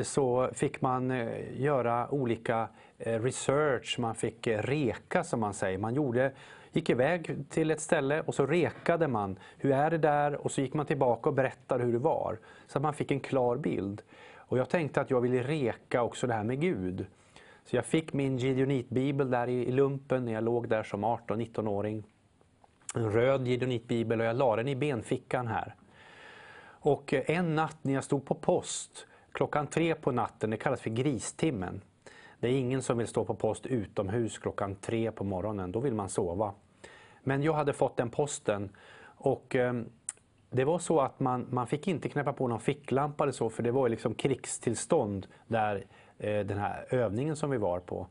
så 0.03 0.51
fick 0.53 0.81
man 0.81 1.11
eh, 1.11 1.61
göra 1.61 2.11
olika 2.11 2.69
eh, 2.99 3.23
research, 3.23 3.99
man 3.99 4.15
fick 4.15 4.47
eh, 4.47 4.63
reka 4.63 5.25
som 5.25 5.41
man 5.41 5.55
säger. 5.55 5.79
Man 5.79 5.95
gjorde, 5.95 6.33
gick 6.73 6.91
iväg 6.91 7.45
till 7.51 7.71
ett 7.71 7.81
ställe 7.81 8.21
och 8.21 8.35
så 8.35 8.47
rekade 8.47 9.09
man. 9.09 9.39
Hur 9.57 9.73
är 9.73 9.91
det 9.91 9.99
där? 9.99 10.35
Och 10.35 10.51
så 10.51 10.61
gick 10.61 10.75
man 10.75 10.87
tillbaka 10.87 11.29
och 11.29 11.35
berättade 11.35 11.85
hur 11.85 11.93
det 11.93 11.99
var. 11.99 12.39
Så 12.67 12.79
att 12.79 12.83
man 12.83 12.95
fick 12.95 13.11
en 13.11 13.21
klar 13.21 13.57
bild. 13.57 14.03
Och 14.37 14.59
jag 14.59 14.69
tänkte 14.69 15.01
att 15.01 15.11
jag 15.11 15.21
ville 15.21 15.43
reka 15.43 16.03
också 16.03 16.27
det 16.27 16.35
här 16.35 16.45
med 16.45 16.61
Gud. 16.61 17.07
Så 17.65 17.77
jag 17.77 17.85
fick 17.85 18.13
min 18.13 18.39
Gideonitbibel 18.39 19.31
där 19.31 19.49
i, 19.49 19.69
i 19.69 19.73
lumpen 19.73 20.25
när 20.25 20.33
jag 20.33 20.45
låg 20.45 20.69
där 20.69 20.83
som 20.83 21.05
18-19-åring. 21.05 22.05
En 22.95 23.13
röd 23.13 23.47
Gideonitbibel 23.47 24.21
och 24.21 24.27
jag 24.27 24.37
la 24.37 24.57
den 24.57 24.69
i 24.69 24.77
benfickan 24.77 25.47
här. 25.47 25.75
Och 26.81 27.15
eh, 27.15 27.23
en 27.27 27.55
natt 27.55 27.77
när 27.83 27.95
jag 27.95 28.05
stod 28.05 28.27
på 28.27 28.35
post, 28.35 29.07
klockan 29.33 29.67
tre 29.67 29.95
på 29.95 30.13
natten, 30.13 30.51
det 30.51 30.57
kallas 30.57 30.81
för 30.81 30.91
gristimmen. 30.91 31.81
Det 32.41 32.49
är 32.49 32.53
ingen 32.53 32.83
som 32.83 32.99
vill 32.99 33.07
stå 33.07 33.25
på 33.25 33.35
post 33.35 33.67
utomhus 33.67 34.39
klockan 34.39 34.75
tre 34.75 35.13
på 35.13 35.25
morgonen, 35.25 35.73
då 35.73 35.81
vill 35.81 35.95
man 35.95 36.09
sova. 36.09 36.55
Men 37.23 37.43
jag 37.43 37.53
hade 37.53 37.73
fått 37.73 37.97
den 37.97 38.11
posten 38.11 38.77
och 39.03 39.57
eh, 39.57 39.73
det 40.51 40.65
var 40.65 40.79
så 40.79 41.01
att 41.01 41.21
man, 41.21 41.47
man 41.51 41.67
fick 41.67 41.89
inte 41.89 42.09
knäppa 42.09 42.33
på 42.33 42.49
någon 42.49 42.61
ficklampa 42.61 43.25
eller 43.25 43.33
så 43.33 43.51
för 43.51 43.63
det 43.63 43.71
var 43.71 43.89
liksom 43.89 44.15
krigstillstånd 44.15 45.27
där 45.47 45.85
eh, 46.19 46.47
den 46.47 46.59
här 46.59 46.87
övningen 46.91 47.37
som 47.37 47.51
vi 47.51 47.57
var 47.57 47.81
på. 47.81 48.07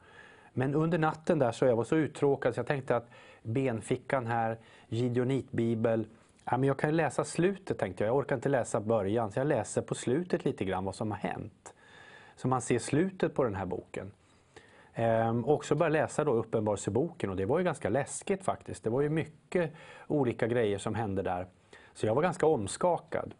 Men 0.53 0.75
under 0.75 0.97
natten 0.97 1.39
där 1.39 1.51
så 1.51 1.65
jag 1.65 1.75
var 1.75 1.83
så 1.83 1.95
uttråkad 1.95 2.53
så 2.53 2.59
jag 2.59 2.67
tänkte 2.67 2.95
att 2.95 3.09
benfickan 3.47 4.27
här, 4.27 4.57
Gideonitbibel, 4.87 6.07
ja, 6.45 6.57
men 6.57 6.63
jag 6.63 6.79
kan 6.79 6.95
läsa 6.95 7.23
slutet 7.23 7.77
tänkte 7.77 8.03
jag. 8.03 8.09
Jag 8.09 8.17
orkar 8.17 8.35
inte 8.35 8.49
läsa 8.49 8.79
början 8.79 9.31
så 9.31 9.39
jag 9.39 9.47
läser 9.47 9.81
på 9.81 9.95
slutet 9.95 10.45
lite 10.45 10.65
grann 10.65 10.85
vad 10.85 10.95
som 10.95 11.11
har 11.11 11.17
hänt. 11.17 11.73
Så 12.35 12.47
man 12.47 12.61
ser 12.61 12.79
slutet 12.79 13.35
på 13.35 13.43
den 13.43 13.55
här 13.55 13.65
boken. 13.65 14.11
Ehm, 14.93 15.45
och 15.45 15.65
så 15.65 15.75
började 15.75 15.93
läsa 15.93 16.23
då 16.23 16.31
Uppenbarelseboken 16.31 17.29
och 17.29 17.35
det 17.35 17.45
var 17.45 17.59
ju 17.59 17.65
ganska 17.65 17.89
läskigt 17.89 18.43
faktiskt. 18.43 18.83
Det 18.83 18.89
var 18.89 19.01
ju 19.01 19.09
mycket 19.09 19.71
olika 20.07 20.47
grejer 20.47 20.77
som 20.77 20.95
hände 20.95 21.21
där. 21.21 21.47
Så 21.93 22.05
jag 22.05 22.15
var 22.15 22.21
ganska 22.21 22.47
omskakad. 22.47 23.33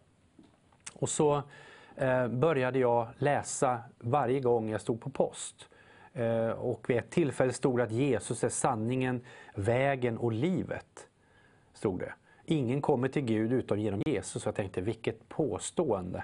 Och 0.94 1.10
så 1.10 1.44
eh, 1.96 2.28
började 2.28 2.80
jag 2.80 3.08
läsa 3.18 3.80
varje 4.00 4.40
gång 4.40 4.70
jag 4.70 4.82
stod 4.82 5.02
på 5.02 5.10
post. 5.10 5.70
Eh, 6.18 6.50
och 6.50 6.90
vid 6.90 6.98
ett 6.98 7.10
tillfälle 7.10 7.54
stod 7.54 7.78
det 7.78 7.84
att 7.84 7.92
Jesus 7.92 8.44
är 8.44 8.50
sanningen, 8.50 9.22
vägen 9.56 10.18
och 10.18 10.32
livet. 10.32 11.08
Stod 11.74 12.00
det. 12.00 12.14
Ingen 12.46 12.82
kommer 12.82 13.08
till 13.08 13.22
Gud 13.22 13.54
utom 13.54 13.80
genom 13.80 14.02
Jesus. 14.06 14.46
Jag 14.46 14.56
tänkte, 14.56 14.82
vilket 14.82 15.30
påstående. 15.30 16.24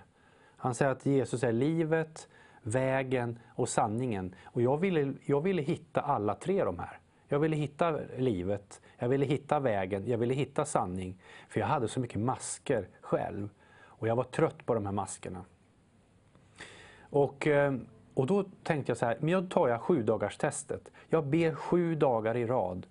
Han 0.57 0.75
säger 0.75 0.91
att 0.91 1.05
Jesus 1.05 1.43
är 1.43 1.51
livet, 1.51 2.27
vägen 2.61 3.39
och 3.55 3.69
sanningen. 3.69 4.35
Och 4.45 4.61
jag 4.61 4.77
ville, 4.77 5.13
jag 5.25 5.41
ville 5.41 5.61
hitta 5.61 6.01
alla 6.01 6.35
tre 6.35 6.63
de 6.63 6.79
här. 6.79 6.99
Jag 7.27 7.39
ville 7.39 7.55
hitta 7.55 7.99
livet, 8.17 8.81
jag 8.97 9.09
ville 9.09 9.25
hitta 9.25 9.59
vägen, 9.59 10.07
jag 10.07 10.17
ville 10.17 10.33
hitta 10.33 10.65
sanning. 10.65 11.21
För 11.49 11.59
jag 11.59 11.67
hade 11.67 11.87
så 11.87 11.99
mycket 11.99 12.19
masker 12.19 12.87
själv. 13.01 13.49
Och 13.85 14.07
jag 14.07 14.15
var 14.15 14.23
trött 14.23 14.65
på 14.65 14.73
de 14.73 14.85
här 14.85 14.93
maskerna. 14.93 15.45
Och, 17.09 17.47
eh, 17.47 17.73
och 18.13 18.27
då 18.27 18.43
tänkte 18.63 18.89
jag 18.89 18.97
så 18.97 19.05
här, 19.05 19.17
men 19.19 19.31
då 19.31 19.49
tar 19.49 19.67
jag 19.67 19.81
sju 19.81 20.03
dagars 20.03 20.37
testet. 20.37 20.91
Jag 21.09 21.25
ber 21.25 21.55
sju 21.55 21.95
dagar 21.95 22.37
i 22.37 22.45
rad 22.45 22.87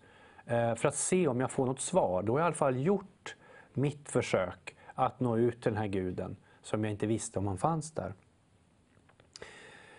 eh, 0.46 0.74
för 0.74 0.88
att 0.88 0.94
se 0.94 1.28
om 1.28 1.40
jag 1.40 1.50
får 1.50 1.66
något 1.66 1.80
svar. 1.80 2.22
Då 2.22 2.32
har 2.32 2.40
jag 2.40 2.44
i 2.44 2.46
alla 2.46 2.54
fall 2.54 2.76
gjort 2.76 3.36
mitt 3.72 4.08
försök 4.08 4.76
att 4.94 5.20
nå 5.20 5.36
ut 5.38 5.62
till 5.62 5.72
den 5.72 5.80
här 5.80 5.86
guden 5.86 6.36
som 6.62 6.84
jag 6.84 6.90
inte 6.90 7.06
visste 7.06 7.38
om 7.38 7.46
han 7.46 7.58
fanns 7.58 7.92
där. 7.92 8.14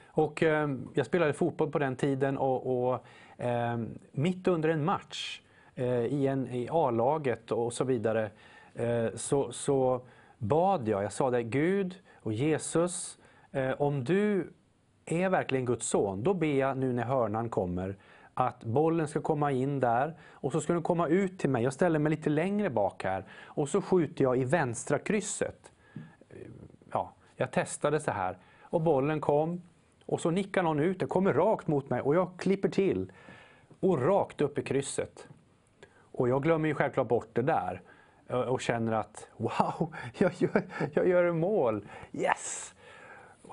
Och 0.08 0.44
eh, 0.44 0.70
jag 0.94 1.06
spelade 1.06 1.34
fotboll 1.34 1.72
på 1.72 1.80
den 1.80 1.96
tiden 1.96 2.38
och, 2.38 2.92
och 2.92 3.06
eh, 3.44 3.78
mitt 4.12 4.48
under 4.48 4.70
en 4.70 4.86
match 4.86 5.42
eh, 5.76 6.06
i, 6.06 6.28
en, 6.28 6.48
i 6.48 6.68
A-laget 6.72 7.52
och 7.52 7.74
så 7.74 7.84
vidare 7.84 8.32
eh, 8.74 9.08
så, 9.16 9.52
så 9.52 10.02
bad 10.38 10.88
jag, 10.88 11.04
jag 11.04 11.14
sa 11.14 11.32
det, 11.32 11.44
Gud 11.44 11.96
och 12.16 12.34
Jesus, 12.34 13.18
eh, 13.52 13.72
om 13.82 14.04
du 14.04 14.54
är 15.06 15.30
verkligen 15.30 15.66
Guds 15.66 15.88
son, 15.88 16.24
då 16.24 16.34
ber 16.34 16.54
jag 16.54 16.78
nu 16.78 16.94
när 16.94 17.04
hörnan 17.04 17.50
kommer 17.50 17.96
att 18.34 18.64
bollen 18.64 19.08
ska 19.08 19.22
komma 19.22 19.52
in 19.52 19.80
där 19.80 20.16
och 20.32 20.52
så 20.52 20.62
ska 20.62 20.74
den 20.74 20.84
komma 20.84 21.08
ut 21.08 21.40
till 21.40 21.50
mig. 21.50 21.64
Jag 21.64 21.74
ställer 21.74 22.00
mig 22.00 22.10
lite 22.10 22.30
längre 22.30 22.70
bak 22.70 23.04
här 23.04 23.26
och 23.44 23.70
så 23.70 23.82
skjuter 23.82 24.24
jag 24.24 24.38
i 24.38 24.44
vänstra 24.44 25.00
krysset. 25.00 25.72
Ja, 26.92 27.14
jag 27.36 27.52
testade 27.52 28.00
så 28.00 28.12
här 28.12 28.38
och 28.62 28.82
bollen 28.82 29.22
kom 29.22 29.62
och 30.06 30.22
så 30.22 30.32
nickar 30.32 30.64
någon 30.64 30.80
ut, 30.80 31.00
den 31.00 31.08
kommer 31.08 31.34
rakt 31.34 31.68
mot 31.68 31.90
mig 31.90 32.02
och 32.02 32.16
jag 32.16 32.30
klipper 32.38 32.70
till 32.70 33.12
och 33.80 34.02
rakt 34.02 34.42
upp 34.42 34.58
i 34.58 34.62
krysset. 34.62 35.28
Och 35.96 36.30
jag 36.30 36.44
glömmer 36.44 36.68
ju 36.68 36.76
självklart 36.76 37.08
bort 37.08 37.30
det 37.34 37.42
där 37.42 37.82
och 38.48 38.62
känner 38.62 38.94
att 38.94 39.28
wow, 39.38 39.94
jag 40.18 40.32
gör, 40.38 40.64
jag 40.94 41.08
gör 41.08 41.24
en 41.24 41.40
mål, 41.40 41.88
yes! 42.12 42.73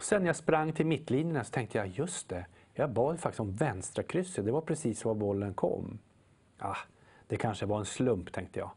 Och 0.01 0.05
sen 0.05 0.23
när 0.23 0.29
jag 0.29 0.37
sprang 0.37 0.73
till 0.73 0.87
mittlinjerna 0.87 1.45
så 1.45 1.51
tänkte 1.51 1.79
jag, 1.79 1.87
just 1.87 2.29
det, 2.29 2.47
jag 2.75 2.91
bad 2.91 3.21
faktiskt 3.21 3.41
om 3.41 3.53
vänstra 3.53 4.03
krysset, 4.03 4.45
det 4.45 4.53
var 4.53 4.61
precis 4.61 5.05
var 5.05 5.15
bollen 5.15 5.55
kom. 5.55 5.99
Ah, 6.59 6.77
det 7.27 7.37
kanske 7.37 7.67
var 7.67 7.79
en 7.79 7.85
slump 7.85 8.33
tänkte 8.33 8.59
jag. 8.59 8.71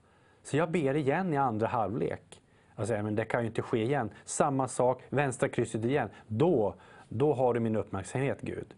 Så 0.44 0.58
jag 0.58 0.72
ber 0.72 0.96
igen 0.96 1.34
i 1.34 1.38
andra 1.38 1.68
halvlek. 1.68 2.22
Alltså, 2.22 2.42
jag 2.76 2.88
säger, 2.88 3.04
men 3.04 3.16
det 3.16 3.26
kan 3.26 3.42
ju 3.42 3.48
inte 3.48 3.62
ske 3.62 3.84
igen. 3.84 4.10
Samma 4.26 4.68
sak, 4.68 5.04
vänstra 5.10 5.50
krysset 5.50 5.86
igen. 5.86 6.10
Då, 6.28 6.76
då 7.10 7.34
har 7.34 7.54
du 7.54 7.60
min 7.60 7.76
uppmärksamhet 7.76 8.42
Gud. 8.42 8.74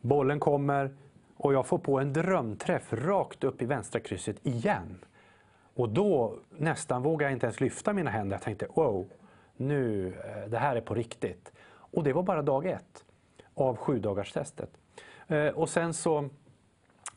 Bollen 0.00 0.40
kommer 0.40 0.94
och 1.36 1.54
jag 1.54 1.66
får 1.66 1.78
på 1.78 2.00
en 2.00 2.12
drömträff 2.12 2.92
rakt 2.92 3.44
upp 3.44 3.62
i 3.62 3.64
vänstra 3.64 4.00
krysset 4.00 4.46
igen. 4.46 5.04
Och 5.74 5.88
då 5.88 6.38
nästan 6.50 7.02
vågar 7.02 7.26
jag 7.26 7.32
inte 7.32 7.46
ens 7.46 7.60
lyfta 7.60 7.92
mina 7.92 8.10
händer. 8.10 8.36
Jag 8.36 8.42
tänkte, 8.42 8.66
wow, 8.74 9.06
nu, 9.60 10.14
eh, 10.24 10.50
det 10.50 10.58
här 10.58 10.76
är 10.76 10.80
på 10.80 10.94
riktigt. 10.94 11.52
Och 11.70 12.04
det 12.04 12.12
var 12.12 12.22
bara 12.22 12.42
dag 12.42 12.66
ett 12.66 13.04
av 13.54 13.76
sju 13.76 13.98
dagars 13.98 14.32
testet. 14.32 14.70
Eh, 15.28 15.48
och 15.48 15.68
sen 15.68 15.94
så, 15.94 16.28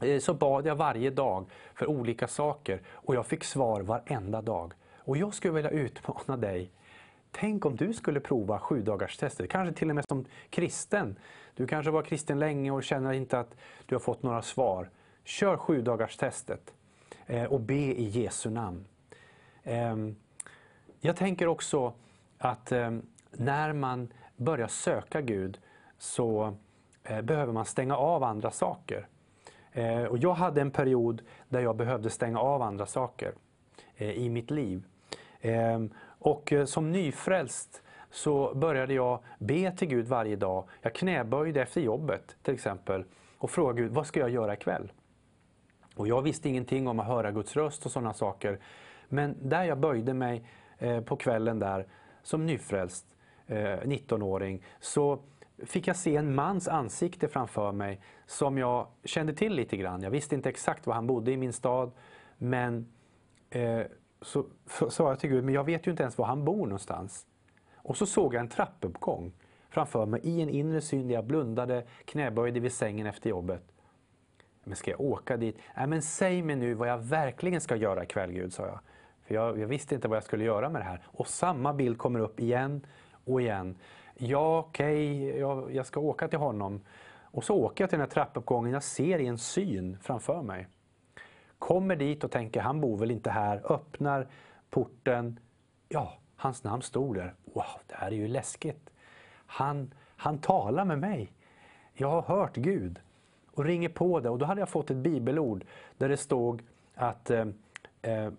eh, 0.01 0.19
så 0.19 0.33
bad 0.33 0.65
jag 0.65 0.75
varje 0.75 1.09
dag 1.09 1.45
för 1.75 1.89
olika 1.89 2.27
saker 2.27 2.81
och 2.87 3.15
jag 3.15 3.25
fick 3.25 3.43
svar 3.43 3.81
varenda 3.81 4.41
dag. 4.41 4.73
Och 4.97 5.17
jag 5.17 5.33
skulle 5.33 5.53
vilja 5.53 5.69
utmana 5.69 6.37
dig. 6.37 6.71
Tänk 7.31 7.65
om 7.65 7.75
du 7.75 7.93
skulle 7.93 8.19
prova 8.19 8.59
sju 8.59 8.81
dagars 8.81 9.17
testet, 9.17 9.49
kanske 9.49 9.75
till 9.75 9.89
och 9.89 9.95
med 9.95 10.05
som 10.09 10.25
kristen. 10.49 11.15
Du 11.55 11.67
kanske 11.67 11.91
var 11.91 12.01
kristen 12.01 12.39
länge 12.39 12.71
och 12.71 12.83
känner 12.83 13.13
inte 13.13 13.39
att 13.39 13.55
du 13.85 13.95
har 13.95 13.99
fått 13.99 14.23
några 14.23 14.41
svar. 14.41 14.89
Kör 15.23 15.57
sju 15.57 15.81
dagars 15.81 16.17
testet 16.17 16.73
och 17.49 17.59
be 17.59 17.73
i 17.73 18.03
Jesu 18.03 18.49
namn. 18.49 18.85
Ehm, 19.63 20.15
jag 20.99 21.15
tänker 21.15 21.47
också 21.47 21.93
att 22.43 22.71
eh, 22.71 22.91
när 23.31 23.73
man 23.73 24.13
börjar 24.37 24.67
söka 24.67 25.21
Gud 25.21 25.59
så 25.97 26.55
eh, 27.03 27.21
behöver 27.21 27.53
man 27.53 27.65
stänga 27.65 27.97
av 27.97 28.23
andra 28.23 28.51
saker. 28.51 29.07
Eh, 29.71 30.03
och 30.03 30.17
jag 30.17 30.33
hade 30.33 30.61
en 30.61 30.71
period 30.71 31.21
där 31.49 31.59
jag 31.59 31.75
behövde 31.75 32.09
stänga 32.09 32.39
av 32.39 32.61
andra 32.61 32.85
saker 32.85 33.33
eh, 33.95 34.11
i 34.11 34.29
mitt 34.29 34.51
liv. 34.51 34.83
Ehm, 35.41 35.93
och 36.19 36.53
eh, 36.53 36.65
som 36.65 36.91
nyfrälst 36.91 37.81
så 38.11 38.53
började 38.55 38.93
jag 38.93 39.19
be 39.39 39.71
till 39.71 39.87
Gud 39.87 40.07
varje 40.07 40.35
dag. 40.35 40.65
Jag 40.81 40.95
knäböjde 40.95 41.61
efter 41.61 41.81
jobbet 41.81 42.35
till 42.41 42.53
exempel 42.53 43.05
och 43.37 43.49
frågade 43.49 43.81
Gud, 43.81 43.91
vad 43.91 44.07
ska 44.07 44.19
jag 44.19 44.29
göra 44.29 44.53
ikväll? 44.53 44.91
Och 45.95 46.07
jag 46.07 46.21
visste 46.21 46.49
ingenting 46.49 46.87
om 46.87 46.99
att 46.99 47.07
höra 47.07 47.31
Guds 47.31 47.55
röst 47.55 47.85
och 47.85 47.91
sådana 47.91 48.13
saker. 48.13 48.59
Men 49.09 49.35
där 49.41 49.63
jag 49.63 49.77
böjde 49.77 50.13
mig 50.13 50.43
eh, 50.77 51.01
på 51.01 51.15
kvällen 51.15 51.59
där 51.59 51.87
som 52.23 52.45
nyfrälst, 52.45 53.15
eh, 53.47 53.79
19-åring, 53.85 54.63
så 54.79 55.19
fick 55.65 55.87
jag 55.87 55.95
se 55.95 56.15
en 56.15 56.35
mans 56.35 56.67
ansikte 56.67 57.27
framför 57.27 57.71
mig 57.71 58.01
som 58.25 58.57
jag 58.57 58.87
kände 59.03 59.33
till 59.33 59.53
lite 59.53 59.77
grann. 59.77 60.01
Jag 60.01 60.11
visste 60.11 60.35
inte 60.35 60.49
exakt 60.49 60.87
var 60.87 60.93
han 60.93 61.07
bodde 61.07 61.31
i 61.31 61.37
min 61.37 61.53
stad, 61.53 61.91
men 62.37 62.87
eh, 63.49 63.81
så 64.21 64.45
sa 64.89 65.09
jag 65.09 65.19
till 65.19 65.29
Gud, 65.29 65.43
men 65.43 65.53
jag 65.53 65.63
vet 65.63 65.87
ju 65.87 65.91
inte 65.91 66.03
ens 66.03 66.17
var 66.17 66.25
han 66.25 66.45
bor 66.45 66.65
någonstans. 66.65 67.27
Och 67.75 67.97
så 67.97 68.05
såg 68.05 68.33
jag 68.33 68.39
en 68.39 68.49
trappuppgång 68.49 69.33
framför 69.69 70.05
mig 70.05 70.19
i 70.23 70.41
en 70.41 70.49
inre 70.49 70.81
syn 70.81 71.07
där 71.07 71.15
jag 71.15 71.25
blundade, 71.25 71.85
knäböjde 72.05 72.59
vid 72.59 72.71
sängen 72.71 73.07
efter 73.07 73.29
jobbet. 73.29 73.63
Men 74.63 74.75
ska 74.75 74.91
jag 74.91 75.01
åka 75.01 75.37
dit? 75.37 75.57
Nej, 75.75 75.87
men 75.87 76.01
säg 76.01 76.41
mig 76.41 76.55
nu 76.55 76.73
vad 76.73 76.89
jag 76.89 76.97
verkligen 76.97 77.61
ska 77.61 77.75
göra 77.75 78.03
ikväll 78.03 78.31
Gud, 78.31 78.53
sa 78.53 78.65
jag. 78.65 78.79
För 79.33 79.37
jag, 79.37 79.59
jag 79.59 79.67
visste 79.67 79.95
inte 79.95 80.07
vad 80.07 80.15
jag 80.15 80.23
skulle 80.23 80.43
göra 80.43 80.69
med 80.69 80.81
det 80.81 80.85
här. 80.85 81.01
Och 81.05 81.27
samma 81.27 81.73
bild 81.73 81.97
kommer 81.97 82.19
upp 82.19 82.39
igen 82.39 82.85
och 83.25 83.41
igen. 83.41 83.75
Ja, 84.15 84.59
okej, 84.59 85.29
jag, 85.39 85.75
jag 85.75 85.85
ska 85.85 85.99
åka 85.99 86.27
till 86.27 86.39
honom. 86.39 86.81
Och 87.21 87.43
så 87.43 87.55
åker 87.55 87.83
jag 87.83 87.89
till 87.89 87.99
den 87.99 88.07
här 88.07 88.13
trappuppgången, 88.13 88.73
jag 88.73 88.83
ser 88.83 89.19
i 89.19 89.27
en 89.27 89.37
syn 89.37 89.97
framför 90.01 90.41
mig. 90.41 90.67
Kommer 91.59 91.95
dit 91.95 92.23
och 92.23 92.31
tänker, 92.31 92.61
han 92.61 92.81
bor 92.81 92.97
väl 92.97 93.11
inte 93.11 93.29
här. 93.29 93.71
Öppnar 93.71 94.27
porten. 94.69 95.39
Ja, 95.89 96.13
hans 96.35 96.63
namn 96.63 96.81
stod 96.81 97.15
där. 97.15 97.33
Wow, 97.45 97.65
det 97.87 97.95
här 97.95 98.07
är 98.07 98.15
ju 98.15 98.27
läskigt. 98.27 98.89
Han, 99.45 99.93
han 100.15 100.37
talar 100.37 100.85
med 100.85 100.99
mig. 100.99 101.33
Jag 101.93 102.09
har 102.09 102.21
hört 102.21 102.55
Gud. 102.55 102.99
Och 103.51 103.65
ringer 103.65 103.89
på 103.89 104.19
det 104.19 104.29
och 104.29 104.39
då 104.39 104.45
hade 104.45 104.61
jag 104.61 104.69
fått 104.69 104.91
ett 104.91 104.97
bibelord 104.97 105.65
där 105.97 106.09
det 106.09 106.17
stod 106.17 106.61
att 106.95 107.29
eh, 107.29 107.45
eh, 108.01 108.31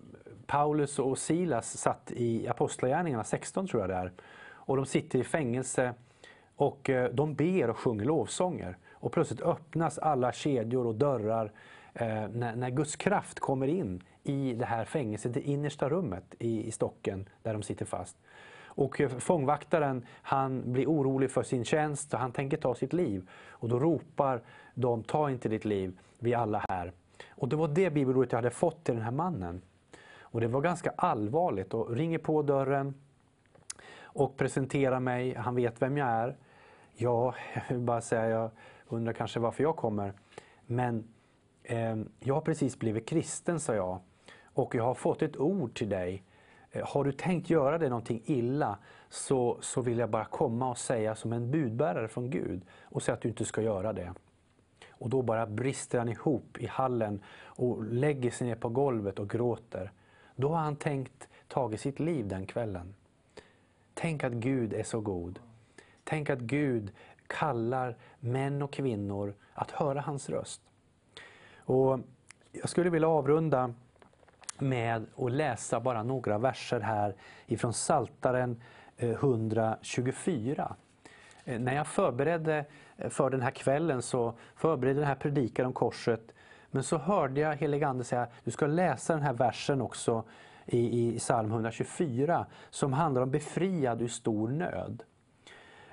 Paulus 0.47 0.99
och 0.99 1.19
Silas 1.19 1.77
satt 1.79 2.13
i 2.17 2.49
Apostlagärningarna 2.49 3.25
16 3.25 3.67
tror 3.67 3.83
jag 3.83 3.91
det 3.91 3.97
är. 3.97 4.13
Och 4.47 4.77
de 4.77 4.87
sitter 4.87 5.19
i 5.19 5.25
fängelse 5.25 5.95
och 6.57 6.91
eh, 6.91 7.11
de 7.11 7.35
ber 7.35 7.71
och 7.71 7.79
sjunger 7.79 8.05
lovsånger. 8.05 8.77
Och 8.93 9.13
plötsligt 9.13 9.41
öppnas 9.41 9.99
alla 9.99 10.33
kedjor 10.33 10.87
och 10.87 10.95
dörrar 10.95 11.53
eh, 11.95 12.29
när, 12.29 12.57
när 12.57 12.71
Guds 12.71 12.97
kraft 12.97 13.41
kommer 13.41 13.67
in 13.67 14.03
i 14.23 14.55
det 14.55 14.65
här 14.65 14.85
fängelset, 14.85 15.35
det 15.35 15.41
innersta 15.41 15.89
rummet 15.89 16.35
i, 16.39 16.67
i 16.67 16.71
stocken 16.71 17.29
där 17.43 17.53
de 17.53 17.63
sitter 17.63 17.85
fast. 17.85 18.17
Och 18.67 19.01
eh, 19.01 19.09
fångvaktaren 19.09 20.07
han 20.23 20.73
blir 20.73 20.87
orolig 20.87 21.31
för 21.31 21.43
sin 21.43 21.65
tjänst 21.65 22.15
och 22.15 22.21
han 22.21 22.33
tänker 22.33 22.57
ta 22.57 22.75
sitt 22.75 22.93
liv. 22.93 23.29
Och 23.49 23.69
då 23.69 23.79
ropar 23.79 24.43
de, 24.75 25.03
ta 25.03 25.31
inte 25.31 25.49
ditt 25.49 25.65
liv, 25.65 25.99
vi 26.19 26.33
är 26.33 26.39
alla 26.39 26.65
här. 26.69 26.93
Och 27.31 27.49
det 27.49 27.57
var 27.57 27.69
det 27.69 27.91
bibelordet 27.91 28.33
jag 28.33 28.39
hade 28.39 28.51
fått 28.51 28.85
till 28.85 28.95
den 28.95 29.05
här 29.05 29.11
mannen. 29.11 29.63
Och 30.35 30.41
det 30.41 30.49
var 30.49 30.61
ganska 30.61 30.93
allvarligt 30.97 31.75
och 31.75 31.91
ringer 31.97 32.19
på 32.19 32.43
dörren 32.43 32.95
och 34.03 34.37
presenterar 34.37 35.01
mig, 35.01 35.35
han 35.35 35.55
vet 35.55 35.83
vem 35.83 35.97
jag 35.97 36.09
är. 36.09 36.37
Ja, 36.93 37.35
jag 37.55 37.63
vill 37.69 37.85
bara 37.85 38.01
säga, 38.01 38.29
jag 38.29 38.51
undrar 38.89 39.13
kanske 39.13 39.41
varför 39.41 39.63
jag 39.63 39.77
kommer. 39.77 40.13
Men 40.67 41.09
eh, 41.63 41.97
jag 42.21 42.35
har 42.35 42.41
precis 42.41 42.79
blivit 42.79 43.09
kristen, 43.09 43.61
sa 43.61 43.75
jag. 43.75 43.99
Och 44.45 44.75
jag 44.75 44.85
har 44.85 44.95
fått 44.95 45.23
ett 45.23 45.37
ord 45.37 45.75
till 45.75 45.89
dig. 45.89 46.25
Eh, 46.71 46.87
har 46.87 47.05
du 47.05 47.13
tänkt 47.13 47.51
göra 47.51 47.79
dig 47.79 47.89
någonting 47.89 48.23
illa 48.25 48.79
så, 49.09 49.59
så 49.61 49.81
vill 49.81 49.99
jag 49.99 50.11
bara 50.11 50.25
komma 50.25 50.71
och 50.71 50.79
säga 50.79 51.15
som 51.15 51.33
en 51.33 51.51
budbärare 51.51 52.09
från 52.09 52.31
Gud 52.31 52.63
och 52.83 53.03
säga 53.03 53.15
att 53.15 53.23
du 53.23 53.29
inte 53.29 53.45
ska 53.45 53.63
göra 53.63 53.93
det. 53.93 54.15
Och 54.91 55.11
då 55.11 55.23
bara 55.23 55.47
brister 55.47 55.99
han 55.99 56.09
ihop 56.09 56.59
i 56.59 56.67
hallen 56.67 57.23
och 57.45 57.85
lägger 57.85 58.31
sig 58.31 58.47
ner 58.47 58.57
på 58.57 58.69
golvet 58.69 59.19
och 59.19 59.31
gråter. 59.31 59.93
Då 60.37 60.49
har 60.49 60.61
han 60.61 60.77
tänkt 60.77 61.29
tagit 61.49 61.81
sitt 61.81 62.01
liv 62.01 62.29
den 62.29 62.47
kvällen. 62.47 62.95
Tänk 63.95 64.25
att 64.25 64.33
Gud 64.33 64.73
är 64.73 64.83
så 64.83 65.01
god. 65.01 65.41
Tänk 66.05 66.31
att 66.31 66.39
Gud 66.39 66.93
kallar 67.27 67.97
män 68.21 68.63
och 68.63 68.73
kvinnor 68.73 69.35
att 69.53 69.71
höra 69.71 70.01
hans 70.01 70.31
röst. 70.31 70.61
Och 71.57 72.01
jag 72.53 72.69
skulle 72.69 72.91
vilja 72.91 73.09
avrunda 73.09 73.75
med 74.59 75.07
att 75.17 75.33
läsa 75.33 75.81
bara 75.81 76.03
några 76.03 76.39
verser 76.39 76.81
här 76.81 77.15
ifrån 77.47 77.73
Saltaren 77.73 78.63
eh, 78.97 79.11
124. 79.11 80.77
Eh, 81.45 81.61
när 81.61 81.75
jag 81.75 81.87
förberedde 81.87 82.65
eh, 82.97 83.09
för 83.09 83.31
den 83.31 83.43
här 83.43 83.51
kvällen 83.51 84.03
så 84.03 84.35
förberedde 84.57 85.01
den 85.01 85.09
här 85.09 85.15
predikan 85.15 85.67
om 85.67 85.73
korset. 85.73 86.35
Men 86.75 86.83
så 86.83 86.99
hörde 86.99 87.41
jag 87.41 87.57
heligande 87.57 88.05
säga 88.05 88.27
du 88.45 88.51
ska 88.51 88.67
läsa 88.67 89.13
den 89.13 89.23
här 89.23 89.33
versen 89.33 89.81
också 89.81 90.25
i, 90.67 91.09
i 91.09 91.19
psalm 91.19 91.51
124 91.51 92.47
som 92.71 92.93
handlar 92.93 93.23
om 93.23 93.31
befriad 93.31 94.03
ur 94.03 94.09
stor 94.09 94.49
nöd. 94.49 95.03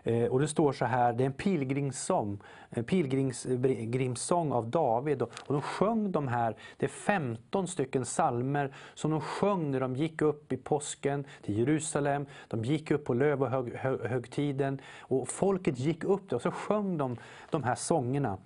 Eh, 0.03 0.25
Och 0.25 0.39
det 0.39 0.47
står 0.47 0.73
så 0.73 0.85
här, 0.85 1.13
det 1.13 1.23
är 1.23 1.25
en 1.25 1.33
pilgrimssång, 1.33 2.39
en 2.69 2.83
pilgrimssång 2.83 4.51
av 4.51 4.69
David. 4.69 5.21
Och 5.21 5.31
och 5.51 5.53
de 5.53 5.61
sjöng 5.61 6.11
de 6.11 6.27
här, 6.27 6.55
det 6.77 6.85
är 6.85 6.89
15 6.89 7.67
stycken 7.67 8.05
salmer 8.05 8.73
som 8.93 9.11
de 9.11 9.21
sjöng 9.21 9.71
när 9.71 9.79
de 9.79 9.95
gick 9.95 10.21
upp 10.21 10.53
i 10.53 10.57
påsken 10.57 11.25
till 11.41 11.57
Jerusalem. 11.57 12.25
De 12.47 12.63
gick 12.63 12.91
upp 12.91 13.05
på 13.05 13.13
lövhögtiden 13.13 14.81
och 14.99 15.29
folket 15.29 15.79
gick 15.79 16.03
upp 16.03 16.29
där 16.29 16.35
och 16.35 16.41
så 16.41 16.51
sjöng 16.51 16.97
de 16.97 17.17
de 17.49 17.63
här 17.63 17.75
sångerna. 17.75 18.37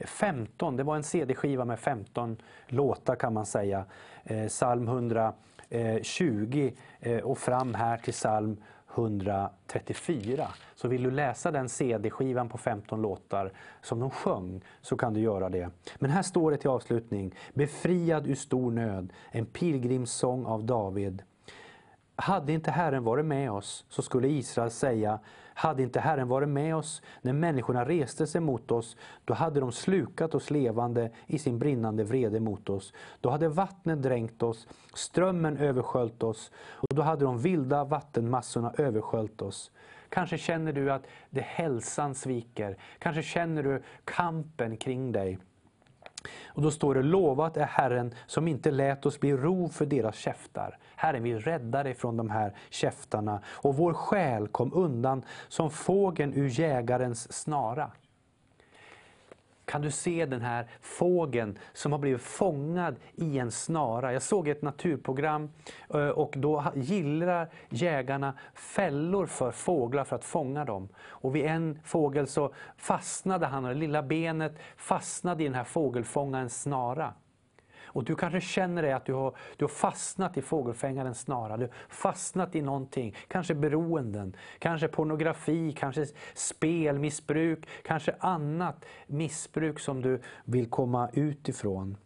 15, 0.00 0.76
det 0.76 0.82
var 0.82 0.96
en 0.96 1.02
CD-skiva 1.02 1.64
med 1.64 1.78
15 1.78 2.36
låtar 2.66 3.16
kan 3.16 3.32
man 3.32 3.46
säga. 3.46 3.84
Eh, 4.24 4.46
Psalm 4.46 4.88
120 4.88 5.32
eh, 7.00 7.12
eh, 7.12 7.24
och 7.24 7.38
fram 7.38 7.74
här 7.74 7.96
till 7.96 8.12
psalm 8.12 8.56
134. 8.94 10.48
Så 10.74 10.88
vill 10.88 11.02
du 11.02 11.10
läsa 11.10 11.50
den 11.50 11.68
CD-skivan 11.68 12.48
på 12.48 12.58
15 12.58 13.02
låtar 13.02 13.52
som 13.82 14.00
de 14.00 14.10
sjöng 14.10 14.60
så 14.80 14.96
kan 14.96 15.14
du 15.14 15.20
göra 15.20 15.48
det. 15.48 15.70
Men 15.98 16.10
här 16.10 16.22
står 16.22 16.50
det 16.50 16.56
till 16.56 16.70
avslutning. 16.70 17.34
Befriad 17.54 18.26
ur 18.26 18.34
stor 18.34 18.70
nöd, 18.70 19.12
en 19.30 19.46
pilgrimssång 19.46 20.46
av 20.46 20.64
David. 20.64 21.22
Hade 22.16 22.52
inte 22.52 22.70
Herren 22.70 23.04
varit 23.04 23.24
med 23.24 23.52
oss 23.52 23.84
så 23.88 24.02
skulle 24.02 24.28
Israel 24.28 24.70
säga 24.70 25.18
hade 25.54 25.82
inte 25.82 26.00
Herren 26.00 26.28
varit 26.28 26.48
med 26.48 26.76
oss 26.76 27.02
när 27.22 27.32
människorna 27.32 27.84
reste 27.84 28.26
sig 28.26 28.40
mot 28.40 28.70
oss, 28.70 28.96
då 29.24 29.34
hade 29.34 29.60
de 29.60 29.72
slukat 29.72 30.34
oss 30.34 30.50
levande 30.50 31.10
i 31.26 31.38
sin 31.38 31.58
brinnande 31.58 32.04
vrede 32.04 32.40
mot 32.40 32.68
oss. 32.68 32.92
Då 33.20 33.30
hade 33.30 33.48
vattnet 33.48 34.02
dränkt 34.02 34.42
oss, 34.42 34.68
strömmen 34.94 35.56
översköljt 35.56 36.22
oss 36.22 36.50
och 36.56 36.94
då 36.94 37.02
hade 37.02 37.24
de 37.24 37.38
vilda 37.38 37.84
vattenmassorna 37.84 38.72
översköljt 38.78 39.42
oss. 39.42 39.70
Kanske 40.08 40.38
känner 40.38 40.72
du 40.72 40.92
att 40.92 41.06
det 41.30 41.40
hälsan 41.40 42.14
sviker. 42.14 42.76
Kanske 42.98 43.22
känner 43.22 43.62
du 43.62 43.82
kampen 44.04 44.76
kring 44.76 45.12
dig. 45.12 45.38
Och 46.46 46.62
då 46.62 46.70
står 46.70 46.94
det, 46.94 47.02
lovat 47.02 47.56
är 47.56 47.64
Herren 47.64 48.14
som 48.26 48.48
inte 48.48 48.70
lät 48.70 49.06
oss 49.06 49.20
bli 49.20 49.32
rov 49.32 49.68
för 49.68 49.86
deras 49.86 50.16
käftar. 50.16 50.78
Herren 50.96 51.22
vill 51.22 51.40
rädda 51.40 51.82
dig 51.82 51.94
från 51.94 52.16
de 52.16 52.30
här 52.30 52.52
käftarna. 52.70 53.40
Och 53.46 53.76
vår 53.76 53.92
själ 53.92 54.48
kom 54.48 54.70
undan 54.74 55.22
som 55.48 55.70
fågeln 55.70 56.34
ur 56.34 56.60
jägarens 56.60 57.32
snara. 57.32 57.90
Kan 59.74 59.82
du 59.82 59.90
se 59.90 60.26
den 60.26 60.42
här 60.42 60.66
fågeln 60.80 61.58
som 61.72 61.92
har 61.92 61.98
blivit 61.98 62.22
fångad 62.22 62.96
i 63.14 63.38
en 63.38 63.50
snara? 63.50 64.12
Jag 64.12 64.22
såg 64.22 64.48
ett 64.48 64.62
naturprogram 64.62 65.50
eh, 65.94 66.08
och 66.08 66.34
då 66.36 66.64
gillrar 66.74 67.50
jägarna 67.68 68.34
fällor 68.54 69.26
för 69.26 69.50
fåglar 69.50 70.04
för 70.04 70.16
att 70.16 70.24
fånga 70.24 70.64
dem. 70.64 70.88
Och 70.96 71.36
vid 71.36 71.44
en 71.44 71.78
fågel 71.84 72.26
så 72.26 72.54
fastnade 72.76 73.46
han 73.46 73.62
det 73.62 73.74
lilla 73.74 74.02
benet 74.02 74.58
fastnade 74.76 75.42
i 75.42 75.46
den 75.46 75.54
här 75.54 75.64
fågelfångarens 75.64 76.62
snara. 76.62 77.14
Och 77.94 78.04
du 78.04 78.14
kanske 78.14 78.40
känner 78.40 78.82
dig 78.82 78.92
att 78.92 79.04
du 79.04 79.12
har, 79.12 79.36
du 79.56 79.64
har 79.64 79.68
fastnat 79.68 80.36
i 80.36 80.42
fågelfängaren 80.42 81.14
snara. 81.14 81.56
Du 81.56 81.64
har 81.64 81.72
fastnat 81.88 82.54
i 82.54 82.62
någonting. 82.62 83.16
Kanske 83.28 83.54
beroenden, 83.54 84.36
kanske 84.58 84.88
pornografi, 84.88 85.72
kanske 85.72 86.06
spelmissbruk, 86.34 87.68
kanske 87.82 88.14
annat 88.18 88.84
missbruk 89.06 89.80
som 89.80 90.02
du 90.02 90.20
vill 90.44 90.70
komma 90.70 91.08
ut 91.12 91.48
ifrån. 91.48 91.96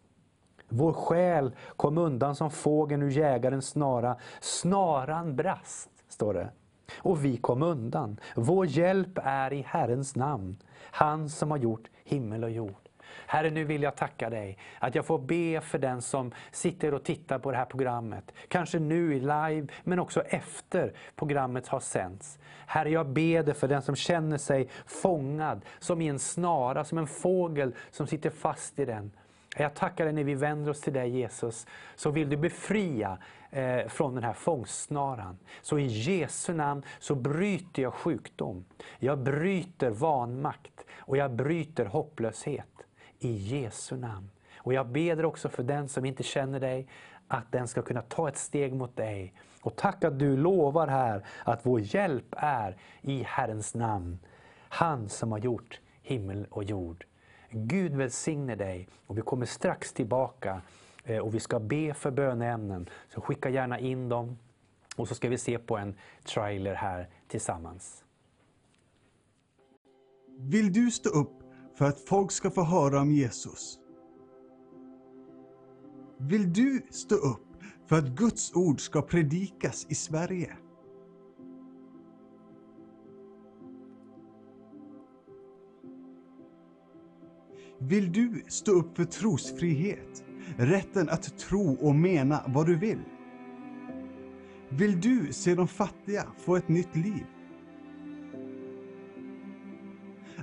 Vår 0.67 0.93
själ 0.93 1.55
kom 1.75 1.97
undan 1.97 2.35
som 2.35 2.51
fågeln 2.51 3.01
ur 3.01 3.09
jägarens 3.09 3.67
snara. 3.69 4.17
Snaran 4.41 5.35
brast, 5.35 5.89
står 6.09 6.33
det. 6.33 6.49
Och 6.97 7.25
vi 7.25 7.37
kom 7.37 7.63
undan. 7.63 8.19
Vår 8.35 8.65
hjälp 8.65 9.19
är 9.23 9.53
i 9.53 9.61
Herrens 9.67 10.15
namn. 10.15 10.57
Han 10.81 11.29
som 11.29 11.51
har 11.51 11.57
gjort 11.57 11.89
himmel 12.03 12.43
och 12.43 12.51
jord. 12.51 12.88
Herre, 13.31 13.49
nu 13.49 13.63
vill 13.63 13.83
jag 13.83 13.95
tacka 13.95 14.29
dig 14.29 14.57
att 14.79 14.95
jag 14.95 15.05
får 15.05 15.19
be 15.19 15.61
för 15.61 15.77
den 15.77 16.01
som 16.01 16.31
sitter 16.51 16.93
och 16.93 17.03
tittar 17.03 17.39
på 17.39 17.51
det 17.51 17.57
här 17.57 17.65
programmet. 17.65 18.31
Kanske 18.47 18.79
nu 18.79 19.15
i 19.15 19.19
live, 19.19 19.67
men 19.83 19.99
också 19.99 20.21
efter 20.21 20.93
programmet 21.15 21.67
har 21.67 21.79
sänts. 21.79 22.39
Herre, 22.67 22.89
jag 22.89 23.07
ber 23.07 23.43
dig 23.43 23.53
för 23.53 23.67
den 23.67 23.81
som 23.81 23.95
känner 23.95 24.37
sig 24.37 24.69
fångad, 24.85 25.61
som 25.79 26.01
i 26.01 26.07
en 26.07 26.19
snara, 26.19 26.83
som 26.83 26.97
en 26.97 27.07
fågel 27.07 27.75
som 27.91 28.07
sitter 28.07 28.29
fast 28.29 28.79
i 28.79 28.85
den. 28.85 29.11
Jag 29.57 29.73
tackar 29.73 30.05
dig 30.05 30.13
när 30.13 30.23
vi 30.23 30.35
vänder 30.35 30.71
oss 30.71 30.81
till 30.81 30.93
dig 30.93 31.09
Jesus, 31.09 31.67
så 31.95 32.11
vill 32.11 32.29
du 32.29 32.37
befria 32.37 33.17
eh, 33.49 33.87
från 33.87 34.15
den 34.15 34.23
här 34.23 34.33
fångstsnaran. 34.33 35.37
Så 35.61 35.79
i 35.79 35.85
Jesu 35.85 36.53
namn 36.53 36.83
så 36.99 37.15
bryter 37.15 37.81
jag 37.81 37.93
sjukdom. 37.93 38.65
Jag 38.99 39.19
bryter 39.19 39.89
vanmakt 39.89 40.85
och 40.97 41.17
jag 41.17 41.31
bryter 41.31 41.85
hopplöshet. 41.85 42.78
I 43.19 43.31
Jesu 43.31 43.97
namn. 43.97 44.29
Och 44.57 44.73
jag 44.73 44.87
ber 44.87 45.25
också 45.25 45.49
för 45.49 45.63
den 45.63 45.89
som 45.89 46.05
inte 46.05 46.23
känner 46.23 46.59
dig, 46.59 46.87
att 47.27 47.51
den 47.51 47.67
ska 47.67 47.81
kunna 47.81 48.01
ta 48.01 48.29
ett 48.29 48.37
steg 48.37 48.73
mot 48.73 48.95
dig. 48.95 49.33
Och 49.61 49.75
tack 49.75 50.03
att 50.03 50.19
du 50.19 50.37
lovar 50.37 50.87
här 50.87 51.25
att 51.43 51.65
vår 51.65 51.79
hjälp 51.79 52.35
är 52.37 52.77
i 53.01 53.23
Herrens 53.23 53.75
namn. 53.75 54.19
Han 54.69 55.09
som 55.09 55.31
har 55.31 55.39
gjort 55.39 55.79
himmel 56.01 56.47
och 56.49 56.63
jord. 56.63 57.05
Gud 57.49 57.95
välsigne 57.95 58.55
dig 58.55 58.87
och 59.07 59.17
vi 59.17 59.21
kommer 59.21 59.45
strax 59.45 59.93
tillbaka 59.93 60.61
eh, 61.03 61.17
och 61.17 61.35
vi 61.35 61.39
ska 61.39 61.59
be 61.59 61.93
för 61.93 62.11
böneämnen. 62.11 62.89
Så 63.13 63.21
skicka 63.21 63.49
gärna 63.49 63.79
in 63.79 64.09
dem 64.09 64.37
och 64.95 65.07
så 65.07 65.15
ska 65.15 65.29
vi 65.29 65.37
se 65.37 65.59
på 65.59 65.77
en 65.77 65.95
trailer 66.23 66.73
här 66.73 67.09
tillsammans. 67.27 68.03
Vill 70.37 70.73
du 70.73 70.91
stå 70.91 71.09
upp 71.09 71.38
för 71.79 71.85
att 71.85 71.99
folk 71.99 72.31
ska 72.31 72.51
få 72.51 72.63
höra 72.63 73.01
om 73.01 73.11
Jesus? 73.11 73.79
Vill 76.17 76.53
du 76.53 76.81
stå 76.89 77.15
upp 77.15 77.47
för 77.87 77.97
att 77.97 78.07
Guds 78.07 78.55
ord 78.55 78.81
ska 78.81 79.01
predikas 79.01 79.85
i 79.89 79.95
Sverige? 79.95 80.57
Vill 87.77 88.11
du 88.11 88.43
stå 88.47 88.71
upp 88.71 88.97
för 88.97 89.05
trosfrihet? 89.05 90.23
Rätten 90.57 91.09
att 91.09 91.37
tro 91.37 91.73
och 91.73 91.95
mena 91.95 92.43
vad 92.47 92.65
du 92.65 92.75
vill? 92.75 93.03
Vill 94.69 95.01
du 95.01 95.33
se 95.33 95.55
de 95.55 95.67
fattiga 95.67 96.27
få 96.37 96.55
ett 96.55 96.69
nytt 96.69 96.95
liv? 96.95 97.25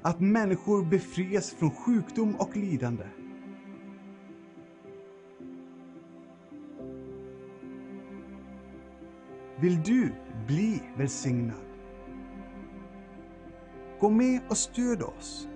Att 0.07 0.21
människor 0.21 0.85
befrias 0.85 1.51
från 1.51 1.71
sjukdom 1.71 2.37
och 2.37 2.57
lidande? 2.57 3.05
Vill 9.61 9.83
du 9.83 10.13
bli 10.47 10.83
välsignad? 10.97 11.57
Gå 14.01 14.11
med 14.11 14.41
och 14.49 14.57
stöd 14.57 15.03
oss. 15.03 15.49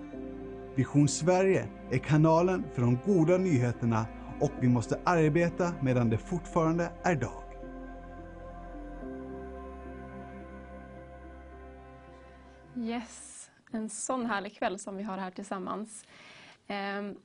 Vision 0.75 1.07
Sverige 1.07 1.67
är 1.91 1.97
kanalen 1.97 2.63
för 2.73 2.81
de 2.81 2.97
goda 3.05 3.37
nyheterna 3.37 4.05
och 4.39 4.51
vi 4.61 4.67
måste 4.67 4.99
arbeta 5.03 5.73
medan 5.81 6.09
det 6.09 6.17
fortfarande 6.17 6.91
är 7.03 7.15
dag. 7.15 7.43
Yes, 12.75 13.30
en 13.71 13.89
sån 13.89 14.25
härlig 14.25 14.55
kväll 14.55 14.79
som 14.79 14.97
vi 14.97 15.03
har 15.03 15.17
här 15.17 15.31
tillsammans. 15.31 16.05
Ehm, 16.67 17.15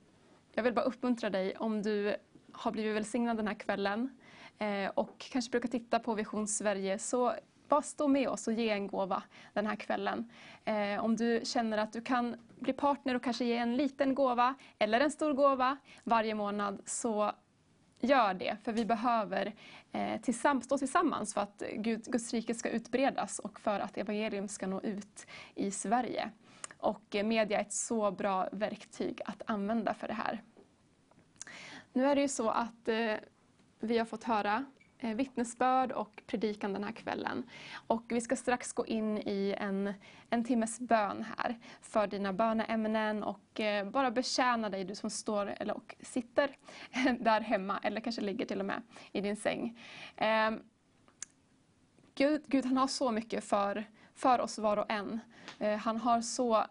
jag 0.52 0.62
vill 0.62 0.72
bara 0.74 0.84
uppmuntra 0.84 1.30
dig 1.30 1.56
om 1.56 1.82
du 1.82 2.16
har 2.52 2.72
blivit 2.72 2.96
välsignad 2.96 3.36
den 3.36 3.46
här 3.46 3.54
kvällen 3.54 4.18
eh, 4.58 4.90
och 4.94 5.18
kanske 5.18 5.50
brukar 5.50 5.68
titta 5.68 5.98
på 5.98 6.14
Vision 6.14 6.48
Sverige 6.48 6.98
så 6.98 7.34
bara 7.68 7.82
stå 7.82 8.08
med 8.08 8.28
oss 8.28 8.46
och 8.46 8.52
ge 8.52 8.70
en 8.70 8.86
gåva 8.86 9.22
den 9.52 9.66
här 9.66 9.76
kvällen. 9.76 10.30
Eh, 10.64 11.04
Om 11.04 11.16
du 11.16 11.40
känner 11.44 11.78
att 11.78 11.92
du 11.92 12.00
kan 12.00 12.36
bli 12.58 12.72
partner 12.72 13.14
och 13.14 13.22
kanske 13.22 13.44
ge 13.44 13.56
en 13.56 13.76
liten 13.76 14.14
gåva 14.14 14.54
eller 14.78 15.00
en 15.00 15.10
stor 15.10 15.32
gåva 15.32 15.76
varje 16.04 16.34
månad 16.34 16.82
så 16.84 17.32
gör 18.06 18.34
det, 18.34 18.56
för 18.64 18.72
vi 18.72 18.84
behöver 18.84 19.54
eh, 19.92 20.20
tillsamm- 20.20 20.60
stå 20.62 20.78
tillsammans 20.78 21.34
för 21.34 21.40
att 21.40 21.62
Gud, 21.72 22.04
Guds 22.04 22.32
rike 22.32 22.54
ska 22.54 22.68
utbredas 22.68 23.38
och 23.38 23.60
för 23.60 23.80
att 23.80 23.96
evangelium 23.98 24.48
ska 24.48 24.66
nå 24.66 24.80
ut 24.80 25.26
i 25.54 25.70
Sverige. 25.70 26.30
Och 26.78 27.14
eh, 27.14 27.24
media 27.24 27.58
är 27.58 27.62
ett 27.62 27.72
så 27.72 28.10
bra 28.10 28.48
verktyg 28.52 29.20
att 29.24 29.42
använda 29.46 29.94
för 29.94 30.08
det 30.08 30.14
här. 30.14 30.42
Nu 31.92 32.06
är 32.06 32.14
det 32.14 32.20
ju 32.22 32.28
så 32.28 32.50
att 32.50 32.88
eh, 32.88 33.14
vi 33.80 33.98
har 33.98 34.04
fått 34.04 34.24
höra 34.24 34.64
Eh, 34.98 35.14
vittnesbörd 35.14 35.92
och 35.92 36.22
predikan 36.26 36.72
den 36.72 36.84
här 36.84 36.92
kvällen. 36.92 37.44
Och 37.86 38.04
vi 38.08 38.20
ska 38.20 38.36
strax 38.36 38.72
gå 38.72 38.86
in 38.86 39.18
i 39.18 39.54
en, 39.58 39.94
en 40.30 40.44
timmes 40.44 40.80
bön 40.80 41.24
här 41.36 41.58
för 41.80 42.06
dina 42.06 42.32
böneämnen 42.32 43.22
och 43.22 43.60
eh, 43.60 43.90
bara 43.90 44.10
betjäna 44.10 44.68
dig, 44.68 44.84
du 44.84 44.94
som 44.94 45.10
står 45.10 45.46
eller 45.46 45.76
och 45.76 45.94
sitter 46.00 46.56
där 47.20 47.40
hemma 47.40 47.80
eller 47.82 48.00
kanske 48.00 48.22
ligger 48.22 48.46
till 48.46 48.60
och 48.60 48.66
med 48.66 48.82
i 49.12 49.20
din 49.20 49.36
säng. 49.36 49.78
Ehm, 50.16 50.60
Gud, 52.14 52.42
Gud 52.46 52.66
han 52.66 52.76
har 52.76 52.86
så 52.86 53.12
mycket 53.12 53.44
för, 53.44 53.84
för 54.14 54.40
oss 54.40 54.58
var 54.58 54.76
och 54.76 54.90
en. 54.92 55.20
Eh, 55.58 55.76
han 55.76 55.96
har 55.96 56.20
så 56.20 56.66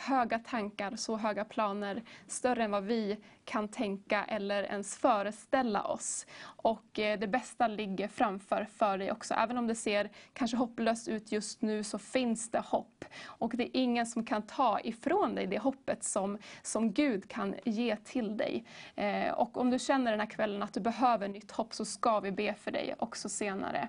höga 0.00 0.38
tankar, 0.38 0.96
så 0.96 1.16
höga 1.16 1.44
planer, 1.44 2.02
större 2.26 2.64
än 2.64 2.70
vad 2.70 2.84
vi 2.84 3.18
kan 3.44 3.68
tänka 3.68 4.24
eller 4.24 4.62
ens 4.62 4.96
föreställa 4.96 5.82
oss. 5.84 6.26
Och 6.42 6.98
eh, 6.98 7.18
det 7.18 7.26
bästa 7.26 7.68
ligger 7.68 8.08
framför 8.08 8.66
för 8.76 8.98
dig 8.98 9.12
också. 9.12 9.34
Även 9.34 9.58
om 9.58 9.66
det 9.66 9.74
ser 9.74 10.10
kanske 10.32 10.56
hopplöst 10.56 11.08
ut 11.08 11.32
just 11.32 11.62
nu 11.62 11.84
så 11.84 11.98
finns 11.98 12.50
det 12.50 12.60
hopp. 12.60 13.04
Och 13.24 13.52
det 13.56 13.64
är 13.64 13.80
ingen 13.80 14.06
som 14.06 14.24
kan 14.24 14.42
ta 14.42 14.80
ifrån 14.80 15.34
dig 15.34 15.46
det 15.46 15.58
hoppet 15.58 16.04
som, 16.04 16.38
som 16.62 16.92
Gud 16.92 17.28
kan 17.28 17.54
ge 17.64 17.96
till 17.96 18.36
dig. 18.36 18.64
Eh, 18.94 19.32
och 19.32 19.56
om 19.56 19.70
du 19.70 19.78
känner 19.78 20.10
den 20.10 20.20
här 20.20 20.30
kvällen 20.30 20.62
att 20.62 20.74
du 20.74 20.80
behöver 20.80 21.28
nytt 21.28 21.50
hopp 21.50 21.74
så 21.74 21.84
ska 21.84 22.20
vi 22.20 22.32
be 22.32 22.54
för 22.54 22.70
dig 22.70 22.94
också 22.98 23.28
senare. 23.28 23.88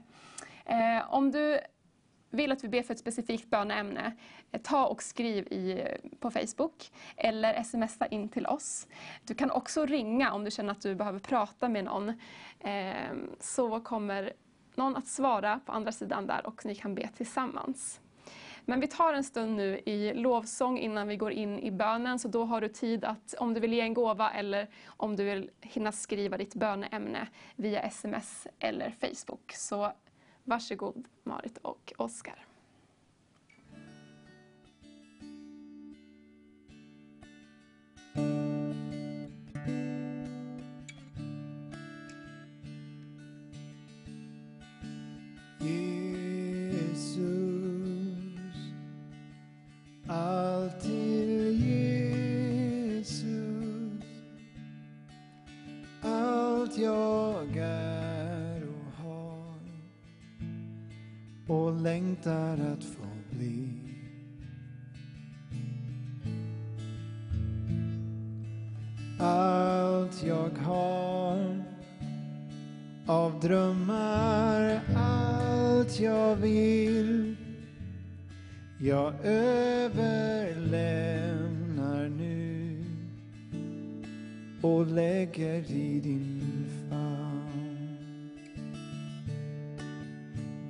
Eh, 0.66 1.14
om 1.14 1.32
du 1.32 1.60
vill 2.32 2.52
att 2.52 2.64
vi 2.64 2.68
ber 2.68 2.84
för 2.84 2.94
ett 2.94 3.00
specifikt 3.00 3.50
böneämne, 3.50 4.12
ta 4.64 4.86
och 4.86 5.04
skriv 5.04 5.48
i, 5.48 5.88
på 6.20 6.32
Facebook 6.32 6.92
eller 7.18 7.64
smsa 7.64 8.08
in 8.08 8.30
till 8.30 8.46
oss. 8.46 8.88
Du 9.26 9.36
kan 9.36 9.52
också 9.52 9.86
ringa 9.86 10.34
om 10.34 10.44
du 10.44 10.52
känner 10.52 10.72
att 10.72 10.82
du 10.82 10.96
behöver 10.96 11.20
prata 11.20 11.70
med 11.70 11.84
någon. 11.84 12.10
Eh, 12.60 13.14
så 13.40 13.80
kommer 13.80 14.34
någon 14.76 14.96
att 14.96 15.08
svara 15.08 15.60
på 15.66 15.72
andra 15.72 15.92
sidan 15.92 16.28
där 16.28 16.48
och 16.48 16.66
ni 16.66 16.76
kan 16.76 16.96
be 16.96 17.08
tillsammans. 17.08 18.02
Men 18.66 18.80
vi 18.80 18.88
tar 18.88 19.14
en 19.14 19.24
stund 19.24 19.56
nu 19.56 19.80
i 19.86 20.14
lovsång 20.14 20.78
innan 20.78 21.08
vi 21.08 21.18
går 21.18 21.32
in 21.32 21.60
i 21.60 21.72
bönen, 21.72 22.20
så 22.20 22.28
då 22.28 22.46
har 22.46 22.62
du 22.62 22.70
tid 22.70 23.06
att 23.06 23.34
om 23.40 23.54
du 23.54 23.60
vill 23.60 23.74
ge 23.74 23.82
en 23.82 23.94
gåva 23.94 24.32
eller 24.32 24.70
om 24.88 25.16
du 25.16 25.24
vill 25.24 25.50
hinna 25.62 25.92
skriva 25.92 26.38
ditt 26.38 26.56
böneämne 26.56 27.28
via 27.56 27.82
sms 27.82 28.48
eller 28.60 28.94
Facebook. 29.02 29.54
Så 29.54 29.92
Varsågod 30.44 31.08
Marit 31.24 31.58
och 31.58 31.94
Oskar. 31.98 32.51
Och 61.52 61.82
längtar 61.82 62.54
att 62.54 62.84
få 62.84 63.06
bli. 63.30 63.68
Allt 69.20 70.24
jag 70.24 70.50
har 70.50 71.64
av 73.06 73.40
drömmar, 73.40 74.82
allt 74.96 76.00
jag 76.00 76.36
vill 76.36 77.36
jag 78.80 79.14
överlämnar 79.24 80.10
nu 82.10 82.84
och 84.62 84.88
lägger 84.88 85.72
i 85.72 86.00
din 86.00 86.31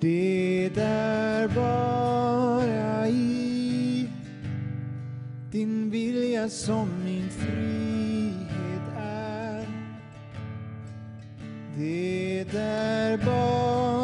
Det 0.02 0.72
är 0.78 1.48
bara 1.48 3.07
i 3.07 4.10
din 5.52 5.90
vilja 5.90 6.49
som 6.49 6.90
min 7.06 7.30
frihet 7.30 8.98
är. 8.98 9.65
Det 11.78 12.40
är 12.57 13.18
bara 13.18 14.01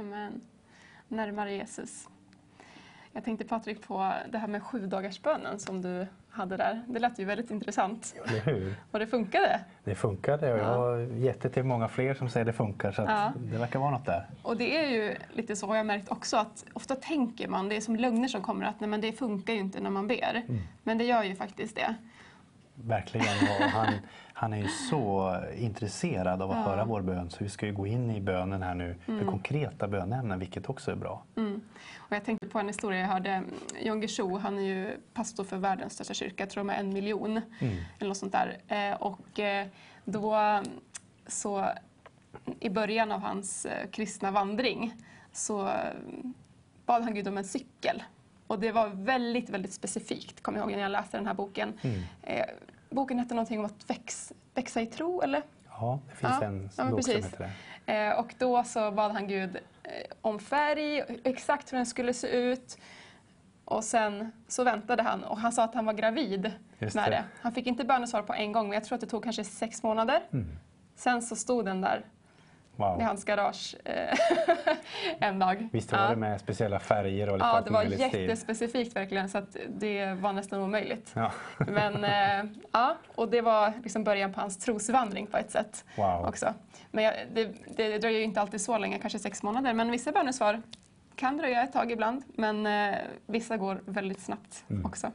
Amen. 0.00 0.40
Närmare 1.08 1.52
Jesus. 1.54 2.08
Jag 3.12 3.24
tänkte 3.24 3.44
Patrik 3.44 3.82
på 3.86 4.12
det 4.32 4.38
här 4.38 4.48
med 4.48 4.62
sju 4.62 4.86
dagars 4.86 5.22
bönen 5.22 5.58
som 5.58 5.82
du 5.82 6.06
hade 6.30 6.56
där. 6.56 6.82
Det 6.88 6.98
lät 7.00 7.18
ju 7.18 7.24
väldigt 7.24 7.50
intressant. 7.50 8.14
Eller 8.28 8.40
hur? 8.40 8.74
Och 8.90 8.98
det 8.98 9.06
funkade. 9.06 9.60
Det 9.84 9.94
funkade 9.94 10.52
och 10.52 10.58
jag 10.58 10.66
Ja. 10.66 10.76
har 10.76 10.96
gett 10.98 11.40
det 11.42 11.48
till 11.48 11.64
många 11.64 11.88
fler 11.88 12.14
som 12.14 12.28
säger 12.28 12.46
det 12.46 12.52
funkar 12.52 12.92
så 12.92 13.02
att 13.02 13.08
Ja. 13.08 13.32
det 13.36 13.58
verkar 13.58 13.78
vara 13.78 13.90
något 13.90 14.06
där. 14.06 14.26
Och 14.42 14.56
det 14.56 14.76
är 14.84 14.88
ju 14.88 15.16
lite 15.32 15.56
så, 15.56 15.66
har 15.66 15.76
jag 15.76 15.86
märkt 15.86 16.10
också, 16.10 16.36
att 16.36 16.64
ofta 16.72 16.94
tänker 16.94 17.48
man, 17.48 17.68
det 17.68 17.76
är 17.76 17.80
som 17.80 17.96
lögner 17.96 18.28
som 18.28 18.42
kommer, 18.42 18.66
att 18.66 18.80
nej, 18.80 18.88
men 18.90 19.00
det 19.00 19.12
funkar 19.12 19.52
ju 19.54 19.60
inte 19.60 19.80
när 19.80 19.90
man 19.90 20.06
ber. 20.08 20.42
Mm. 20.48 20.60
Men 20.82 20.98
det 20.98 21.04
gör 21.04 21.22
ju 21.22 21.34
faktiskt 21.34 21.76
det. 21.76 21.94
Verkligen. 22.84 23.26
Och 23.26 23.64
han, 23.70 23.94
han 24.32 24.52
är 24.52 24.56
ju 24.58 24.68
så 24.68 25.36
intresserad 25.58 26.42
av 26.42 26.50
att 26.50 26.56
Ja. 26.56 26.62
höra 26.62 26.84
vår 26.84 27.00
bön 27.02 27.30
så 27.30 27.44
vi 27.44 27.50
ska 27.50 27.66
ju 27.66 27.72
gå 27.72 27.86
in 27.86 28.10
i 28.10 28.20
bönen 28.20 28.62
här 28.62 28.74
nu 28.74 28.96
Mm. 29.08 29.26
konkreta 29.26 29.88
bönämnen 29.88 30.38
vilket 30.38 30.68
också 30.68 30.90
är 30.90 30.96
bra. 30.96 31.22
Mm. 31.36 31.60
Och 31.98 32.16
jag 32.16 32.24
tänkte 32.24 32.46
på 32.48 32.58
en 32.58 32.66
historia 32.66 33.00
jag 33.00 33.06
hörde. 33.08 33.42
Jan 33.82 34.00
Guillou, 34.00 34.38
han 34.38 34.58
är 34.58 34.62
ju 34.62 34.96
pastor 35.14 35.44
för 35.44 35.56
världens 35.56 35.92
största 35.92 36.14
kyrka, 36.14 36.42
jag 36.42 36.50
tror 36.50 36.64
de 36.64 36.70
är 36.70 36.78
en 36.80 36.92
miljon. 36.92 37.40
Mm. 37.60 37.76
eller 37.98 38.08
något 38.08 38.16
sånt 38.16 38.32
där. 38.32 38.58
Eh, 38.68 38.96
och 39.02 39.40
eh, 39.40 39.66
då 40.04 40.36
så 41.26 41.66
i 42.60 42.70
början 42.70 43.12
av 43.12 43.20
hans 43.20 43.66
eh, 43.66 43.88
kristna 43.90 44.30
vandring 44.30 44.94
så 45.32 45.70
bad 46.86 47.02
han 47.02 47.14
Gud 47.14 47.28
om 47.28 47.38
en 47.38 47.44
cykel. 47.44 48.02
Och 48.46 48.58
det 48.58 48.72
var 48.72 48.88
väldigt, 48.88 49.50
väldigt 49.50 49.72
specifikt, 49.72 50.42
kommer 50.42 50.58
jag 50.58 50.64
ihåg 50.64 50.76
när 50.76 50.82
jag 50.82 50.92
läste 50.92 51.16
den 51.16 51.26
här 51.26 51.34
boken. 51.34 51.72
Mm. 51.82 52.00
Eh, 52.22 52.44
boken 52.90 53.18
hette 53.18 53.34
någonting 53.34 53.58
om 53.58 53.64
att 53.64 53.90
väx, 53.90 54.32
växa 54.54 54.80
i 54.80 54.86
tro, 54.86 55.22
eller? 55.22 55.42
Ja, 55.68 55.98
det 56.10 56.14
finns 56.16 56.32
Ja, 56.40 56.46
en 56.46 56.70
ja, 56.76 56.84
bok 56.84 57.04
som 57.04 57.14
precis. 57.14 57.24
heter 57.32 57.50
det. 57.86 57.92
Eh, 57.92 58.18
och 58.18 58.34
då 58.38 58.64
så 58.64 58.90
bad 58.90 59.12
han 59.12 59.28
Gud 59.28 59.56
eh, 59.82 59.90
om 60.20 60.38
färg, 60.38 60.98
exakt 61.24 61.72
hur 61.72 61.76
den 61.76 61.86
skulle 61.86 62.14
se 62.14 62.26
ut. 62.28 62.78
Och 63.64 63.84
sen 63.84 64.32
så 64.48 64.64
väntade 64.64 65.02
han 65.02 65.24
och 65.24 65.38
han 65.38 65.52
sa 65.52 65.64
att 65.64 65.74
han 65.74 65.86
var 65.86 65.92
gravid 65.92 66.52
Just 66.78 66.94
med 66.96 67.04
det. 67.04 67.10
det. 67.10 67.24
Han 67.40 67.52
fick 67.52 67.66
inte 67.66 67.84
bönesvar 67.84 68.22
på 68.22 68.34
en 68.34 68.52
gång 68.52 68.68
men 68.68 68.74
jag 68.74 68.84
tror 68.84 68.94
att 68.94 69.00
det 69.00 69.06
tog 69.06 69.22
kanske 69.24 69.44
sex 69.44 69.82
månader. 69.82 70.22
Mm. 70.32 70.46
Sen 70.94 71.22
så 71.22 71.36
stod 71.36 71.64
den 71.64 71.80
där 71.80 72.04
i 72.80 72.92
Wow. 72.92 73.02
hans 73.02 73.24
garage 73.24 73.76
eh, 73.84 74.18
en 75.28 75.38
dag. 75.38 75.68
Visst 75.72 75.92
var 75.92 75.98
ja. 75.98 76.08
det 76.10 76.16
med 76.16 76.40
speciella 76.40 76.78
färger 76.80 77.28
och 77.28 77.36
lite 77.36 77.46
Ja, 77.46 77.60
det 77.60 77.70
var 77.70 77.82
jättespecifikt 77.82 78.96
verkligen 78.96 79.28
så 79.28 79.38
att 79.38 79.56
det 79.68 80.14
var 80.14 80.32
nästan 80.32 80.60
omöjligt. 80.60 81.12
Ja. 81.14 81.32
Men 81.58 82.04
eh, 82.04 82.50
ja, 82.72 82.96
och 83.14 83.28
det 83.28 83.40
var 83.40 83.72
liksom 83.82 84.04
början 84.04 84.32
på 84.32 84.40
hans 84.40 84.58
trosvandring 84.58 85.26
på 85.26 85.36
ett 85.36 85.50
sätt 85.50 85.84
Wow. 85.96 86.26
också. 86.28 86.54
Men 86.90 87.04
jag, 87.04 87.14
det, 87.34 87.54
det 87.76 87.98
dröjer 87.98 88.18
ju 88.18 88.24
inte 88.24 88.40
alltid 88.40 88.60
så 88.60 88.78
länge, 88.78 88.98
kanske 88.98 89.18
sex 89.18 89.42
månader. 89.42 89.74
Men 89.74 89.90
vissa 89.90 90.12
bönesvar 90.12 90.62
kan 91.16 91.36
dröja 91.36 91.62
ett 91.62 91.72
tag 91.72 91.92
ibland. 91.92 92.22
Men 92.34 92.66
eh, 92.66 92.94
vissa 93.26 93.56
går 93.56 93.80
väldigt 93.86 94.20
snabbt 94.20 94.64
Mm. 94.70 94.84
också. 94.86 95.10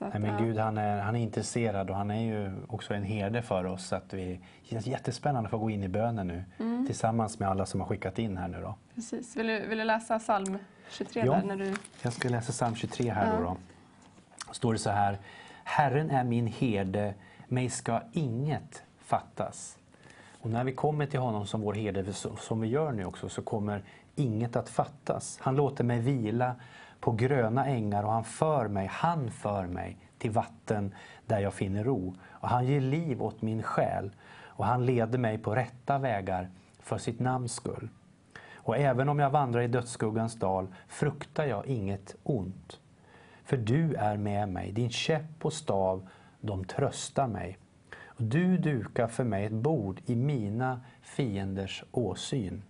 Att, 0.00 0.12
Nej, 0.12 0.22
men. 0.22 0.44
Gud 0.44 0.58
han 0.58 0.78
är, 0.78 1.00
han 1.00 1.16
är 1.16 1.20
intresserad 1.20 1.90
och 1.90 1.96
han 1.96 2.10
är 2.10 2.20
ju 2.22 2.52
också 2.68 2.94
en 2.94 3.02
herde 3.02 3.42
för 3.42 3.64
oss. 3.66 3.86
Så 3.86 3.96
att 3.96 4.12
vi, 4.14 4.40
det 4.62 4.68
känns 4.68 4.86
jättespännande 4.86 5.46
att 5.46 5.50
få 5.50 5.58
gå 5.58 5.70
in 5.70 5.82
i 5.82 5.88
bönen 5.88 6.26
nu 6.26 6.44
Mm. 6.58 6.86
tillsammans 6.86 7.38
med 7.38 7.48
alla 7.48 7.66
som 7.66 7.80
har 7.80 7.86
skickat 7.88 8.18
in 8.18 8.36
här 8.36 8.48
nu 8.48 8.60
då. 8.60 8.74
Precis. 8.94 9.36
Vill, 9.36 9.46
du, 9.46 9.66
vill 9.66 9.78
du 9.78 9.84
läsa 9.84 10.18
psalm 10.18 10.58
23 10.90 11.22
Ja. 11.26 11.32
där? 11.32 11.42
När 11.42 11.56
du... 11.56 11.74
Jag 12.02 12.12
ska 12.12 12.28
läsa 12.28 12.52
psalm 12.52 12.74
23 12.74 13.10
här 13.12 13.26
Ja. 13.26 13.36
då, 13.38 13.42
då. 13.44 13.56
Står 14.52 14.72
det 14.72 14.78
så 14.78 14.90
här. 14.90 15.18
Herren 15.64 16.10
är 16.10 16.24
min 16.24 16.46
herde, 16.46 17.14
mig 17.48 17.70
ska 17.70 18.00
inget 18.12 18.82
fattas. 18.98 19.78
Och 20.40 20.50
när 20.50 20.64
vi 20.64 20.72
kommer 20.72 21.06
till 21.06 21.20
honom 21.20 21.46
som 21.46 21.60
vår 21.60 21.74
herde, 21.74 22.12
som 22.12 22.60
vi 22.60 22.68
gör 22.68 22.92
nu 22.92 23.04
också, 23.04 23.28
så 23.28 23.42
kommer 23.42 23.82
inget 24.14 24.56
att 24.56 24.68
fattas. 24.68 25.38
Han 25.42 25.56
låter 25.56 25.84
mig 25.84 25.98
vila 26.00 26.54
på 27.02 27.12
gröna 27.12 27.66
ängar 27.66 28.02
och 28.04 28.12
han 28.12 28.24
för 28.24 28.68
mig, 28.68 28.86
han 28.92 29.30
för 29.30 29.66
mig 29.66 29.96
till 30.18 30.30
vatten 30.30 30.94
där 31.26 31.38
jag 31.40 31.54
finner 31.54 31.84
ro. 31.84 32.14
Och 32.30 32.48
han 32.48 32.66
ger 32.66 32.80
liv 32.80 33.22
åt 33.22 33.42
min 33.42 33.62
själ 33.62 34.10
och 34.44 34.64
han 34.64 34.86
leder 34.86 35.18
mig 35.18 35.38
på 35.38 35.54
rätta 35.54 35.98
vägar 35.98 36.50
för 36.80 36.98
sitt 36.98 37.20
namns 37.20 37.52
skull. 37.52 37.88
Och 38.54 38.76
även 38.76 39.08
om 39.08 39.18
jag 39.18 39.30
vandrar 39.30 39.60
i 39.60 39.68
dödsskuggans 39.68 40.34
dal 40.34 40.66
fruktar 40.88 41.44
jag 41.44 41.66
inget 41.66 42.16
ont. 42.22 42.80
För 43.44 43.56
du 43.56 43.94
är 43.94 44.16
med 44.16 44.48
mig, 44.48 44.72
din 44.72 44.90
käpp 44.90 45.44
och 45.44 45.52
stav, 45.52 46.08
de 46.40 46.64
tröstar 46.64 47.26
mig. 47.26 47.58
Och 48.04 48.22
du 48.22 48.58
dukar 48.58 49.06
för 49.06 49.24
mig 49.24 49.44
ett 49.44 49.52
bord 49.52 50.00
i 50.06 50.16
mina 50.16 50.80
fienders 51.02 51.84
åsyn. 51.90 52.62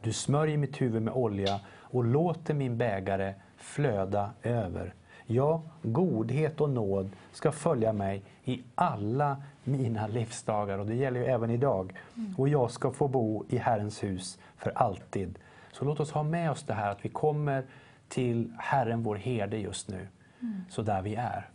Du 0.00 0.12
smörjer 0.12 0.56
mitt 0.56 0.80
huvud 0.80 1.02
med 1.02 1.14
olja 1.14 1.60
och 1.82 2.04
låter 2.04 2.54
min 2.54 2.78
bägare 2.78 3.34
flöda 3.68 4.30
över. 4.42 4.94
Ja, 5.26 5.62
godhet 5.82 6.60
och 6.60 6.70
nåd 6.70 7.10
ska 7.32 7.52
följa 7.52 7.92
mig 7.92 8.22
i 8.44 8.62
alla 8.74 9.36
mina 9.64 10.06
livsdagar 10.06 10.78
och 10.78 10.86
det 10.86 10.94
gäller 10.94 11.20
ju 11.20 11.26
även 11.26 11.50
idag. 11.50 11.92
Och 12.36 12.48
jag 12.48 12.70
ska 12.70 12.90
få 12.90 13.08
bo 13.08 13.44
i 13.48 13.56
Herrens 13.56 14.02
hus 14.02 14.38
för 14.56 14.70
alltid. 14.70 15.38
Så 15.72 15.84
låt 15.84 16.00
oss 16.00 16.12
ha 16.12 16.22
med 16.22 16.50
oss 16.50 16.62
det 16.62 16.74
här 16.74 16.90
att 16.90 17.04
vi 17.04 17.08
kommer 17.08 17.64
till 18.08 18.52
Herren 18.58 19.02
vår 19.02 19.16
herde 19.16 19.58
just 19.58 19.88
nu, 19.88 20.08
så 20.70 20.82
där 20.82 21.02
vi 21.02 21.14
är. 21.14 21.48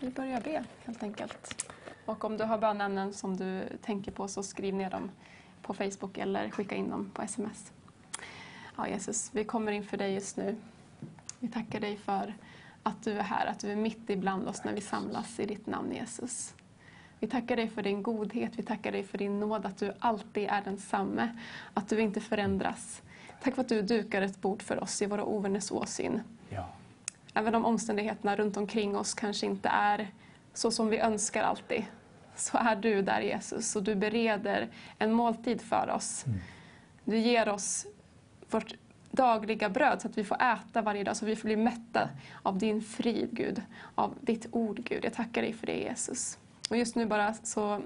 Vi 0.00 0.10
börjar 0.10 0.40
be 0.40 0.64
helt 0.84 1.02
enkelt. 1.02 1.72
Och 2.04 2.24
om 2.24 2.36
du 2.36 2.44
har 2.44 2.58
bönämnen 2.58 3.12
som 3.12 3.36
du 3.36 3.62
tänker 3.82 4.12
på 4.12 4.28
så 4.28 4.42
skriv 4.42 4.74
ner 4.74 4.90
dem 4.90 5.10
på 5.62 5.74
Facebook 5.74 6.18
eller 6.18 6.50
skicka 6.50 6.74
in 6.74 6.90
dem 6.90 7.10
på 7.14 7.22
sms. 7.22 7.72
Ja, 8.80 8.88
Jesus, 8.88 9.30
vi 9.32 9.44
kommer 9.44 9.72
inför 9.72 9.96
dig 9.96 10.14
just 10.14 10.36
nu. 10.36 10.56
Vi 11.38 11.48
tackar 11.48 11.80
dig 11.80 11.96
för 11.96 12.34
att 12.82 13.04
du 13.04 13.12
är 13.12 13.22
här, 13.22 13.46
att 13.46 13.60
du 13.60 13.72
är 13.72 13.76
mitt 13.76 14.10
ibland 14.10 14.48
oss 14.48 14.64
när 14.64 14.72
vi 14.72 14.80
samlas 14.80 15.40
i 15.40 15.46
ditt 15.46 15.66
namn 15.66 15.92
Jesus. 15.92 16.54
Vi 17.18 17.26
tackar 17.26 17.56
dig 17.56 17.68
för 17.68 17.82
din 17.82 18.02
godhet, 18.02 18.52
vi 18.56 18.62
tackar 18.62 18.92
dig 18.92 19.02
för 19.02 19.18
din 19.18 19.40
nåd, 19.40 19.66
att 19.66 19.78
du 19.78 19.92
alltid 19.98 20.48
är 20.48 20.62
densamme, 20.62 21.36
att 21.74 21.88
du 21.88 22.00
inte 22.00 22.20
förändras. 22.20 23.02
Tack 23.42 23.54
för 23.54 23.62
att 23.62 23.68
du 23.68 23.82
dukar 23.82 24.22
ett 24.22 24.40
bord 24.40 24.62
för 24.62 24.82
oss 24.82 25.02
i 25.02 25.06
våra 25.06 25.24
ovänners 25.24 25.72
åsyn. 25.72 26.22
Ja. 26.48 26.68
Även 27.34 27.54
om 27.54 27.64
omständigheterna 27.64 28.36
runt 28.36 28.56
omkring 28.56 28.96
oss 28.96 29.14
kanske 29.14 29.46
inte 29.46 29.68
är 29.68 30.08
så 30.54 30.70
som 30.70 30.88
vi 30.88 30.98
önskar 30.98 31.42
alltid, 31.42 31.84
så 32.36 32.58
är 32.58 32.76
du 32.76 33.02
där 33.02 33.20
Jesus 33.20 33.76
och 33.76 33.82
du 33.82 33.94
bereder 33.94 34.68
en 34.98 35.12
måltid 35.12 35.60
för 35.60 35.90
oss. 35.90 36.24
Du 37.04 37.18
ger 37.18 37.48
oss 37.48 37.86
vårt 38.50 38.74
dagliga 39.10 39.68
bröd 39.68 40.02
så 40.02 40.08
att 40.08 40.18
vi 40.18 40.24
får 40.24 40.42
äta 40.42 40.82
varje 40.82 41.04
dag, 41.04 41.16
så 41.16 41.26
vi 41.26 41.36
får 41.36 41.48
bli 41.48 41.56
mätta 41.56 42.08
av 42.42 42.58
din 42.58 42.82
frid, 42.82 43.28
Gud, 43.32 43.62
av 43.94 44.14
ditt 44.20 44.46
ord, 44.50 44.80
Gud. 44.84 45.04
Jag 45.04 45.14
tackar 45.14 45.42
dig 45.42 45.52
för 45.52 45.66
det, 45.66 45.76
Jesus. 45.76 46.38
Och 46.70 46.76
just 46.76 46.96
nu 46.96 47.06
bara 47.06 47.34
så 47.34 47.80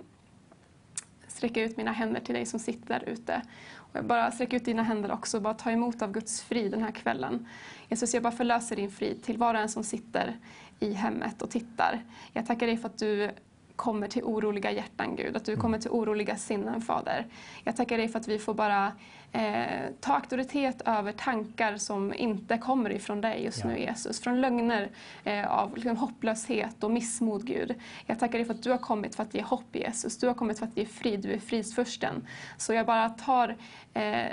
sträcker 1.28 1.60
jag 1.60 1.70
ut 1.70 1.76
mina 1.76 1.92
händer 1.92 2.20
till 2.20 2.34
dig 2.34 2.46
som 2.46 2.60
sitter 2.60 2.88
där 2.88 3.08
ute. 3.08 3.42
Och 3.74 3.96
jag 3.96 4.04
bara 4.04 4.30
sträcker 4.30 4.56
ut 4.56 4.64
dina 4.64 4.82
händer 4.82 5.12
också 5.12 5.36
och 5.36 5.42
bara 5.42 5.54
ta 5.54 5.70
emot 5.70 6.02
av 6.02 6.12
Guds 6.12 6.42
frid 6.42 6.70
den 6.70 6.82
här 6.82 6.90
kvällen. 6.90 7.48
Jesus, 7.88 8.14
jag 8.14 8.22
bara 8.22 8.32
förlöser 8.32 8.76
din 8.76 8.90
frid 8.90 9.22
till 9.22 9.38
var 9.38 9.54
och 9.54 9.60
en 9.60 9.68
som 9.68 9.84
sitter 9.84 10.36
i 10.80 10.92
hemmet 10.92 11.42
och 11.42 11.50
tittar. 11.50 12.02
Jag 12.32 12.46
tackar 12.46 12.66
dig 12.66 12.76
för 12.76 12.88
att 12.88 12.98
du 12.98 13.30
kommer 13.76 14.08
till 14.08 14.22
oroliga 14.22 14.70
hjärtan, 14.70 15.16
Gud. 15.16 15.36
Att 15.36 15.44
du 15.44 15.56
kommer 15.56 15.78
till 15.78 15.90
oroliga 15.90 16.36
sinnen, 16.36 16.80
Fader. 16.80 17.26
Jag 17.64 17.76
tackar 17.76 17.98
dig 17.98 18.08
för 18.08 18.18
att 18.18 18.28
vi 18.28 18.38
får 18.38 18.54
bara 18.54 18.92
eh, 19.34 19.90
ta 20.00 20.14
auktoritet 20.14 20.82
över 20.84 21.12
tankar 21.12 21.76
som 21.76 22.14
inte 22.14 22.58
kommer 22.58 22.90
ifrån 22.92 23.20
dig 23.20 23.44
just 23.44 23.60
Ja. 23.64 23.66
nu, 23.70 23.78
Jesus. 23.78 24.20
Från 24.20 24.40
lögner 24.40 24.88
eh, 25.24 25.52
av 25.52 25.74
liksom, 25.74 25.96
hopplöshet 25.96 26.84
och 26.84 26.90
missmod, 26.90 27.46
Gud. 27.46 27.74
Jag 28.06 28.18
tackar 28.18 28.38
dig 28.38 28.44
för 28.44 28.54
att 28.54 28.62
du 28.62 28.70
har 28.70 28.78
kommit 28.78 29.14
för 29.14 29.22
att 29.22 29.34
ge 29.34 29.42
hopp, 29.42 29.76
Jesus. 29.76 30.18
Du 30.18 30.26
har 30.26 30.34
kommit 30.34 30.58
för 30.58 30.66
att 30.66 30.76
ge 30.76 30.86
frid. 30.86 31.20
Du 31.20 31.32
är 31.32 31.38
fridsfursten. 31.38 32.26
Så 32.56 32.72
jag 32.74 32.86
bara 32.86 33.08
tar, 33.08 33.56
eh, 33.94 34.26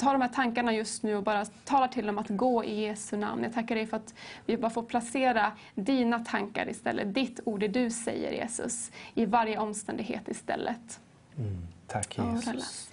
tar 0.00 0.12
de 0.12 0.22
här 0.22 0.28
tankarna 0.28 0.72
just 0.72 1.02
nu 1.02 1.16
och 1.16 1.22
bara 1.22 1.44
talar 1.44 1.88
till 1.88 2.06
dem 2.06 2.18
att 2.18 2.28
gå 2.28 2.64
i 2.64 2.80
Jesu 2.80 3.16
namn. 3.16 3.42
Jag 3.42 3.52
tackar 3.52 3.74
dig 3.74 3.86
för 3.86 3.96
att 3.96 4.14
vi 4.46 4.56
bara 4.56 4.70
får 4.70 4.82
placera 4.82 5.52
dina 5.74 6.18
tankar 6.18 6.68
istället. 6.68 7.14
Ditt 7.14 7.40
ord, 7.44 7.60
det 7.60 7.68
du 7.68 7.90
säger, 7.90 8.32
Jesus, 8.32 8.90
i 9.14 9.24
varje 9.24 9.58
omständighet 9.58 10.28
istället. 10.28 11.00
Mm. 11.38 11.66
Tack 11.88 12.18
Jesus. 12.18 12.88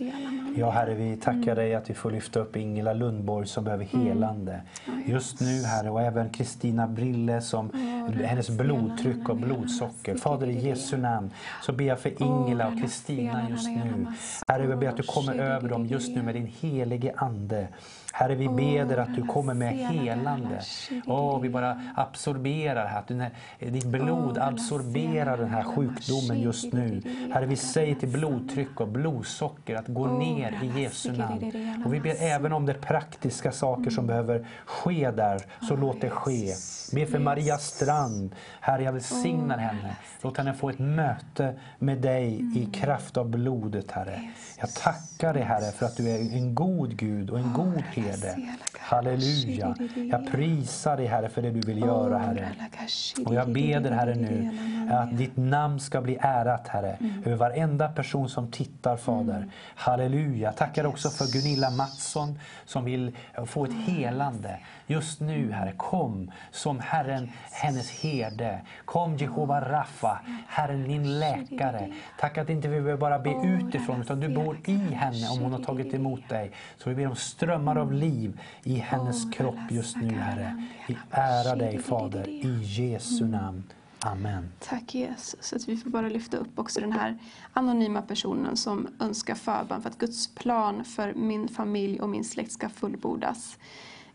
Ja, 0.55 0.69
Herre, 0.71 0.93
vi 0.93 1.17
tackar 1.17 1.55
dig 1.55 1.75
att 1.75 1.89
vi 1.89 1.93
får 1.93 2.11
lyfta 2.11 2.39
upp 2.39 2.55
Ingela 2.55 2.93
Lundborg 2.93 3.47
som 3.47 3.63
behöver 3.63 3.85
helande. 3.85 4.61
Ja, 4.85 4.91
Just 5.05 5.41
nu, 5.41 5.63
Herre, 5.63 5.89
och 5.89 6.01
även 6.01 6.29
Kristina 6.29 6.87
Brille 6.87 7.41
som 7.41 7.71
hennes 8.13 8.49
blodtryck 8.49 9.29
och 9.29 9.37
blodsocker. 9.37 10.15
Fader, 10.15 10.47
i 10.47 10.67
Jesu 10.67 10.97
namn 10.97 11.29
så 11.61 11.73
ber 11.73 11.85
jag 11.85 11.99
för 11.99 12.23
Ingela 12.23 12.67
och 12.67 12.81
Kristina 12.81 13.49
just 13.49 13.67
nu. 13.67 14.05
Herre, 14.47 14.67
vi 14.67 14.75
ber 14.75 14.87
att 14.87 14.97
du 14.97 15.03
kommer 15.03 15.35
över 15.35 15.69
dem 15.69 15.85
just 15.85 16.15
nu 16.15 16.21
med 16.21 16.35
din 16.35 16.53
helige 16.61 17.13
Ande. 17.17 17.67
Herre, 18.13 18.35
vi 18.35 18.49
ber 18.49 18.97
att 18.97 19.15
du 19.15 19.21
kommer 19.21 19.53
med 19.53 19.73
helande. 19.73 20.61
Åh, 21.05 21.39
vi 21.39 21.49
bara 21.49 21.81
absorberar 21.95 22.85
här, 22.85 22.99
att 22.99 23.07
den 23.07 23.21
här, 23.21 23.31
ditt 23.59 23.85
blod 23.85 24.37
absorberar 24.37 25.37
den 25.37 25.49
här 25.49 25.63
sjukdomen 25.63 26.41
just 26.41 26.73
nu. 26.73 27.01
Herre, 27.33 27.45
vi 27.45 27.55
säger 27.55 27.95
till 27.95 28.09
blodtryck 28.09 28.79
och 28.79 28.85
och 28.85 28.91
blodsocker 28.91 29.75
att 29.75 29.87
gå 29.87 30.07
ner 30.07 30.59
i 30.63 30.81
Jesu 30.81 31.11
namn. 31.11 31.83
Och 31.85 31.93
vi 31.93 31.99
ber 31.99 32.15
även 32.19 32.53
om 32.53 32.65
det 32.65 32.73
praktiska 32.73 33.51
saker 33.51 33.89
som 33.89 34.07
behöver 34.07 34.47
ske 34.65 35.11
där, 35.11 35.41
så 35.67 35.75
låt 35.75 36.01
det 36.01 36.09
ske. 36.09 36.53
Be 36.91 37.05
för 37.05 37.19
Maria 37.19 37.57
Strand. 37.57 37.94
Herre, 38.61 38.83
jag 38.83 38.93
välsignar 38.93 39.57
henne. 39.57 39.95
Låt 40.21 40.37
henne 40.37 40.53
få 40.53 40.69
ett 40.69 40.79
möte 40.79 41.53
med 41.79 41.97
dig 41.97 42.51
i 42.55 42.65
kraft 42.65 43.17
av 43.17 43.29
blodet, 43.29 43.91
Herre. 43.91 44.21
Jag 44.59 44.73
tackar 44.73 45.33
dig, 45.33 45.43
Herre, 45.43 45.71
för 45.71 45.85
att 45.85 45.97
du 45.97 46.09
är 46.09 46.33
en 46.33 46.55
god 46.55 46.97
Gud 46.97 47.29
och 47.29 47.39
en 47.39 47.53
god 47.53 47.83
herde. 47.93 48.55
Halleluja. 48.79 49.75
Jag 50.11 50.31
prisar 50.31 50.97
dig, 50.97 51.05
Herre, 51.05 51.29
för 51.29 51.41
det 51.41 51.51
du 51.51 51.61
vill 51.61 51.77
göra, 51.77 52.17
Herre. 52.17 52.49
Och 53.25 53.35
jag 53.35 53.49
ber 53.53 53.91
Herre 53.91 54.15
nu 54.15 54.51
att 54.91 55.17
ditt 55.17 55.37
namn 55.37 55.79
ska 55.79 56.01
bli 56.01 56.17
ärat 56.21 56.67
Herre 56.67 56.97
över 57.25 57.35
varenda 57.35 57.89
person 57.89 58.29
som 58.29 58.51
tittar 58.51 58.97
Fader. 58.97 59.47
Halleluja. 59.75 60.47
Jag 60.47 60.55
tackar 60.55 60.85
också 60.85 61.09
för 61.09 61.25
Gunilla 61.25 61.69
Mattsson 61.69 62.39
som 62.65 62.85
vill 62.85 63.15
få 63.45 63.65
ett 63.65 63.87
helande. 63.87 64.59
Just 64.87 65.19
nu 65.19 65.51
Herre, 65.51 65.73
kom 65.77 66.31
som 66.51 66.79
Herren, 66.79 67.31
hennes 67.51 67.91
herde. 67.91 68.61
Kom 68.85 69.17
Jehova 69.17 69.61
Raffa, 69.61 70.19
Herren 70.47 70.83
din 70.83 71.19
läkare. 71.19 71.93
Tack 72.19 72.37
att 72.37 72.49
inte 72.49 72.67
vi 72.67 72.81
behöver 72.81 72.97
bara 72.97 73.19
be 73.19 73.33
utifrån 73.43 74.01
utan 74.01 74.19
du 74.19 74.29
bor 74.29 74.59
i 74.65 74.75
henne 74.75 75.29
om 75.29 75.39
hon 75.39 75.51
har 75.51 75.59
tagit 75.59 75.93
emot 75.93 76.29
dig. 76.29 76.51
Så 76.77 76.89
vi 76.89 76.95
ber 76.95 77.07
om 77.07 77.15
strömmar 77.15 77.75
av 77.75 77.93
liv 77.93 78.39
i 78.63 78.75
hennes 78.75 79.31
kropp 79.33 79.71
just 79.71 79.97
nu 79.97 80.09
Herre. 80.09 80.63
Vi 80.87 80.97
ärar 81.11 81.55
dig 81.55 81.79
Fader 81.79 82.27
i 82.27 82.59
Jesu 82.63 83.25
namn. 83.25 83.63
Amen. 83.99 84.51
Tack 84.59 84.95
Jesus. 84.95 85.53
Att 85.53 85.67
vi 85.67 85.77
får 85.77 85.89
bara 85.89 86.09
lyfta 86.09 86.37
upp 86.37 86.59
också 86.59 86.81
den 86.81 86.91
här 86.91 87.17
anonyma 87.53 88.01
personen 88.01 88.57
som 88.57 88.87
önskar 88.99 89.35
förbön 89.35 89.81
för 89.81 89.89
att 89.89 89.97
Guds 89.97 90.35
plan 90.35 90.85
för 90.85 91.13
min 91.13 91.47
familj 91.47 91.99
och 91.99 92.09
min 92.09 92.23
släkt 92.23 92.51
ska 92.51 92.69
fullbordas. 92.69 93.57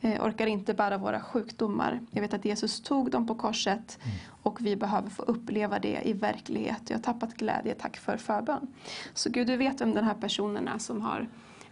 Eh, 0.01 0.25
orkar 0.25 0.47
inte 0.47 0.75
bära 0.75 0.99
våra 0.99 1.21
sjukdomar. 1.21 2.01
Jag 2.11 2.23
vet 2.23 2.35
att 2.35 2.45
Jesus 2.45 2.81
tog 2.81 3.11
dem 3.11 3.27
på 3.27 3.35
korset 3.35 3.99
och 4.43 4.61
vi 4.61 4.77
behöver 4.77 5.11
få 5.11 5.23
uppleva 5.23 5.79
det 5.79 6.01
i 6.05 6.13
verklighet. 6.13 6.83
Jag 6.91 6.97
har 6.97 7.03
tappat 7.03 7.35
glädje, 7.35 7.75
tack 7.75 7.97
för 7.97 8.17
förbön. 8.17 8.67
Så 9.15 9.31
Gud, 9.31 9.47
du 9.47 9.57
vet 9.57 9.81
vem 9.81 9.95
den 9.95 10.05
här 10.05 10.15
personen 10.15 10.69
är 10.69 10.79
som 10.79 11.01
har 11.01 11.29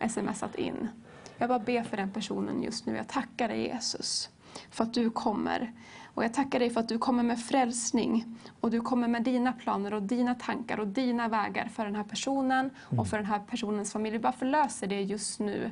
smsat 0.08 0.54
in. 0.54 0.88
Jag 1.38 1.48
bara 1.48 1.58
ber 1.58 1.82
för 1.82 1.96
den 1.96 2.10
personen 2.10 2.62
just 2.62 2.86
nu. 2.86 2.96
Jag 2.96 3.08
tackar 3.08 3.48
dig 3.48 3.60
Jesus 3.60 4.30
för 4.70 4.84
att 4.84 4.94
du 4.94 5.10
kommer. 5.10 5.72
Och 6.18 6.24
jag 6.24 6.34
tackar 6.34 6.58
dig 6.58 6.70
för 6.70 6.80
att 6.80 6.88
du 6.88 6.98
kommer 6.98 7.22
med 7.22 7.40
frälsning 7.40 8.36
och 8.60 8.70
du 8.70 8.80
kommer 8.80 9.08
med 9.08 9.22
dina 9.22 9.52
planer 9.52 9.94
och 9.94 10.02
dina 10.02 10.34
tankar 10.34 10.80
och 10.80 10.88
dina 10.88 11.28
vägar 11.28 11.68
för 11.68 11.84
den 11.84 11.96
här 11.96 12.04
personen 12.04 12.70
och 12.98 13.08
för 13.08 13.16
den 13.16 13.26
här 13.26 13.38
personens 13.38 13.92
familj. 13.92 14.12
Vi 14.12 14.18
bara 14.18 14.32
förlöser 14.32 14.86
det 14.86 15.02
just 15.02 15.40
nu. 15.40 15.70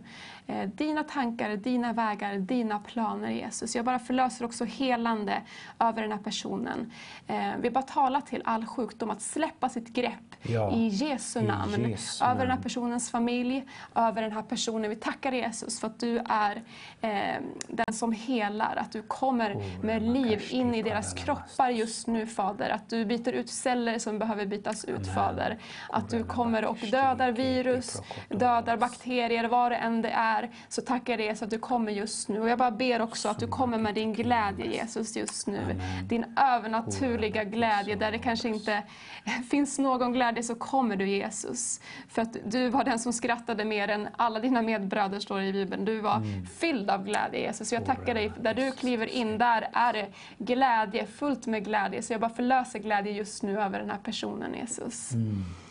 Eh, 0.49 0.69
dina 0.69 1.05
tankar, 1.05 1.57
dina 1.57 1.93
vägar, 1.93 2.35
dina 2.39 2.79
planer 2.79 3.31
Jesus. 3.31 3.77
Jag 3.77 3.85
bara 3.85 3.99
förlöser 3.99 4.45
också 4.45 4.65
helande 4.65 5.43
över 5.79 6.03
den 6.03 6.13
här 6.13 6.19
personen. 6.19 6.93
Eh, 7.27 7.51
vi 7.61 7.71
bara 7.71 7.83
talar 7.83 8.21
till 8.21 8.43
all 8.45 8.67
sjukdom 8.67 9.11
att 9.11 9.23
släppa 9.23 9.69
sitt 9.69 9.89
grepp 9.93 10.13
Ja, 10.43 10.73
i 10.73 10.89
Jesu 10.89 11.41
i 11.41 11.43
namn. 11.43 11.91
Jesu 11.91 12.25
över 12.25 12.35
den 12.35 12.41
här 12.41 12.49
namn. 12.49 12.63
personens 12.63 13.11
familj, 13.11 13.65
över 13.95 14.23
den 14.23 14.33
här 14.33 14.43
personen. 14.43 14.91
Vi 14.91 14.97
tackar 14.97 15.33
Jesus 15.33 15.81
för 15.81 15.87
att 15.87 16.01
du 16.01 16.19
är 16.29 16.63
eh, 17.01 17.43
den 17.69 17.95
som 17.95 18.13
helar. 18.13 18.77
Att 18.77 18.93
du 18.93 19.03
kommer 19.03 19.57
med 19.83 20.03
liv 20.03 20.43
in 20.51 20.75
i 20.75 20.83
deras 20.83 21.15
kroppar 21.15 21.71
just 21.71 22.07
nu 22.07 22.27
Fader. 22.27 22.71
Att 22.71 22.89
du 22.91 23.05
byter 23.05 23.33
ut 23.33 23.51
celler 23.51 23.99
som 23.99 24.19
behöver 24.19 24.47
bytas 24.47 24.85
ut 24.85 25.15
Fader. 25.15 25.59
Att 25.89 26.09
du 26.11 26.25
kommer 26.25 26.65
och 26.65 26.79
dödar 26.91 27.33
virus, 27.33 28.03
dödar 28.29 28.77
bakterier, 28.77 29.49
vad 29.49 29.73
det 29.73 29.77
än 29.77 30.03
det 30.03 30.11
är. 30.11 30.36
Så 30.69 30.83
tackar 30.83 31.13
jag 31.13 31.21
dig 31.21 31.37
så 31.37 31.45
att 31.45 31.51
du 31.51 31.59
kommer 31.59 31.93
just 31.93 32.29
nu. 32.29 32.41
Och 32.41 32.49
jag 32.49 32.59
bara 32.59 32.71
ber 32.71 33.01
också 33.01 33.29
att 33.29 33.39
du 33.39 33.47
kommer 33.49 33.79
med 33.79 33.95
din 33.95 34.13
glädje 34.13 34.67
Jesus 34.67 35.17
just 35.17 35.47
nu. 35.47 35.81
Din 36.09 36.25
övernaturliga 36.37 37.45
glädje 37.45 37.97
där 37.97 38.13
det 38.13 38.19
kanske 38.19 38.49
inte 38.49 38.83
finns 39.51 39.79
någon 39.79 40.13
glädje 40.13 40.43
så 40.43 40.55
kommer 40.55 40.97
du 40.97 41.09
Jesus. 41.09 41.81
För 42.09 42.23
att 42.23 42.37
du 42.45 42.69
var 42.69 42.85
den 42.85 42.99
som 42.99 43.13
skrattade 43.13 43.65
mer 43.65 43.89
än 43.89 44.09
alla 44.17 44.41
dina 44.41 44.63
medbröder 44.63 45.21
står 45.21 45.43
i 45.43 45.53
Bibeln. 45.53 45.85
Du 45.85 46.01
var 46.01 46.23
fylld 46.59 46.91
av 46.91 47.05
glädje 47.05 47.41
Jesus. 47.41 47.69
Så 47.69 47.75
jag 47.75 47.87
tackar 47.87 48.15
dig, 48.15 48.33
där 48.41 48.55
du 48.55 48.73
kliver 48.73 49.07
in, 49.07 49.39
där 49.39 49.69
är 49.73 49.93
det 49.93 50.13
glädje, 50.39 51.07
fullt 51.07 51.47
med 51.47 51.65
glädje. 51.65 52.03
Så 52.03 52.13
jag 52.13 52.21
bara 52.21 52.31
förlöser 52.31 52.79
glädje 52.79 53.13
just 53.13 53.43
nu 53.43 53.61
över 53.61 53.79
den 53.79 53.91
här 53.91 53.99
personen 53.99 54.55
Jesus. 54.55 55.13
Oh, 55.13 55.66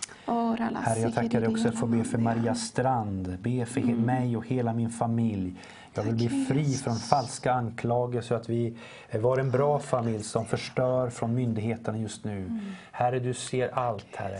Herre, 0.85 0.99
jag 0.99 1.13
tackar 1.13 1.39
dig 1.41 1.49
också 1.49 1.71
för 1.71 1.87
be 1.87 2.03
för 2.03 2.17
Maria 2.17 2.55
Strand. 2.55 3.37
Be 3.41 3.65
för 3.65 3.81
he- 3.81 4.05
mig 4.05 4.37
och 4.37 4.47
hela 4.47 4.73
min 4.73 4.89
familj. 4.89 5.53
Jag 5.95 6.03
vill 6.03 6.15
bli 6.15 6.45
fri 6.45 6.73
från 6.73 6.95
falska 6.95 7.53
anklagelser 7.53 8.35
att 8.35 8.49
vi 8.49 8.77
var 9.11 9.37
en 9.37 9.51
bra 9.51 9.79
familj 9.79 10.23
som 10.23 10.45
förstör 10.45 11.09
från 11.09 11.35
myndigheterna 11.35 11.97
just 11.97 12.23
nu. 12.23 12.59
Herre, 12.91 13.19
du 13.19 13.33
ser 13.33 13.69
allt, 13.73 14.15
Herre. 14.15 14.39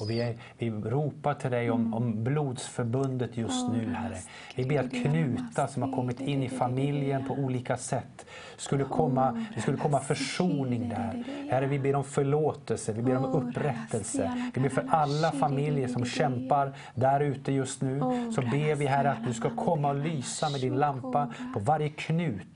Och 0.00 0.10
vi, 0.10 0.20
är, 0.20 0.36
vi 0.58 0.70
ropar 0.70 1.34
till 1.34 1.50
dig 1.50 1.70
om, 1.70 1.94
om 1.94 2.24
blodsförbundet 2.24 3.36
just 3.36 3.68
nu, 3.72 3.94
Herre. 3.94 4.16
Vi 4.54 4.64
ber 4.64 4.80
att 4.80 4.90
Knuta 4.90 5.68
som 5.68 5.82
har 5.82 5.92
kommit 5.92 6.20
in 6.20 6.42
i 6.42 6.48
familjen 6.48 7.28
på 7.28 7.34
olika 7.34 7.76
sätt 7.76 8.26
skulle 8.56 8.84
komma, 8.84 9.46
det 9.54 9.60
skulle 9.60 9.76
komma 9.76 10.00
försoning 10.00 10.88
där. 10.88 11.24
Herre, 11.50 11.66
vi 11.66 11.78
ber 11.78 11.94
om 11.94 12.04
förlåtelse, 12.04 12.92
vi 12.92 13.02
ber 13.02 13.16
om 13.16 13.24
upprättelse. 13.24 14.50
Vi 14.54 14.60
ber 14.60 14.68
för 14.68 14.86
alla 14.90 15.32
familjer 15.32 15.88
som 15.88 16.04
kämpar 16.04 16.72
där 16.94 17.20
ute 17.20 17.52
just 17.52 17.82
nu. 17.82 18.00
Så 18.34 18.40
ber 18.40 18.74
vi 18.74 18.86
Herre 18.86 19.10
att 19.10 19.26
du 19.26 19.34
ska 19.34 19.50
komma 19.50 19.88
och 19.88 19.96
lysa 19.96 20.50
med 20.50 20.60
din 20.60 20.74
lampa 20.74 20.95
på 21.00 21.60
varje 21.60 21.88
knut, 21.88 22.46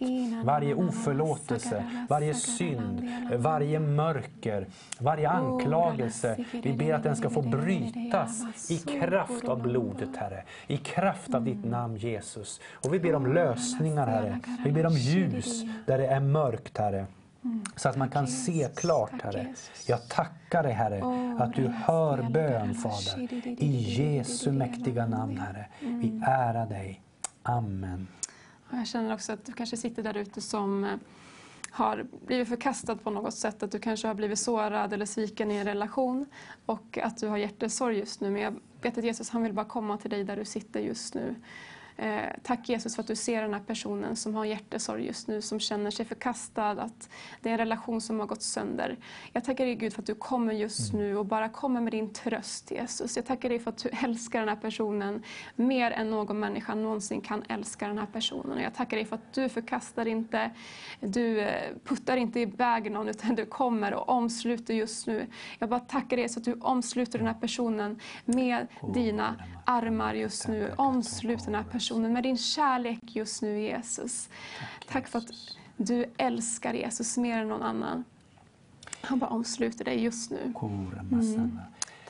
varje 0.45 0.75
oförlåtelse, 0.75 1.85
varje 2.09 2.35
synd, 2.35 3.09
varje 3.37 3.81
mörker, 3.81 4.67
varje 4.99 5.29
anklagelse. 5.29 6.45
Vi 6.53 6.73
ber 6.73 6.95
att 6.95 7.03
den 7.03 7.17
ska 7.17 7.31
få 7.31 7.43
brytas 7.43 8.71
i 8.71 8.79
kraft 8.79 9.45
av 9.45 9.63
blodet, 9.63 10.17
Herre. 10.17 10.45
I 10.67 10.77
kraft 10.77 11.35
av 11.35 11.45
ditt 11.45 11.65
namn, 11.65 11.97
Jesus. 11.97 12.61
Och 12.85 12.95
vi 12.95 13.01
ber 13.01 13.15
om 13.15 13.33
lösningar, 13.33 14.07
Herre. 14.07 14.41
Vi 14.65 14.73
ber 14.73 14.87
om 14.87 14.93
ljus 14.93 15.63
där 15.87 15.99
det 15.99 16.07
är 16.07 16.21
mörkt, 16.21 16.79
Herre. 16.79 17.07
Så 17.77 17.89
att 17.89 17.97
man 17.97 18.09
kan 18.09 18.27
se 18.27 18.69
klart, 18.75 19.23
Herre. 19.23 19.55
Jag 19.87 20.09
tackar 20.09 20.63
dig, 20.63 20.73
Herre, 20.73 21.03
att 21.39 21.55
du 21.55 21.69
hör 21.69 22.31
bön, 22.31 22.75
Fader. 22.75 23.35
I 23.63 23.67
Jesu 24.03 24.53
mäktiga 24.53 25.07
namn, 25.07 25.39
Herre. 25.39 25.67
Vi 25.81 26.23
ärar 26.27 26.67
dig. 26.67 27.01
Amen. 27.43 28.09
Jag 28.71 28.87
känner 28.87 29.15
också 29.15 29.33
att 29.33 29.45
du 29.45 29.53
kanske 29.53 29.77
sitter 29.77 30.03
där 30.03 30.17
ute 30.17 30.41
som 30.41 30.85
eh, 30.85 30.97
har 31.71 32.07
blivit 32.27 32.49
förkastad 32.49 32.97
på 32.97 33.11
något 33.11 33.35
sätt. 33.35 33.63
Att 33.63 33.73
du 33.73 33.79
kanske 33.79 34.09
har 34.09 34.15
blivit 34.15 34.39
sårad 34.39 34.93
eller 34.93 35.07
sviken 35.07 35.51
i 35.51 35.57
en 35.57 35.65
relation 35.65 36.27
och 36.67 36.99
att 37.03 37.19
du 37.19 37.29
har 37.29 37.37
hjärtesorg 37.37 37.99
just 37.99 38.21
nu. 38.21 38.31
Men 38.31 38.43
jag 38.43 38.55
vet 38.83 38.99
att 38.99 39.05
Jesus 39.05 39.31
han 39.31 39.43
vill 39.43 39.53
bara 39.53 39.67
komma 39.67 39.99
till 39.99 40.11
dig 40.11 40.25
där 40.25 40.37
du 40.37 40.45
sitter 40.45 40.81
just 40.81 41.15
nu. 41.15 41.35
Eh, 42.01 42.29
tack 42.43 42.69
Jesus 42.69 42.95
för 42.95 43.03
att 43.03 43.07
du 43.07 43.17
ser 43.17 43.43
den 43.43 43.55
här 43.55 43.61
personen 43.61 44.17
som 44.17 44.35
har 44.35 44.45
hjärtesorg 44.45 45.07
just 45.07 45.29
nu, 45.29 45.43
som 45.43 45.61
känner 45.61 45.91
sig 45.91 46.07
förkastad, 46.07 46.71
att 46.71 47.09
det 47.41 47.49
är 47.49 47.53
en 47.53 47.59
relation 47.59 48.01
som 48.01 48.21
har 48.21 48.27
gått 48.27 48.43
sönder. 48.43 48.99
Jag 49.33 49.45
tackar 49.45 49.65
dig 49.65 49.75
Gud 49.75 49.93
för 49.93 50.03
att 50.03 50.07
du 50.07 50.15
kommer 50.15 50.53
just 50.53 50.93
nu 50.93 51.17
och 51.17 51.27
bara 51.27 51.49
kommer 51.49 51.81
med 51.81 51.93
din 51.93 52.13
tröst 52.13 52.71
Jesus. 52.71 53.17
Jag 53.17 53.27
tackar 53.27 53.49
dig 53.49 53.59
för 53.59 53.71
att 53.71 53.79
du 53.79 53.89
älskar 54.05 54.39
den 54.39 54.49
här 54.49 54.57
personen 54.57 55.23
mer 55.57 55.91
än 55.91 56.11
någon 56.11 56.41
människa 56.41 56.75
någonsin 56.75 57.21
kan 57.21 57.43
älska 57.49 57.89
den 57.89 57.99
här 57.99 58.07
personen. 58.07 58.59
Och 58.59 58.65
jag 58.65 58.75
tackar 58.75 58.97
dig 58.97 59.07
för 59.07 59.17
att 59.17 59.33
du 59.33 59.49
förkastar 59.49 60.07
inte, 60.07 60.51
du 61.01 61.41
eh, 61.41 61.77
puttar 61.85 62.17
inte 62.17 62.41
iväg 62.41 62.93
någon 62.93 63.09
utan 63.09 63.35
du 63.35 63.47
kommer 63.47 63.95
och 63.95 64.09
omsluter 64.09 64.75
just 64.75 65.07
nu. 65.07 65.27
Jag 65.59 65.69
bara 65.69 65.81
tackar 65.81 66.17
dig 66.17 66.29
så 66.29 66.39
att 66.39 66.45
du 66.45 66.55
omsluter 66.61 67.19
den 67.19 67.27
här 67.27 67.41
personen 67.41 68.01
med 68.25 68.67
dina 68.95 69.37
armar 69.65 70.15
just 70.15 70.49
nu. 70.49 70.73
Omslut 70.77 71.45
den 71.45 71.55
här 71.55 71.63
personen 71.63 71.90
med 71.99 72.23
din 72.23 72.37
kärlek 72.39 73.01
just 73.17 73.43
nu 73.43 73.61
Jesus. 73.61 74.29
Tack 74.89 75.09
för 75.09 75.19
att 75.19 75.31
du 75.77 76.05
älskar 76.17 76.75
Jesus 76.75 77.17
mer 77.17 77.39
än 77.39 77.49
någon 77.49 77.63
annan. 77.63 78.05
Han 79.01 79.19
bara 79.19 79.31
omsluter 79.31 79.85
dig 79.85 80.03
just 80.03 80.31
nu. 80.31 80.53
Mm. 81.37 81.59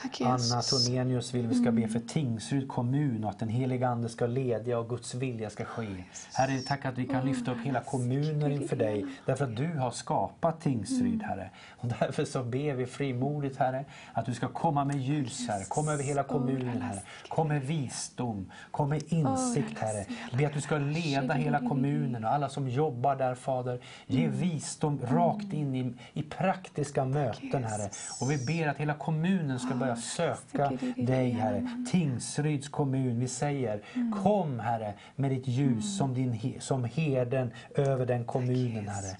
Tack 0.02 0.20
Anna. 0.20 0.62
Tornenius 0.62 1.34
vill 1.34 1.46
vi 1.46 1.54
ska 1.54 1.70
be 1.70 1.88
för 1.88 2.00
Tingsryd 2.00 2.68
kommun 2.68 3.24
och 3.24 3.30
att 3.30 3.38
den 3.38 3.48
heliga 3.48 3.88
Ande 3.88 4.08
ska 4.08 4.26
ledja 4.26 4.78
och 4.78 4.88
Guds 4.88 5.14
vilja 5.14 5.50
ska 5.50 5.64
ske. 5.64 5.86
Herre, 6.32 6.58
tack 6.58 6.84
att 6.84 6.98
vi 6.98 7.06
kan 7.06 7.26
lyfta 7.26 7.52
upp 7.52 7.58
hela 7.64 7.80
kommunen 7.80 8.52
inför 8.52 8.76
dig 8.76 9.06
därför 9.26 9.44
att 9.44 9.56
du 9.56 9.78
har 9.78 9.90
skapat 9.90 10.60
Tingsryd, 10.60 11.22
Herre. 11.22 11.50
Och 11.70 11.88
därför 11.88 12.24
så 12.24 12.42
ber 12.42 12.74
vi 12.74 12.86
frimodigt, 12.86 13.56
Herre, 13.56 13.84
att 14.12 14.26
du 14.26 14.34
ska 14.34 14.48
komma 14.48 14.84
med 14.84 14.96
ljus, 14.96 15.48
Herre. 15.48 15.64
Kom 15.68 15.88
över 15.88 16.02
hela 16.02 16.22
kommunen, 16.22 16.82
Herre. 16.82 17.02
Kom 17.28 17.48
med 17.48 17.62
visdom, 17.62 18.52
kom 18.70 18.88
med 18.88 19.02
insikt, 19.12 19.78
Herre. 19.78 20.04
Be 20.38 20.46
att 20.46 20.54
du 20.54 20.60
ska 20.60 20.78
leda 20.78 21.34
hela 21.34 21.58
kommunen 21.58 22.24
och 22.24 22.32
alla 22.32 22.48
som 22.48 22.68
jobbar 22.68 23.16
där, 23.16 23.34
Fader. 23.34 23.80
Ge 24.06 24.28
visdom 24.28 25.00
rakt 25.04 25.52
in 25.52 25.74
i, 25.74 25.94
i 26.12 26.22
praktiska 26.22 27.04
möten, 27.04 27.64
Herre. 27.64 27.90
Och 28.20 28.30
vi 28.30 28.46
ber 28.46 28.68
att 28.68 28.76
hela 28.76 28.94
kommunen 28.94 29.58
ska 29.58 29.74
börja 29.74 29.89
börja 29.90 29.96
söka 29.96 30.72
dig 30.96 31.30
Herre. 31.30 31.84
Tingsryds 31.90 32.68
kommun, 32.68 33.20
vi 33.20 33.28
säger 33.28 33.80
kom 34.22 34.60
Herre 34.60 34.94
med 35.16 35.30
ditt 35.30 35.48
ljus 35.48 35.98
som, 35.98 36.14
din, 36.14 36.60
som 36.60 36.84
herden 36.84 37.50
över 37.74 38.06
den 38.06 38.24
kommunen 38.24 38.88
Herre. 38.88 39.16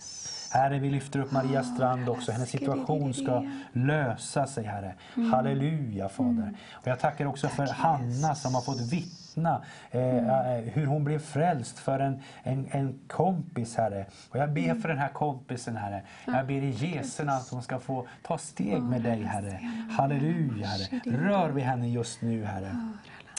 Herre, 0.53 0.79
vi 0.79 0.91
lyfter 0.91 1.21
upp 1.21 1.33
Maria 1.33 1.63
Strand 1.63 2.09
också. 2.09 2.33
Hennes 2.33 2.51
situation 2.51 3.15
ska 3.15 3.45
lösa 3.73 4.47
sig, 4.47 4.65
Herre. 4.65 4.95
Halleluja, 5.33 6.09
Fader. 6.09 6.53
Och 6.73 6.87
jag 6.87 6.99
tackar 6.99 7.27
också 7.27 7.49
för 7.49 7.67
Hanna 7.67 8.35
som 8.35 8.55
har 8.55 8.63
fått 8.63 8.81
vittna 8.81 9.63
eh, 9.91 10.57
eh, 10.57 10.65
hur 10.65 10.87
hon 10.87 11.05
blev 11.05 11.19
frälst 11.19 11.79
för 11.79 11.99
en, 11.99 12.23
en, 12.43 12.69
en 12.71 12.99
kompis, 13.09 13.77
Herre. 13.77 14.07
Och 14.31 14.39
jag 14.39 14.53
ber 14.53 14.75
för 14.75 14.89
den 14.89 14.99
här 14.99 15.09
kompisen, 15.09 15.77
Herre. 15.77 16.03
Jag 16.27 16.47
ber 16.47 16.63
i 16.63 16.71
Jesu 16.71 17.25
namn 17.25 17.39
att 17.39 17.49
hon 17.51 17.63
ska 17.63 17.79
få 17.79 18.07
ta 18.23 18.39
steg 18.39 18.83
med 18.83 19.03
dig, 19.03 19.23
Herre. 19.23 19.61
Halleluja, 19.99 20.67
Herre. 20.67 21.01
Rör 21.05 21.51
vid 21.51 21.65
henne 21.65 21.89
just 21.89 22.23
nu, 22.23 22.45
Herre. 22.45 22.91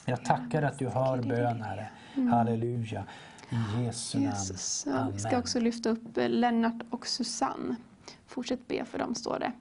Jag 0.05 0.25
tackar 0.25 0.61
att 0.61 0.79
du 0.79 0.89
hör 0.89 1.17
bön, 1.17 1.61
Herre. 1.61 1.89
Halleluja. 2.31 3.03
I 3.51 3.83
Jesu 3.83 4.17
namn. 4.19 4.29
Jesus. 4.29 4.83
Ja, 4.87 5.09
vi 5.13 5.19
ska 5.19 5.29
Amen. 5.29 5.39
också 5.39 5.59
lyfta 5.59 5.89
upp 5.89 6.17
eh, 6.17 6.29
Lennart 6.29 6.81
och 6.89 7.07
Susanne. 7.07 7.75
Fortsätt 8.27 8.67
be 8.67 8.85
för 8.85 8.99
dem, 8.99 9.15
står 9.15 9.39
det. 9.39 9.51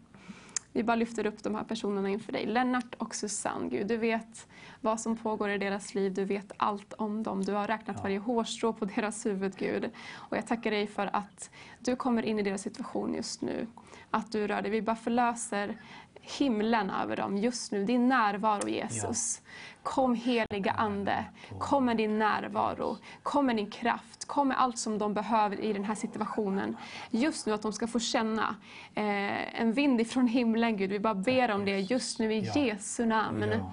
Vi 0.73 0.83
bara 0.83 0.97
lyfter 0.97 1.27
upp 1.27 1.43
de 1.43 1.55
här 1.55 1.65
personerna 1.65 2.09
inför 2.09 2.33
dig. 2.33 2.47
Lennart 2.47 2.95
och 2.99 3.15
Susanne, 3.15 3.69
Gud, 3.69 3.87
du 3.87 3.97
vet 3.97 4.49
vad 4.81 5.01
som 5.01 5.17
pågår 5.17 5.51
i 5.51 5.59
deras 5.59 5.95
liv. 5.95 6.15
Du 6.15 6.25
vet 6.25 6.53
allt 6.57 6.93
om 6.93 7.23
dem. 7.23 7.45
Du 7.45 7.53
har 7.53 7.67
räknat 7.67 8.03
varje 8.03 8.19
hårstrå 8.19 8.73
på 8.73 8.85
deras 8.85 9.27
huvud, 9.27 9.57
Gud. 9.57 9.91
Och 10.12 10.37
jag 10.37 10.47
tackar 10.47 10.71
dig 10.71 10.87
för 10.87 11.11
att 11.12 11.51
du 11.79 11.97
kommer 11.97 12.23
in 12.23 12.39
i 12.39 12.43
deras 12.43 12.62
situation 12.62 13.15
just 13.15 13.43
nu. 13.43 13.67
Att 14.11 14.33
du 14.33 14.47
rör 14.47 14.62
dig. 14.62 14.71
Vi 14.71 14.83
bara 14.83 14.97
förlöser 14.97 15.77
himlen 16.21 16.91
över 16.91 17.17
dem 17.17 17.37
just 17.37 17.73
nu. 17.73 17.85
Din 17.85 18.09
närvaro, 18.09 18.69
Jesus. 18.69 19.41
Kom 19.83 20.15
heliga 20.15 20.73
Ande, 20.73 21.25
kom 21.59 21.85
med 21.85 21.97
din 21.97 22.19
närvaro, 22.19 22.97
kom 23.23 23.47
med 23.47 23.57
din 23.57 23.71
kraft, 23.71 24.25
kom 24.27 24.49
med 24.49 24.61
allt 24.61 24.79
som 24.79 24.99
de 24.99 25.15
behöver 25.15 25.61
i 25.61 25.73
den 25.73 25.85
här 25.85 25.95
situationen. 25.95 26.77
Just 27.11 27.47
nu 27.47 27.53
att 27.53 27.63
de 27.63 27.73
ska 27.73 27.87
få 27.87 27.99
känna 27.99 28.57
eh, 28.95 29.61
en 29.61 29.73
vind 29.73 30.01
ifrån 30.01 30.27
himlen, 30.27 30.77
Gud. 30.77 30.91
Vi 30.91 31.01
bara 31.01 31.15
ber 31.15 31.51
om 31.51 31.65
det 31.65 31.81
just 31.81 32.19
nu 32.19 32.35
i 32.35 32.41
Ja. 32.41 32.61
Jesu 32.61 33.07
namn. 33.07 33.45
Ja. 33.53 33.73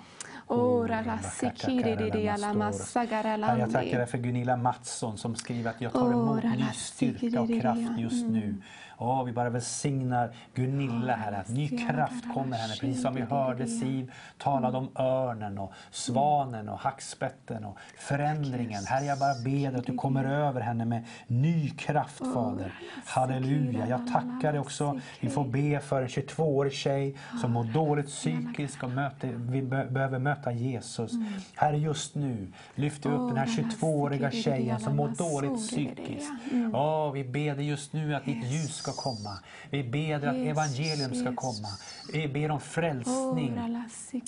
Herre, 3.48 3.60
jag 3.60 3.72
tackar 3.72 3.98
dig 3.98 4.08
för 4.08 4.18
Gunilla 4.18 4.58
Mattsson 4.58 5.18
som 5.18 5.36
skriver 5.36 5.70
att 5.70 5.82
jag 5.82 5.94
tar 5.94 6.12
emot 6.12 6.44
ny 6.44 6.66
styrka 6.74 7.42
och 7.42 7.62
kraft 7.62 7.98
just 7.98 8.26
nu. 8.26 8.62
Åh, 9.00 9.24
vi 9.24 9.32
bara 9.32 9.50
välsignar 9.50 10.32
Gunilla 10.54 11.16
här, 11.16 11.32
att 11.32 11.50
ny 11.50 11.68
kraft 11.68 12.34
kommer 12.34 12.58
henne. 12.58 12.74
Precis 12.80 13.02
som 13.02 13.16
vi 13.16 13.22
hörde 13.22 13.68
Siv 13.68 14.12
talade 14.38 14.78
om 14.78 14.90
örnen 14.96 15.58
och 15.58 15.74
svanen 15.92 16.70
och 16.70 16.80
hackspetten 16.80 17.66
och 17.66 17.78
förändringen. 17.98 18.86
Herre, 18.86 19.06
jag 19.06 19.20
bara 19.20 19.34
ber 19.44 19.80
att 19.80 19.86
du 19.86 19.98
kommer 19.98 20.24
över 20.26 20.62
henne 20.62 20.86
med 20.86 21.06
ny 21.28 21.70
kraft, 21.70 22.18
Fader. 22.34 22.74
Halleluja. 23.06 23.88
Jag 23.88 24.08
tackar 24.08 24.52
dig 24.52 24.62
också. 24.62 25.00
Vi 25.20 25.30
får 25.30 25.46
be 25.46 25.80
för 25.80 26.02
en 26.02 26.08
22-årig 26.08 26.74
tjej 26.74 27.16
som 27.42 27.52
mår 27.52 27.64
dåligt 27.64 28.08
psykiskt 28.08 28.84
och 28.84 28.90
möter, 28.90 29.28
vi 29.28 29.62
be, 29.62 29.86
behöver 29.86 30.20
möta 30.20 30.52
Jesus. 30.52 31.12
Herre, 31.56 31.78
just 31.78 32.16
nu 32.16 32.48
lyfter 32.76 33.10
vi 33.10 33.16
upp 33.16 33.30
den 33.30 33.38
här 33.38 33.46
22-åriga 33.46 34.32
tjejen 34.32 34.80
som 34.80 34.96
mår 34.96 35.08
dåligt 35.08 35.68
psykiskt. 35.68 36.32
Ja, 36.74 37.12
vi 37.12 37.24
ber 37.24 37.56
dig 37.56 37.68
just 37.68 37.94
nu 37.94 38.16
att 38.16 38.26
ditt 38.26 38.46
ljus 38.46 38.87
ska 38.92 39.02
komma. 39.02 39.40
Vi 39.70 39.84
ber 39.84 40.16
att 40.16 40.36
evangelium 40.36 41.16
ska 41.16 41.36
komma. 41.36 41.68
Vi 42.14 42.28
ber 42.28 42.52
om 42.52 42.60
frälsning. 42.60 43.58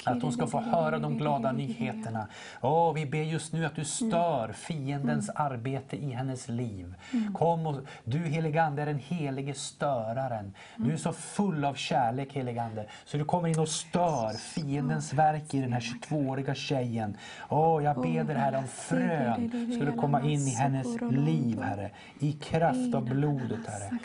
Att 0.06 0.22
hon 0.22 0.32
ska 0.32 0.48
få 0.48 0.60
höra 0.60 1.00
de 1.00 1.18
glada 1.18 1.52
nyheterna. 1.52 2.28
Åh, 2.62 2.94
vi 2.94 3.06
ber 3.06 3.24
just 3.24 3.54
nu 3.54 3.66
att 3.66 3.76
du 3.76 3.86
stör 3.86 4.54
fiendens 4.54 5.30
arbete 5.30 5.96
i 5.96 6.12
hennes 6.12 6.48
liv. 6.48 6.96
Kom 7.34 7.68
och, 7.68 7.76
du 8.04 8.18
helige 8.18 8.64
Ande 8.64 8.82
är 8.82 8.86
den 8.86 9.00
helige 9.00 9.54
störaren. 9.54 10.54
Du 10.78 10.94
är 10.94 10.98
så 10.98 11.14
full 11.14 11.66
av 11.66 11.74
kärlek 11.74 12.34
helige 12.34 12.64
Ande. 12.64 12.86
Så 13.06 13.18
du 13.18 13.26
kommer 13.26 13.48
in 13.48 13.60
och 13.60 13.70
stör 13.70 14.34
fiendens 14.34 15.14
verk 15.14 15.54
i 15.54 15.62
den 15.62 15.74
här 15.74 15.80
22-åriga 15.80 16.56
tjejen. 16.56 17.18
Åh, 17.50 17.84
jag 17.84 18.02
ber 18.02 18.36
Herre 18.36 18.58
om 18.58 18.68
frön 18.68 19.72
skulle 19.76 19.92
komma 19.92 20.22
in 20.22 20.48
i 20.48 20.52
hennes 20.52 21.02
liv 21.12 21.62
Herre. 21.62 21.92
I 22.20 22.32
kraft 22.32 22.96
av 22.96 23.06
blodet 23.06 23.68
Herre. 23.68 24.00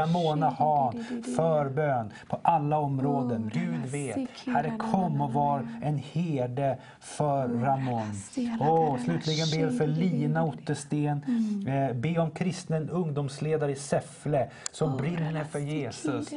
Ramona 0.00 0.48
har 0.50 0.92
förbön 1.36 2.12
på 2.28 2.38
alla 2.42 2.78
områden. 2.78 3.50
Gud 3.54 3.86
vet. 3.86 4.30
Herre 4.46 4.72
kom 4.78 5.20
och 5.20 5.32
var 5.32 5.68
en 5.82 5.98
herde 5.98 6.78
för 7.00 7.48
Ramon. 7.48 8.12
Åh, 8.60 8.98
slutligen 9.04 9.46
ber 9.50 9.78
för 9.78 9.86
Lina 9.86 10.44
Ottersten. 10.44 11.22
Eh, 11.68 11.96
be 11.96 12.18
om 12.18 12.30
kristen 12.30 12.90
ungdomsledare 12.90 13.72
i 13.72 13.76
Säffle 13.76 14.50
som 14.72 14.96
brinner 14.96 15.44
för 15.44 15.58
Jesus. 15.58 16.28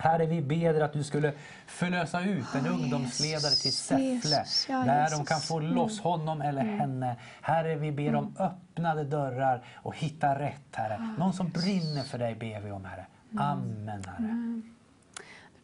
Herre, 0.00 0.26
vi 0.26 0.42
ber 0.42 0.72
dig 0.72 0.82
att 0.82 0.92
du 0.92 1.04
skulle 1.04 1.32
förlösa 1.66 2.20
ut 2.24 2.54
en 2.54 2.66
ungdomsledare 2.66 3.54
till 3.54 3.72
Säffle 3.72 4.04
Jesus, 4.04 4.66
ja, 4.68 4.78
där 4.78 5.04
de 5.04 5.10
Jesus. 5.10 5.28
kan 5.28 5.40
få 5.40 5.60
loss 5.60 6.00
honom 6.00 6.40
eller 6.40 6.62
henne. 6.62 7.16
Herre, 7.40 7.76
vi 7.76 7.92
ber 7.92 8.14
om 8.14 8.36
öppnade 8.38 9.04
dörrar 9.04 9.64
och 9.74 9.96
hitta 9.96 10.38
rätt, 10.38 10.76
Herre. 10.76 11.14
Någon 11.18 11.32
som 11.32 11.48
brinner 11.48 12.02
för 12.02 12.18
dig 12.18 12.34
ber 12.34 12.60
vi 12.60 12.70
om, 12.70 12.84
Herre. 12.84 13.06
Amen, 13.38 14.04
Herre. 14.06 14.62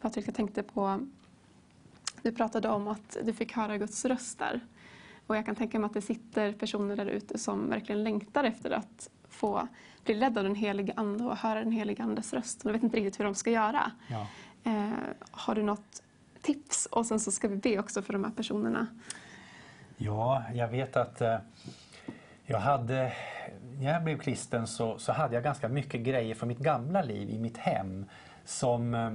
Patrik, 0.01 0.29
jag 0.29 0.35
tänkte 0.35 0.63
på... 0.63 1.01
Du 2.23 2.33
pratade 2.33 2.69
om 2.69 2.89
att 2.89 3.17
du 3.25 3.33
fick 3.33 3.53
höra 3.53 3.79
Guds 3.79 4.05
röst 4.05 4.39
där. 4.39 4.61
Och 5.27 5.37
jag 5.37 5.47
kan 5.47 5.55
tänka 5.55 5.79
mig 5.79 5.87
att 5.87 5.95
det 5.95 6.03
sitter 6.03 6.53
personer 6.53 6.97
där 6.97 7.07
ute 7.07 7.39
som 7.39 7.69
verkligen 7.71 8.05
längtar 8.05 8.45
efter 8.45 8.71
att 8.71 9.11
få 9.29 9.69
bli 10.07 10.15
ledda 10.15 10.41
av 10.41 10.45
den 10.45 10.55
helige 10.55 10.93
Ande 10.97 11.25
och 11.25 11.37
höra 11.37 11.59
den 11.59 11.73
helige 11.73 12.03
Andes 12.03 12.33
röst. 12.33 12.63
De 12.63 12.73
vet 12.73 12.83
inte 12.83 12.97
riktigt 12.97 13.21
hur 13.21 13.25
de 13.25 13.35
ska 13.35 13.51
göra. 13.51 13.93
Ja. 14.09 14.27
Eh, 14.65 14.91
har 15.31 15.55
du 15.55 15.63
något 15.63 16.03
tips? 16.43 16.87
Och 16.87 17.07
sen 17.07 17.21
så 17.21 17.33
ska 17.33 17.49
vi 17.49 17.57
be 17.57 17.79
också 17.79 18.03
för 18.03 18.13
de 18.13 18.25
här 18.25 18.31
personerna. 18.31 18.87
Ja, 19.97 20.43
jag 20.55 20.69
vet 20.69 20.97
att 20.97 21.21
eh, 21.21 21.39
jag 22.47 22.59
hade, 22.59 23.13
när 23.79 23.93
jag 23.93 24.05
blev 24.05 24.19
kristen 24.19 24.67
så, 24.67 24.99
så 24.99 25.13
hade 25.13 25.35
jag 25.35 25.45
ganska 25.45 25.69
mycket 25.69 26.01
grejer 26.01 26.35
från 26.35 26.49
mitt 26.49 26.59
gamla 26.59 27.03
liv 27.03 27.31
i 27.31 27.39
mitt 27.39 27.57
hem 27.57 28.07
som 28.45 28.95
eh, 28.95 29.13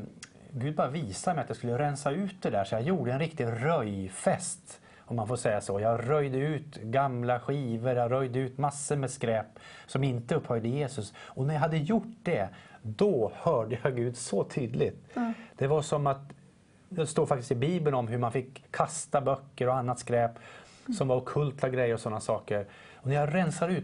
Gud 0.53 0.75
bara 0.75 0.87
visade 0.87 1.35
mig 1.35 1.43
att 1.43 1.49
jag 1.49 1.57
skulle 1.57 1.77
rensa 1.77 2.11
ut 2.11 2.41
det 2.41 2.49
där. 2.49 2.63
Så 2.63 2.75
jag 2.75 2.81
gjorde 2.81 3.13
en 3.13 3.19
riktig 3.19 3.45
röjfest, 3.45 4.80
om 5.11 5.15
man 5.17 5.27
får 5.27 5.35
säga 5.35 5.61
så. 5.61 5.79
Jag 5.79 6.09
röjde 6.09 6.37
ut 6.37 6.75
gamla 6.75 7.39
skivor, 7.39 7.93
jag 7.93 8.11
röjde 8.11 8.39
ut 8.39 8.57
massor 8.57 8.95
med 8.95 9.11
skräp 9.11 9.45
som 9.87 10.03
inte 10.03 10.35
upphöjde 10.35 10.67
Jesus. 10.67 11.13
Och 11.17 11.45
när 11.45 11.53
jag 11.53 11.61
hade 11.61 11.77
gjort 11.77 12.15
det, 12.23 12.49
då 12.81 13.31
hörde 13.35 13.77
jag 13.83 13.95
Gud 13.95 14.17
så 14.17 14.43
tydligt. 14.43 15.17
Det 15.55 15.67
var 15.67 15.81
som 15.81 16.07
att 16.07 16.21
det 16.89 17.07
står 17.07 17.25
faktiskt 17.25 17.51
i 17.51 17.55
Bibeln 17.55 17.95
om 17.95 18.07
hur 18.07 18.17
man 18.17 18.31
fick 18.31 18.71
kasta 18.71 19.21
böcker 19.21 19.67
och 19.67 19.75
annat 19.75 19.99
skräp 19.99 20.31
som 20.97 21.07
var 21.07 21.15
ockulta 21.15 21.69
grejer 21.69 21.93
och 21.93 21.99
sådana 21.99 22.19
saker. 22.19 22.65
Och 22.95 23.07
när 23.07 23.15
jag 23.15 23.33
rensar 23.33 23.69
ut, 23.69 23.83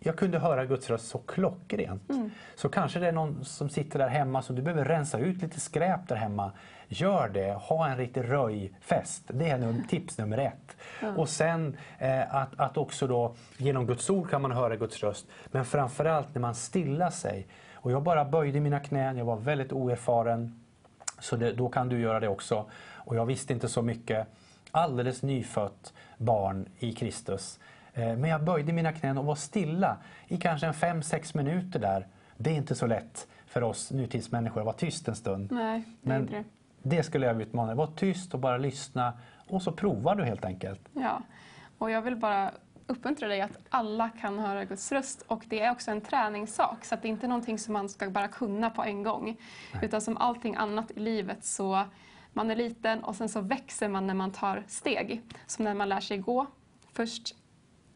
jag 0.00 0.16
kunde 0.16 0.38
höra 0.38 0.64
Guds 0.66 0.90
röst 0.90 1.08
så 1.08 1.18
klockrent. 1.18 2.02
Så 2.54 2.68
kanske 2.68 2.98
det 2.98 3.08
är 3.08 3.12
någon 3.12 3.44
som 3.44 3.68
sitter 3.68 3.98
där 3.98 4.08
hemma 4.08 4.42
som 4.42 4.56
du 4.56 4.62
behöver 4.62 4.84
rensa 4.84 5.18
ut 5.18 5.42
lite 5.42 5.60
skräp 5.60 6.08
där 6.08 6.16
hemma. 6.16 6.52
Gör 6.88 7.28
det, 7.28 7.52
ha 7.52 7.88
en 7.88 7.96
riktig 7.96 8.30
röjfest. 8.30 9.22
Det 9.28 9.50
är 9.50 9.58
num- 9.58 9.86
tips 9.88 10.18
nummer 10.18 10.38
ett. 10.38 10.76
Och 11.16 11.28
sen 11.28 11.76
eh, 11.98 12.34
att, 12.34 12.48
att 12.56 12.76
också 12.76 13.06
då 13.06 13.34
genom 13.56 13.86
Guds 13.86 14.10
ord 14.10 14.30
kan 14.30 14.42
man 14.42 14.52
höra 14.52 14.76
Guds 14.76 15.02
röst. 15.02 15.26
Men 15.46 15.64
framförallt 15.64 16.34
när 16.34 16.40
man 16.40 16.54
stillar 16.54 17.10
sig. 17.10 17.46
Och 17.74 17.92
jag 17.92 18.02
bara 18.02 18.24
böjde 18.24 18.60
mina 18.60 18.80
knän, 18.80 19.16
jag 19.16 19.24
var 19.24 19.36
väldigt 19.36 19.72
oerfaren. 19.72 20.64
Så 21.20 21.36
det, 21.36 21.52
då 21.52 21.68
kan 21.68 21.88
du 21.88 22.00
göra 22.00 22.20
det 22.20 22.28
också. 22.28 22.64
Och 22.92 23.16
jag 23.16 23.26
visste 23.26 23.52
inte 23.52 23.68
så 23.68 23.82
mycket. 23.82 24.26
Alldeles 24.70 25.22
nyfött 25.22 25.92
barn 26.16 26.68
i 26.78 26.92
Kristus. 26.92 27.58
Eh, 27.98 28.16
Men 28.16 28.30
jag 28.30 28.44
böjde 28.44 28.72
mina 28.72 28.92
knän 28.92 29.18
och 29.18 29.24
var 29.24 29.34
stilla 29.34 29.96
i 30.28 30.36
kanske 30.36 30.66
en 30.66 30.74
fem 30.74 31.02
sex 31.02 31.34
minuter 31.34 31.78
där. 31.80 32.06
Det 32.36 32.50
är 32.50 32.54
inte 32.54 32.74
så 32.74 32.86
lätt 32.86 33.28
för 33.46 33.62
oss 33.62 33.90
nutidsmänniskor 33.90 34.60
att 34.60 34.66
vara 34.66 34.76
tyst 34.76 35.08
en 35.08 35.16
stund. 35.16 35.52
Nej, 35.52 35.82
det 36.02 36.08
Men 36.08 36.26
det. 36.26 36.44
det 36.82 37.02
skulle 37.02 37.26
jag 37.26 37.42
utmana 37.42 37.66
dig. 37.66 37.76
Var 37.76 37.86
tyst 37.86 38.34
och 38.34 38.40
bara 38.40 38.58
lyssna. 38.58 39.12
Och 39.48 39.62
så 39.62 39.72
provar 39.72 40.14
du 40.14 40.24
helt 40.24 40.44
enkelt. 40.44 40.80
Ja, 40.92 41.22
och 41.78 41.90
jag 41.90 42.02
vill 42.02 42.16
bara 42.16 42.50
uppmuntra 42.86 43.28
dig 43.28 43.40
att 43.40 43.58
alla 43.68 44.08
kan 44.20 44.38
höra 44.38 44.64
Guds 44.64 44.92
röst 44.92 45.22
och 45.26 45.44
det 45.48 45.60
är 45.60 45.70
också 45.70 45.90
en 45.90 46.00
träningssak 46.00 46.84
så 46.84 46.94
att 46.94 47.02
det 47.02 47.08
är 47.08 47.10
inte 47.10 47.26
någonting 47.26 47.58
som 47.58 47.72
man 47.72 47.88
ska 47.88 48.10
bara 48.10 48.28
kunna 48.28 48.70
på 48.70 48.82
en 48.82 49.02
gång. 49.02 49.36
Utan 49.82 50.00
som 50.00 50.16
allting 50.16 50.54
annat 50.56 50.90
i 50.90 51.00
livet 51.00 51.44
så 51.44 51.84
man 52.32 52.50
är 52.50 52.56
liten 52.56 53.04
och 53.04 53.16
sen 53.16 53.28
så 53.28 53.40
växer 53.40 53.88
man 53.88 54.06
när 54.06 54.14
man 54.14 54.32
tar 54.32 54.64
steg. 54.68 55.22
Som 55.46 55.64
när 55.64 55.74
man 55.74 55.88
lär 55.88 56.00
sig 56.00 56.18
gå. 56.18 56.46
Först 56.92 57.34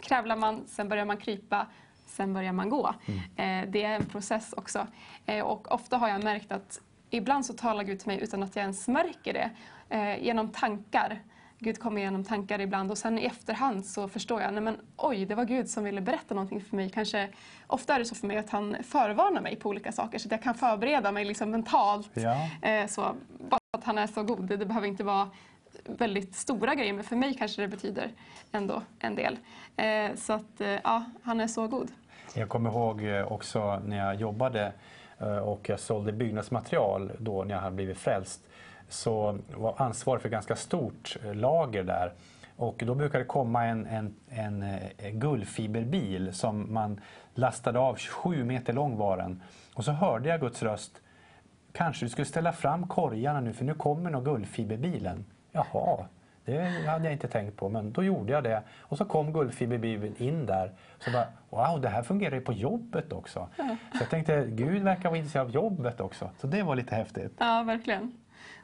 kravlar 0.02 0.36
man, 0.36 0.64
sen 0.66 0.88
börjar 0.88 1.04
man 1.04 1.16
krypa, 1.16 1.66
sen 2.06 2.34
börjar 2.34 2.52
man 2.52 2.68
gå. 2.68 2.94
Eh, 3.36 3.62
det 3.68 3.82
är 3.82 3.94
en 3.94 4.06
process 4.06 4.54
också. 4.56 4.86
Eh, 5.26 5.44
och 5.44 5.72
ofta 5.72 5.96
har 5.96 6.08
jag 6.08 6.24
märkt 6.24 6.52
att 6.52 6.80
ibland 7.10 7.46
så 7.46 7.52
talar 7.52 7.84
Gud 7.84 7.98
till 7.98 8.08
mig 8.08 8.20
utan 8.22 8.42
att 8.42 8.56
jag 8.56 8.62
ens 8.62 8.88
märker 8.88 9.32
det, 9.32 9.50
eh, 9.96 10.24
genom 10.24 10.48
tankar. 10.48 11.22
Gud 11.58 11.78
kommer 11.78 12.00
genom 12.00 12.24
tankar 12.24 12.60
ibland 12.60 12.90
och 12.90 12.98
sen 12.98 13.18
i 13.18 13.24
efterhand 13.24 13.86
så 13.86 14.08
förstår 14.08 14.40
jag, 14.42 14.52
nej 14.52 14.62
men 14.62 14.76
oj, 14.96 15.26
det 15.26 15.34
var 15.34 15.44
Gud 15.44 15.70
som 15.70 15.84
ville 15.84 16.00
berätta 16.00 16.34
någonting 16.34 16.60
för 16.60 16.76
mig. 16.76 16.90
Kanske, 16.90 17.28
ofta 17.66 17.94
är 17.94 17.98
det 17.98 18.04
så 18.04 18.14
för 18.14 18.26
mig 18.26 18.38
att 18.38 18.50
han 18.50 18.76
förvarnar 18.82 19.40
mig 19.40 19.56
på 19.56 19.68
olika 19.68 19.92
saker 19.92 20.18
så 20.18 20.28
att 20.28 20.32
jag 20.32 20.42
kan 20.42 20.54
förbereda 20.54 21.12
mig 21.12 21.24
liksom 21.24 21.50
mentalt. 21.50 22.10
Ja. 22.14 22.68
Eh, 22.68 22.86
så, 22.86 23.14
bara 23.38 23.60
att 23.78 23.84
han 23.84 23.98
är 23.98 24.06
så 24.06 24.22
god, 24.22 24.44
det 24.44 24.66
behöver 24.66 24.86
inte 24.86 25.04
vara 25.04 25.30
väldigt 25.84 26.34
stora 26.34 26.74
grejer 26.74 26.92
men 26.92 27.04
för 27.04 27.16
mig 27.16 27.34
kanske 27.34 27.62
det 27.62 27.68
betyder 27.68 28.10
ändå 28.52 28.82
en 28.98 29.14
del. 29.14 29.38
Eh, 29.76 30.14
så 30.16 30.32
att 30.32 30.60
eh, 30.60 30.68
ja, 30.68 31.04
han 31.22 31.40
är 31.40 31.46
så 31.46 31.66
god. 31.66 31.90
Jag 32.34 32.48
kommer 32.48 32.70
ihåg 32.70 33.04
eh, 33.04 33.32
också 33.32 33.78
när 33.84 33.96
jag 33.96 34.14
jobbade 34.14 34.72
eh, 35.18 35.36
och 35.36 35.68
jag 35.68 35.80
sålde 35.80 36.12
byggnadsmaterial 36.12 37.12
då 37.18 37.44
när 37.44 37.54
jag 37.54 37.62
hade 37.62 37.76
blivit 37.76 37.98
frälst 37.98 38.48
så 38.88 39.38
var 39.56 39.74
ansvarig 39.76 40.22
för 40.22 40.28
ett 40.28 40.32
ganska 40.32 40.56
stort 40.56 41.16
lager 41.32 41.84
där. 41.84 42.12
Och 42.56 42.82
då 42.86 42.94
brukade 42.94 43.24
det 43.24 43.28
komma 43.28 43.64
en, 43.64 43.86
en, 43.86 44.14
en, 44.28 44.64
guldfiberbil 45.20 46.32
som 46.32 46.74
man 46.74 47.00
lastade 47.34 47.78
av, 47.78 47.96
27 47.96 48.44
meter 48.44 48.72
lång 48.72 48.96
var 48.96 49.16
den. 49.16 49.42
Och 49.74 49.84
så 49.84 49.92
hörde 49.92 50.28
jag 50.28 50.40
Guds 50.40 50.62
röst. 50.62 51.00
Kanske 51.72 52.04
du 52.04 52.08
skulle 52.08 52.24
ställa 52.24 52.52
fram 52.52 52.88
korgarna 52.88 53.40
nu 53.40 53.52
för 53.52 53.64
nu 53.64 53.74
kommer 53.74 54.10
nog 54.10 54.24
guldfiberbilen. 54.24 55.24
Jaha, 55.52 56.04
det 56.44 56.86
hade 56.86 57.04
jag 57.04 57.12
inte 57.12 57.28
tänkt 57.28 57.56
på 57.56 57.68
men 57.68 57.92
då 57.92 58.04
gjorde 58.04 58.32
jag 58.32 58.44
det. 58.44 58.62
Och 58.80 58.98
så 58.98 59.04
kom 59.04 59.32
guldfiberbilen 59.32 60.16
in 60.16 60.46
där. 60.46 60.72
Så 60.98 61.10
bara, 61.10 61.26
wow, 61.50 61.80
det 61.80 61.88
här 61.88 62.02
fungerar 62.02 62.34
ju 62.34 62.40
på 62.40 62.52
jobbet 62.52 63.12
också. 63.12 63.48
Så 63.92 63.98
jag 64.00 64.10
tänkte, 64.10 64.46
Gud 64.48 64.82
verkar 64.82 65.08
vara 65.08 65.18
intresserad 65.18 65.46
av 65.46 65.52
jobbet 65.52 66.00
också. 66.00 66.30
Så 66.40 66.46
det 66.46 66.62
var 66.62 66.76
lite 66.76 66.94
häftigt. 66.94 67.32
Ja, 67.38 67.62
verkligen. 67.62 68.12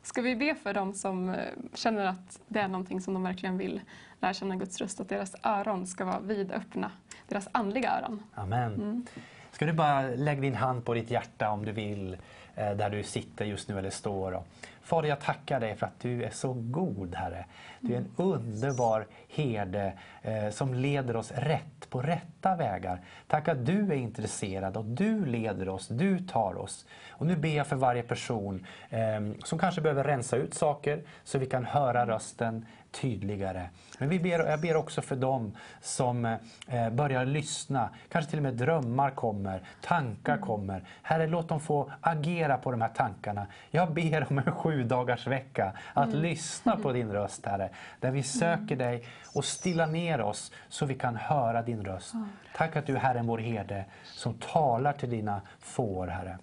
Ska 0.03 0.23
vi 0.23 0.37
be 0.37 0.55
för 0.55 0.75
dem 0.75 0.95
som 0.95 1.29
eh, 1.29 1.37
känner 1.75 2.07
att 2.07 2.41
det 2.49 2.61
är 2.61 2.69
någonting 2.69 3.01
som 3.01 3.15
de 3.15 3.23
verkligen 3.23 3.59
vill 3.59 3.81
lära 4.21 4.35
känna 4.35 4.57
Guds 4.57 4.81
röst, 4.81 5.01
att 5.01 5.09
deras 5.09 5.35
öron 5.43 5.87
ska 5.87 6.05
vara 6.05 6.21
vidöppna, 6.21 6.91
deras 7.29 7.49
andliga 7.53 7.99
öron. 7.99 8.23
Amen. 8.35 9.07
Ska 9.53 9.67
du 9.67 9.73
bara 9.73 10.03
lägga 10.03 10.41
din 10.41 10.55
hand 10.55 10.85
på 10.85 10.95
ditt 10.95 11.11
hjärta 11.11 11.51
om 11.51 11.65
du 11.65 11.73
vill, 11.73 12.17
eh, 12.55 12.71
där 12.71 12.91
du 12.91 13.03
sitter 13.03 13.45
just 13.45 13.69
nu 13.69 13.79
eller 13.79 13.91
står. 13.91 14.43
Fader, 14.89 15.09
jag 15.09 15.21
tackar 15.21 15.61
dig 15.61 15.77
för 15.77 15.87
att 15.87 16.01
du 16.01 16.25
är 16.25 16.31
så 16.31 16.53
god, 16.53 17.15
Herre. 17.15 17.45
Du 17.81 17.95
är 17.95 17.99
en 17.99 18.11
underbar 18.17 19.07
herde 19.29 19.93
eh, 20.23 20.51
som 20.51 20.75
leder 20.75 21.17
oss 21.17 21.33
rätt, 21.33 21.91
på 21.91 22.03
rätta 22.03 22.57
vägar. 22.57 23.01
Tack 23.27 23.49
att 23.49 23.67
du 23.67 23.93
är 23.93 23.97
intresserad 23.97 24.77
och 24.77 24.85
du 24.85 25.27
leder 25.27 25.69
oss, 25.69 25.89
du 25.89 26.19
tar 26.19 26.59
oss. 26.59 26.87
Och 27.11 27.27
nu 27.27 27.37
ber 27.37 27.57
jag 27.57 27.67
för 27.67 27.77
varje 27.77 28.03
person 28.03 28.67
eh, 28.91 28.99
som 29.45 29.59
kanske 29.59 29.81
behöver 29.81 30.05
rensa 30.05 30.37
ut 30.37 30.55
saker 30.55 31.03
så 31.25 31.39
vi 31.39 31.47
kan 31.47 31.65
höra 31.65 32.07
rösten 32.07 32.67
tydligare. 32.91 33.69
Men 33.99 34.09
vi 34.09 34.21
ber, 34.21 34.31
jag 34.31 34.61
ber 34.61 34.77
också 34.77 35.03
för 35.03 35.17
dem 35.17 35.57
som 35.81 36.25
eh, 36.69 36.91
börjar 36.91 37.27
lyssna. 37.27 37.91
Kanske 38.09 38.31
till 38.31 38.39
och 38.39 38.43
med 38.43 38.55
drömmar 38.55 39.11
kommer, 39.11 39.63
tankar 39.83 40.39
kommer. 40.39 40.85
Herre, 41.03 41.27
låt 41.27 41.49
dem 41.49 41.61
få 41.61 41.93
agera 42.01 42.59
på 42.59 42.71
de 42.71 42.81
här 42.81 42.89
tankarna. 42.89 43.47
Jag 43.71 43.93
ber 43.93 44.27
om 44.31 44.39
en 44.39 44.53
sju 44.79 44.85
dagars 44.85 45.27
vecka 45.27 45.73
att 45.95 46.13
lyssna 46.13 46.77
på 46.77 46.93
din 46.93 47.13
röst, 47.13 47.47
Herre. 47.47 47.71
Där 48.01 48.11
vi 48.11 48.23
söker 48.23 48.77
dig 48.77 49.05
och 49.35 49.45
stilla 49.45 49.87
ner 49.87 50.21
oss 50.21 50.53
så 50.69 50.87
vi 50.87 50.95
kan 50.95 51.17
höra 51.17 51.63
din 51.63 51.85
röst. 51.85 52.15
Tack 52.57 52.77
att 52.77 52.87
du 52.87 52.95
är 52.95 53.01
Herren 53.01 53.27
vår 53.27 53.39
herde 53.39 53.85
som 54.05 54.35
talar 54.35 54.93
till 54.93 55.11
dina 55.11 55.41
får, 55.61 56.07
Herre. 56.07 56.39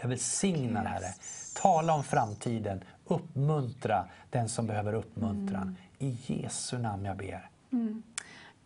Jag 0.00 0.08
välsignar 0.08 0.84
Herre. 0.84 1.14
Tala 1.62 1.94
om 1.94 2.04
framtiden. 2.04 2.84
Uppmuntra 3.04 4.04
den 4.30 4.48
som 4.48 4.66
behöver 4.66 4.92
uppmuntran. 4.94 5.76
I 5.98 6.18
Jesu 6.26 6.78
namn 6.78 7.04
jag 7.04 7.16
ber. 7.16 7.48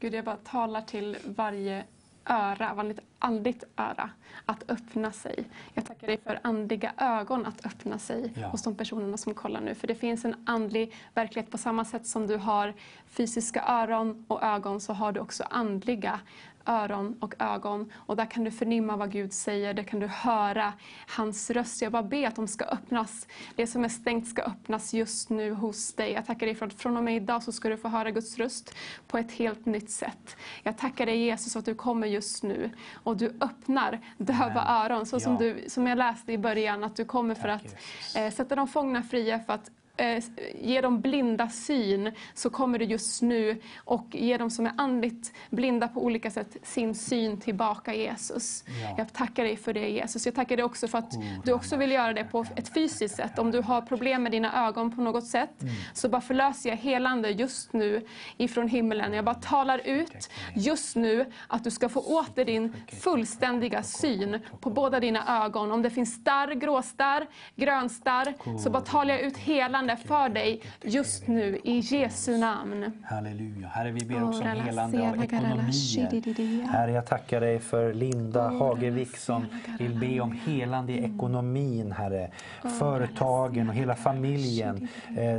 Gud, 0.00 0.14
jag 0.14 0.24
bara 0.24 0.36
talar 0.36 0.82
till 0.82 1.16
varje 1.24 1.84
öra, 2.24 2.74
varje 2.74 2.94
andligt 3.18 3.64
öra 3.76 4.10
att 4.46 4.70
öppna 4.70 5.12
sig. 5.12 5.44
Jag 5.74 5.86
tackar 5.86 6.06
dig 6.06 6.18
för 6.24 6.40
andliga 6.42 6.92
ögon 6.98 7.46
att 7.46 7.66
öppna 7.66 7.98
sig 7.98 8.32
Ja. 8.36 8.48
hos 8.48 8.62
de 8.62 8.74
personerna 8.74 9.16
som 9.16 9.34
kollar 9.34 9.60
nu. 9.60 9.74
För 9.74 9.86
det 9.86 9.94
finns 9.94 10.24
en 10.24 10.34
andlig 10.46 10.94
verklighet 11.14 11.50
på 11.50 11.58
samma 11.58 11.84
sätt 11.84 12.06
som 12.06 12.26
du 12.26 12.36
har 12.36 12.74
fysiska 13.06 13.64
öron 13.68 14.24
och 14.28 14.42
ögon 14.42 14.80
så 14.80 14.92
har 14.92 15.12
du 15.12 15.20
också 15.20 15.44
andliga 15.50 16.20
öron 16.66 17.16
och 17.20 17.34
ögon. 17.38 17.92
Och 17.94 18.16
där 18.16 18.26
kan 18.30 18.44
du 18.44 18.50
förnimma 18.50 18.96
vad 18.96 19.12
Gud 19.12 19.32
säger, 19.32 19.74
där 19.74 19.82
kan 19.82 20.00
du 20.00 20.06
höra 20.06 20.72
hans 21.08 21.50
röst. 21.50 21.82
Jag 21.82 21.92
bara 21.92 22.02
ber 22.02 22.26
att 22.26 22.36
de 22.36 22.48
ska 22.48 22.64
öppnas. 22.64 23.26
Det 23.56 23.66
som 23.66 23.84
är 23.84 23.88
stängt 23.88 24.28
ska 24.28 24.42
öppnas 24.42 24.94
just 24.94 25.30
nu 25.30 25.52
hos 25.52 25.92
dig. 25.94 26.12
Jag 26.12 26.26
tackar 26.26 26.46
dig 26.46 26.54
för 26.54 26.66
att 26.66 26.74
från 26.74 26.96
och 26.96 27.04
med 27.04 27.16
idag 27.16 27.42
så 27.42 27.52
ska 27.52 27.68
du 27.68 27.76
få 27.76 27.88
höra 27.88 28.10
Guds 28.10 28.38
röst 28.38 28.74
på 29.06 29.18
ett 29.18 29.32
helt 29.32 29.66
nytt 29.66 29.90
sätt. 29.90 30.36
Jag 30.62 30.78
tackar 30.78 31.06
dig 31.06 31.16
Jesus 31.18 31.56
att 31.56 31.64
du 31.64 31.74
kommer 31.74 32.06
just 32.06 32.42
nu 32.42 32.70
och 32.94 33.16
du 33.16 33.26
öppnar 33.40 34.00
döva 34.18 34.60
Amen. 34.60 34.92
öron. 34.92 35.06
Så 35.06 35.20
som, 35.20 35.32
Ja. 35.32 35.38
du, 35.38 35.64
som 35.68 35.86
jag 35.86 35.98
läste 35.98 36.32
i 36.32 36.38
början, 36.38 36.84
att 36.84 36.96
du 36.96 37.04
kommer 37.04 37.34
för 37.34 37.42
Tack, 37.48 37.64
att 37.64 37.72
Jesus. 37.72 38.16
eh, 38.16 38.30
sätta 38.32 38.56
de 38.56 38.68
fångna 38.68 39.02
fria, 39.02 39.38
för 39.40 39.52
att 39.52 39.70
eh, 40.00 40.22
ge 40.60 40.80
dem 40.80 41.00
blinda 41.00 41.48
syn, 41.48 42.12
så 42.34 42.50
kommer 42.50 42.78
du 42.78 42.84
just 42.84 43.22
nu 43.22 43.60
och 43.84 44.06
ge 44.10 44.36
dem 44.36 44.50
som 44.50 44.66
är 44.66 44.72
andligt 44.76 45.32
blinda 45.50 45.88
på 45.88 46.04
olika 46.04 46.30
sätt 46.30 46.56
sin 46.62 46.94
syn 46.94 47.40
tillbaka 47.40 47.94
Jesus. 47.94 48.64
Ja. 48.66 48.94
Jag 48.98 49.12
tackar 49.12 49.44
dig 49.44 49.56
för 49.56 49.72
det 49.72 49.88
Jesus. 49.88 50.26
Jag 50.26 50.34
tackar 50.34 50.56
dig 50.56 50.64
också 50.64 50.88
för 50.88 50.98
att 50.98 51.12
du 51.44 51.52
också 51.52 51.76
vill 51.76 51.92
göra 51.92 52.12
det 52.12 52.24
på 52.24 52.44
ett 52.56 52.74
fysiskt 52.74 53.16
sätt. 53.16 53.38
Om 53.38 53.50
du 53.50 53.62
har 53.62 53.80
problem 53.80 54.22
med 54.22 54.32
dina 54.32 54.68
ögon 54.68 54.96
på 54.96 55.02
något 55.02 55.26
sätt 55.26 55.64
så 55.94 56.08
bara 56.08 56.20
förlöser 56.20 56.70
jag 56.70 56.76
helande 56.76 57.30
just 57.30 57.72
nu 57.72 58.06
ifrån 58.36 58.68
himlen. 58.68 59.12
Jag 59.12 59.24
bara 59.24 59.34
talar 59.34 59.78
ut 59.84 60.30
just 60.54 60.96
nu 60.96 61.32
att 61.48 61.64
du 61.64 61.70
ska 61.70 61.88
få 61.88 62.00
åter 62.00 62.44
din 62.44 62.76
fullständiga 63.00 63.82
syn 63.82 64.38
på 64.60 64.70
båda 64.70 65.00
dina 65.00 65.44
ögon. 65.44 65.72
Om 65.72 65.82
det 65.82 65.90
finns 65.90 66.14
starr, 66.14 66.54
gråstarr, 66.54 67.26
grönstarr 67.56 68.34
så 68.58 68.70
bara 68.70 68.82
talar 68.82 69.14
jag 69.14 69.22
ut 69.22 69.36
helande 69.36 69.89
för 69.96 70.28
dig 70.28 70.62
just 70.82 71.26
nu 71.28 71.60
i 71.64 71.78
Jesu 71.78 72.38
namn. 72.38 72.92
Halleluja. 73.04 73.68
Herre, 73.68 73.90
vi 73.90 74.04
ber 74.06 74.24
också 74.24 74.40
om 74.40 74.46
helande 74.46 75.08
av 75.08 75.24
ekonomier. 75.24 76.66
Herre, 76.66 76.92
jag 76.92 77.06
tackar 77.06 77.40
dig 77.40 77.58
för 77.58 77.94
Linda 77.94 78.48
Hagevik 78.48 79.16
som 79.16 79.46
vill 79.78 79.94
be 79.94 80.20
om 80.20 80.32
helande 80.46 80.92
i 80.92 81.04
ekonomin, 81.04 81.92
Herre. 81.92 82.30
Företagen 82.78 83.68
och 83.68 83.74
hela 83.74 83.94
familjen 83.94 84.88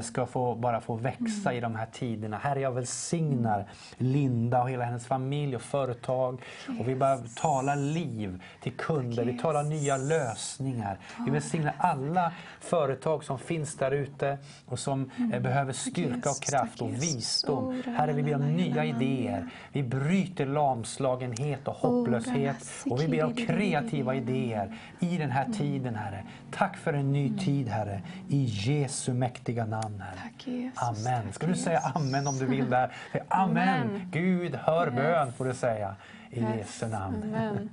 ska 0.02 0.26
få, 0.26 0.56
bara 0.56 0.82
få 0.82 0.96
växa 0.96 1.54
i 1.54 1.60
de 1.60 1.76
här 1.76 1.88
tiderna. 1.92 2.38
Herre, 2.38 2.60
jag 2.60 2.72
välsignar 2.72 3.66
Linda 3.98 4.62
och 4.62 4.70
hela 4.70 4.86
hennes 4.86 5.08
familj 5.08 5.56
och 5.56 5.62
företag. 5.62 6.42
Och 6.80 6.88
vi 6.88 6.96
bara 6.96 7.18
talar 7.18 7.76
liv 7.76 8.44
till 8.62 8.72
kunder, 8.72 9.26
vi 9.26 9.38
talar 9.38 9.64
nya 9.64 9.98
lösningar. 9.98 10.98
Vi 11.26 11.32
välsignar 11.32 11.74
alla 11.78 12.32
företag 12.60 13.24
som 13.24 13.40
finns 13.40 13.76
där 13.76 13.92
ute 13.92 14.38
och 14.66 14.80
som 14.80 15.12
eh, 15.34 15.40
behöver 15.40 15.74
styrka 15.74 16.30
och 16.30 16.42
kraft 16.42 16.82
och 16.82 16.94
visdom. 16.94 17.82
Herre, 17.86 18.14
vi 18.14 18.24
ber 18.24 18.36
om 18.36 18.54
nya 18.54 18.86
idéer. 18.86 19.50
Vi 19.72 19.84
bryter 19.84 20.46
lamslagenhet 20.46 21.68
och 21.68 21.74
hopplöshet 21.74 22.68
och 22.86 23.02
vi 23.02 23.08
ber 23.08 23.24
om 23.24 23.34
kreativa 23.34 24.16
idéer 24.16 24.78
i 25.00 25.18
den 25.18 25.32
här 25.32 25.46
tiden, 25.54 25.96
Herre. 25.96 26.24
Tack 26.52 26.78
för 26.78 26.94
en 26.94 27.12
ny 27.12 27.38
tid, 27.38 27.68
Herre. 27.68 28.02
I 28.30 28.44
Jesu 28.44 29.14
mäktiga 29.14 29.66
namn, 29.66 30.02
Herre. 30.02 30.72
Amen. 30.76 31.34
Ska 31.34 31.48
du 31.48 31.56
säga 31.56 31.80
amen 31.80 32.28
om 32.28 32.38
du 32.38 32.46
vill 32.46 32.70
där? 32.70 32.96
Amen. 33.28 33.82
Amen. 33.82 34.10
Gud 34.12 34.56
hör 34.56 34.90
bön, 34.90 35.34
får 35.34 35.46
du 35.46 35.54
säga. 35.54 35.96
I 36.30 36.40
Jesu 36.40 36.88
namn. 36.88 37.24
Amen. 37.24 37.70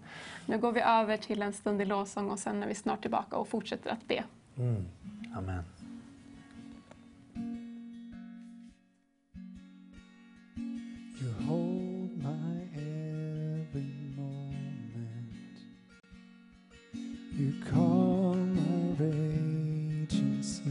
Nu 0.47 0.59
går 0.59 0.73
vi 0.73 0.81
över 0.81 1.17
till 1.17 1.43
en 1.43 1.53
stund 1.53 1.83
i 1.83 1.85
lovsång 1.85 2.31
och 2.31 2.39
sen 2.39 2.63
är 2.63 2.67
vi 2.67 2.75
snart 2.75 3.01
tillbaka 3.01 3.37
och 3.37 3.49
fortsätter 3.49 3.91
att 3.91 4.09
be. 4.09 4.25
Mm. 4.57 4.85
Amen. 5.37 5.65
You 17.39 17.55
calm 17.71 18.57
my 18.57 19.05
raging 19.05 20.43
seas. 20.43 20.65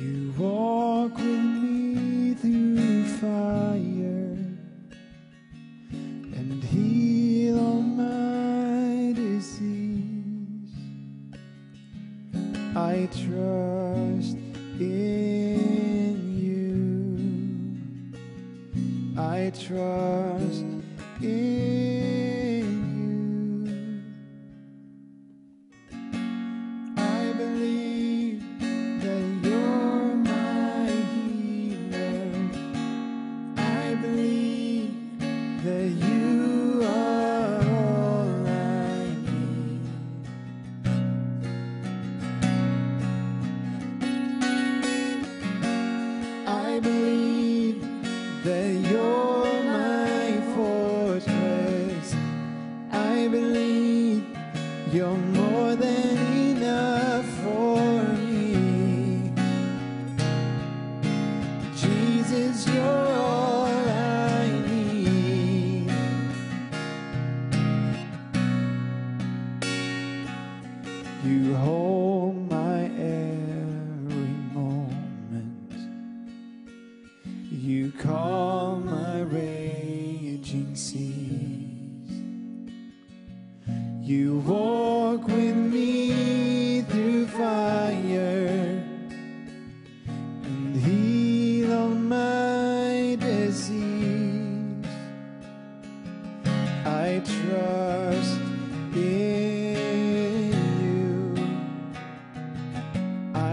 You 0.00 0.32
walk 0.38 1.18
with 1.18 1.26
me 1.26 2.32
through 2.32 3.04
fire 3.18 4.38
and 6.32 6.64
heal 6.64 7.58
all 7.58 7.82
my 7.82 9.12
disease. 9.12 10.72
I 12.74 13.06
trust 13.12 14.38
in 14.80 16.16
you. 16.40 17.20
I 19.20 19.50
trust 19.50 20.64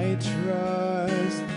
I 0.05 0.13
trust 0.17 1.54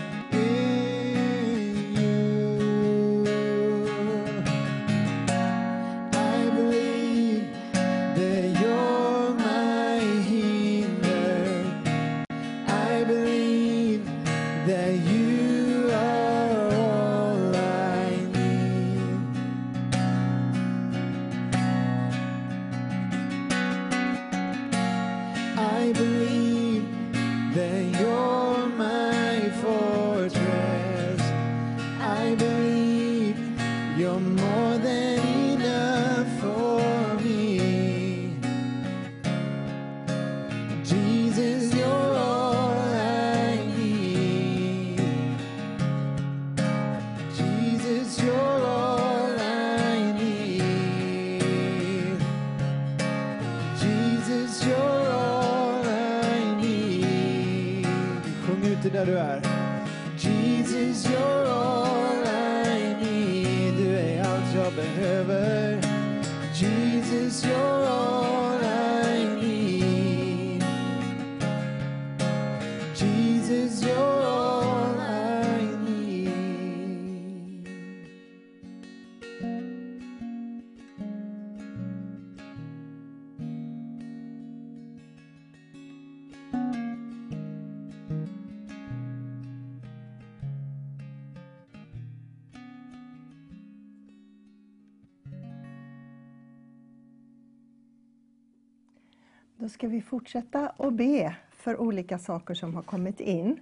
fortsätta 100.09 100.69
att 100.69 100.93
be 100.93 101.35
för 101.51 101.81
olika 101.81 102.19
saker 102.19 102.53
som 102.53 102.75
har 102.75 102.81
kommit 102.81 103.19
in. 103.19 103.59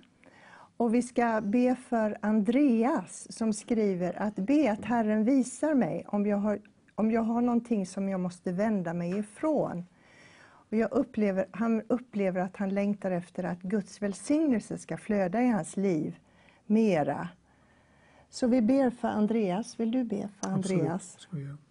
Och 0.78 0.94
vi 0.94 1.02
ska 1.02 1.42
be 1.42 1.76
för 1.76 2.18
Andreas 2.22 3.28
som 3.30 3.54
skriver 3.54 4.22
att 4.22 4.36
be 4.36 4.72
att 4.72 4.86
Herren 4.86 5.24
visar 5.24 5.74
mig 5.74 6.06
om 6.08 6.26
jag 6.26 6.38
har, 6.38 6.60
om 6.96 7.12
jag 7.12 7.22
har 7.22 7.42
någonting 7.42 7.86
som 7.86 8.10
jag 8.10 8.20
måste 8.20 8.52
vända 8.52 8.94
mig 8.94 9.20
ifrån. 9.20 9.86
Och 10.70 10.78
jag 10.78 10.92
upplever, 10.92 11.48
han 11.52 11.82
upplever 11.88 12.42
att 12.42 12.58
han 12.58 12.70
längtar 12.70 13.12
efter 13.12 13.44
att 13.44 13.62
Guds 13.62 14.02
välsignelse 14.02 14.78
ska 14.78 14.98
flöda 14.98 15.42
i 15.42 15.48
hans 15.48 15.78
liv 15.78 16.18
mera. 16.66 17.30
Så 18.30 18.48
vi 18.48 18.62
ber 18.62 18.90
för 18.90 19.08
Andreas. 19.08 19.80
Vill 19.80 19.92
du 19.92 20.04
be 20.04 20.30
för 20.42 20.50
Andreas? 20.50 21.16
Absolut. 21.16 21.67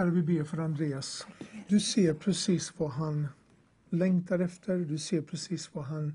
Herre, 0.00 0.10
vi 0.10 0.22
ber 0.22 0.44
för 0.44 0.58
Andreas. 0.58 1.26
Du 1.68 1.80
ser 1.80 2.14
precis 2.14 2.72
vad 2.76 2.90
han 2.90 3.28
längtar 3.90 4.38
efter. 4.38 4.78
Du 4.78 4.98
ser 4.98 5.22
precis 5.22 5.74
vad 5.74 5.84
han 5.84 6.14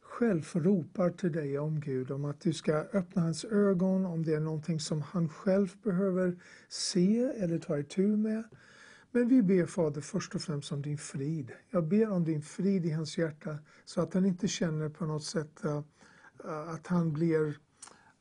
själv 0.00 0.50
ropar 0.54 1.10
till 1.10 1.32
dig 1.32 1.58
om 1.58 1.80
Gud. 1.80 2.10
Om 2.10 2.24
att 2.24 2.40
du 2.40 2.52
ska 2.52 2.74
öppna 2.74 3.22
hans 3.22 3.44
ögon, 3.44 4.06
om 4.06 4.24
det 4.24 4.34
är 4.34 4.40
någonting 4.40 4.80
som 4.80 5.02
han 5.02 5.28
själv 5.28 5.68
behöver 5.82 6.36
se 6.68 7.20
eller 7.20 7.58
ta 7.58 7.78
itu 7.78 8.16
med. 8.16 8.44
Men 9.10 9.28
vi 9.28 9.42
ber 9.42 9.66
Fader 9.66 10.00
först 10.00 10.34
och 10.34 10.42
främst 10.42 10.72
om 10.72 10.82
din 10.82 10.98
frid. 10.98 11.52
Jag 11.70 11.88
ber 11.88 12.10
om 12.10 12.24
din 12.24 12.42
frid 12.42 12.86
i 12.86 12.90
hans 12.90 13.18
hjärta 13.18 13.58
så 13.84 14.00
att 14.00 14.14
han 14.14 14.26
inte 14.26 14.48
känner 14.48 14.88
på 14.88 15.06
något 15.06 15.24
sätt 15.24 15.64
eh, 15.64 15.82
eh, 16.44 16.68
att 16.68 16.86
han 16.86 17.12
blir... 17.12 17.58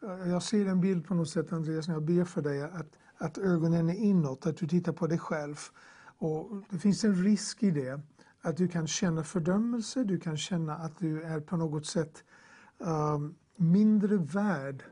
Eh, 0.04 0.30
jag 0.30 0.44
ser 0.44 0.66
en 0.66 0.82
bild 0.82 1.08
på 1.08 1.14
något 1.14 1.30
sätt 1.30 1.54
Andreas 1.54 1.88
när 1.88 1.96
jag 1.96 2.04
ber 2.04 2.26
för 2.26 2.42
dig 2.42 2.62
att, 2.62 2.99
att 3.20 3.38
ögonen 3.38 3.90
är 3.90 3.96
inåt, 3.96 4.46
att 4.46 4.58
du 4.58 4.68
tittar 4.68 4.94
på 4.94 5.08
dig 5.08 5.20
själv. 5.20 5.56
Och 6.18 6.64
det 6.70 6.78
finns 6.78 7.04
en 7.04 7.24
risk 7.24 7.64
i 7.64 7.72
det 7.72 8.02
att 8.42 8.58
du 8.58 8.68
kan 8.68 8.88
känna 8.88 9.24
fördömelse, 9.24 10.04
du 10.04 10.20
kan 10.20 10.38
känna 10.38 10.76
att 10.76 10.98
du 10.98 11.22
är 11.22 11.40
på 11.40 11.58
något 11.58 11.86
sätt 11.86 12.24
um, 12.78 13.36
mindre 13.56 14.18
värd. 14.18 14.84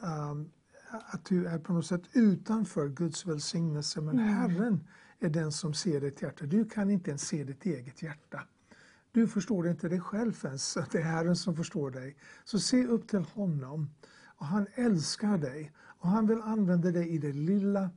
Um, 0.00 0.50
att 0.90 1.24
du 1.24 1.46
är 1.46 1.58
på 1.58 1.72
något 1.72 1.86
sätt 1.86 2.02
utanför 2.12 2.88
Guds 2.88 3.26
välsignelse. 3.26 4.00
Men 4.00 4.18
Mm. 4.18 4.34
Herren 4.34 4.86
är 5.20 5.28
den 5.28 5.52
som 5.52 5.74
ser 5.74 6.00
ditt 6.00 6.22
hjärta. 6.22 6.46
Du 6.46 6.64
kan 6.64 6.90
inte 6.90 7.10
ens 7.10 7.22
se 7.22 7.44
ditt 7.44 7.66
eget 7.66 8.02
hjärta. 8.02 8.42
Du 9.12 9.28
förstår 9.28 9.68
inte 9.68 9.88
dig 9.88 10.00
själv 10.00 10.44
ens, 10.44 10.74
det 10.74 10.98
är 10.98 11.02
Herren 11.02 11.36
som 11.36 11.56
förstår 11.56 11.90
dig. 11.90 12.16
Så 12.44 12.58
se 12.58 12.86
upp 12.86 13.08
till 13.08 13.18
honom. 13.18 13.90
Och 14.36 14.46
han 14.46 14.66
älskar 14.74 15.38
dig. 15.38 15.72
Och 15.98 16.08
han 16.08 16.26
vill 16.26 16.40
använda 16.40 16.90
dig 16.90 17.08
i 17.08 17.18
det 17.18 17.32
lilla. 17.32 17.90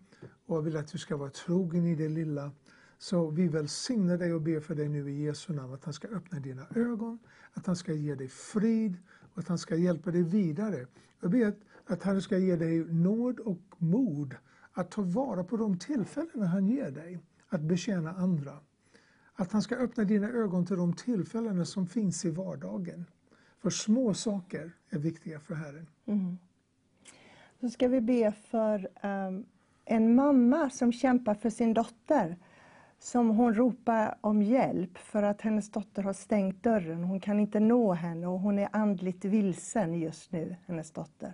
Och 0.45 0.67
vill 0.67 0.77
att 0.77 0.88
du 0.88 0.97
ska 0.97 1.17
vara 1.17 1.30
trogen 1.30 1.85
i 1.85 1.95
det 1.95 2.09
lilla. 2.09 2.51
Så 2.97 3.30
vi 3.30 3.47
välsignar 3.47 4.17
dig 4.17 4.33
och 4.33 4.41
ber 4.41 4.59
för 4.59 4.75
dig 4.75 4.89
nu 4.89 5.11
i 5.11 5.23
Jesu 5.23 5.53
namn 5.53 5.73
att 5.73 5.85
han 5.85 5.93
ska 5.93 6.07
öppna 6.07 6.39
dina 6.39 6.67
ögon, 6.75 7.19
att 7.53 7.65
han 7.65 7.75
ska 7.75 7.93
ge 7.93 8.15
dig 8.15 8.27
frid 8.27 8.97
och 9.33 9.39
att 9.39 9.47
han 9.47 9.57
ska 9.57 9.75
hjälpa 9.75 10.11
dig 10.11 10.23
vidare. 10.23 10.88
Jag 11.19 11.31
ber 11.31 11.47
att, 11.47 11.59
att 11.85 12.03
han 12.03 12.21
ska 12.21 12.38
ge 12.38 12.55
dig 12.55 12.85
nåd 12.85 13.39
och 13.39 13.61
mod 13.77 14.35
att 14.71 14.91
ta 14.91 15.01
vara 15.01 15.43
på 15.43 15.57
de 15.57 15.80
tillfällen 15.80 16.47
han 16.47 16.67
ger 16.67 16.91
dig 16.91 17.19
att 17.49 17.61
betjäna 17.61 18.11
andra. 18.13 18.59
Att 19.33 19.51
han 19.51 19.61
ska 19.61 19.75
öppna 19.75 20.03
dina 20.03 20.30
ögon 20.30 20.65
till 20.65 20.77
de 20.77 20.93
tillfällen 20.93 21.65
som 21.65 21.88
finns 21.88 22.25
i 22.25 22.30
vardagen. 22.30 23.05
För 23.61 23.69
små 23.69 24.13
saker 24.13 24.71
är 24.89 24.99
viktiga 24.99 25.39
för 25.39 25.55
Herren. 25.55 25.88
Mm. 26.05 26.38
Så 27.61 27.69
ska 27.69 27.88
vi 27.88 28.01
be 28.01 28.31
för 28.31 28.88
um, 29.03 29.45
en 29.85 30.15
mamma 30.15 30.69
som 30.69 30.91
kämpar 30.91 31.33
för 31.33 31.49
sin 31.49 31.73
dotter. 31.73 32.38
Som 32.99 33.30
hon 33.30 33.53
ropar 33.53 34.15
om 34.22 34.41
hjälp 34.41 34.98
för 34.98 35.23
att 35.23 35.41
hennes 35.41 35.72
dotter 35.72 36.03
har 36.03 36.14
stängt 36.14 36.64
dörren. 36.64 37.03
Hon 37.03 37.19
kan 37.19 37.40
inte 37.40 37.59
nå 37.59 37.93
henne 37.93 38.27
och 38.27 38.40
hon 38.40 38.59
är 38.59 38.69
andligt 38.72 39.25
vilsen 39.25 39.93
just 39.99 40.31
nu, 40.31 40.56
hennes 40.67 40.91
dotter. 40.91 41.33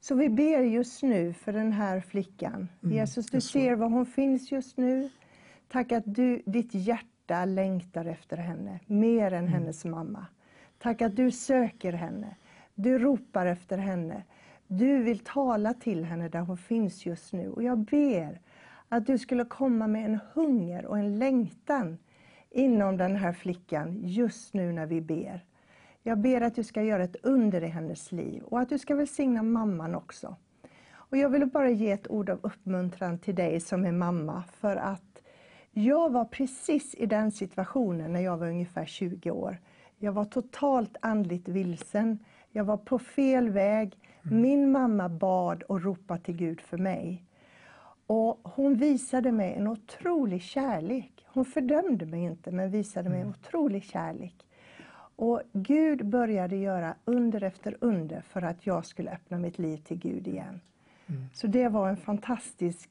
Så 0.00 0.14
vi 0.14 0.28
ber 0.28 0.60
just 0.60 1.02
nu 1.02 1.32
för 1.32 1.52
den 1.52 1.72
här 1.72 2.00
flickan. 2.00 2.68
Mm, 2.82 2.96
Jesus, 2.96 3.26
du 3.26 3.40
ser 3.40 3.74
var 3.74 3.88
hon 3.88 4.06
finns 4.06 4.52
just 4.52 4.76
nu. 4.76 5.10
Tack 5.68 5.92
att 5.92 6.14
du, 6.14 6.42
ditt 6.46 6.74
hjärta 6.74 7.44
längtar 7.44 8.04
efter 8.04 8.36
henne, 8.36 8.80
mer 8.86 9.32
än 9.32 9.44
Mm. 9.44 9.52
hennes 9.52 9.84
mamma. 9.84 10.26
Tack 10.78 11.02
att 11.02 11.16
du 11.16 11.30
söker 11.30 11.92
henne. 11.92 12.36
Du 12.74 12.98
ropar 12.98 13.46
efter 13.46 13.78
henne. 13.78 14.22
Du 14.72 15.02
vill 15.02 15.18
tala 15.18 15.74
till 15.74 16.04
henne 16.04 16.28
där 16.28 16.40
hon 16.40 16.56
finns 16.56 17.06
just 17.06 17.32
nu. 17.32 17.50
Och 17.50 17.62
jag 17.62 17.78
ber 17.78 18.40
Att 18.88 19.06
du 19.06 19.18
skulle 19.18 19.44
komma 19.44 19.86
med 19.86 20.04
en 20.04 20.18
hunger 20.32 20.86
och 20.86 20.98
en 20.98 21.18
längtan 21.18 21.98
inom 22.50 22.96
den 22.96 23.16
här 23.16 23.32
flickan 23.32 24.00
just 24.02 24.54
nu 24.54 24.72
när 24.72 24.86
vi 24.86 25.00
ber. 25.00 25.44
Jag 26.02 26.18
ber 26.18 26.40
att 26.40 26.54
du 26.54 26.64
ska 26.64 26.82
göra 26.82 27.04
ett 27.04 27.16
under 27.22 27.64
i 27.64 27.66
hennes 27.66 28.12
liv 28.12 28.42
och 28.42 28.60
att 28.60 28.68
du 28.68 28.78
ska 28.78 28.94
välsigna 28.94 29.42
mamman 29.42 29.94
också. 29.94 30.36
Och 30.92 31.16
jag 31.16 31.28
vill 31.28 31.46
bara 31.46 31.70
ge 31.70 31.90
ett 31.90 32.10
ord 32.10 32.30
av 32.30 32.38
uppmuntran 32.42 33.18
till 33.18 33.34
dig 33.34 33.60
som 33.60 33.84
är 33.84 33.92
mamma 33.92 34.44
för 34.60 34.76
att 34.76 35.22
jag 35.70 36.12
var 36.12 36.24
precis 36.24 36.94
i 36.94 37.06
den 37.06 37.32
situationen 37.32 38.12
när 38.12 38.20
jag 38.20 38.36
var 38.36 38.46
ungefär 38.46 38.84
20 38.84 39.30
år. 39.30 39.58
Jag 39.98 40.12
var 40.12 40.24
totalt 40.24 40.96
andligt 41.02 41.48
vilsen. 41.48 42.18
Jag 42.50 42.64
var 42.64 42.76
på 42.76 42.98
fel 42.98 43.50
väg. 43.50 43.98
Min 44.30 44.72
mamma 44.72 45.08
bad 45.08 45.62
och 45.62 45.82
ropade 45.82 46.20
till 46.20 46.36
Gud 46.36 46.60
för 46.60 46.78
mig. 46.78 47.24
Och 48.06 48.40
hon 48.42 48.74
visade 48.74 49.32
mig 49.32 49.54
en 49.54 49.68
otrolig 49.68 50.42
kärlek. 50.42 51.26
Hon 51.26 51.44
fördömde 51.44 52.06
mig 52.06 52.20
inte, 52.20 52.50
men 52.50 52.70
visade 52.70 53.10
mig 53.10 53.20
en 53.20 53.28
otrolig 53.28 53.84
kärlek. 53.84 54.34
Och 55.16 55.42
Gud 55.52 56.06
började 56.06 56.56
göra 56.56 56.94
under 57.04 57.42
efter 57.42 57.76
under 57.80 58.20
för 58.20 58.42
att 58.42 58.66
jag 58.66 58.86
skulle 58.86 59.10
öppna 59.10 59.38
mitt 59.38 59.58
liv 59.58 59.76
till 59.76 59.98
Gud 59.98 60.28
igen. 60.28 60.60
Så 61.32 61.46
det 61.46 61.68
var 61.68 61.88
en 61.88 61.96
fantastisk 61.96 62.90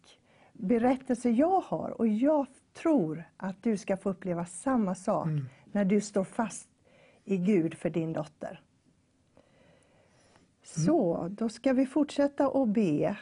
berättelse 0.53 1.29
jag 1.29 1.61
har 1.61 1.89
och 2.01 2.07
jag 2.07 2.47
tror 2.73 3.23
att 3.37 3.63
du 3.63 3.77
ska 3.77 3.97
få 3.97 4.09
uppleva 4.09 4.45
samma 4.45 4.95
sak 4.95 5.27
när 5.71 5.85
du 5.85 6.01
står 6.01 6.23
fast 6.23 6.69
i 7.25 7.37
Gud 7.37 7.73
för 7.73 7.89
din 7.89 8.13
dotter. 8.13 8.61
Så, 10.75 11.27
då 11.31 11.49
ska 11.49 11.73
vi 11.73 11.85
fortsätta 11.85 12.47
att 12.47 12.67
be. 12.69 13.17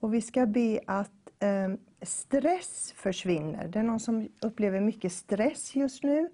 Och 0.00 0.14
vi 0.14 0.20
ska 0.20 0.46
be 0.46 0.80
att 0.86 1.10
eh, 1.38 1.68
stress 2.02 2.92
försvinner. 2.96 3.68
Det 3.68 3.78
är 3.78 3.82
någon 3.82 4.00
som 4.00 4.28
upplever 4.42 4.80
mycket 4.80 5.12
stress 5.12 5.76
just 5.76 6.02
nu. 6.02 6.30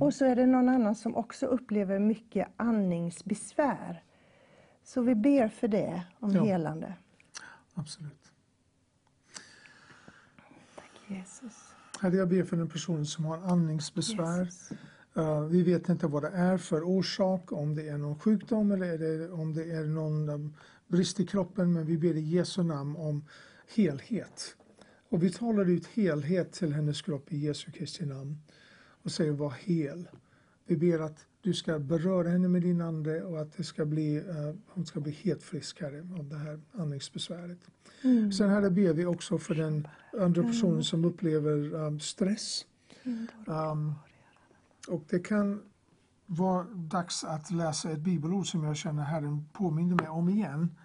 Och 0.00 0.14
så 0.14 0.24
är 0.24 0.36
det 0.36 0.46
någon 0.46 0.68
annan 0.68 0.94
som 0.94 1.16
också 1.16 1.46
upplever 1.46 1.98
mycket 1.98 2.48
andningsbesvär. 2.56 4.02
Så 4.82 5.02
vi 5.02 5.14
ber 5.14 5.48
för 5.48 5.68
det, 5.68 6.02
om 6.20 6.30
Ja. 6.30 6.44
helande. 6.44 6.94
Absolut. 7.74 8.32
Jesus. 11.06 11.74
Herre, 12.00 12.16
jag 12.16 12.28
ber 12.28 12.42
för 12.44 12.56
den 12.56 12.68
personen 12.68 13.06
som 13.06 13.24
har 13.24 13.38
andningsbesvär. 13.38 14.40
Eh, 14.42 14.76
vi 15.50 15.62
vet 15.62 15.88
inte 15.88 16.06
vad 16.06 16.22
det 16.22 16.28
är 16.28 16.58
för 16.58 16.82
orsak, 16.82 17.52
om 17.52 17.74
det 17.74 17.88
är 17.88 17.98
någon 17.98 18.18
sjukdom 18.18 18.70
eller 18.70 19.32
om 19.32 19.54
det 19.54 19.64
är 19.64 19.84
någon 19.84 20.28
um, 20.28 20.54
brist 20.88 21.20
i 21.20 21.26
kroppen. 21.26 21.72
Men 21.72 21.86
vi 21.86 21.98
ber 21.98 22.16
i 22.16 22.20
Jesu 22.20 22.62
namn 22.62 22.96
om 22.96 23.24
helhet. 23.76 24.56
Och 25.08 25.22
vi 25.22 25.30
talar 25.30 25.70
ut 25.70 25.86
helhet 25.86 26.52
till 26.52 26.72
hennes 26.72 27.02
kropp 27.02 27.32
i 27.32 27.36
Jesu 27.36 27.70
Kristi 27.70 28.06
namn. 28.06 28.36
Och 29.02 29.12
säger 29.12 29.32
var 29.32 29.50
hel. 29.50 30.08
Vi 30.66 30.76
ber 30.76 30.98
att 30.98 31.26
du 31.40 31.54
ska 31.54 31.78
beröra 31.78 32.28
henne 32.28 32.48
med 32.48 32.62
din 32.62 32.80
ande 32.80 33.22
och 33.22 33.40
att 33.40 33.56
det 33.56 33.64
ska 33.64 33.84
bli, 33.84 34.16
eh, 34.16 34.54
hon 34.66 34.86
ska 34.86 35.00
bli 35.00 35.12
helt 35.12 35.42
frisk 35.42 35.80
Herre, 35.80 36.06
av 36.18 36.28
det 36.28 36.36
här 36.36 36.60
andningsbesväret. 36.72 37.58
Sen 38.38 38.50
Herre 38.50 38.70
ber 38.70 38.92
vi 38.92 39.06
också 39.06 39.38
för 39.38 39.54
den 39.54 39.88
andra 40.20 40.42
personen 40.42 40.84
som 40.84 41.04
upplever 41.04 41.74
um, 41.74 42.00
stress. 42.00 42.64
Um, 43.46 43.94
och 44.88 45.04
det 45.08 45.18
kan 45.18 45.62
vara 46.26 46.64
dags 46.64 47.24
att 47.24 47.50
läsa 47.50 47.90
ett 47.90 48.00
bibelord 48.00 48.50
som 48.50 48.64
jag 48.64 48.76
känner 48.76 49.02
Herren 49.02 49.48
påminner 49.52 49.94
mig 49.94 50.08
om 50.08 50.28
igen. 50.28 50.76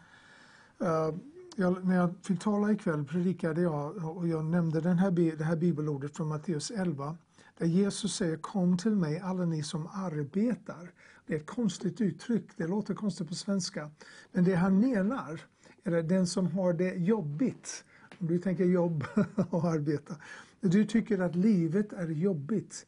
Uh, 0.81 1.15
jag, 1.55 1.85
när 1.85 1.95
jag 1.95 2.15
fick 2.21 2.39
tala 2.39 2.71
ikväll 2.71 3.05
predikade 3.05 3.61
jag 3.61 4.17
och 4.17 4.27
jag 4.27 4.45
nämnde 4.45 4.81
den 4.81 4.97
här, 4.97 5.11
det 5.11 5.43
här 5.43 5.55
bibelordet 5.55 6.17
från 6.17 6.27
Matteus 6.27 6.71
11. 6.71 7.17
Där 7.57 7.65
Jesus 7.65 8.15
säger 8.15 8.37
kom 8.37 8.77
till 8.77 8.95
mig 8.95 9.19
alla 9.19 9.45
ni 9.45 9.63
som 9.63 9.87
arbetar. 9.93 10.91
Det 11.25 11.33
är 11.33 11.37
ett 11.37 11.45
konstigt 11.45 12.01
uttryck, 12.01 12.45
det 12.57 12.67
låter 12.67 12.93
konstigt 12.93 13.27
på 13.27 13.35
svenska. 13.35 13.89
Men 14.31 14.43
det 14.43 14.55
han 14.55 14.79
menar 14.79 15.41
är 15.83 16.03
den 16.03 16.27
som 16.27 16.47
har 16.47 16.73
det 16.73 16.93
jobbigt. 16.93 17.83
Om 18.19 18.27
du 18.27 18.39
tänker 18.39 18.65
jobb 18.65 19.03
och 19.49 19.63
arbeta. 19.63 20.15
Du 20.61 20.85
tycker 20.85 21.19
att 21.19 21.35
livet 21.35 21.93
är 21.93 22.07
jobbigt. 22.07 22.85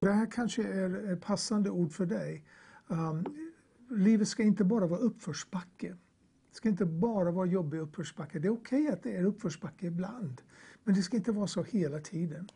Och 0.00 0.06
det 0.06 0.12
här 0.12 0.30
kanske 0.30 0.62
är 0.62 1.12
ett 1.12 1.20
passande 1.20 1.70
ord 1.70 1.92
för 1.92 2.06
dig. 2.06 2.44
Um, 2.88 3.24
livet 3.90 4.28
ska 4.28 4.42
inte 4.42 4.64
bara 4.64 4.86
vara 4.86 5.00
uppförsbacke. 5.00 5.96
Det 6.50 6.56
ska 6.56 6.68
inte 6.68 6.86
bara 6.86 7.30
vara 7.30 7.46
jobbig 7.46 7.78
uppförsbacke. 7.78 8.38
Det 8.38 8.48
är 8.48 8.52
okej 8.52 8.88
att 8.88 9.02
det 9.02 9.16
är 9.16 9.24
uppförsbacke 9.24 9.86
ibland. 9.86 10.42
Men 10.84 10.94
det 10.94 11.02
ska 11.02 11.16
inte 11.16 11.32
vara 11.32 11.46
så 11.46 11.62
hela 11.62 12.00
tiden. 12.00 12.48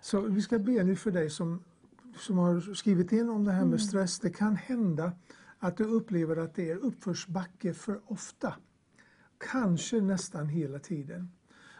Så 0.00 0.20
vi 0.20 0.42
ska 0.42 0.58
be 0.58 0.84
nu 0.84 0.96
för 0.96 1.10
dig 1.10 1.30
som, 1.30 1.64
som 2.16 2.38
har 2.38 2.74
skrivit 2.74 3.12
in 3.12 3.28
om 3.28 3.44
det 3.44 3.52
här 3.52 3.64
med 3.64 3.80
stress. 3.80 4.18
Det 4.18 4.30
kan 4.30 4.56
hända 4.56 5.12
att 5.58 5.76
du 5.76 5.84
upplever 5.84 6.36
att 6.36 6.54
det 6.54 6.70
är 6.70 6.76
uppförsbacke 6.76 7.74
för 7.74 8.00
ofta. 8.06 8.54
Kanske 9.38 10.00
nästan 10.00 10.48
hela 10.48 10.78
tiden. 10.78 11.30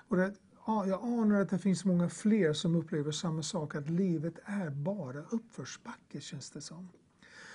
Och 0.08 0.16
det, 0.16 0.34
jag 0.66 1.02
anar 1.02 1.40
att 1.40 1.50
det 1.50 1.58
finns 1.58 1.84
många 1.84 2.08
fler 2.08 2.52
som 2.52 2.74
upplever 2.74 3.12
samma 3.12 3.42
sak, 3.42 3.74
att 3.74 3.90
livet 3.90 4.34
är 4.44 4.70
bara 4.70 5.18
uppförsbacke 5.18 6.20
känns 6.20 6.50
det 6.50 6.60
som. 6.60 6.88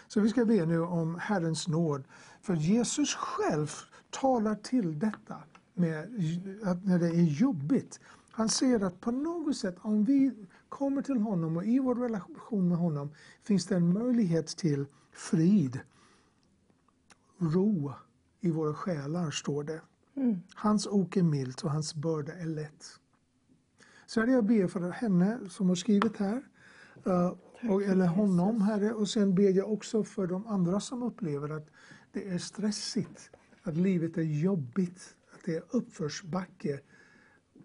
Så 0.07 0.19
vi 0.19 0.29
ska 0.29 0.45
be 0.45 0.65
nu 0.65 0.79
om 0.79 1.15
Herrens 1.15 1.67
nåd. 1.67 2.03
För 2.41 2.53
Jesus 2.53 3.15
själv 3.15 3.71
talar 4.09 4.55
till 4.55 4.99
detta 4.99 5.43
med 5.73 5.99
att 6.63 6.85
när 6.85 6.99
det 6.99 7.07
är 7.07 7.23
jobbigt. 7.23 7.99
Han 8.31 8.49
säger 8.49 8.83
att 8.83 9.01
på 9.01 9.11
något 9.11 9.57
sätt 9.57 9.75
om 9.81 10.03
vi 10.03 10.47
kommer 10.69 11.01
till 11.01 11.17
honom 11.17 11.57
och 11.57 11.65
i 11.65 11.79
vår 11.79 11.95
relation 11.95 12.69
med 12.69 12.77
honom 12.77 13.09
finns 13.43 13.65
det 13.65 13.75
en 13.75 13.93
möjlighet 13.93 14.47
till 14.47 14.85
frid, 15.11 15.79
ro 17.37 17.93
i 18.39 18.51
våra 18.51 18.73
själar, 18.73 19.31
står 19.31 19.63
det. 19.63 19.81
Hans 20.55 20.87
ok 20.87 21.17
är 21.17 21.23
milt 21.23 21.63
och 21.63 21.71
hans 21.71 21.95
börda 21.95 22.33
är 22.33 22.45
lätt. 22.45 22.85
Så 24.05 24.19
Herre, 24.19 24.31
jag 24.31 24.45
ber 24.45 24.67
för 24.67 24.89
henne 24.89 25.39
som 25.49 25.69
har 25.69 25.75
skrivit 25.75 26.17
här, 26.17 26.43
eh, 27.05 27.33
och, 27.69 27.83
eller 27.83 28.07
honom, 28.07 28.61
Herre. 28.61 28.93
Och 28.93 29.09
sen 29.09 29.35
ber 29.35 29.49
jag 29.49 29.71
också 29.71 30.03
för 30.03 30.27
de 30.27 30.47
andra 30.47 30.79
som 30.79 31.03
upplever 31.03 31.49
att 31.49 31.67
det 32.11 32.29
är 32.29 32.37
stressigt, 32.37 33.31
att 33.63 33.77
livet 33.77 34.17
är 34.17 34.21
jobbigt, 34.21 35.15
att 35.33 35.39
det 35.45 35.55
är 35.55 35.63
uppförsbacke 35.69 36.79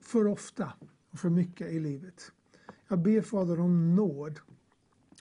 för 0.00 0.26
ofta 0.26 0.72
och 1.10 1.18
för 1.18 1.30
mycket 1.30 1.70
i 1.70 1.80
livet. 1.80 2.32
Jag 2.88 2.98
ber 2.98 3.20
Fader 3.20 3.60
om 3.60 3.94
nåd 3.94 4.40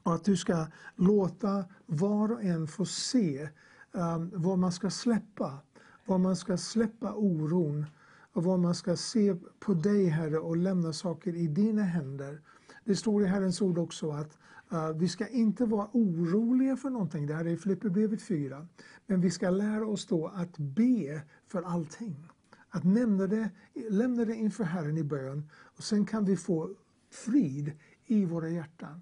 och 0.03 0.13
att 0.13 0.25
du 0.25 0.37
ska 0.37 0.67
låta 0.95 1.65
var 1.85 2.31
och 2.31 2.43
en 2.43 2.67
få 2.67 2.85
se 2.85 3.49
um, 3.91 4.31
vad 4.33 4.59
man 4.59 4.71
ska 4.71 4.89
släppa. 4.89 5.59
Vad 6.05 6.19
man 6.19 6.35
ska 6.35 6.57
släppa 6.57 7.13
oron 7.13 7.85
och 8.33 8.43
vad 8.43 8.59
man 8.59 8.75
ska 8.75 8.95
se 8.95 9.35
på 9.59 9.73
dig 9.73 10.05
Herre 10.05 10.39
och 10.39 10.57
lämna 10.57 10.93
saker 10.93 11.35
i 11.35 11.47
dina 11.47 11.81
händer. 11.81 12.41
Det 12.85 12.95
står 12.95 13.23
i 13.23 13.25
Herrens 13.25 13.61
ord 13.61 13.77
också 13.77 14.11
att 14.11 14.37
uh, 14.73 14.89
vi 14.89 15.09
ska 15.09 15.27
inte 15.27 15.65
vara 15.65 15.87
oroliga 15.91 16.77
för 16.77 16.89
någonting. 16.89 17.27
Det 17.27 17.33
här 17.33 17.45
är 17.45 17.49
i 17.49 17.57
Filipperbrevet 17.57 18.21
4. 18.21 18.67
Men 19.07 19.21
vi 19.21 19.31
ska 19.31 19.49
lära 19.49 19.87
oss 19.87 20.05
då 20.05 20.27
att 20.27 20.57
be 20.57 21.21
för 21.47 21.61
allting. 21.63 22.27
Att 22.69 22.83
nämna 22.83 23.27
det, 23.27 23.49
lämna 23.89 24.25
det 24.25 24.35
inför 24.35 24.63
Herren 24.63 24.97
i 24.97 25.03
bön 25.03 25.49
och 25.77 25.83
sen 25.83 26.05
kan 26.05 26.25
vi 26.25 26.37
få 26.37 26.69
frid 27.09 27.71
i 28.05 28.25
våra 28.25 28.49
hjärtan. 28.49 29.01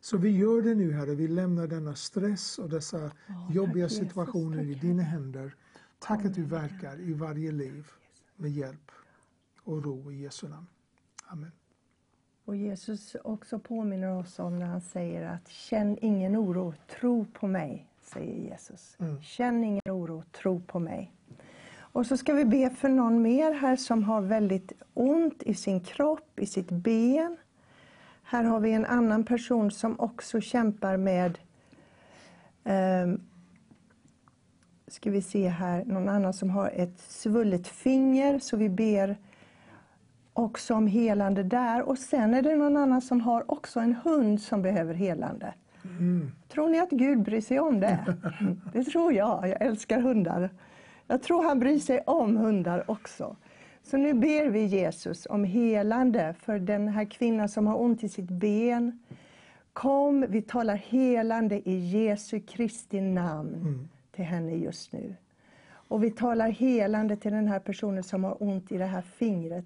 Så 0.00 0.16
vi 0.16 0.30
gör 0.30 0.62
det 0.62 0.74
nu 0.74 0.92
Herre, 0.92 1.14
vi 1.14 1.28
lämnar 1.28 1.66
denna 1.66 1.94
stress 1.94 2.58
och 2.58 2.68
dessa 2.68 3.10
jobbiga 3.50 3.84
Jesus. 3.84 3.98
situationer 3.98 4.62
i 4.62 4.74
dina 4.74 5.02
händer. 5.02 5.54
Tack 5.98 6.24
att 6.24 6.34
du 6.34 6.44
verkar 6.44 7.00
i 7.00 7.12
varje 7.12 7.52
liv 7.52 7.86
med 8.36 8.50
hjälp 8.50 8.90
och 9.62 9.84
ro 9.84 10.10
i 10.12 10.22
Jesu 10.22 10.48
namn. 10.48 10.66
Amen. 11.26 11.52
Och 12.44 12.56
Jesus 12.56 13.16
också 13.24 13.58
påminner 13.58 14.18
oss 14.18 14.38
om 14.38 14.58
när 14.58 14.66
han 14.66 14.80
säger 14.80 15.30
att 15.30 15.48
känn 15.48 15.98
ingen 16.00 16.36
oro, 16.36 16.74
tro 17.00 17.24
på 17.24 17.46
mig, 17.46 17.86
säger 18.02 18.50
Jesus. 18.50 18.96
Känn 19.22 19.64
ingen 19.64 19.90
oro, 19.90 20.22
tro 20.32 20.60
på 20.60 20.78
mig. 20.78 21.12
Och 21.78 22.06
så 22.06 22.16
ska 22.16 22.34
vi 22.34 22.44
be 22.44 22.70
för 22.70 22.88
någon 22.88 23.22
mer 23.22 23.52
här 23.52 23.76
som 23.76 24.02
har 24.04 24.20
väldigt 24.20 24.72
ont 24.94 25.42
i 25.42 25.54
sin 25.54 25.80
kropp, 25.80 26.40
i 26.40 26.46
sitt 26.46 26.70
ben. 26.70 27.36
Här 28.22 28.44
har 28.44 28.60
vi 28.60 28.72
en 28.72 28.84
annan 28.84 29.24
person 29.24 29.70
som 29.70 30.00
också 30.00 30.40
kämpar 30.40 30.96
med 30.96 31.38
ehm, 32.64 33.20
ska 34.88 35.10
vi 35.10 35.22
se 35.22 35.48
här, 35.48 35.84
någon 35.84 36.08
annan 36.08 36.32
som 36.32 36.50
har 36.50 36.70
ett 36.74 37.00
svullet 37.00 37.68
finger, 37.68 38.38
så 38.38 38.56
vi 38.56 38.68
ber 38.68 39.16
också 40.32 40.74
om 40.74 40.86
helande 40.86 41.42
där. 41.42 41.82
Och 41.82 41.98
sen 41.98 42.34
är 42.34 42.42
det 42.42 42.56
någon 42.56 42.76
annan 42.76 43.02
som 43.02 43.20
har 43.20 43.50
också 43.50 43.80
en 43.80 43.94
hund 44.04 44.40
som 44.40 44.62
behöver 44.62 44.94
helande. 44.94 45.54
Tror 46.48 46.68
ni 46.68 46.80
att 46.80 46.90
Gud 46.90 47.22
bryr 47.22 47.40
sig 47.40 47.60
om 47.60 47.80
det? 47.80 48.16
Det 48.72 48.84
tror 48.84 49.12
jag. 49.12 49.48
Jag 49.48 49.62
älskar 49.62 50.00
hundar. 50.00 50.50
Jag 51.06 51.22
tror 51.22 51.42
han 51.42 51.58
bryr 51.58 51.78
sig 51.78 52.00
om 52.00 52.36
hundar 52.36 52.90
också. 52.90 53.36
Så 53.82 53.96
nu 53.96 54.14
ber 54.14 54.46
vi 54.46 54.64
Jesus 54.64 55.26
om 55.30 55.44
helande 55.44 56.34
för 56.40 56.58
den 56.58 56.88
här 56.88 57.04
kvinnan 57.04 57.48
som 57.48 57.66
har 57.66 57.80
ont 57.80 58.04
i 58.04 58.08
sitt 58.08 58.30
ben. 58.30 58.98
Kom, 59.72 60.26
vi 60.28 60.42
talar 60.42 60.76
helande 60.76 61.68
i 61.68 61.78
Jesu 61.78 62.40
Kristi 62.40 63.00
namn 63.00 63.88
till 64.18 64.26
henne 64.26 64.56
just 64.56 64.92
nu. 64.92 65.14
Och 65.70 66.04
vi 66.04 66.10
talar 66.10 66.48
helande 66.48 67.16
till 67.16 67.32
den 67.32 67.48
här 67.48 67.58
personen 67.58 68.02
som 68.02 68.24
har 68.24 68.42
ont 68.42 68.72
i 68.72 68.78
det 68.78 68.86
här 68.86 69.02
fingret. 69.02 69.64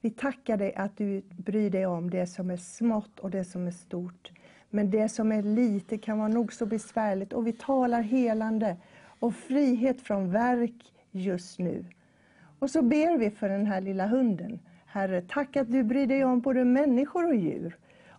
Vi 0.00 0.10
tackar 0.10 0.56
dig 0.56 0.74
att 0.74 0.96
du 0.96 1.22
bryr 1.36 1.70
dig 1.70 1.86
om 1.86 2.10
det 2.10 2.26
som 2.26 2.50
är 2.50 2.56
smått 2.56 3.20
och 3.20 3.30
det 3.30 3.44
som 3.44 3.66
är 3.66 3.70
stort. 3.70 4.30
Men 4.70 4.90
det 4.90 5.08
som 5.08 5.32
är 5.32 5.42
lite 5.42 5.98
kan 5.98 6.18
vara 6.18 6.28
nog 6.28 6.52
så 6.52 6.66
besvärligt 6.66 7.32
och 7.32 7.46
vi 7.46 7.52
talar 7.52 8.02
helande 8.02 8.76
och 9.20 9.34
frihet 9.34 10.00
från 10.00 10.30
verk 10.30 10.92
just 11.10 11.58
nu. 11.58 11.84
Och 12.58 12.70
så 12.70 12.82
ber 12.82 13.18
vi 13.18 13.30
för 13.30 13.48
den 13.48 13.66
här 13.66 13.80
lilla 13.80 14.06
hunden. 14.06 14.58
Herre, 14.86 15.22
tack 15.28 15.56
att 15.56 15.72
du 15.72 15.82
bryr 15.82 16.06
dig 16.06 16.24
om 16.24 16.40
både 16.40 16.64
människor 16.64 17.26
och 17.26 17.36
djur. 17.36 17.76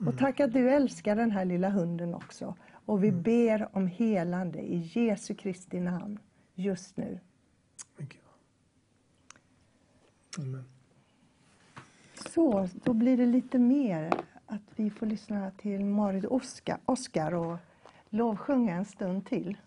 Och 0.07 0.17
tack 0.17 0.39
att 0.39 0.53
du 0.53 0.69
älskar 0.69 1.15
den 1.15 1.31
här 1.31 1.45
lilla 1.45 1.69
hunden 1.69 2.15
också. 2.15 2.55
Och 2.89 3.03
vi 3.03 3.11
ber 3.11 3.69
om 3.71 3.87
helande 3.87 4.59
i 4.59 4.77
Jesu 4.77 5.35
Kristi 5.35 5.79
namn 5.79 6.19
just 6.55 6.97
nu. 6.97 7.19
Amen. 10.37 10.63
Så, 12.33 12.69
då 12.83 12.93
blir 12.93 13.17
det 13.17 13.25
lite 13.25 13.59
mer 13.59 14.13
att 14.45 14.61
vi 14.75 14.89
får 14.89 15.05
lyssna 15.05 15.51
till 15.51 15.85
Marit 15.85 16.25
Oskar, 16.25 16.79
Oskar 16.85 17.33
och 17.33 17.57
lovsjunga 18.09 18.75
en 18.75 18.85
stund 18.85 19.25
till. 19.25 19.57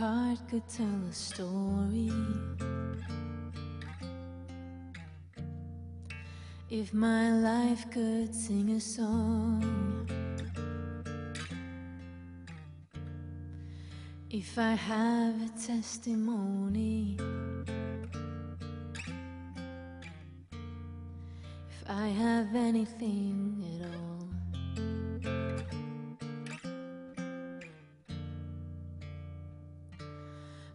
Heart 0.00 0.38
could 0.48 0.66
tell 0.66 1.00
a 1.10 1.12
story, 1.12 2.10
if 6.70 6.94
my 6.94 7.30
life 7.30 7.84
could 7.90 8.34
sing 8.34 8.70
a 8.70 8.80
song, 8.80 10.08
if 14.30 14.58
I 14.58 14.72
have 14.72 15.34
a 15.42 15.50
testimony, 15.66 17.18
if 21.74 21.90
I 21.90 22.08
have 22.08 22.54
anything 22.54 23.79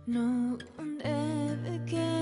No 0.08 0.59
one 0.77 1.01
ever 1.03 1.80
cared 1.88 2.15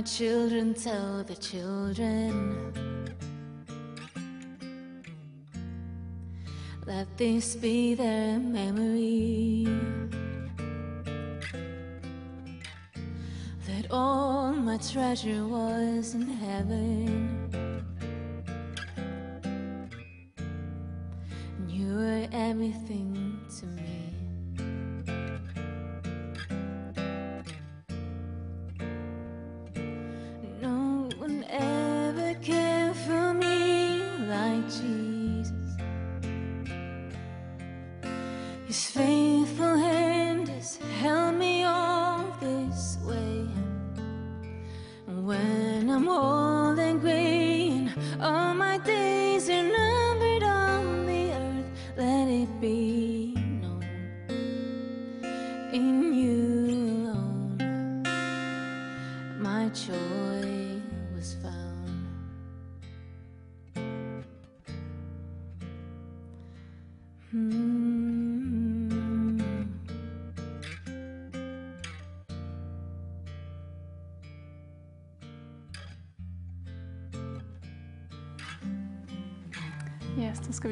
my 0.00 0.06
children 0.06 0.72
tell 0.72 1.22
the 1.24 1.36
children. 1.36 2.72
Let 6.86 7.06
this 7.18 7.54
be 7.54 7.94
their 7.94 8.38
memory. 8.38 9.68
That 13.66 13.90
all 13.90 14.54
my 14.54 14.78
treasure 14.78 15.46
was 15.46 16.14
in 16.14 16.28
heaven. 16.28 17.19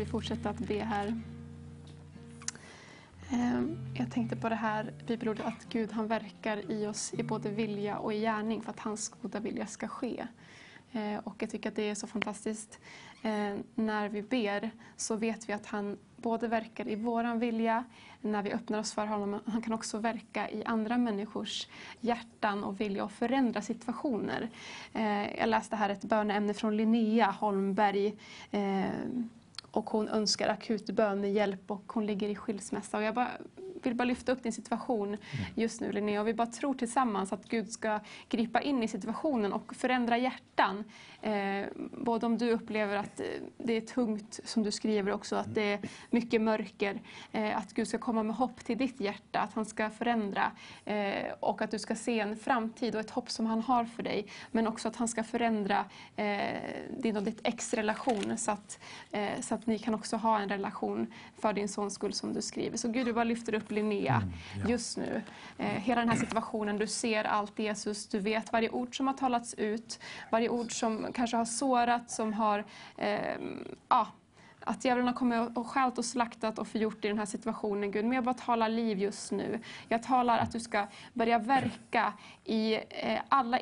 Fortsätta 0.09 0.51
att 0.51 0.59
be 0.59 0.85
här. 0.85 1.23
Ehm, 3.31 3.79
jag 3.95 4.11
tänkte 4.11 4.37
på 4.37 4.49
det 4.49 4.55
här 4.55 4.93
bibelordet 5.07 5.47
att 5.47 5.67
Gud 5.69 5.93
han 5.93 6.07
verkar 6.07 6.71
i 6.71 6.87
oss 6.87 7.15
i 7.15 7.23
både 7.23 7.51
vilja 7.51 7.99
och 7.99 8.15
i 8.15 8.21
gärning 8.21 8.63
för 8.63 8.71
att 8.71 8.81
hans 8.81 9.09
goda 9.09 9.41
vilja 9.41 9.67
ska 9.67 9.89
ske. 9.89 10.27
Ehm, 10.93 11.21
och 11.21 11.37
jag 11.39 11.51
tycker 11.51 11.69
att 11.69 11.77
det 11.77 11.91
är 11.91 11.95
så 11.95 12.07
fantastiskt. 12.07 12.81
Ehm, 13.23 13.63
när 13.75 14.09
vi 14.09 14.23
ber 14.23 14.71
så 14.97 15.17
vet 15.17 15.49
vi 15.49 15.53
att 15.53 15.67
han 15.67 15.99
både 16.17 16.49
verkar 16.49 16.89
i 16.89 16.95
våran 16.95 17.39
vilja 17.39 17.85
när 18.21 18.43
vi 18.43 18.53
öppnar 18.53 18.79
oss 18.79 18.93
för 18.93 19.07
honom. 19.07 19.41
Han 19.47 19.63
kan 19.63 19.73
också 19.73 19.99
verka 19.99 20.51
i 20.51 20.65
andra 20.65 20.99
människors 20.99 21.69
hjärtan 22.01 22.65
och 22.65 22.81
vilja 22.81 23.05
och 23.05 23.13
förändra 23.13 23.63
situationer. 23.63 24.51
Jag 25.39 25.49
läste 25.49 25.77
här 25.77 25.91
ett 25.91 26.05
böneämne 26.05 26.55
från 26.55 26.77
Linnea 26.77 27.31
Holmberg 27.31 28.17
och 29.71 29.91
hon 29.91 30.09
önskar 30.09 30.49
akut 30.49 30.91
bönehjälp 30.91 31.71
och 31.71 31.93
hon 31.93 32.07
ligger 32.07 32.29
i 32.29 32.35
skilsmässa. 32.35 32.97
Och 32.97 33.03
jag 33.03 33.15
bara, 33.15 33.31
vill 33.83 33.95
bara 33.95 34.05
lyfta 34.05 34.33
upp 34.33 34.43
din 34.43 34.53
situation 34.53 35.17
just 35.55 35.81
nu 35.81 35.93
Linnea. 35.93 36.21
Och 36.21 36.29
vi 36.29 36.35
bara 36.35 36.47
tror 36.47 36.75
tillsammans 36.75 37.33
att 37.33 37.49
Gud 37.49 37.73
ska 37.73 38.01
gripa 38.29 38.61
in 38.61 38.83
i 38.83 38.89
situationen 38.89 39.53
och 39.53 39.75
förändra 39.75 40.19
hjärtan. 40.19 40.85
Eh, 41.23 41.67
både 41.77 42.27
om 42.27 42.39
du 42.39 42.51
upplever 42.51 42.97
att 42.97 43.21
eh, 43.21 43.27
det 43.59 43.73
är 43.73 43.81
tungt, 43.81 44.41
som 44.45 44.63
du 44.63 44.71
skriver 44.71 45.13
också, 45.13 45.37
att 45.37 45.55
det 45.55 45.73
är 45.73 45.81
mycket 46.11 46.41
mörker. 46.41 47.01
Eh, 47.33 47.57
att 47.57 47.73
Gud 47.73 47.89
ska 47.89 47.99
komma 47.99 48.23
med 48.23 48.37
hopp 48.37 48.65
till 48.65 48.79
ditt 48.79 49.01
hjärta, 49.01 49.41
att 49.41 49.55
han 49.55 49.67
ska 49.67 49.91
förändra. 49.91 50.53
Eh, 50.85 51.33
och 51.41 51.63
att 51.63 51.71
du 51.71 51.79
ska 51.79 51.95
se 51.95 52.21
en 52.21 52.37
framtid 52.37 52.95
och 52.95 53.01
ett 53.01 53.11
hopp 53.11 53.31
som 53.31 53.47
han 53.47 53.63
har 53.63 53.85
för 53.85 54.03
dig. 54.03 54.27
Men 54.51 54.67
också 54.67 54.89
att 54.89 54.97
han 54.97 55.09
ska 55.09 55.25
förändra 55.25 55.85
eh, 56.17 56.39
din 56.99 57.17
och 57.17 57.23
ditt 57.23 57.41
ex-relation 57.45 58.39
så 58.39 58.51
att, 58.51 58.79
eh, 59.11 59.41
så 59.41 59.55
att 59.55 59.67
ni 59.67 59.79
kan 59.79 59.95
också 59.95 60.17
ha 60.17 60.41
en 60.41 60.49
relation 60.49 61.07
för 61.39 61.53
din 61.53 61.69
sons 61.69 61.95
skull 61.95 62.13
som 62.13 62.33
du 62.33 62.43
skriver. 62.43 62.77
Så 62.77 62.89
Gud, 62.89 63.07
du 63.07 63.13
bara 63.13 63.25
lyfter 63.25 63.55
upp 63.55 63.68
upp 63.69 63.73
Linnea 63.73 64.17
Mm, 64.17 64.33
ja. 64.65 64.71
just 64.71 64.97
nu. 64.97 65.23
Eh, 65.59 65.67
hela 65.67 66.01
den 66.01 66.11
här 66.11 66.17
situationen, 66.17 66.79
du 66.79 66.87
ser 66.87 67.25
allt 67.25 67.59
Jesus, 67.59 68.07
du 68.07 68.19
vet 68.19 68.53
varje 68.53 68.71
ord 68.71 68.97
som 68.97 69.07
har 69.07 69.15
talats 69.15 69.55
ut, 69.55 69.99
varje 70.31 70.49
ord 70.49 70.73
som 70.73 71.13
kanske 71.13 71.37
har 71.37 71.45
sårat, 71.45 72.11
som 72.11 72.33
har 72.33 72.65
eh, 72.97 73.37
ja, 73.89 74.07
att 74.69 74.85
djävulen 74.85 75.07
har 75.07 75.15
kommit 75.15 75.57
och 75.57 75.67
skällt 75.67 75.99
och 75.99 76.05
slaktat 76.05 76.59
och 76.59 76.69
förgjort 76.69 77.05
i 77.05 77.09
den 77.09 77.19
här 77.19 77.27
situationen, 77.27 77.91
Gud. 77.91 78.05
Men 78.05 78.13
jag 78.13 78.25
bara 78.25 78.35
talar 78.35 78.69
liv 78.69 78.99
just 78.99 79.33
nu. 79.33 79.61
Jag 79.89 80.03
talar 80.03 80.39
att 80.39 80.53
du 80.53 80.61
ska 80.61 80.87
börja 81.13 81.39
verka 81.39 82.13
i 82.45 82.75
eh, 82.75 83.21
alla 83.29 83.59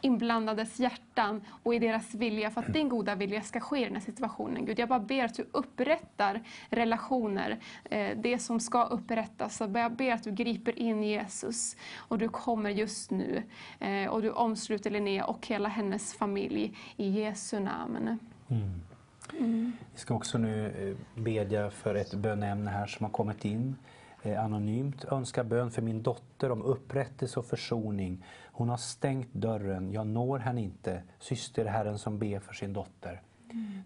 inblandades 0.00 0.80
hjärtan 0.80 1.42
och 1.62 1.74
i 1.74 1.78
deras 1.78 2.14
vilja 2.14 2.50
för 2.50 2.60
att 2.60 2.72
din 2.72 2.88
goda 2.88 3.14
vilja 3.14 3.42
ska 3.42 3.60
ske 3.60 3.80
i 3.80 3.84
den 3.84 3.94
här 3.94 4.00
situationen, 4.00 4.64
Gud. 4.64 4.78
Jag 4.78 4.88
bara 4.88 5.00
ber 5.00 5.24
att 5.24 5.34
du 5.34 5.46
upprättar 5.52 6.42
relationer, 6.70 7.58
eh, 7.84 8.16
det 8.16 8.38
som 8.38 8.60
ska 8.60 8.84
upprättas. 8.84 9.60
Jag 9.60 9.92
ber 9.92 10.12
att 10.12 10.24
du 10.24 10.30
griper 10.30 10.78
in 10.78 11.02
Jesus 11.02 11.76
och 11.96 12.18
du 12.18 12.28
kommer 12.28 12.70
just 12.70 13.10
nu 13.10 13.42
eh, 13.80 14.06
och 14.06 14.22
du 14.22 14.30
omsluter 14.30 14.90
Linnea 14.90 15.26
och 15.26 15.46
hela 15.46 15.68
hennes 15.68 16.14
familj 16.14 16.76
i 16.96 17.08
Jesu 17.08 17.60
namn. 17.60 18.18
Mm. 18.48 18.80
Vi 19.32 19.72
ska 19.94 20.14
också 20.14 20.38
nu 20.38 20.66
eh, 20.66 21.22
bedja 21.22 21.70
för 21.70 21.94
ett 21.94 22.14
bönämne 22.14 22.70
här 22.70 22.86
som 22.86 23.04
har 23.04 23.10
kommit 23.10 23.44
in 23.44 23.76
eh, 24.22 24.44
anonymt. 24.44 25.04
Önskar 25.04 25.44
bön 25.44 25.70
för 25.70 25.82
min 25.82 26.02
dotter 26.02 26.50
om 26.50 26.62
upprättelse 26.62 27.40
och 27.40 27.46
försoning. 27.46 28.24
Hon 28.44 28.68
har 28.68 28.76
stängt 28.76 29.32
dörren, 29.32 29.92
jag 29.92 30.06
når 30.06 30.38
henne 30.38 30.62
inte. 30.62 31.02
Syster 31.18 31.64
Herren 31.64 31.98
som 31.98 32.18
ber 32.18 32.40
för 32.40 32.54
sin 32.54 32.72
dotter. 32.72 33.22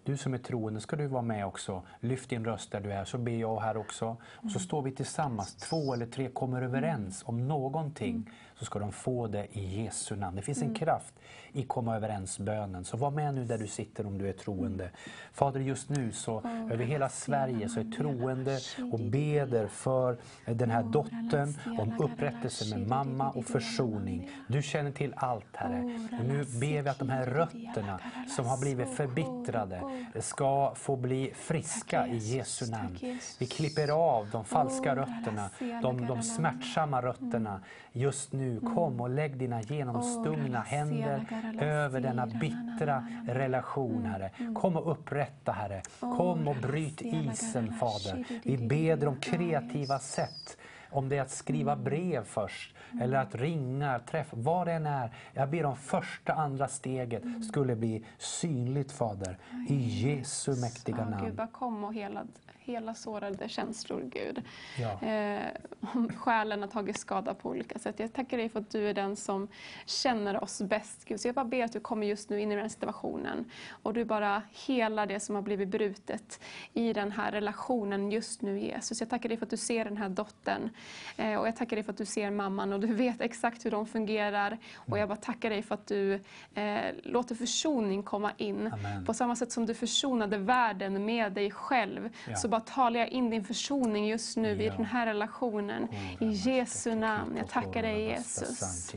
Du 0.05 0.17
som 0.17 0.35
är 0.35 0.39
troende, 0.39 0.81
ska 0.81 0.97
du 0.97 1.07
vara 1.07 1.23
med 1.23 1.47
också. 1.47 1.83
Lyft 2.01 2.31
din 2.31 2.44
röst 2.44 2.73
där 2.73 2.81
du 2.81 2.93
är, 2.93 3.05
så 3.05 3.19
ber 3.19 3.36
jag 3.36 3.60
här 3.60 3.77
också. 3.77 4.17
Och 4.23 4.51
så 4.51 4.59
står 4.59 4.83
vi 4.83 4.93
tillsammans, 4.93 5.57
två 5.57 5.94
eller 5.94 6.07
tre 6.07 6.28
kommer 6.28 6.62
överens 6.62 7.23
om 7.27 7.49
någonting, 7.49 8.31
så 8.55 8.65
ska 8.65 8.78
de 8.78 8.93
få 8.93 9.27
det 9.27 9.47
i 9.52 9.83
Jesu 9.83 10.17
namn. 10.17 10.36
Det 10.36 10.43
finns 10.43 10.62
en 10.62 10.75
kraft 10.75 11.15
i 11.53 11.62
komma 11.62 11.97
överens-bönen. 11.97 12.85
Så 12.85 12.97
var 12.97 13.11
med 13.11 13.35
nu 13.35 13.45
där 13.45 13.59
du 13.59 13.67
sitter 13.67 14.07
om 14.07 14.19
du 14.19 14.29
är 14.29 14.33
troende. 14.33 14.91
Fader, 15.33 15.61
just 15.61 15.89
nu 15.89 16.12
så 16.12 16.43
över 16.73 16.85
hela 16.85 17.09
Sverige 17.09 17.69
så 17.69 17.81
är 17.81 17.85
troende 17.85 18.59
och 18.93 19.01
beder 19.01 19.67
för 19.67 20.17
den 20.45 20.70
här 20.70 20.83
dottern 20.83 21.55
om 21.81 22.01
upprättelse 22.01 22.77
med 22.77 22.89
mamma 22.89 23.31
och 23.31 23.45
försoning. 23.45 24.31
Du 24.49 24.62
känner 24.62 24.91
till 24.91 25.15
allt, 25.17 25.57
Herre. 25.57 25.99
Och 26.20 26.25
nu 26.25 26.45
ber 26.61 26.83
vi 26.83 26.89
att 26.89 26.99
de 26.99 27.09
här 27.09 27.27
rötterna 27.27 28.01
som 28.37 28.47
har 28.47 28.61
blivit 28.61 28.89
förbittrade 28.89 29.83
ska 30.20 30.75
få 30.75 30.97
bli 30.97 31.33
friska 31.35 32.07
i 32.07 32.17
Jesu 32.17 32.70
namn. 32.70 32.99
Vi 33.39 33.47
klipper 33.47 33.89
av 33.89 34.29
de 34.33 34.45
falska 34.45 34.97
rötterna, 34.97 35.51
de, 35.83 36.07
de 36.07 36.23
smärtsamma 36.23 37.03
rötterna. 37.03 37.61
Just 37.93 38.33
nu, 38.33 38.61
kom 38.61 39.01
och 39.01 39.11
lägg 39.11 39.37
dina 39.37 39.62
genomstungna 39.62 40.61
händer 40.61 41.27
över 41.60 42.01
denna 42.01 42.27
bittra 42.27 43.07
relation, 43.27 44.05
Herre. 44.07 44.31
Kom 44.55 44.77
och 44.77 44.91
upprätta, 44.93 45.52
Herre. 45.52 45.83
Kom 46.01 46.49
och 46.49 46.57
bryt 46.57 47.01
isen, 47.01 47.73
Fader. 47.73 48.25
Vi 48.43 48.59
ber 48.59 49.09
om 49.09 49.17
kreativa 49.17 49.99
sätt. 49.99 50.57
Om 50.93 51.09
det 51.09 51.17
är 51.17 51.23
att 51.23 51.31
skriva 51.31 51.77
brev 51.77 52.25
först, 52.25 52.75
eller 53.01 53.19
att 53.19 53.35
ringa, 53.35 53.99
träffa, 53.99 54.36
vad 54.36 54.67
det 54.67 54.73
än 54.73 54.86
är. 54.86 55.12
Jag 55.33 55.51
ber 55.51 55.65
om 55.67 55.77
första, 55.77 56.33
andra 56.33 56.69
steget 56.69 57.23
skulle 57.49 57.77
bli 57.77 58.05
synligt, 58.19 58.93
Fader. 58.93 59.39
I 59.69 59.75
Jesu 59.75 60.60
mäktiga 60.60 60.97
Ja, 60.99 61.05
Gud, 61.05 61.10
namn. 61.20 61.36
bara 61.36 61.47
kom 61.47 61.85
och 61.85 61.94
hela, 61.94 62.23
hela 62.70 62.94
sårade 62.94 63.49
känslor, 63.49 64.00
Gud. 64.12 64.42
Ja. 64.78 65.08
Eh, 65.08 65.47
om 65.94 66.08
själen 66.16 66.60
har 66.60 66.68
tagit 66.68 66.99
skada 66.99 67.34
på 67.34 67.49
olika 67.49 67.78
sätt. 67.78 67.99
Jag 67.99 68.12
tackar 68.12 68.36
dig 68.36 68.49
för 68.49 68.60
att 68.60 68.70
du 68.70 68.89
är 68.89 68.94
den 68.94 69.16
som 69.16 69.49
känner 69.86 70.44
oss 70.44 70.62
bäst, 70.62 71.05
Gud. 71.05 71.20
Så 71.20 71.28
jag 71.28 71.34
bara 71.34 71.44
ber 71.44 71.65
att 71.65 71.73
du 71.73 71.81
kommer 71.81 72.07
just 72.07 72.31
nu 72.31 72.40
in 72.40 72.52
i 72.52 72.55
den 72.55 72.62
här 72.62 72.68
situationen 72.68 73.44
och 73.82 73.94
du 73.94 74.05
bara 74.05 74.42
helar 74.66 75.07
det 75.07 75.20
som 75.20 75.34
har 75.34 75.42
blivit 75.42 75.68
brutet 75.68 76.40
i 76.74 76.92
den 76.92 77.12
här 77.12 77.32
relationen 77.32 78.10
just 78.12 78.42
nu, 78.42 78.58
Jesus. 78.58 79.00
Jag 79.00 79.10
tackar 79.10 79.28
dig 79.28 79.39
för 79.39 79.47
att 79.47 79.50
du 79.50 79.57
ser 79.57 79.84
den 79.84 79.97
här 79.97 80.08
dottern 80.08 80.70
eh, 81.16 81.34
och 81.34 81.47
jag 81.47 81.57
tackar 81.57 81.76
dig 81.76 81.84
för 81.84 81.92
att 81.92 81.99
du 81.99 82.05
ser 82.05 82.31
mamman 82.31 82.73
och 82.73 82.81
du 82.81 82.94
vet 82.94 83.20
exakt 83.20 83.65
hur 83.65 83.70
de 83.70 83.86
fungerar. 83.86 84.58
Och 84.74 84.99
jag 84.99 85.08
bara 85.08 85.16
tackar 85.16 85.50
dig 85.50 85.62
för 85.62 85.74
att 85.74 85.86
du 85.86 86.15
eh, 86.55 86.81
låter 87.02 87.34
försoning 87.34 88.02
komma 88.02 88.32
in. 88.36 88.66
Amen. 88.73 89.05
På 89.05 89.15
samma 89.15 89.36
sätt 89.36 89.52
som 89.52 89.66
du 89.66 89.74
försonade 89.74 90.39
världen 90.39 91.05
med 91.05 91.32
dig 91.32 91.50
själv 91.50 92.10
Ja. 92.28 92.36
så 92.36 92.49
bara 92.49 92.60
talar 92.61 93.01
jag 93.01 93.09
in 93.09 93.31
din 93.31 93.45
försoning 93.45 94.07
just 94.07 94.37
nu 94.37 94.63
i 94.63 94.69
den 94.69 94.85
här 94.85 95.07
relationen. 95.07 95.89
I 96.21 96.27
Jesu 96.27 96.95
namn. 96.95 97.37
Jag 97.37 97.49
tackar 97.49 97.83
dig 97.83 98.03
Jesus. 98.03 98.95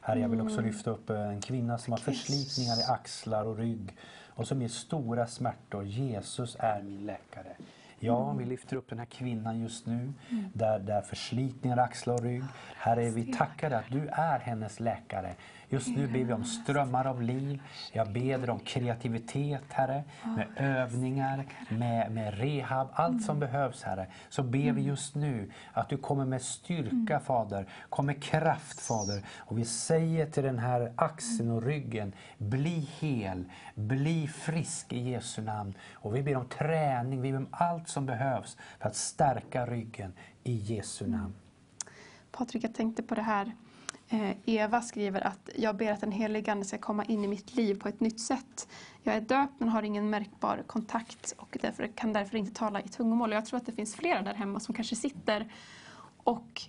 Herre, 0.00 0.20
jag 0.20 0.28
vill 0.28 0.40
också 0.40 0.60
lyfta 0.60 0.90
upp 0.90 1.10
eh, 1.10 1.28
en 1.28 1.40
kvinna 1.40 1.78
som 1.78 1.92
har 1.92 1.98
förslitningar 1.98 2.80
i 2.80 2.92
axlar 2.92 3.44
och 3.44 3.56
rygg 3.56 3.96
och 4.28 4.48
som 4.48 4.62
ger 4.62 4.68
stora 4.68 5.26
smärtor. 5.26 5.84
Jesus 5.84 6.56
är 6.60 6.82
min 6.82 7.06
läkare. 7.06 7.56
Ja, 7.98 8.32
vi 8.32 8.44
lyfter 8.44 8.76
upp 8.76 8.88
den 8.88 8.98
här 8.98 9.06
kvinnan 9.06 9.60
just 9.60 9.86
nu, 9.86 10.12
där, 10.54 10.78
där 10.78 11.00
förslitningar 11.00 11.76
i 11.76 11.80
axlar 11.80 12.14
och 12.14 12.22
rygg. 12.22 12.44
Herre, 12.76 13.10
vi 13.10 13.32
tackar 13.32 13.70
dig 13.70 13.78
att 13.78 13.90
du 13.90 14.08
är 14.08 14.38
hennes 14.38 14.80
läkare. 14.80 15.34
Just 15.70 15.88
nu 15.96 16.06
ber 16.06 16.24
vi 16.24 16.32
om 16.32 16.44
strömmar 16.44 17.04
av 17.04 17.22
liv. 17.22 17.62
Jag 17.92 18.12
ber 18.12 18.50
om 18.50 18.58
kreativitet, 18.58 19.72
Herre, 19.72 20.04
med 20.24 20.46
övningar, 20.56 21.46
med, 21.68 22.12
med 22.12 22.38
rehab, 22.38 22.88
allt 22.92 23.22
som 23.22 23.40
behövs, 23.40 23.82
Herre. 23.82 24.06
Så 24.28 24.42
ber 24.42 24.72
vi 24.72 24.82
just 24.82 25.14
nu 25.14 25.50
att 25.72 25.88
du 25.88 25.96
kommer 25.96 26.24
med 26.24 26.42
styrka, 26.42 27.20
Fader, 27.20 27.66
kom 27.88 28.06
med 28.06 28.22
kraft, 28.22 28.80
Fader. 28.80 29.22
Och 29.38 29.58
vi 29.58 29.64
säger 29.64 30.26
till 30.30 30.42
den 30.42 30.58
här 30.58 30.92
axeln 30.96 31.50
och 31.50 31.62
ryggen, 31.62 32.12
bli 32.38 32.88
hel, 33.00 33.44
bli 33.74 34.28
frisk 34.28 34.92
i 34.92 35.10
Jesu 35.10 35.42
namn. 35.42 35.74
Och 35.94 36.16
vi 36.16 36.22
ber 36.22 36.36
om 36.36 36.46
träning, 36.48 37.20
vi 37.20 37.32
ber 37.32 37.38
om 37.38 37.48
allt 37.50 37.88
som 37.88 38.06
behövs 38.06 38.56
för 38.78 38.88
att 38.88 38.96
stärka 38.96 39.66
ryggen 39.66 40.12
i 40.44 40.52
Jesu 40.52 41.06
namn. 41.06 41.34
Patrik, 42.32 42.64
jag 42.64 42.74
tänkte 42.74 43.02
på 43.02 43.14
det 43.14 43.22
här. 43.22 43.52
Eh, 44.10 44.30
Eva 44.44 44.82
skriver 44.82 45.26
att 45.26 45.50
jag 45.56 45.76
ber 45.76 45.92
att 45.92 46.00
den 46.00 46.12
helige 46.12 46.52
Ande 46.52 46.64
ska 46.64 46.78
komma 46.78 47.04
in 47.04 47.24
i 47.24 47.28
mitt 47.28 47.56
liv 47.56 47.80
på 47.80 47.88
ett 47.88 48.00
nytt 48.00 48.20
sätt. 48.20 48.68
Jag 49.02 49.14
är 49.14 49.20
döpt 49.20 49.52
men 49.58 49.68
har 49.68 49.82
ingen 49.82 50.10
märkbar 50.10 50.62
kontakt 50.66 51.34
och 51.36 51.58
därför, 51.62 51.86
kan 51.86 52.12
därför 52.12 52.38
inte 52.38 52.54
tala 52.54 52.80
i 52.80 52.88
tungomål. 52.88 53.32
Jag 53.32 53.46
tror 53.46 53.56
att 53.56 53.66
det 53.66 53.72
finns 53.72 53.94
flera 53.96 54.22
där 54.22 54.34
hemma 54.34 54.60
som 54.60 54.74
kanske 54.74 54.96
sitter 54.96 55.52
och 56.16 56.62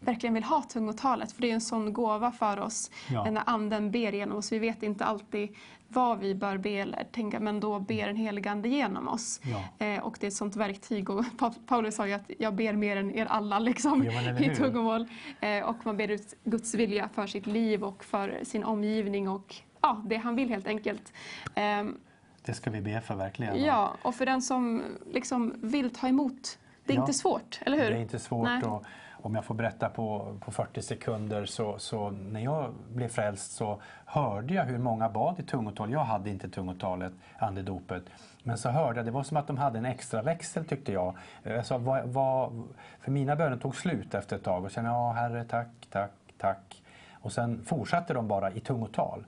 verkligen 0.00 0.34
vill 0.34 0.44
ha 0.44 0.62
tungotalet. 0.62 1.32
För 1.32 1.42
det 1.42 1.50
är 1.50 1.54
en 1.54 1.60
sån 1.60 1.92
gåva 1.92 2.32
för 2.32 2.58
oss 2.60 2.90
Ja. 3.10 3.30
när 3.30 3.42
Anden 3.46 3.90
ber 3.90 4.12
genom 4.12 4.38
oss. 4.38 4.52
Vi 4.52 4.58
vet 4.58 4.82
inte 4.82 5.04
alltid 5.04 5.56
vad 5.88 6.18
vi 6.18 6.34
bör 6.34 6.56
be 6.58 6.70
eller 6.70 7.04
tänka 7.12 7.40
men 7.40 7.60
då 7.60 7.78
ber 7.80 8.06
den 8.06 8.16
helige 8.16 8.50
Ande 8.50 8.68
genom 8.68 9.08
oss. 9.08 9.40
Ja. 9.78 9.86
Eh, 9.86 10.02
och 10.04 10.16
det 10.20 10.26
är 10.26 10.28
ett 10.28 10.34
sånt 10.34 10.56
verktyg. 10.56 11.10
Och 11.10 11.24
Pa- 11.38 11.54
Paulus 11.66 11.94
sa 11.96 12.06
ju 12.06 12.12
att 12.12 12.30
jag 12.38 12.54
ber 12.54 12.72
mer 12.72 12.96
än 12.96 13.10
er 13.14 13.26
alla 13.26 13.58
liksom, 13.58 14.02
eller 14.02 14.42
i 14.52 14.56
tungomål. 14.56 15.08
Eh, 15.40 15.64
och 15.68 15.76
man 15.86 15.96
ber 15.96 16.08
ut 16.10 16.34
Guds 16.44 16.74
vilja 16.74 17.08
för 17.08 17.26
sitt 17.26 17.46
liv 17.46 17.84
och 17.84 18.04
för 18.04 18.40
sin 18.42 18.64
omgivning 18.64 19.28
och 19.28 19.54
ja, 19.80 20.02
det 20.06 20.16
han 20.16 20.36
vill 20.36 20.48
helt 20.48 20.66
enkelt. 20.66 21.12
Ehm, 21.54 21.98
Det 22.44 22.54
ska 22.54 22.70
vi 22.70 22.80
be 22.80 23.00
för 23.00 23.14
verkligen. 23.16 23.64
ja, 23.64 23.92
och 24.02 24.14
för 24.14 24.26
den 24.26 24.42
som 24.42 24.82
liksom 25.12 25.54
vill 25.62 25.90
ta 25.90 26.08
emot, 26.08 26.58
det 26.84 26.92
är 26.92 26.96
Ja. 26.96 27.02
inte 27.02 27.12
svårt, 27.14 27.60
eller 27.66 27.76
hur? 27.76 27.90
Det 27.90 27.96
är 27.96 28.00
inte 28.02 28.18
svårt. 28.18 28.44
Nej. 28.48 28.62
Och, 28.62 28.84
om 29.26 29.34
jag 29.34 29.44
får 29.44 29.54
berätta 29.54 29.88
på, 29.88 30.36
på 30.40 30.50
40 30.50 30.82
sekunder 30.82 31.44
så, 31.44 31.78
så 31.78 32.10
när 32.10 32.40
jag 32.40 32.74
blev 32.94 33.08
frälst 33.08 33.52
så 33.52 33.80
hörde 34.04 34.54
jag 34.54 34.64
hur 34.64 34.78
många 34.78 35.08
bad 35.08 35.40
i 35.40 35.42
tungotal. 35.42 35.92
Jag 35.92 36.04
hade 36.04 36.30
inte 36.30 36.48
tungotalet, 36.48 37.12
andedopet. 37.38 38.02
Men 38.42 38.58
så 38.58 38.68
hörde 38.68 38.98
jag, 38.98 39.06
det 39.06 39.10
var 39.10 39.22
som 39.22 39.36
att 39.36 39.46
de 39.46 39.58
hade 39.58 39.78
en 39.78 39.84
extra 39.84 40.22
växel 40.22 40.64
tyckte 40.64 40.92
jag. 40.92 41.16
Alltså, 41.56 41.78
vad, 41.78 42.04
vad, 42.04 42.62
för 43.00 43.10
mina 43.10 43.36
böner 43.36 43.56
tog 43.56 43.76
slut 43.76 44.14
efter 44.14 44.36
ett 44.36 44.44
tag 44.44 44.64
och 44.64 44.70
kände, 44.70 44.90
ja 44.90 45.12
herre 45.12 45.44
tack, 45.44 45.68
tack, 45.90 46.12
tack. 46.38 46.82
Och 47.12 47.32
sen 47.32 47.64
fortsatte 47.64 48.14
de 48.14 48.28
bara 48.28 48.50
i 48.50 48.60
tungotal. 48.60 49.24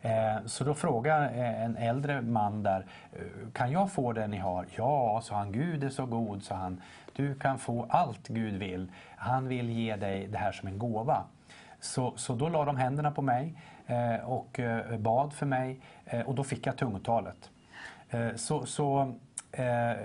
Eh, 0.00 0.46
så 0.46 0.64
då 0.64 0.74
frågade 0.74 1.28
eh, 1.28 1.62
en 1.62 1.76
äldre 1.76 2.22
man 2.22 2.62
där, 2.62 2.86
eh, 3.12 3.20
kan 3.52 3.70
jag 3.70 3.92
få 3.92 4.12
det 4.12 4.26
ni 4.26 4.36
har? 4.36 4.66
Ja, 4.76 5.20
sa 5.24 5.34
han, 5.34 5.52
Gud 5.52 5.84
är 5.84 5.88
så 5.88 6.06
god, 6.06 6.42
sa 6.42 6.54
han. 6.54 6.82
Du 7.18 7.34
kan 7.34 7.58
få 7.58 7.86
allt 7.90 8.28
Gud 8.28 8.54
vill. 8.54 8.92
Han 9.16 9.48
vill 9.48 9.70
ge 9.70 9.96
dig 9.96 10.26
det 10.26 10.38
här 10.38 10.52
som 10.52 10.68
en 10.68 10.78
gåva. 10.78 11.24
Så, 11.80 12.12
så 12.16 12.34
då 12.34 12.48
la 12.48 12.64
de 12.64 12.76
händerna 12.76 13.10
på 13.10 13.22
mig 13.22 13.54
eh, 13.86 14.30
och 14.30 14.60
eh, 14.60 14.98
bad 14.98 15.32
för 15.32 15.46
mig 15.46 15.80
eh, 16.04 16.20
och 16.20 16.34
då 16.34 16.44
fick 16.44 16.66
jag 16.66 16.76
tungotalet. 16.76 17.50
Eh, 18.10 18.34
Så, 18.36 18.66
så 18.66 19.14
eh, 19.52 19.96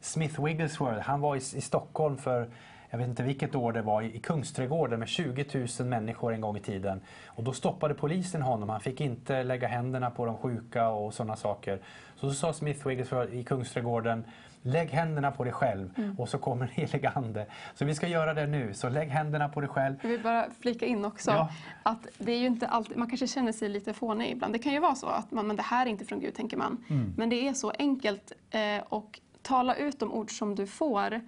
Smith 0.00 0.44
Wigglesworth, 0.44 1.00
han 1.00 1.20
var 1.20 1.36
i, 1.36 1.38
i 1.38 1.60
Stockholm 1.60 2.16
för 2.16 2.48
jag 2.90 2.98
vet 2.98 3.08
inte 3.08 3.22
vilket 3.22 3.54
år 3.54 3.72
det 3.72 3.82
var, 3.82 4.02
i 4.02 4.18
Kungsträdgården 4.18 4.98
med 4.98 5.08
20 5.08 5.66
000 5.80 5.88
människor 5.88 6.34
en 6.34 6.40
gång 6.40 6.56
i 6.56 6.60
tiden. 6.60 7.00
Och 7.26 7.44
då 7.44 7.52
stoppade 7.52 7.94
polisen 7.94 8.42
honom. 8.42 8.68
Han 8.68 8.80
fick 8.80 9.00
inte 9.00 9.42
lägga 9.42 9.68
händerna 9.68 10.10
på 10.10 10.26
de 10.26 10.36
sjuka 10.36 10.88
och 10.88 11.14
sådana 11.14 11.36
saker. 11.36 11.78
Så, 12.16 12.28
så 12.28 12.34
sa 12.34 12.52
Smith 12.52 12.88
Wigglesworth 12.88 13.34
i 13.34 13.44
Kungsträdgården 13.44 14.24
Lägg 14.66 14.90
händerna 14.90 15.30
på 15.30 15.44
dig 15.44 15.52
själv 15.52 15.90
Mm. 15.98 16.16
och 16.18 16.28
så 16.28 16.38
kommer 16.38 16.66
den 16.66 16.74
helige 16.74 17.08
Ande. 17.14 17.46
Så 17.74 17.84
vi 17.84 17.94
ska 17.94 18.06
göra 18.08 18.34
det 18.34 18.46
nu. 18.46 18.74
Så 18.74 18.88
lägg 18.88 19.08
händerna 19.08 19.48
på 19.48 19.60
dig 19.60 19.68
själv. 19.68 19.96
Jag 20.02 20.08
vill 20.08 20.22
bara 20.22 20.46
flika 20.60 20.86
in 20.86 21.04
också 21.04 21.30
Ja. 21.30 21.48
att 21.82 22.06
det 22.18 22.32
är 22.32 22.38
ju 22.38 22.46
inte 22.46 22.66
alltid, 22.66 22.96
man 22.96 23.08
kanske 23.08 23.26
känner 23.26 23.52
sig 23.52 23.68
lite 23.68 23.92
fånig 23.92 24.30
ibland. 24.30 24.52
Det 24.52 24.58
kan 24.58 24.72
ju 24.72 24.78
vara 24.80 24.94
så 24.94 25.06
att 25.06 25.30
man, 25.30 25.46
men 25.46 25.56
det 25.56 25.62
här 25.62 25.86
är 25.86 25.90
inte 25.90 26.04
från 26.04 26.20
Gud 26.20 26.34
tänker 26.34 26.56
man. 26.56 26.84
Mm. 26.90 27.14
Men 27.16 27.28
det 27.28 27.48
är 27.48 27.52
så 27.52 27.72
enkelt 27.78 28.32
eh, 28.50 28.60
och 28.88 29.20
tala 29.46 29.74
ut 29.76 29.98
de 29.98 30.12
ord 30.12 30.38
som 30.38 30.54
du 30.54 30.66
får. 30.66 31.12
Eh, 31.14 31.20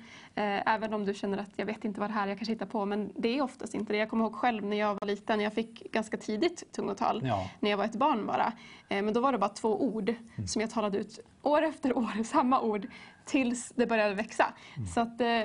även 0.74 0.94
om 0.94 1.05
du 1.05 1.14
känner 1.14 1.38
att 1.38 1.50
jag 1.56 1.66
vet 1.66 1.84
inte 1.84 2.00
vad 2.00 2.10
det 2.10 2.14
här 2.14 2.22
är, 2.24 2.28
jag 2.28 2.38
kanske 2.38 2.52
hittar 2.52 2.66
på. 2.66 2.84
Men 2.84 3.12
det 3.16 3.38
är 3.38 3.42
oftast 3.42 3.74
inte 3.74 3.92
det. 3.92 3.98
Jag 3.98 4.10
kommer 4.10 4.24
ihåg 4.24 4.34
själv 4.34 4.64
när 4.64 4.76
jag 4.76 4.94
var 5.00 5.06
liten, 5.06 5.40
jag 5.40 5.52
fick 5.52 5.92
ganska 5.92 6.16
tidigt 6.16 6.72
tungotal. 6.72 7.20
Ja. 7.24 7.50
När 7.60 7.70
jag 7.70 7.76
var 7.76 7.84
ett 7.84 7.97
barn 7.97 8.26
bara. 8.26 8.52
Eh, 8.88 9.02
men 9.02 9.14
då 9.14 9.20
var 9.20 9.32
det 9.32 9.38
bara 9.38 9.50
två 9.50 9.82
ord 9.82 10.08
Mm. 10.08 10.48
som 10.48 10.60
jag 10.60 10.70
talade 10.70 10.98
ut 10.98 11.20
år 11.42 11.62
efter 11.62 11.97
år, 11.98 12.22
samma 12.24 12.60
ord. 12.60 12.86
Tills 13.24 13.72
det 13.76 13.86
började 13.86 14.14
växa. 14.14 14.47
Mm. 14.76 14.88
Så 14.88 15.00
att 15.00 15.20
eh, 15.20 15.42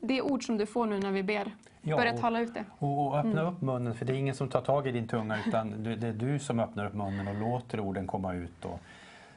det 0.00 0.18
är 0.18 0.22
ord 0.22 0.46
som 0.46 0.56
du 0.58 0.66
får 0.66 0.86
nu 0.86 0.98
när 0.98 1.10
vi 1.10 1.22
ber. 1.22 1.54
Ja, 1.84 1.96
Börja 1.96 2.18
tala 2.18 2.40
ut 2.40 2.54
det. 2.54 2.64
Och, 2.78 3.06
och 3.06 3.18
öppna 3.18 3.40
Mm. 3.40 3.46
upp 3.54 3.60
munnen, 3.62 3.94
för 3.94 4.04
det 4.04 4.12
är 4.12 4.16
ingen 4.16 4.34
som 4.34 4.48
tar 4.48 4.60
tag 4.60 4.86
i 4.86 4.92
din 4.92 5.08
tunga 5.08 5.38
utan 5.46 5.82
det 5.84 6.08
är 6.08 6.12
du 6.12 6.38
som 6.38 6.60
öppnar 6.60 6.86
upp 6.86 6.94
munnen 6.94 7.28
och 7.28 7.34
låter 7.34 7.80
orden 7.80 8.06
komma 8.06 8.34
ut. 8.34 8.64
Och, 8.64 8.80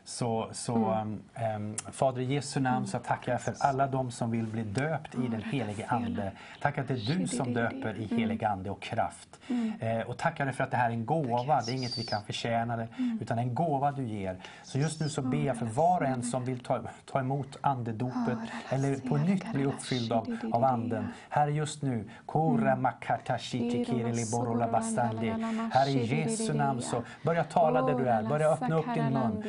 så, 0.06 0.50
så 0.52 0.76
Mm. 0.76 1.20
um, 1.56 1.66
um, 1.68 1.76
Fader 1.92 2.22
i 2.22 2.34
Jesu 2.34 2.60
namn 2.60 2.88
så 2.88 3.00
tackar 3.00 3.32
jag 3.32 3.42
för 3.42 3.54
alla 3.60 3.88
de 3.88 4.12
som 4.12 4.32
vill 4.32 4.46
bli 4.48 4.64
döpt 4.64 5.16
i 5.16 5.28
den 5.28 5.42
helige 5.44 5.86
Ande. 5.88 6.32
Tack 6.62 6.78
att 6.78 6.88
det 6.88 6.94
är 6.94 7.18
du 7.18 7.28
som 7.28 7.54
döper 7.54 7.96
i 7.98 8.06
helig 8.16 8.44
Ande 8.44 8.70
och 8.70 8.82
kraft. 8.82 9.30
Mm. 9.48 9.74
Eh, 9.80 10.08
och 10.10 10.18
tackar 10.18 10.46
dig 10.46 10.54
för 10.54 10.64
att 10.64 10.72
det 10.72 10.78
här 10.78 10.90
är 10.90 10.94
en 10.94 11.06
gåva, 11.06 11.62
det 11.66 11.72
är 11.72 11.76
inget 11.76 11.98
vi 11.98 12.04
kan 12.04 12.24
förtjäna 12.24 12.78
det, 12.78 12.88
Mm. 12.98 13.18
utan 13.22 13.40
en 13.40 13.56
gåva 13.56 13.92
du 13.92 14.04
ger. 14.04 14.38
Så 14.64 14.80
just 14.80 15.00
nu 15.00 15.10
så 15.10 15.22
ber 15.22 15.38
jag 15.46 15.58
för 15.58 15.66
var 15.66 16.02
och 16.02 16.08
en 16.08 16.24
som 16.24 16.46
vill 16.46 16.60
ta, 16.60 16.80
ta 17.06 17.20
emot 17.20 17.58
andedopet 17.62 18.38
eller 18.70 19.10
på 19.10 19.18
nytt 19.18 19.52
bli 19.54 19.66
uppfylld 19.66 20.12
av, 20.12 20.38
av 20.54 20.64
anden. 20.64 21.08
Herre 21.30 21.52
just 21.52 21.82
nu, 21.82 22.10
Kora 22.26 22.76
makata 22.76 23.38
shiti 23.38 23.86
kirili 23.86 24.26
borola 24.32 24.68
bastandi. 24.72 25.30
Herre 25.72 25.90
i 25.90 26.06
Jesu 26.22 26.54
namn 26.54 26.82
så 26.82 27.04
börja 27.24 27.44
tala 27.44 27.82
där 27.82 27.94
du 28.00 28.08
är, 28.10 28.24
börja 28.24 28.50
öppna 28.50 28.76
upp 28.76 28.94
din 28.94 29.14
mun. 29.14 29.44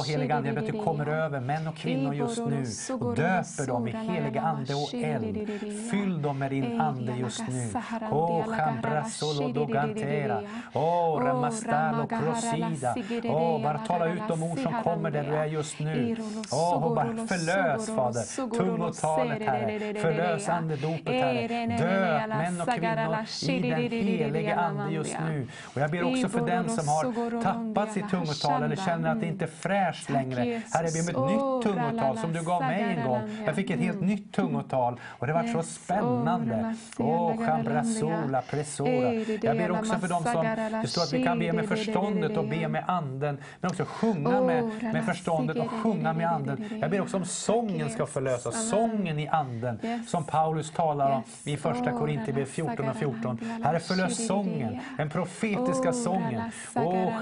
Åh 0.00 0.06
helige 0.06 0.34
Ande, 0.34 0.48
jag 0.48 0.54
ber 0.54 0.62
att 0.62 0.72
du 0.72 0.84
kommer 0.84 1.06
över 1.06 1.40
män 1.40 1.68
och 1.68 1.76
kvinnor 1.76 2.14
just 2.14 2.38
nu 2.46 2.64
och 3.00 3.14
döper 3.14 3.66
dem 3.66 3.88
i 3.88 3.90
heliga 3.90 4.40
Ande 4.42 4.74
och 4.74 4.94
eld. 4.94 5.50
Fyll 5.90 6.22
dem 6.22 6.38
med 6.38 6.50
din 6.50 6.80
Ande 6.80 7.12
just 7.12 7.48
nu. 7.48 7.70
Åh 8.10 8.44
chambrasolo 8.44 9.48
dogantera. 9.48 10.42
Åh 10.74 11.22
ramastalo 11.24 12.06
crosida. 12.06 12.94
Åh, 13.24 13.62
bara 13.62 13.78
tala 13.78 14.06
ut 14.06 14.22
de 14.28 14.42
ord 14.42 14.58
som 14.58 14.82
kommer 14.82 15.10
där 15.10 15.24
du 15.24 15.36
är 15.36 15.46
just 15.46 15.78
nu. 15.78 16.16
Och 16.50 16.94
bara 16.94 17.26
förlös 17.26 17.86
Fader 17.86 18.56
tungotalet 18.58 19.42
Herre. 19.42 19.94
Förlös 20.00 20.48
andedopet 20.48 21.14
Herre. 21.14 21.66
Döp 21.66 22.28
män 22.28 22.60
och 22.60 22.68
kvinnor 22.68 23.78
i 23.78 23.88
den 23.88 24.08
helige 24.08 24.56
Ande 24.56 24.92
just 24.94 25.16
nu. 25.26 25.48
Och 25.64 25.80
jag 25.80 25.90
ber 25.90 26.02
också 26.02 26.28
för 26.28 26.46
den 26.46 26.68
som 26.68 26.88
har 26.88 27.42
tappat 27.42 27.92
sitt 27.92 28.10
tungotal 28.10 28.62
eller 28.62 28.76
känner 28.76 29.10
att 29.12 29.20
det 29.20 29.26
inte 29.26 29.46
är 29.90 29.94
fräscht 29.94 30.10
längre. 30.10 30.62
Herre, 30.70 30.88
jag 30.88 31.06
ber 31.06 31.16
om 31.16 31.24
ett 31.24 31.32
nytt 31.32 31.62
tungotal 31.62 32.18
som 32.18 32.32
du 32.32 32.42
gav 32.42 32.62
mig 32.62 32.82
en 32.82 33.08
gång. 33.08 33.20
Jag 33.46 33.54
fick 33.54 33.70
ett 33.70 33.80
helt 33.80 34.00
nytt 34.00 34.32
tungotal 34.32 35.00
och 35.04 35.26
det 35.26 35.32
var 35.32 35.42
så 35.42 35.62
spännande. 35.62 36.74
Åh, 36.98 37.36
chambrasola, 37.46 38.42
presora. 38.42 39.14
Jag 39.42 39.56
ber 39.56 39.70
också 39.70 39.94
för 39.98 40.08
dem 40.08 40.24
som, 40.24 40.46
det 40.82 40.88
står 40.88 41.02
att 41.02 41.12
vi 41.12 41.24
kan 41.24 41.38
be 41.38 41.52
med 41.52 41.68
förståndet 41.68 42.36
och 42.36 42.48
be 42.48 42.68
med 42.68 42.84
anden, 42.86 43.38
men 43.60 43.70
också 43.70 43.84
sjunga 43.84 44.40
med, 44.40 44.64
med 44.82 45.04
förståndet 45.04 45.56
och 45.56 45.70
sjunga 45.70 46.12
med 46.12 46.32
anden. 46.32 46.78
Jag 46.80 46.90
ber 46.90 47.00
också 47.00 47.16
om 47.16 47.24
sången 47.24 47.90
ska 47.90 48.06
förlösas, 48.06 48.68
sången 48.68 49.18
i 49.18 49.28
anden, 49.28 50.04
som 50.06 50.24
Paulus 50.24 50.70
talar 50.70 51.10
om 51.10 51.22
i 51.44 51.56
första 51.56 51.92
Korinthierbrevet 51.92 52.50
14 52.50 52.88
och 52.88 52.96
14. 52.96 53.38
Herre, 53.64 53.80
förlös 53.80 54.26
sången, 54.26 54.80
den 54.96 55.10
profetiska 55.10 55.92
sången. 55.92 56.42
Åh, 56.74 57.20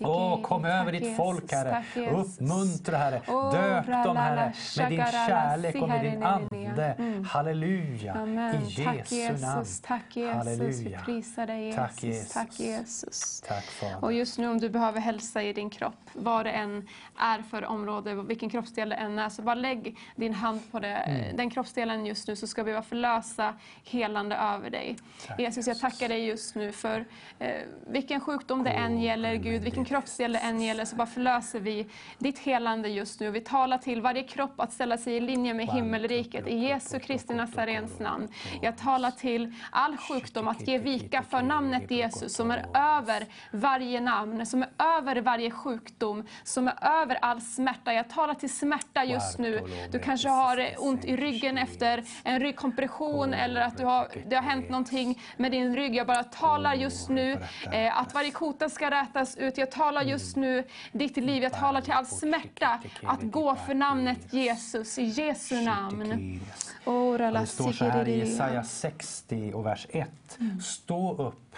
Åh, 0.00 0.42
kom 0.42 0.64
över 0.64 0.92
ditt 0.92 1.16
folk, 1.16 1.52
Herre. 1.52 1.84
Uppmuntra, 2.12 2.96
Herre. 2.96 3.20
Döp 3.26 4.04
dem, 4.04 4.16
Herre, 4.16 4.52
med 4.78 4.90
din 4.90 5.04
kärlek 5.06 5.74
och 5.82 5.88
med 5.88 6.04
din 6.04 6.22
ande. 6.22 6.96
Halleluja. 7.30 8.12
Amen. 8.14 8.62
I 8.62 8.84
Tack 8.84 9.12
Jesu 9.12 9.46
namn. 9.46 9.58
Jesus, 9.58 9.80
tack 9.80 10.16
Jesus. 10.16 10.16
Vi 10.16 10.32
Halleluja. 10.32 11.00
prisar 11.04 11.46
dig 11.46 11.72
Tack, 11.72 12.02
Jesus. 12.02 12.32
Tack 12.32 12.60
Jesus. 12.60 13.40
Tack. 13.48 13.64
Och 14.02 14.12
just 14.12 14.38
nu 14.38 14.48
om 14.50 14.58
du 14.58 14.68
behöver 14.68 15.00
hälsa 15.00 15.42
i 15.42 15.52
din 15.52 15.70
kropp, 15.70 15.94
vad 16.12 16.46
det 16.46 16.50
än 16.50 16.88
är 17.22 17.42
för 17.42 17.64
område, 17.66 18.14
vilken 18.14 18.50
kroppsdel 18.50 18.88
det 18.88 18.94
än 18.94 19.18
är, 19.18 19.28
så 19.28 19.42
bara 19.42 19.54
lägg 19.54 19.96
din 20.16 20.34
hand 20.34 20.60
på 20.70 20.78
det, 20.80 20.88
Mm. 20.92 21.36
den 21.36 21.50
kroppsdelen 21.50 22.06
just 22.06 22.28
nu 22.28 22.36
så 22.36 22.46
ska 22.46 22.62
vi 22.62 22.72
bara 22.72 22.82
förlösa 22.82 23.54
helande 23.84 24.36
över 24.36 24.70
dig. 24.70 24.96
Jesus, 25.38 25.66
jag 25.66 25.78
tackar 25.80 26.08
dig 26.08 26.26
just 26.26 26.54
nu 26.54 26.72
för 26.72 27.04
eh, 27.38 27.54
vilken 27.86 28.20
sjukdom 28.20 28.64
det 28.64 28.70
än 28.70 29.00
gäller, 29.00 29.34
Gud, 29.34 29.62
vilken 29.62 29.84
kroppsdel 29.84 30.32
det 30.32 30.38
än 30.38 30.60
gäller, 30.60 30.84
så 30.84 30.96
bara 30.96 31.06
förlöser 31.06 31.60
vi 31.60 31.86
ditt 32.18 32.38
helande 32.38 32.88
just 32.88 33.20
nu. 33.20 33.30
Vi 33.30 33.40
talar 33.40 33.78
till 33.78 34.02
varje 34.02 34.22
kropp 34.22 34.60
att 34.60 34.72
ställa 34.72 34.98
sig 34.98 35.14
i 35.16 35.20
linje 35.20 35.54
med 35.54 35.66
himmelriket 35.66 36.46
i 36.46 36.56
Jesu 36.56 36.98
Kristi 36.98 37.34
Nazarens 37.34 37.98
namn. 37.98 38.28
Jag 38.62 38.78
talar 38.78 39.10
till 39.10 39.54
all 39.70 39.96
sjukdom 39.96 40.48
att 40.48 40.68
ge 40.68 40.78
vika 40.78 41.22
för 41.22 41.42
namnet 41.42 41.90
Jesus 41.90 42.34
som 42.34 42.50
är 42.50 42.66
över 42.74 43.26
varje 43.50 44.00
namn, 44.00 44.46
som 44.46 44.62
är 44.62 44.68
över 44.98 45.20
varje 45.20 45.50
sjukdom, 45.50 46.24
som 46.44 46.68
är 46.68 46.72
över 47.12 47.24
all 47.24 47.40
smärta. 47.40 47.92
Jag 47.92 48.08
talar 48.08 48.34
till 48.34 48.52
smärta 48.52 49.04
just 49.04 49.38
nu. 49.38 49.60
Du 49.90 49.98
kanske 49.98 50.28
har 50.28 50.74
ont 50.78 51.04
i 51.04 51.16
ryggen 51.16 51.58
efter 51.58 52.04
en 52.24 52.40
ryggkompression 52.40 53.34
eller 53.34 53.60
att 53.60 53.78
du 53.78 53.84
har, 53.84 54.08
det 54.26 54.36
har 54.36 54.42
hänt 54.42 54.68
någonting 54.70 55.20
med 55.36 55.52
din 55.52 55.76
rygg. 55.76 55.94
Jag 55.94 56.06
bara 56.06 56.24
talar 56.24 56.74
just 56.74 57.08
nu 57.08 57.38
eh, 57.72 58.00
att 58.00 58.14
varje 58.14 58.30
kota 58.30 58.68
ska 58.68 58.90
rätas 58.90 59.36
ut. 59.36 59.58
Jag 59.58 59.70
talar 59.70 60.02
just 60.02 60.36
nu 60.36 60.64
ditt 60.92 61.16
liv. 61.16 61.42
Jag 61.42 61.52
talar 61.52 61.80
till 61.80 61.92
all 61.92 62.06
smärta 62.06 62.80
att 63.02 63.22
gå 63.22 63.54
för 63.54 63.74
namnet 63.74 64.32
Jesus, 64.32 64.98
i 64.98 65.04
Jesu 65.04 65.62
namn. 65.62 66.40
Och 66.84 67.18
det 67.18 67.46
står 67.46 67.72
så 67.72 67.84
här 67.84 68.08
i. 68.08 68.18
Jesaja 68.18 68.64
60 68.64 69.52
och 69.54 69.66
vers 69.66 69.86
1. 69.90 70.10
Mm. 70.40 70.60
Stå 70.60 71.16
upp 71.16 71.56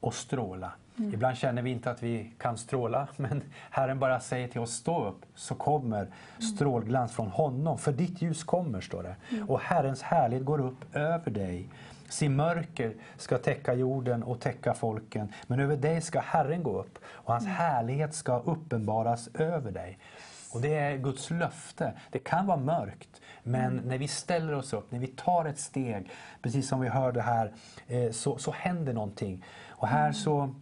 och 0.00 0.14
stråla. 0.14 0.72
Ibland 0.98 1.36
känner 1.36 1.62
vi 1.62 1.70
inte 1.70 1.90
att 1.90 2.02
vi 2.02 2.32
kan 2.38 2.58
stråla, 2.58 3.08
men 3.16 3.42
Herren 3.70 3.98
bara 3.98 4.20
säger 4.20 4.48
till 4.48 4.60
oss 4.60 4.72
stå 4.72 5.08
upp, 5.08 5.26
så 5.34 5.54
kommer 5.54 6.08
strålglans 6.54 7.12
från 7.12 7.28
honom. 7.28 7.78
För 7.78 7.92
ditt 7.92 8.22
ljus 8.22 8.44
kommer, 8.44 8.80
står 8.80 9.02
det. 9.02 9.16
Mm. 9.30 9.50
Och 9.50 9.60
Herrens 9.60 10.02
härlighet 10.02 10.44
går 10.44 10.60
upp 10.60 10.96
över 10.96 11.30
dig. 11.30 11.68
Se 12.08 12.28
mörker 12.28 12.94
ska 13.16 13.38
täcka 13.38 13.74
jorden 13.74 14.22
och 14.22 14.40
täcka 14.40 14.74
folken, 14.74 15.32
men 15.46 15.60
över 15.60 15.76
dig 15.76 16.00
ska 16.00 16.20
Herren 16.20 16.62
gå 16.62 16.80
upp 16.80 16.98
och 17.06 17.32
hans 17.32 17.46
härlighet 17.46 18.14
ska 18.14 18.38
uppenbaras 18.38 19.28
över 19.34 19.72
dig. 19.72 19.98
Och 20.52 20.60
det 20.60 20.74
är 20.74 20.96
Guds 20.96 21.30
löfte. 21.30 21.92
Det 22.10 22.18
kan 22.18 22.46
vara 22.46 22.56
mörkt, 22.56 23.20
men 23.42 23.76
när 23.76 23.98
vi 23.98 24.08
ställer 24.08 24.54
oss 24.54 24.72
upp, 24.72 24.90
när 24.92 24.98
vi 24.98 25.06
tar 25.06 25.44
ett 25.44 25.58
steg, 25.58 26.10
precis 26.42 26.68
som 26.68 26.80
vi 26.80 26.88
hörde 26.88 27.22
här, 27.22 27.52
eh, 27.86 28.10
så, 28.10 28.38
så 28.38 28.50
händer 28.50 28.92
någonting. 28.92 29.44
Och 29.68 29.88
här 29.88 30.12
så 30.12 30.54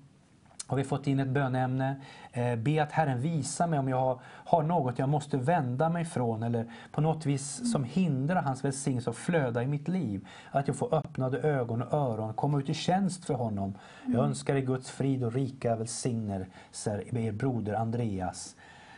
har 0.66 0.76
vi 0.76 0.84
fått 0.84 1.06
in 1.06 1.20
ett 1.20 1.28
bönämne. 1.28 1.96
Eh, 2.32 2.56
be 2.56 2.82
att 2.82 2.92
Herren 2.92 3.20
visa 3.20 3.66
mig 3.66 3.78
om 3.78 3.88
jag 3.88 4.20
har, 4.24 4.62
något 4.62 4.98
jag 4.98 5.08
måste 5.08 5.36
vända 5.36 5.88
mig 5.88 6.04
från 6.04 6.42
eller 6.42 6.72
på 6.92 7.00
något 7.00 7.26
vis 7.26 7.72
som 7.72 7.84
hindrar 7.84 8.42
hans 8.42 8.64
välsignelse 8.64 9.10
att 9.10 9.16
flöda 9.16 9.62
i 9.62 9.66
mitt 9.66 9.88
liv. 9.88 10.28
Att 10.50 10.68
jag 10.68 10.76
får 10.76 10.94
öppnade 10.94 11.38
ögon 11.38 11.82
och 11.82 11.94
öron, 11.94 12.34
komma 12.34 12.58
ut 12.58 12.68
i 12.68 12.74
tjänst 12.74 13.24
för 13.24 13.34
honom. 13.34 13.74
Jag 14.04 14.24
önskar 14.24 14.54
dig 14.54 14.62
Guds 14.62 14.90
frid 14.90 15.24
och 15.24 15.32
rika 15.32 15.76
välsignelser 15.76 17.04
med 17.10 17.24
er 17.24 17.32
broder 17.32 17.74
Andreas. 17.74 18.56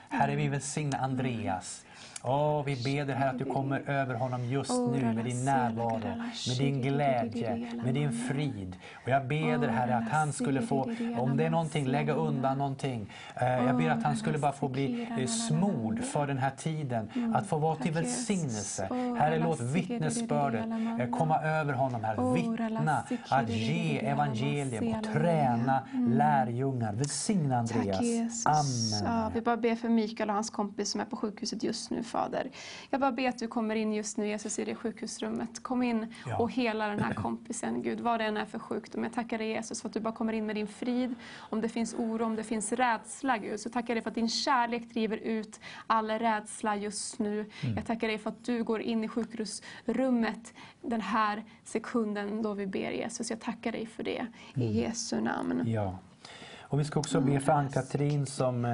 Herre, 0.08 0.36
vi 0.36 0.48
välsignar 0.48 0.98
Andreas 0.98 1.84
Åh, 2.22 2.62
vi 2.64 2.76
ber 2.84 3.14
här 3.14 3.30
att 3.30 3.38
du 3.38 3.44
kommer 3.44 3.90
över 3.90 4.14
honom 4.14 4.44
just 4.44 4.70
nu 4.70 5.14
med 5.14 5.24
din 5.24 5.44
närvaro, 5.44 6.00
med 6.48 6.56
din 6.58 6.82
glädje, 6.82 7.72
med 7.84 7.94
din 7.94 8.12
frid. 8.12 8.76
Och 9.04 9.08
jag 9.08 9.26
ber 9.26 9.58
dig 9.58 9.70
Herre 9.70 9.96
att 9.96 10.08
han 10.08 10.32
skulle 10.32 10.62
få, 10.62 10.90
om 11.18 11.36
det 11.36 11.44
är 11.44 11.50
någonting, 11.50 11.86
lägga 11.86 12.12
undan 12.14 12.58
någonting. 12.58 13.12
Eh, 13.34 13.46
Jag 13.66 13.76
ber 13.76 13.90
att 13.90 14.02
han 14.02 14.16
skulle 14.16 14.38
bara 14.38 14.52
få 14.52 14.68
bli 14.68 15.08
eh, 15.18 15.26
smord 15.26 16.04
för 16.04 16.26
den 16.26 16.38
här 16.38 16.50
tiden, 16.50 17.32
att 17.34 17.46
få 17.46 17.58
vara 17.58 17.76
till 17.76 17.92
välsignelse. 17.92 18.88
Herre, 19.18 19.38
låt 19.38 19.60
vittnesbördet 19.60 20.64
eh, 21.00 21.18
komma 21.18 21.40
över 21.40 21.72
honom 21.72 22.04
här. 22.04 22.34
Vittna, 22.34 23.04
att 23.30 23.48
ge 23.48 23.98
evangelium 23.98 24.94
och 24.94 25.04
träna 25.04 25.82
lärjungar. 26.08 26.92
Välsigna 26.92 27.58
Andreas. 27.58 28.46
Amen. 28.46 29.14
Ja, 29.14 29.30
vi 29.34 29.40
bara 29.40 29.56
ber 29.56 29.74
för 29.74 29.88
Mikael 29.88 30.28
och 30.28 30.34
hans 30.34 30.50
kompis 30.50 30.90
som 30.90 31.00
är 31.00 31.04
på 31.04 31.16
sjukhuset 31.16 31.62
just 31.62 31.90
nu, 31.90 32.02
Fader. 32.08 32.50
Jag 32.90 33.00
bara 33.00 33.12
ber 33.12 33.28
att 33.28 33.38
du 33.38 33.46
kommer 33.48 33.74
in 33.76 33.92
just 33.92 34.16
nu, 34.16 34.26
Jesus, 34.28 34.58
i 34.58 34.64
det 34.64 34.74
sjukhusrummet. 34.74 35.62
Kom 35.62 35.82
in 35.82 36.14
Ja. 36.26 36.36
och 36.38 36.52
hela 36.52 36.86
den 36.88 37.00
här 37.00 37.14
kompisen, 37.14 37.82
Gud, 37.82 38.00
vad 38.00 38.20
det 38.20 38.24
än 38.24 38.36
är 38.36 38.44
för 38.44 38.58
sjukdom. 38.58 39.02
Jag 39.04 39.12
tackar 39.12 39.38
dig 39.38 39.48
Jesus 39.48 39.80
för 39.82 39.88
att 39.88 39.94
du 39.94 40.00
bara 40.00 40.14
kommer 40.14 40.32
in 40.32 40.46
med 40.46 40.56
din 40.56 40.66
frid. 40.66 41.14
Om 41.38 41.60
det 41.60 41.68
finns 41.68 41.94
oro, 41.94 42.24
om 42.24 42.36
det 42.36 42.44
finns 42.44 42.72
rädsla, 42.72 43.38
Gud, 43.38 43.60
så 43.60 43.70
tackar 43.70 43.88
jag 43.88 43.96
dig 43.96 44.02
för 44.02 44.10
att 44.10 44.14
din 44.14 44.28
kärlek 44.28 44.90
driver 44.90 45.16
ut 45.16 45.60
all 45.86 46.10
rädsla 46.10 46.76
just 46.76 47.18
nu. 47.18 47.40
Mm. 47.62 47.76
Jag 47.76 47.86
tackar 47.86 48.08
dig 48.08 48.18
för 48.18 48.30
att 48.30 48.44
du 48.44 48.64
går 48.64 48.80
in 48.80 49.04
i 49.04 49.08
sjukhusrummet 49.08 50.54
den 50.82 51.00
här 51.00 51.44
sekunden 51.64 52.42
då 52.42 52.54
vi 52.54 52.66
ber 52.66 52.90
Jesus. 52.90 53.30
Jag 53.30 53.40
tackar 53.40 53.72
dig 53.72 53.86
för 53.86 54.02
det, 54.02 54.26
i 54.54 54.62
Mm. 54.62 54.72
Jesu 54.76 55.20
namn. 55.20 55.62
Ja. 55.66 55.98
Och 56.70 56.80
vi 56.80 56.84
ska 56.84 57.00
också 57.00 57.20
be 57.20 57.40
för 57.40 57.52
Ann-Katrin 57.52 58.26
som 58.26 58.64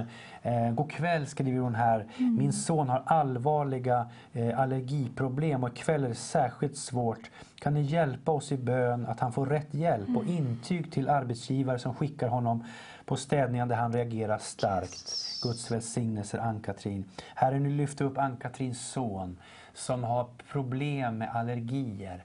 eh, 0.42 0.70
god 0.72 0.90
kväll 0.90 1.26
skriver 1.26 1.60
hon 1.60 1.74
här. 1.74 2.06
Min 2.16 2.52
son 2.52 2.88
har 2.88 3.02
allvarliga 3.06 4.06
eh, 4.32 4.60
allergiproblem 4.60 5.64
och 5.64 5.70
ikväll 5.70 6.04
är 6.04 6.08
det 6.08 6.14
särskilt 6.14 6.76
svårt. 6.76 7.30
Kan 7.58 7.74
ni 7.74 7.82
hjälpa 7.82 8.32
oss 8.32 8.52
i 8.52 8.56
bön 8.56 9.06
att 9.06 9.20
han 9.20 9.32
får 9.32 9.46
rätt 9.46 9.74
hjälp 9.74 10.16
och 10.16 10.24
intyg 10.24 10.92
till 10.92 11.08
arbetsgivare 11.08 11.78
som 11.78 11.94
skickar 11.94 12.28
honom 12.28 12.64
på 13.04 13.16
städningen 13.16 13.68
där 13.68 13.76
han 13.76 13.92
reagerar 13.92 14.38
starkt. 14.38 15.42
Guds 15.42 15.70
välsignelser 15.70 16.38
Ann-Katrin. 16.38 17.04
Herre, 17.34 17.58
nu 17.58 17.70
lyfter 17.70 18.04
upp 18.04 18.18
Ann-Katrins 18.18 18.90
son 18.92 19.36
som 19.74 20.04
har 20.04 20.26
problem 20.52 21.18
med 21.18 21.30
allergier. 21.34 22.24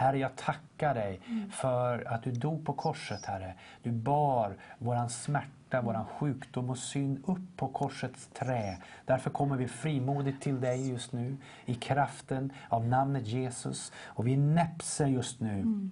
Herre, 0.00 0.18
jag 0.18 0.36
tackar 0.36 0.94
dig 0.94 1.20
för 1.50 2.12
att 2.12 2.22
du 2.22 2.32
dog 2.32 2.66
på 2.66 2.72
korset, 2.72 3.26
Herre. 3.26 3.54
Du 3.82 3.92
bar 3.92 4.56
våran 4.78 5.10
smärta, 5.10 5.80
våran 5.82 6.04
sjukdom 6.04 6.70
och 6.70 6.78
synd 6.78 7.22
upp 7.26 7.56
på 7.56 7.68
korsets 7.68 8.28
trä. 8.34 8.78
Därför 9.04 9.30
kommer 9.30 9.56
vi 9.56 9.68
frimodigt 9.68 10.42
till 10.42 10.60
dig 10.60 10.90
just 10.90 11.12
nu 11.12 11.36
i 11.64 11.74
kraften 11.74 12.52
av 12.68 12.86
namnet 12.86 13.26
Jesus. 13.26 13.92
Och 14.06 14.26
vi 14.26 14.36
näpser 14.36 15.06
just 15.06 15.40
nu 15.40 15.52
mm 15.52 15.90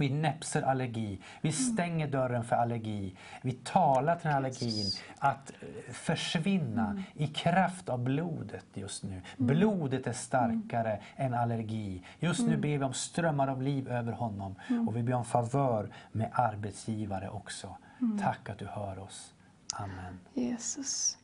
vi 0.00 0.10
näpser 0.10 0.62
allergi. 0.62 1.18
Vi 1.40 1.52
stänger 1.52 2.08
dörren 2.08 2.44
för 2.44 2.56
allergi. 2.56 3.16
Vi 3.42 3.52
talar 3.52 4.16
till 4.16 4.28
den 4.28 4.36
allergin 4.36 4.86
att 5.18 5.50
eh, 5.50 5.92
försvinna 5.92 7.02
i 7.14 7.26
kraft 7.26 7.88
av 7.88 7.98
blodet 7.98 8.66
just 8.74 9.02
nu. 9.02 9.22
Blodet 9.36 10.06
är 10.06 10.12
starkare 10.12 11.00
än 11.16 11.34
allergi. 11.34 12.02
Just 12.18 12.46
nu 12.46 12.56
ber 12.56 12.78
vi 12.78 12.84
om 12.84 12.94
strömmar 12.94 13.48
av 13.48 13.62
liv 13.62 13.88
över 13.88 14.12
honom. 14.12 14.54
Och 14.88 14.96
vi 14.96 15.02
ber 15.02 15.12
om 15.12 15.24
favör 15.24 15.90
med 16.12 16.30
arbetsgivare 16.32 17.28
också. 17.28 17.76
Tack 18.22 18.48
att 18.48 18.58
du 18.58 18.66
hör 18.66 18.98
oss. 18.98 19.34
Amen. 19.74 20.18
Jesus. 20.34 21.18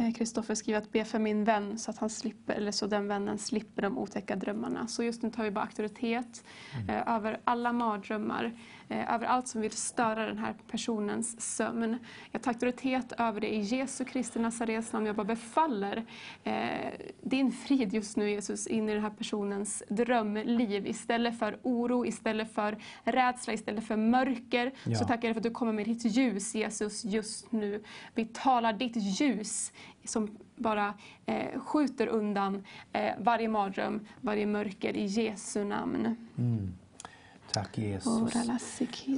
Eh, 0.00 0.12
Kristoffer 0.12 0.54
skriver 0.54 0.78
att 0.78 0.92
be 0.92 1.04
för 1.04 1.18
min 1.18 1.44
vän 1.44 1.78
så 1.78 1.90
att 1.90 1.98
han 1.98 2.10
slipper, 2.10 2.54
eller 2.54 2.72
så 2.72 2.86
den 2.86 3.08
vännen 3.08 3.38
slipper 3.38 3.82
de 3.82 3.98
otäcka 3.98 4.36
drömmarna. 4.36 4.86
Så 4.86 5.02
just 5.02 5.22
nu 5.22 5.30
tar 5.30 5.44
vi 5.44 5.50
bara 5.50 5.64
auktoritet 5.64 6.44
eh, 6.88 7.14
över 7.14 7.40
alla 7.44 7.72
mardrömmar, 7.72 8.44
eh, 8.44 8.52
över 8.90 9.26
allt 9.26 9.48
som 9.48 9.60
vill 9.60 9.70
störa 9.70 10.26
den 10.26 10.38
här 10.38 10.54
personens 10.70 11.40
sömn. 11.56 11.98
Jag 12.30 12.42
tar 12.42 12.50
auktoritet 12.50 13.12
över 13.18 13.40
det 13.40 13.54
i 13.54 13.60
Jesu 13.60 14.04
Kristi 14.04 14.38
Nazarets 14.38 14.92
namn. 14.92 15.06
Jag 15.06 15.16
bara 15.16 15.24
befaller 15.24 16.04
eh, 16.44 16.54
din 17.22 17.52
frid 17.52 17.94
just 17.94 18.16
nu 18.16 18.30
Jesus 18.30 18.66
in 18.66 18.88
i 18.88 18.94
den 18.94 19.02
här 19.02 19.10
personens 19.10 19.82
drömliv. 19.88 20.86
Istället 20.86 21.38
för 21.38 21.58
oro, 21.62 22.06
istället 22.06 22.54
för 22.54 22.78
rädsla, 23.04 23.52
istället 23.52 23.86
för 23.86 23.96
mörker. 23.96 24.72
Ja. 24.84 24.98
Så 24.98 25.04
tackar 25.04 25.28
jag 25.28 25.34
för 25.34 25.40
att 25.40 25.44
du 25.44 25.50
kommer 25.50 25.72
med 25.72 25.86
ditt 25.86 26.04
ljus 26.04 26.54
Jesus 26.54 27.04
just 27.04 27.52
nu. 27.52 27.82
Vi 28.14 28.24
talar 28.24 28.72
ditt 28.72 28.96
ljus 28.96 29.72
som 30.04 30.38
bara 30.56 30.94
eh, 31.26 31.60
skjuter 31.60 32.06
undan 32.06 32.64
eh, 32.92 33.12
varje 33.18 33.48
mardröm, 33.48 34.06
varje 34.20 34.46
mörker 34.46 34.96
i 34.96 35.04
Jesu 35.04 35.64
namn. 35.64 36.16
Mm. 36.38 36.72
Tack 37.52 37.78
Jesus. 37.78 38.34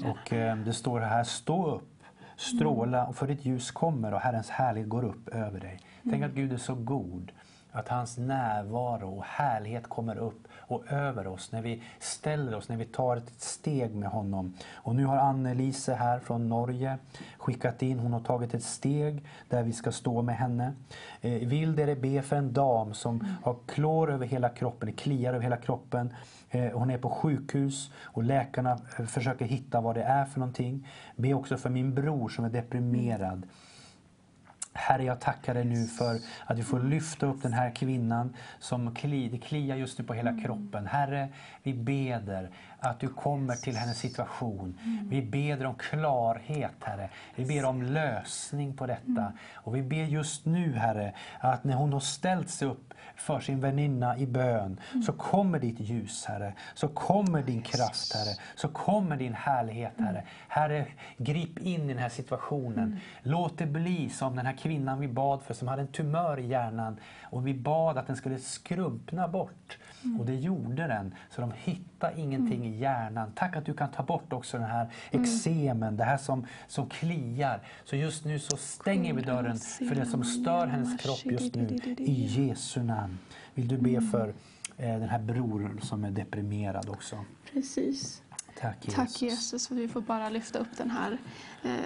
Och 0.04 0.32
eh, 0.32 0.56
det 0.56 0.72
står 0.72 1.00
här, 1.00 1.24
stå 1.24 1.66
upp, 1.66 2.02
stråla 2.36 3.06
och 3.06 3.16
för 3.16 3.26
ditt 3.26 3.44
ljus 3.44 3.70
kommer 3.70 4.14
och 4.14 4.20
Herrens 4.20 4.50
härlighet 4.50 4.88
går 4.88 5.04
upp 5.04 5.28
över 5.28 5.60
dig. 5.60 5.80
Tänk 6.10 6.24
att 6.24 6.32
Gud 6.32 6.52
är 6.52 6.56
så 6.56 6.74
god. 6.74 7.32
Att 7.74 7.88
hans 7.88 8.18
närvaro 8.18 9.16
och 9.18 9.24
härlighet 9.24 9.88
kommer 9.88 10.16
upp 10.16 10.48
och 10.54 10.92
över 10.92 11.26
oss 11.26 11.52
när 11.52 11.62
vi 11.62 11.82
ställer 11.98 12.54
oss, 12.56 12.68
när 12.68 12.76
vi 12.76 12.84
tar 12.84 13.16
ett 13.16 13.40
steg 13.40 13.94
med 13.94 14.08
honom. 14.08 14.54
Och 14.74 14.96
nu 14.96 15.04
har 15.04 15.16
Annelise 15.16 15.94
här 15.94 16.18
från 16.18 16.48
Norge 16.48 16.98
skickat 17.38 17.82
in, 17.82 17.98
hon 17.98 18.12
har 18.12 18.20
tagit 18.20 18.54
ett 18.54 18.64
steg 18.64 19.24
där 19.48 19.62
vi 19.62 19.72
ska 19.72 19.92
stå 19.92 20.22
med 20.22 20.36
henne. 20.36 20.72
Eh, 21.20 21.48
vill 21.48 21.76
dere 21.76 21.96
be 21.96 22.22
för 22.22 22.36
en 22.36 22.52
dam 22.52 22.94
som 22.94 23.26
har 23.42 23.56
klår 23.66 24.12
över 24.12 24.26
hela 24.26 24.48
kroppen, 24.48 24.86
det 24.86 24.92
kliar 24.92 25.34
över 25.34 25.42
hela 25.42 25.56
kroppen. 25.56 26.14
Eh, 26.52 26.72
Hon 26.72 26.90
är 26.90 26.98
på 26.98 27.10
sjukhus 27.10 27.90
och 28.04 28.22
läkarna 28.22 28.78
eh, 28.98 29.04
försöker 29.06 29.44
hitta 29.44 29.80
vad 29.80 29.94
det 29.94 30.02
är 30.02 30.24
för 30.24 30.40
någonting. 30.40 30.88
Be 31.16 31.34
också 31.34 31.56
för 31.56 31.70
min 31.70 31.94
bror 31.94 32.28
som 32.28 32.44
är 32.44 32.50
deprimerad. 32.50 33.46
Herre, 34.74 35.04
jag 35.04 35.20
tackar 35.20 35.54
dig 35.54 35.64
nu 35.64 35.86
för 35.86 36.18
att 36.46 36.58
vi 36.58 36.62
får 36.62 36.80
lyfta 36.80 37.26
upp 37.26 37.42
den 37.42 37.52
här 37.52 37.70
kvinnan 37.70 38.36
som 38.58 38.94
kli, 38.94 39.28
det 39.28 39.38
kliar 39.38 39.76
just 39.76 39.98
nu 39.98 40.04
på 40.04 40.14
hela 40.14 40.40
kroppen. 40.40 40.86
Herre, 40.86 41.28
vi 41.62 41.74
beder 41.74 42.50
att 42.78 43.00
du 43.00 43.08
kommer 43.08 43.54
till 43.54 43.76
hennes 43.76 43.98
situation. 43.98 44.78
Vi 45.02 45.22
ber 45.22 45.66
om 45.66 45.74
klarhet, 45.74 46.74
Herre. 46.80 47.10
Vi 47.34 47.44
ber 47.44 47.64
om 47.64 47.82
lösning 47.82 48.76
på 48.76 48.86
detta. 48.86 49.32
Och 49.54 49.76
vi 49.76 49.82
ber 49.82 50.04
just 50.04 50.46
nu, 50.46 50.72
Herre, 50.72 51.14
att 51.40 51.64
när 51.64 51.74
hon 51.74 51.92
har 51.92 52.00
ställt 52.00 52.50
sig 52.50 52.68
upp 52.68 52.94
för 53.22 53.40
sin 53.40 53.60
väninna 53.60 54.18
i 54.18 54.26
bön, 54.26 54.80
så 55.06 55.12
kommer 55.12 55.58
ditt 55.58 55.80
ljus, 55.80 56.24
Herre. 56.24 56.54
Så 56.74 56.88
kommer 56.88 57.42
din 57.42 57.62
kraft, 57.62 58.14
Herre. 58.14 58.36
Så 58.54 58.68
kommer 58.68 59.16
din 59.16 59.34
härlighet, 59.34 59.92
Herre. 59.98 60.24
Herre, 60.48 60.86
grip 61.16 61.58
in 61.58 61.84
i 61.84 61.88
den 61.88 62.02
här 62.02 62.08
situationen. 62.08 63.00
Låt 63.22 63.58
det 63.58 63.66
bli 63.66 64.08
som 64.08 64.36
den 64.36 64.46
här 64.46 64.56
kvinnan 64.56 65.00
vi 65.00 65.08
bad 65.08 65.42
för, 65.42 65.54
som 65.54 65.68
hade 65.68 65.82
en 65.82 65.88
tumör 65.88 66.38
i 66.38 66.46
hjärnan. 66.46 66.96
Och 67.22 67.46
vi 67.46 67.54
bad 67.54 67.98
att 67.98 68.06
den 68.06 68.16
skulle 68.16 68.38
skrumpna 68.38 69.28
bort. 69.28 69.78
Och 70.18 70.26
det 70.26 70.34
gjorde 70.34 70.86
den, 70.86 71.14
så 71.30 71.40
de 71.40 71.52
hittade 71.56 72.20
ingenting 72.20 72.66
i 72.66 72.78
hjärnan. 72.78 73.32
Tack 73.34 73.56
att 73.56 73.66
du 73.66 73.74
kan 73.74 73.90
ta 73.90 74.02
bort 74.02 74.32
också 74.32 74.58
den 74.58 74.66
här 74.66 74.88
eksemen, 75.10 75.96
det 75.96 76.04
här 76.04 76.18
som, 76.18 76.46
som 76.68 76.88
kliar. 76.88 77.60
Så 77.84 77.96
just 77.96 78.24
nu 78.24 78.38
så 78.38 78.56
stänger 78.56 79.14
vi 79.14 79.22
dörren 79.22 79.58
för 79.58 79.94
det 79.94 80.06
som 80.06 80.24
stör 80.24 80.66
hennes 80.66 81.02
kropp 81.02 81.32
just 81.32 81.54
nu. 81.54 81.78
I 81.98 82.46
Jesu 82.46 82.82
namn. 82.82 83.18
Vill 83.54 83.68
du 83.68 83.78
be 83.78 84.00
för 84.00 84.28
eh, 84.76 84.98
den 84.98 85.08
här 85.08 85.18
bror 85.18 85.78
som 85.82 86.04
är 86.04 86.10
deprimerad 86.10 86.88
också? 86.88 87.24
Precis. 87.52 88.22
Tack 88.60 88.76
Jesus. 88.80 88.94
Tack 88.94 89.22
Jesus 89.22 89.68
för 89.68 89.74
att 89.74 89.80
vi 89.80 89.88
får 89.88 90.00
bara 90.00 90.28
lyfta 90.28 90.58
upp 90.58 90.76
den 90.76 90.90
här 90.90 91.18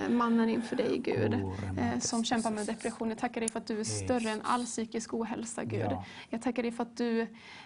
mannen 0.09 0.49
inför 0.49 0.77
dig 0.77 0.99
Gud. 0.99 1.35
Eh, 1.79 1.99
som 2.01 2.25
kämpar 2.25 2.51
med 2.51 2.67
depression. 2.67 3.09
Jag 3.09 3.19
tackar 3.19 3.41
dig 3.41 3.51
för 3.51 3.59
att 3.59 3.67
du 3.67 3.81
är 3.81 3.85
större 3.85 4.31
än 4.31 4.43
all 4.43 4.65
psykisk 4.65 5.15
ohälsa 5.15 5.65
Gud. 5.65 5.87
Ja. 5.91 6.05
Jag 6.31 6.43
tackar 6.43 6.63
dig 6.63 6.73
för 6.73 6.83
att 6.83 6.97
du 6.97 7.21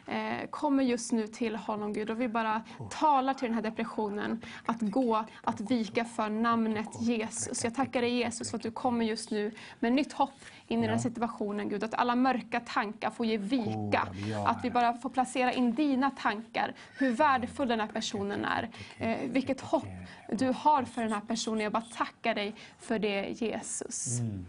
eh, 0.07 0.47
kommer 0.51 0.83
just 0.83 1.13
nu 1.13 1.27
till 1.27 1.57
honom 1.57 1.93
Gud. 1.93 2.11
Och 2.11 2.21
vi 2.21 2.29
bara 2.29 2.63
talar 2.91 3.35
till 3.35 3.49
den 3.49 3.55
här 3.55 3.63
depressionen 3.63 4.43
att 4.67 4.81
gå, 4.81 5.25
att 5.43 5.61
vika 5.61 6.05
för 6.05 6.29
namnet 6.29 6.89
Jesus. 7.01 7.65
Jag 7.65 7.75
tackar 7.75 8.01
dig 8.03 8.11
Jesus 8.11 8.51
för 8.51 8.57
att 8.57 8.63
du 8.63 8.71
kommer 8.71 9.05
just 9.05 9.31
nu 9.31 9.53
med 9.81 9.93
nytt 9.93 10.13
hopp 10.13 10.31
in 10.67 10.79
i 10.79 10.83
den 10.83 10.91
här 10.91 11.03
situationen 11.03 11.69
Gud. 11.69 11.85
Att 11.85 11.95
alla 11.95 12.17
mörka 12.17 12.61
tankar 12.61 13.11
får 13.11 13.27
ge 13.27 13.37
vika. 13.37 14.09
Att 14.47 14.65
vi 14.65 14.71
bara 14.71 14.95
får 14.95 15.11
placera 15.11 15.53
in 15.53 15.75
dina 15.75 16.11
tankar. 16.11 16.75
Hur 16.99 17.13
värdefull 17.13 17.69
den 17.69 17.81
här 17.81 17.87
personen 17.87 18.45
är. 18.45 18.71
Eh, 18.99 19.17
vilket 19.25 19.61
hopp 19.61 19.85
du 20.33 20.47
har 20.57 20.85
för 20.85 21.03
den 21.03 21.13
här 21.13 21.21
personen. 21.21 21.61
Jag 21.61 21.73
bara 21.73 21.83
tackar 22.01 22.35
dig 22.35 22.55
för 22.79 22.99
det 22.99 23.29
Jesus. 23.29 24.20
Mm. 24.20 24.47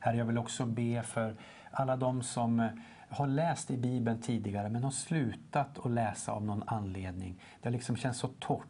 Herre, 0.00 0.16
jag 0.16 0.24
vill 0.24 0.38
också 0.38 0.66
be 0.66 1.02
för 1.02 1.36
alla 1.70 1.96
de 1.96 2.22
som 2.22 2.60
eh, 2.60 2.68
har 3.08 3.26
läst 3.26 3.70
i 3.70 3.76
Bibeln 3.76 4.20
tidigare 4.20 4.68
men 4.68 4.84
har 4.84 4.90
slutat 4.90 5.78
att 5.78 5.90
läsa 5.90 6.32
av 6.32 6.44
någon 6.44 6.62
anledning. 6.66 7.40
Det 7.62 7.70
liksom 7.70 7.96
känns 7.96 8.18
så 8.18 8.28
torrt 8.28 8.66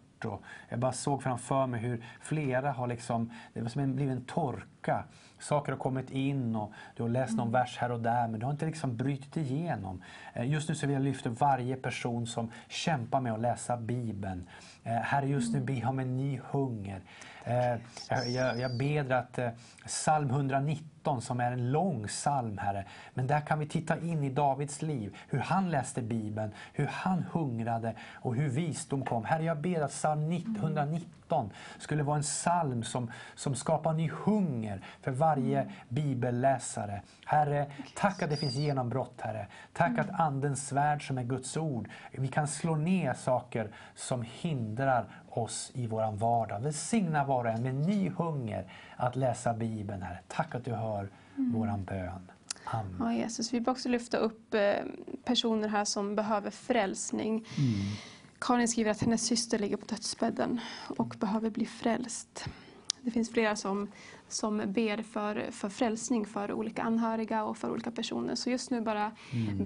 jag 0.68 0.78
bara 0.78 0.92
såg 0.92 1.22
framför 1.22 1.66
mig 1.66 1.80
hur 1.80 2.04
flera 2.20 2.72
har 2.72 2.86
liksom, 2.86 3.30
det 3.52 3.60
var 3.60 3.68
som 3.68 3.82
en, 3.82 3.96
blivit 3.96 4.16
en 4.16 4.24
torka. 4.24 5.04
Saker 5.38 5.72
har 5.72 5.78
kommit 5.78 6.10
in 6.10 6.56
och 6.56 6.72
du 6.96 7.02
har 7.02 7.10
läst 7.10 7.36
någon 7.36 7.50
vers 7.52 7.78
här 7.78 7.92
och 7.92 8.00
där 8.00 8.28
men 8.28 8.40
du 8.40 8.46
har 8.46 8.52
inte 8.52 8.66
liksom 8.66 8.96
brutit 8.96 9.36
igenom. 9.36 10.02
Eh, 10.32 10.50
Just 10.50 10.68
nu 10.68 10.74
så 10.74 10.86
vill 10.86 10.94
jag 10.94 11.02
lyfta 11.02 11.30
varje 11.30 11.76
person 11.76 12.26
som 12.26 12.50
kämpar 12.68 13.20
med 13.20 13.32
att 13.32 13.40
läsa 13.40 13.76
Bibeln. 13.76 14.48
Eh, 14.84 14.92
Herre, 14.92 15.26
just 15.26 15.54
nu 15.54 15.60
ber 15.60 15.74
jag 15.74 15.88
om 15.88 15.98
en 15.98 16.16
ny 16.16 16.40
hunger. 16.50 17.02
Eh, 17.44 17.76
Jag, 18.26 18.58
jag, 18.58 18.76
ber 18.76 19.12
att 19.12 19.38
eh, 19.38 19.48
psalm 19.86 20.30
119 20.30 21.22
som 21.22 21.40
är 21.40 21.52
en 21.52 21.72
lång 21.72 22.06
psalm, 22.06 22.58
Herre, 22.58 22.84
men 23.14 23.26
där 23.26 23.40
kan 23.40 23.58
vi 23.58 23.66
titta 23.66 23.98
in 23.98 24.24
i 24.24 24.30
Davids 24.30 24.82
liv, 24.82 25.16
hur 25.28 25.38
han 25.38 25.70
läste 25.70 26.02
Bibeln, 26.02 26.52
hur 26.72 26.86
han 26.86 27.24
hungrade 27.32 27.94
och 28.14 28.34
hur 28.34 28.48
visdom 28.48 29.04
kom. 29.04 29.24
Herre, 29.24 29.44
jag 29.44 29.60
ber 29.60 29.80
att 29.80 29.90
psalm 29.90 30.32
119 30.32 31.50
skulle 31.78 32.02
vara 32.02 32.16
en 32.16 32.22
psalm 32.22 32.82
som, 32.82 33.10
som 33.34 33.54
skapar 33.54 33.92
ny 33.92 34.10
hunger 34.10 34.80
för 35.02 35.10
varje 35.10 35.70
bibelläsare. 35.88 37.02
Herre, 37.24 37.66
tack 37.96 38.22
att 38.22 38.30
det 38.30 38.36
finns 38.36 38.54
genombrott, 38.54 39.20
Herre. 39.20 39.46
Tack 39.72 39.98
att 39.98 40.20
Andens 40.20 40.68
svärd 40.68 41.06
som 41.06 41.18
är 41.18 41.22
Guds 41.22 41.56
ord, 41.56 41.88
vi 42.12 42.28
kan 42.28 42.48
slå 42.48 42.76
ner 42.76 43.14
saker 43.14 43.70
som 43.94 44.24
hindrar 44.32 45.06
oss 45.38 45.70
i 45.74 45.86
våran 45.86 46.16
vardag. 46.16 46.60
Välsigna 46.60 47.24
var 47.24 47.44
och 47.44 47.50
en 47.50 47.62
med 47.62 47.74
ny 47.74 48.10
hunger 48.10 48.72
att 48.96 49.16
läsa 49.16 49.54
Bibeln, 49.54 50.02
Herre. 50.02 50.18
Tack 50.28 50.54
att 50.54 50.64
du 50.64 50.72
hör 50.72 51.08
våran 51.36 51.84
bön. 51.84 52.30
Amen. 52.64 52.96
Ja, 52.98 53.12
Jesus, 53.12 53.52
vi 53.52 53.58
vill 53.58 53.68
också 53.68 53.88
lyfta 53.88 54.16
upp 54.16 54.54
eh, 54.54 54.74
personer 55.24 55.68
här 55.68 55.84
som 55.84 56.16
behöver 56.16 56.50
frälsning. 56.50 57.46
Karin 58.38 58.68
skriver 58.68 58.90
att 58.90 59.02
hennes 59.02 59.26
syster 59.26 59.58
ligger 59.58 59.76
på 59.76 59.86
dödsbädden 59.86 60.60
och 60.96 61.16
behöver 61.18 61.50
bli 61.50 61.66
frälst. 61.66 62.48
Det 63.00 63.10
finns 63.10 63.32
flera 63.32 63.56
som, 63.56 63.90
som 64.28 64.62
ber 64.66 65.02
för, 65.02 65.50
för 65.50 65.68
frälsning 65.68 66.26
för 66.26 66.52
olika 66.52 66.82
anhöriga 66.82 67.44
och 67.44 67.56
för 67.56 67.70
olika 67.70 67.90
personer. 67.90 68.34
Så 68.34 68.50
just 68.50 68.70
nu 68.70 68.80
bara 68.80 69.10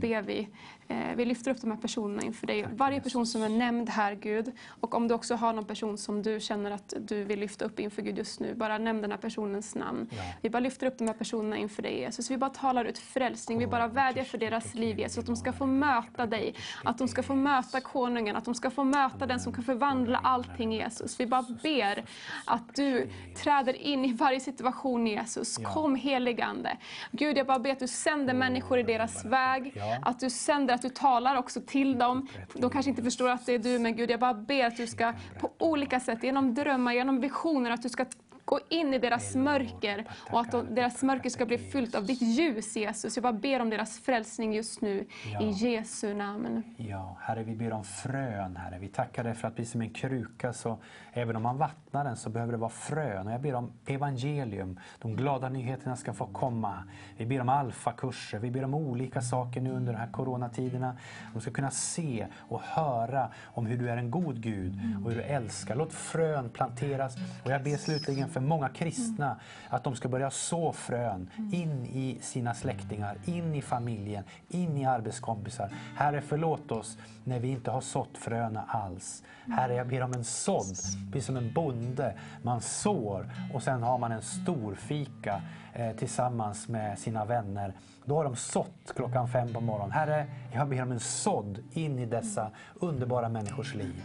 ber 0.01 0.23
vi. 0.23 0.49
Eh, 0.89 1.15
vi 1.17 1.25
lyfter 1.25 1.51
upp 1.51 1.61
de 1.61 1.71
här 1.71 1.79
personerna 1.79 2.23
inför 2.23 2.47
dig. 2.47 2.69
Varje 2.73 3.01
person 3.01 3.27
som 3.27 3.43
är 3.43 3.49
nämnd 3.49 3.89
här, 3.89 4.15
Gud. 4.15 4.53
Och 4.81 4.95
om 4.95 5.09
du 5.09 5.15
också 5.15 5.35
har 5.35 5.53
någon 5.53 5.65
person 5.65 5.99
som 5.99 6.23
du 6.23 6.41
känner 6.41 6.71
att 6.71 6.95
du 6.99 7.25
vill 7.25 7.41
lyfta 7.41 7.65
upp 7.65 7.81
inför 7.81 8.03
Gud 8.03 8.19
just 8.19 8.41
nu, 8.41 8.55
bara 8.55 8.79
nämn 8.79 9.03
den 9.03 9.11
här 9.11 9.19
personens 9.19 9.75
namn. 9.75 10.09
Vi 10.43 10.51
bara 10.51 10.61
lyfter 10.61 10.87
upp 10.87 10.99
de 10.99 11.07
här 11.09 11.15
personerna 11.15 11.57
inför 11.57 11.83
dig, 11.83 11.99
Jesus. 11.99 12.31
Vi 12.31 12.37
bara 12.37 12.51
talar 12.51 12.85
ut 12.85 12.99
frälsning. 12.99 13.59
Vi 13.59 13.67
bara 13.67 13.87
vädjar 13.87 14.25
för 14.25 14.39
deras 14.39 14.75
liv, 14.75 14.99
Jesus. 14.99 15.19
Att 15.19 15.27
de 15.27 15.37
ska 15.37 15.53
få 15.53 15.67
möta 15.67 16.27
dig. 16.27 16.55
Att 16.85 16.99
de 16.99 17.09
ska 17.09 17.23
få 17.23 17.35
möta 17.35 17.81
konungen. 17.81 18.37
Att 18.37 18.45
de 18.45 18.55
ska 18.55 18.71
få 18.71 18.85
möta 18.85 19.27
den 19.27 19.41
som 19.41 19.53
kan 19.53 19.65
förvandla 19.65 20.19
allting, 20.19 20.73
Jesus. 20.73 21.21
Vi 21.21 21.27
bara 21.27 21.45
ber 21.63 22.05
att 22.45 22.75
du 22.75 23.11
träder 23.43 23.77
in 23.77 24.05
i 24.05 24.13
varje 24.13 24.41
situation, 24.41 25.07
Jesus. 25.07 25.57
Kom 25.57 25.95
heligande. 25.95 26.77
Gud, 27.11 27.39
jag 27.39 27.47
bara 27.47 27.59
ber 27.59 27.71
att 27.71 27.79
du 27.79 27.89
sänder 27.89 28.35
människor 28.35 28.79
i 28.79 28.83
deras 28.83 29.25
väg. 29.25 29.83
Att 30.03 30.21
du 30.21 30.31
sänder, 30.31 30.78
att 30.79 30.83
du 30.83 30.89
talar 30.89 31.37
också 31.37 31.61
till 31.61 31.99
dem. 31.99 32.27
De 32.55 32.71
kanske 32.71 32.91
inte 32.91 33.03
förstår 33.03 33.29
att 33.29 33.47
det 33.47 33.55
är 33.55 33.59
du, 33.59 33.79
men 33.79 33.97
Gud, 33.97 34.11
jag 34.11 34.21
bara 34.21 34.35
ber 34.35 34.67
att 34.67 34.77
du 34.77 34.87
ska 34.87 35.13
på 35.41 35.51
olika 35.59 36.01
sätt, 36.01 36.23
genom 36.23 36.55
drömmar, 36.55 36.93
genom 36.93 37.21
visioner, 37.21 37.71
att 37.71 37.83
du 37.83 37.89
ska 37.89 38.05
gå 38.49 38.61
in 38.69 38.95
i 38.95 38.99
deras 38.99 39.35
mörker 39.35 40.05
och 40.31 40.41
att 40.41 40.53
de, 40.53 40.75
deras 40.75 41.03
mörker 41.03 41.31
ska 41.31 41.47
bli 41.47 41.59
fyllt 41.59 41.95
av 41.95 42.05
ditt 42.07 42.23
ljus, 42.23 42.77
Jesus. 42.77 43.17
Jag 43.17 43.23
bara 43.23 43.33
ber 43.33 43.61
om 43.61 43.71
deras 43.71 43.99
frälsning 44.01 44.53
just 44.55 44.81
nu, 44.81 45.07
Ja. 45.33 45.41
i 45.43 45.51
Jesu 45.51 46.15
namn. 46.15 46.63
Ja, 46.77 47.17
Herre, 47.21 47.43
vi 47.43 47.55
ber 47.57 47.73
om 47.73 47.85
frön, 47.85 48.57
Herre. 48.57 48.79
Vi 48.79 48.89
tackar 48.89 49.25
dig 49.25 49.35
för 49.35 49.49
att 49.49 49.59
vi 49.59 49.65
som 49.65 49.81
en 49.81 49.91
kruka, 49.91 50.53
så 50.53 50.79
även 51.13 51.37
om 51.37 51.43
man 51.43 51.59
vattnar 51.59 52.05
den 52.05 52.17
så 52.17 52.31
behöver 52.31 52.53
det 52.53 52.59
vara 52.59 52.71
frön. 52.71 53.27
Och 53.27 53.33
jag 53.33 53.41
ber 53.41 53.55
om 53.55 53.73
evangelium, 53.87 54.81
de 54.99 55.17
glada 55.17 55.49
nyheterna 55.49 55.97
ska 55.97 56.13
få 56.13 56.27
komma. 56.27 56.85
Vi 57.17 57.27
ber 57.27 57.41
om 57.41 57.49
alfakurser, 57.49 58.39
vi 58.39 58.51
ber 58.51 58.65
om 58.65 58.75
olika 58.75 59.21
saker 59.21 59.61
nu 59.61 59.71
under 59.73 59.93
de 59.93 59.99
här 59.99 60.13
coronatiderna. 60.13 60.97
De 61.33 61.41
ska 61.41 61.51
kunna 61.51 61.71
se 61.71 62.27
och 62.49 62.61
höra 62.63 63.29
om 63.45 63.67
hur 63.67 63.79
du 63.79 63.91
är 63.91 63.97
en 63.97 64.11
god 64.11 64.41
Gud 64.43 64.73
och 65.05 65.11
hur 65.11 65.17
du 65.19 65.23
älskar. 65.23 65.75
Låt 65.77 65.93
frön 65.93 66.51
planteras. 66.51 67.17
Och 67.45 67.51
jag 67.51 67.63
ber 67.63 67.77
slutligen 67.77 68.29
för 68.29 68.38
många 68.41 68.69
kristna 68.69 69.37
att 69.69 69.85
de 69.85 69.97
ska 69.97 70.09
börja 70.09 70.31
så 70.31 70.73
frön 70.73 71.31
in 71.53 71.87
i 71.87 72.19
sina 72.21 72.55
släktingar, 72.55 73.17
in 73.25 73.55
i 73.55 73.63
familjen, 73.63 74.25
in 74.49 74.77
i 74.77 74.85
arbetskompisar. 74.85 75.71
Herre, 75.97 76.21
förlåt 76.21 76.73
oss 76.73 76.99
när 77.25 77.41
vi 77.41 77.49
inte 77.49 77.71
har 77.71 77.81
sått 77.81 78.19
fröna 78.19 78.65
alls. 78.69 79.23
Herre, 79.47 79.75
jag 79.75 79.89
ber 79.89 80.03
om 80.03 80.13
en 80.13 80.25
sådd, 80.25 80.77
precis 81.13 81.27
som 81.27 81.37
en 81.37 81.53
bonde. 81.53 82.15
Man 82.43 82.61
sår 82.61 83.31
och 83.55 83.63
sen 83.63 83.83
har 83.83 83.99
man 83.99 84.13
en 84.13 84.23
stor 84.23 84.75
fika 84.75 85.43
eh, 85.73 85.97
tillsammans 85.97 86.69
med 86.69 86.99
sina 86.99 87.25
vänner. 87.25 87.73
Då 88.05 88.17
har 88.17 88.25
de 88.25 88.37
sått 88.37 88.93
klockan 88.97 89.29
fem 89.29 89.53
på 89.53 89.61
morgonen. 89.61 89.91
Herre, 89.91 90.27
jag 90.53 90.69
ber 90.69 90.83
om 90.83 90.93
en 90.93 91.01
sådd 91.01 91.59
in 91.73 91.99
i 91.99 92.07
dessa 92.07 92.51
underbara 92.75 93.29
människors 93.29 93.75
liv. 93.75 94.03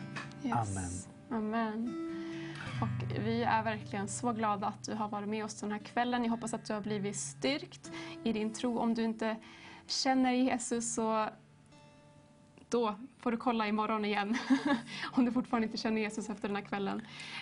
Amen. 0.52 0.92
Amen. 1.30 2.03
Och 2.82 3.20
vi 3.26 3.44
är 3.44 3.64
verkligen 3.64 4.08
så 4.08 4.32
glada 4.32 4.68
att 4.68 4.84
du 4.84 4.94
har 4.94 5.10
varit 5.10 5.30
med 5.30 5.46
oss 5.46 5.62
den 5.62 5.72
här 5.72 5.80
kvällen. 5.80 6.24
Jag 6.24 6.32
hoppas 6.32 6.54
att 6.54 6.66
du 6.66 6.74
har 6.74 6.82
blivit 6.82 7.16
styrkt 7.16 7.92
i 8.24 8.34
din 8.34 8.54
tro. 8.54 8.80
Om 8.80 8.94
du 8.94 9.04
inte 9.04 9.38
känner 9.88 10.32
Jesus 10.32 10.96
så 10.96 11.30
då 12.70 12.96
får 13.24 13.32
du 13.32 13.38
kolla 13.38 13.68
imorgon 13.68 14.06
igen 14.06 14.38
om 15.12 15.26
du 15.26 15.32
fortfarande 15.32 15.66
inte 15.66 15.78
känner 15.78 16.02
Jesus 16.02 16.30
efter 16.30 16.48
den 16.48 16.56
här 16.56 16.64
kvällen. 16.64 17.02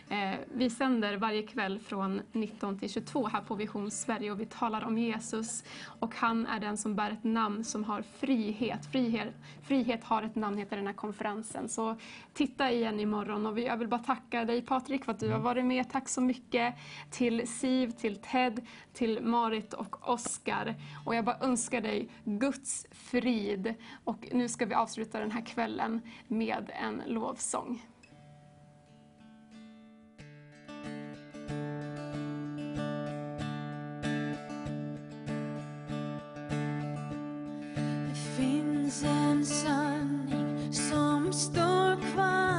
Eh, 0.10 0.40
vi 0.54 0.70
sänder 0.70 1.18
varje 1.18 1.44
kväll 1.44 1.80
från 1.80 2.22
19 2.32 2.80
till 2.80 2.90
22 2.90 3.28
här 3.28 3.42
på 3.42 3.56
Vision 3.56 3.92
Sverige 3.92 4.32
och 4.32 4.40
vi 4.40 4.46
talar 4.46 4.86
om 4.86 4.98
Jesus 4.98 5.64
och 6.00 6.16
han 6.16 6.48
är 6.48 6.60
den 6.60 6.78
som 6.78 6.96
bär 6.96 7.12
ett 7.12 7.24
namn 7.24 7.64
som 7.64 7.84
har 7.84 8.02
frihet. 8.02 8.92
Frihet, 8.92 9.34
frihet 9.64 10.04
har 10.04 10.24
ett 10.24 10.36
namn 10.36 10.58
heter 10.58 10.78
den 10.78 10.88
här 10.88 10.94
konferensen. 10.94 11.70
Så 11.70 11.96
titta 12.34 12.72
igen 12.72 13.00
imorgon 13.00 13.46
och 13.46 13.60
jag 13.60 13.78
vill 13.78 13.88
bara 13.88 14.04
tacka 14.04 14.46
dig 14.46 14.62
Patrik 14.62 15.06
för 15.06 15.12
att 15.12 15.20
du 15.20 15.30
har 15.30 15.40
varit 15.40 15.66
med. 15.66 15.90
Tack 15.92 16.10
så 16.10 16.22
mycket 16.22 16.76
till 17.12 17.48
Siv, 17.48 17.92
till 17.92 18.16
Ted, 18.16 18.68
till 18.94 19.22
Marit 19.24 19.74
och 19.74 20.10
Oskar. 20.10 20.76
Och 21.06 21.16
jag 21.16 21.26
bara 21.26 21.38
önskar 21.42 21.82
dig 21.82 22.10
Guds 22.24 22.86
frid. 22.92 23.74
Och 24.04 24.28
nu 24.32 24.50
ska 24.50 24.66
vi 24.66 24.74
avsluta 24.74 25.20
den 25.20 25.32
här 25.32 25.46
kvällen 25.46 25.71
kvällen 25.72 26.02
med 26.28 26.72
en 26.74 27.04
lovsång. 27.06 27.82
Det 38.10 38.16
finns 38.38 39.04
en 39.04 39.46
sanning 39.46 40.74
som 40.74 41.34
står 41.34 42.14
kvar 42.14 42.51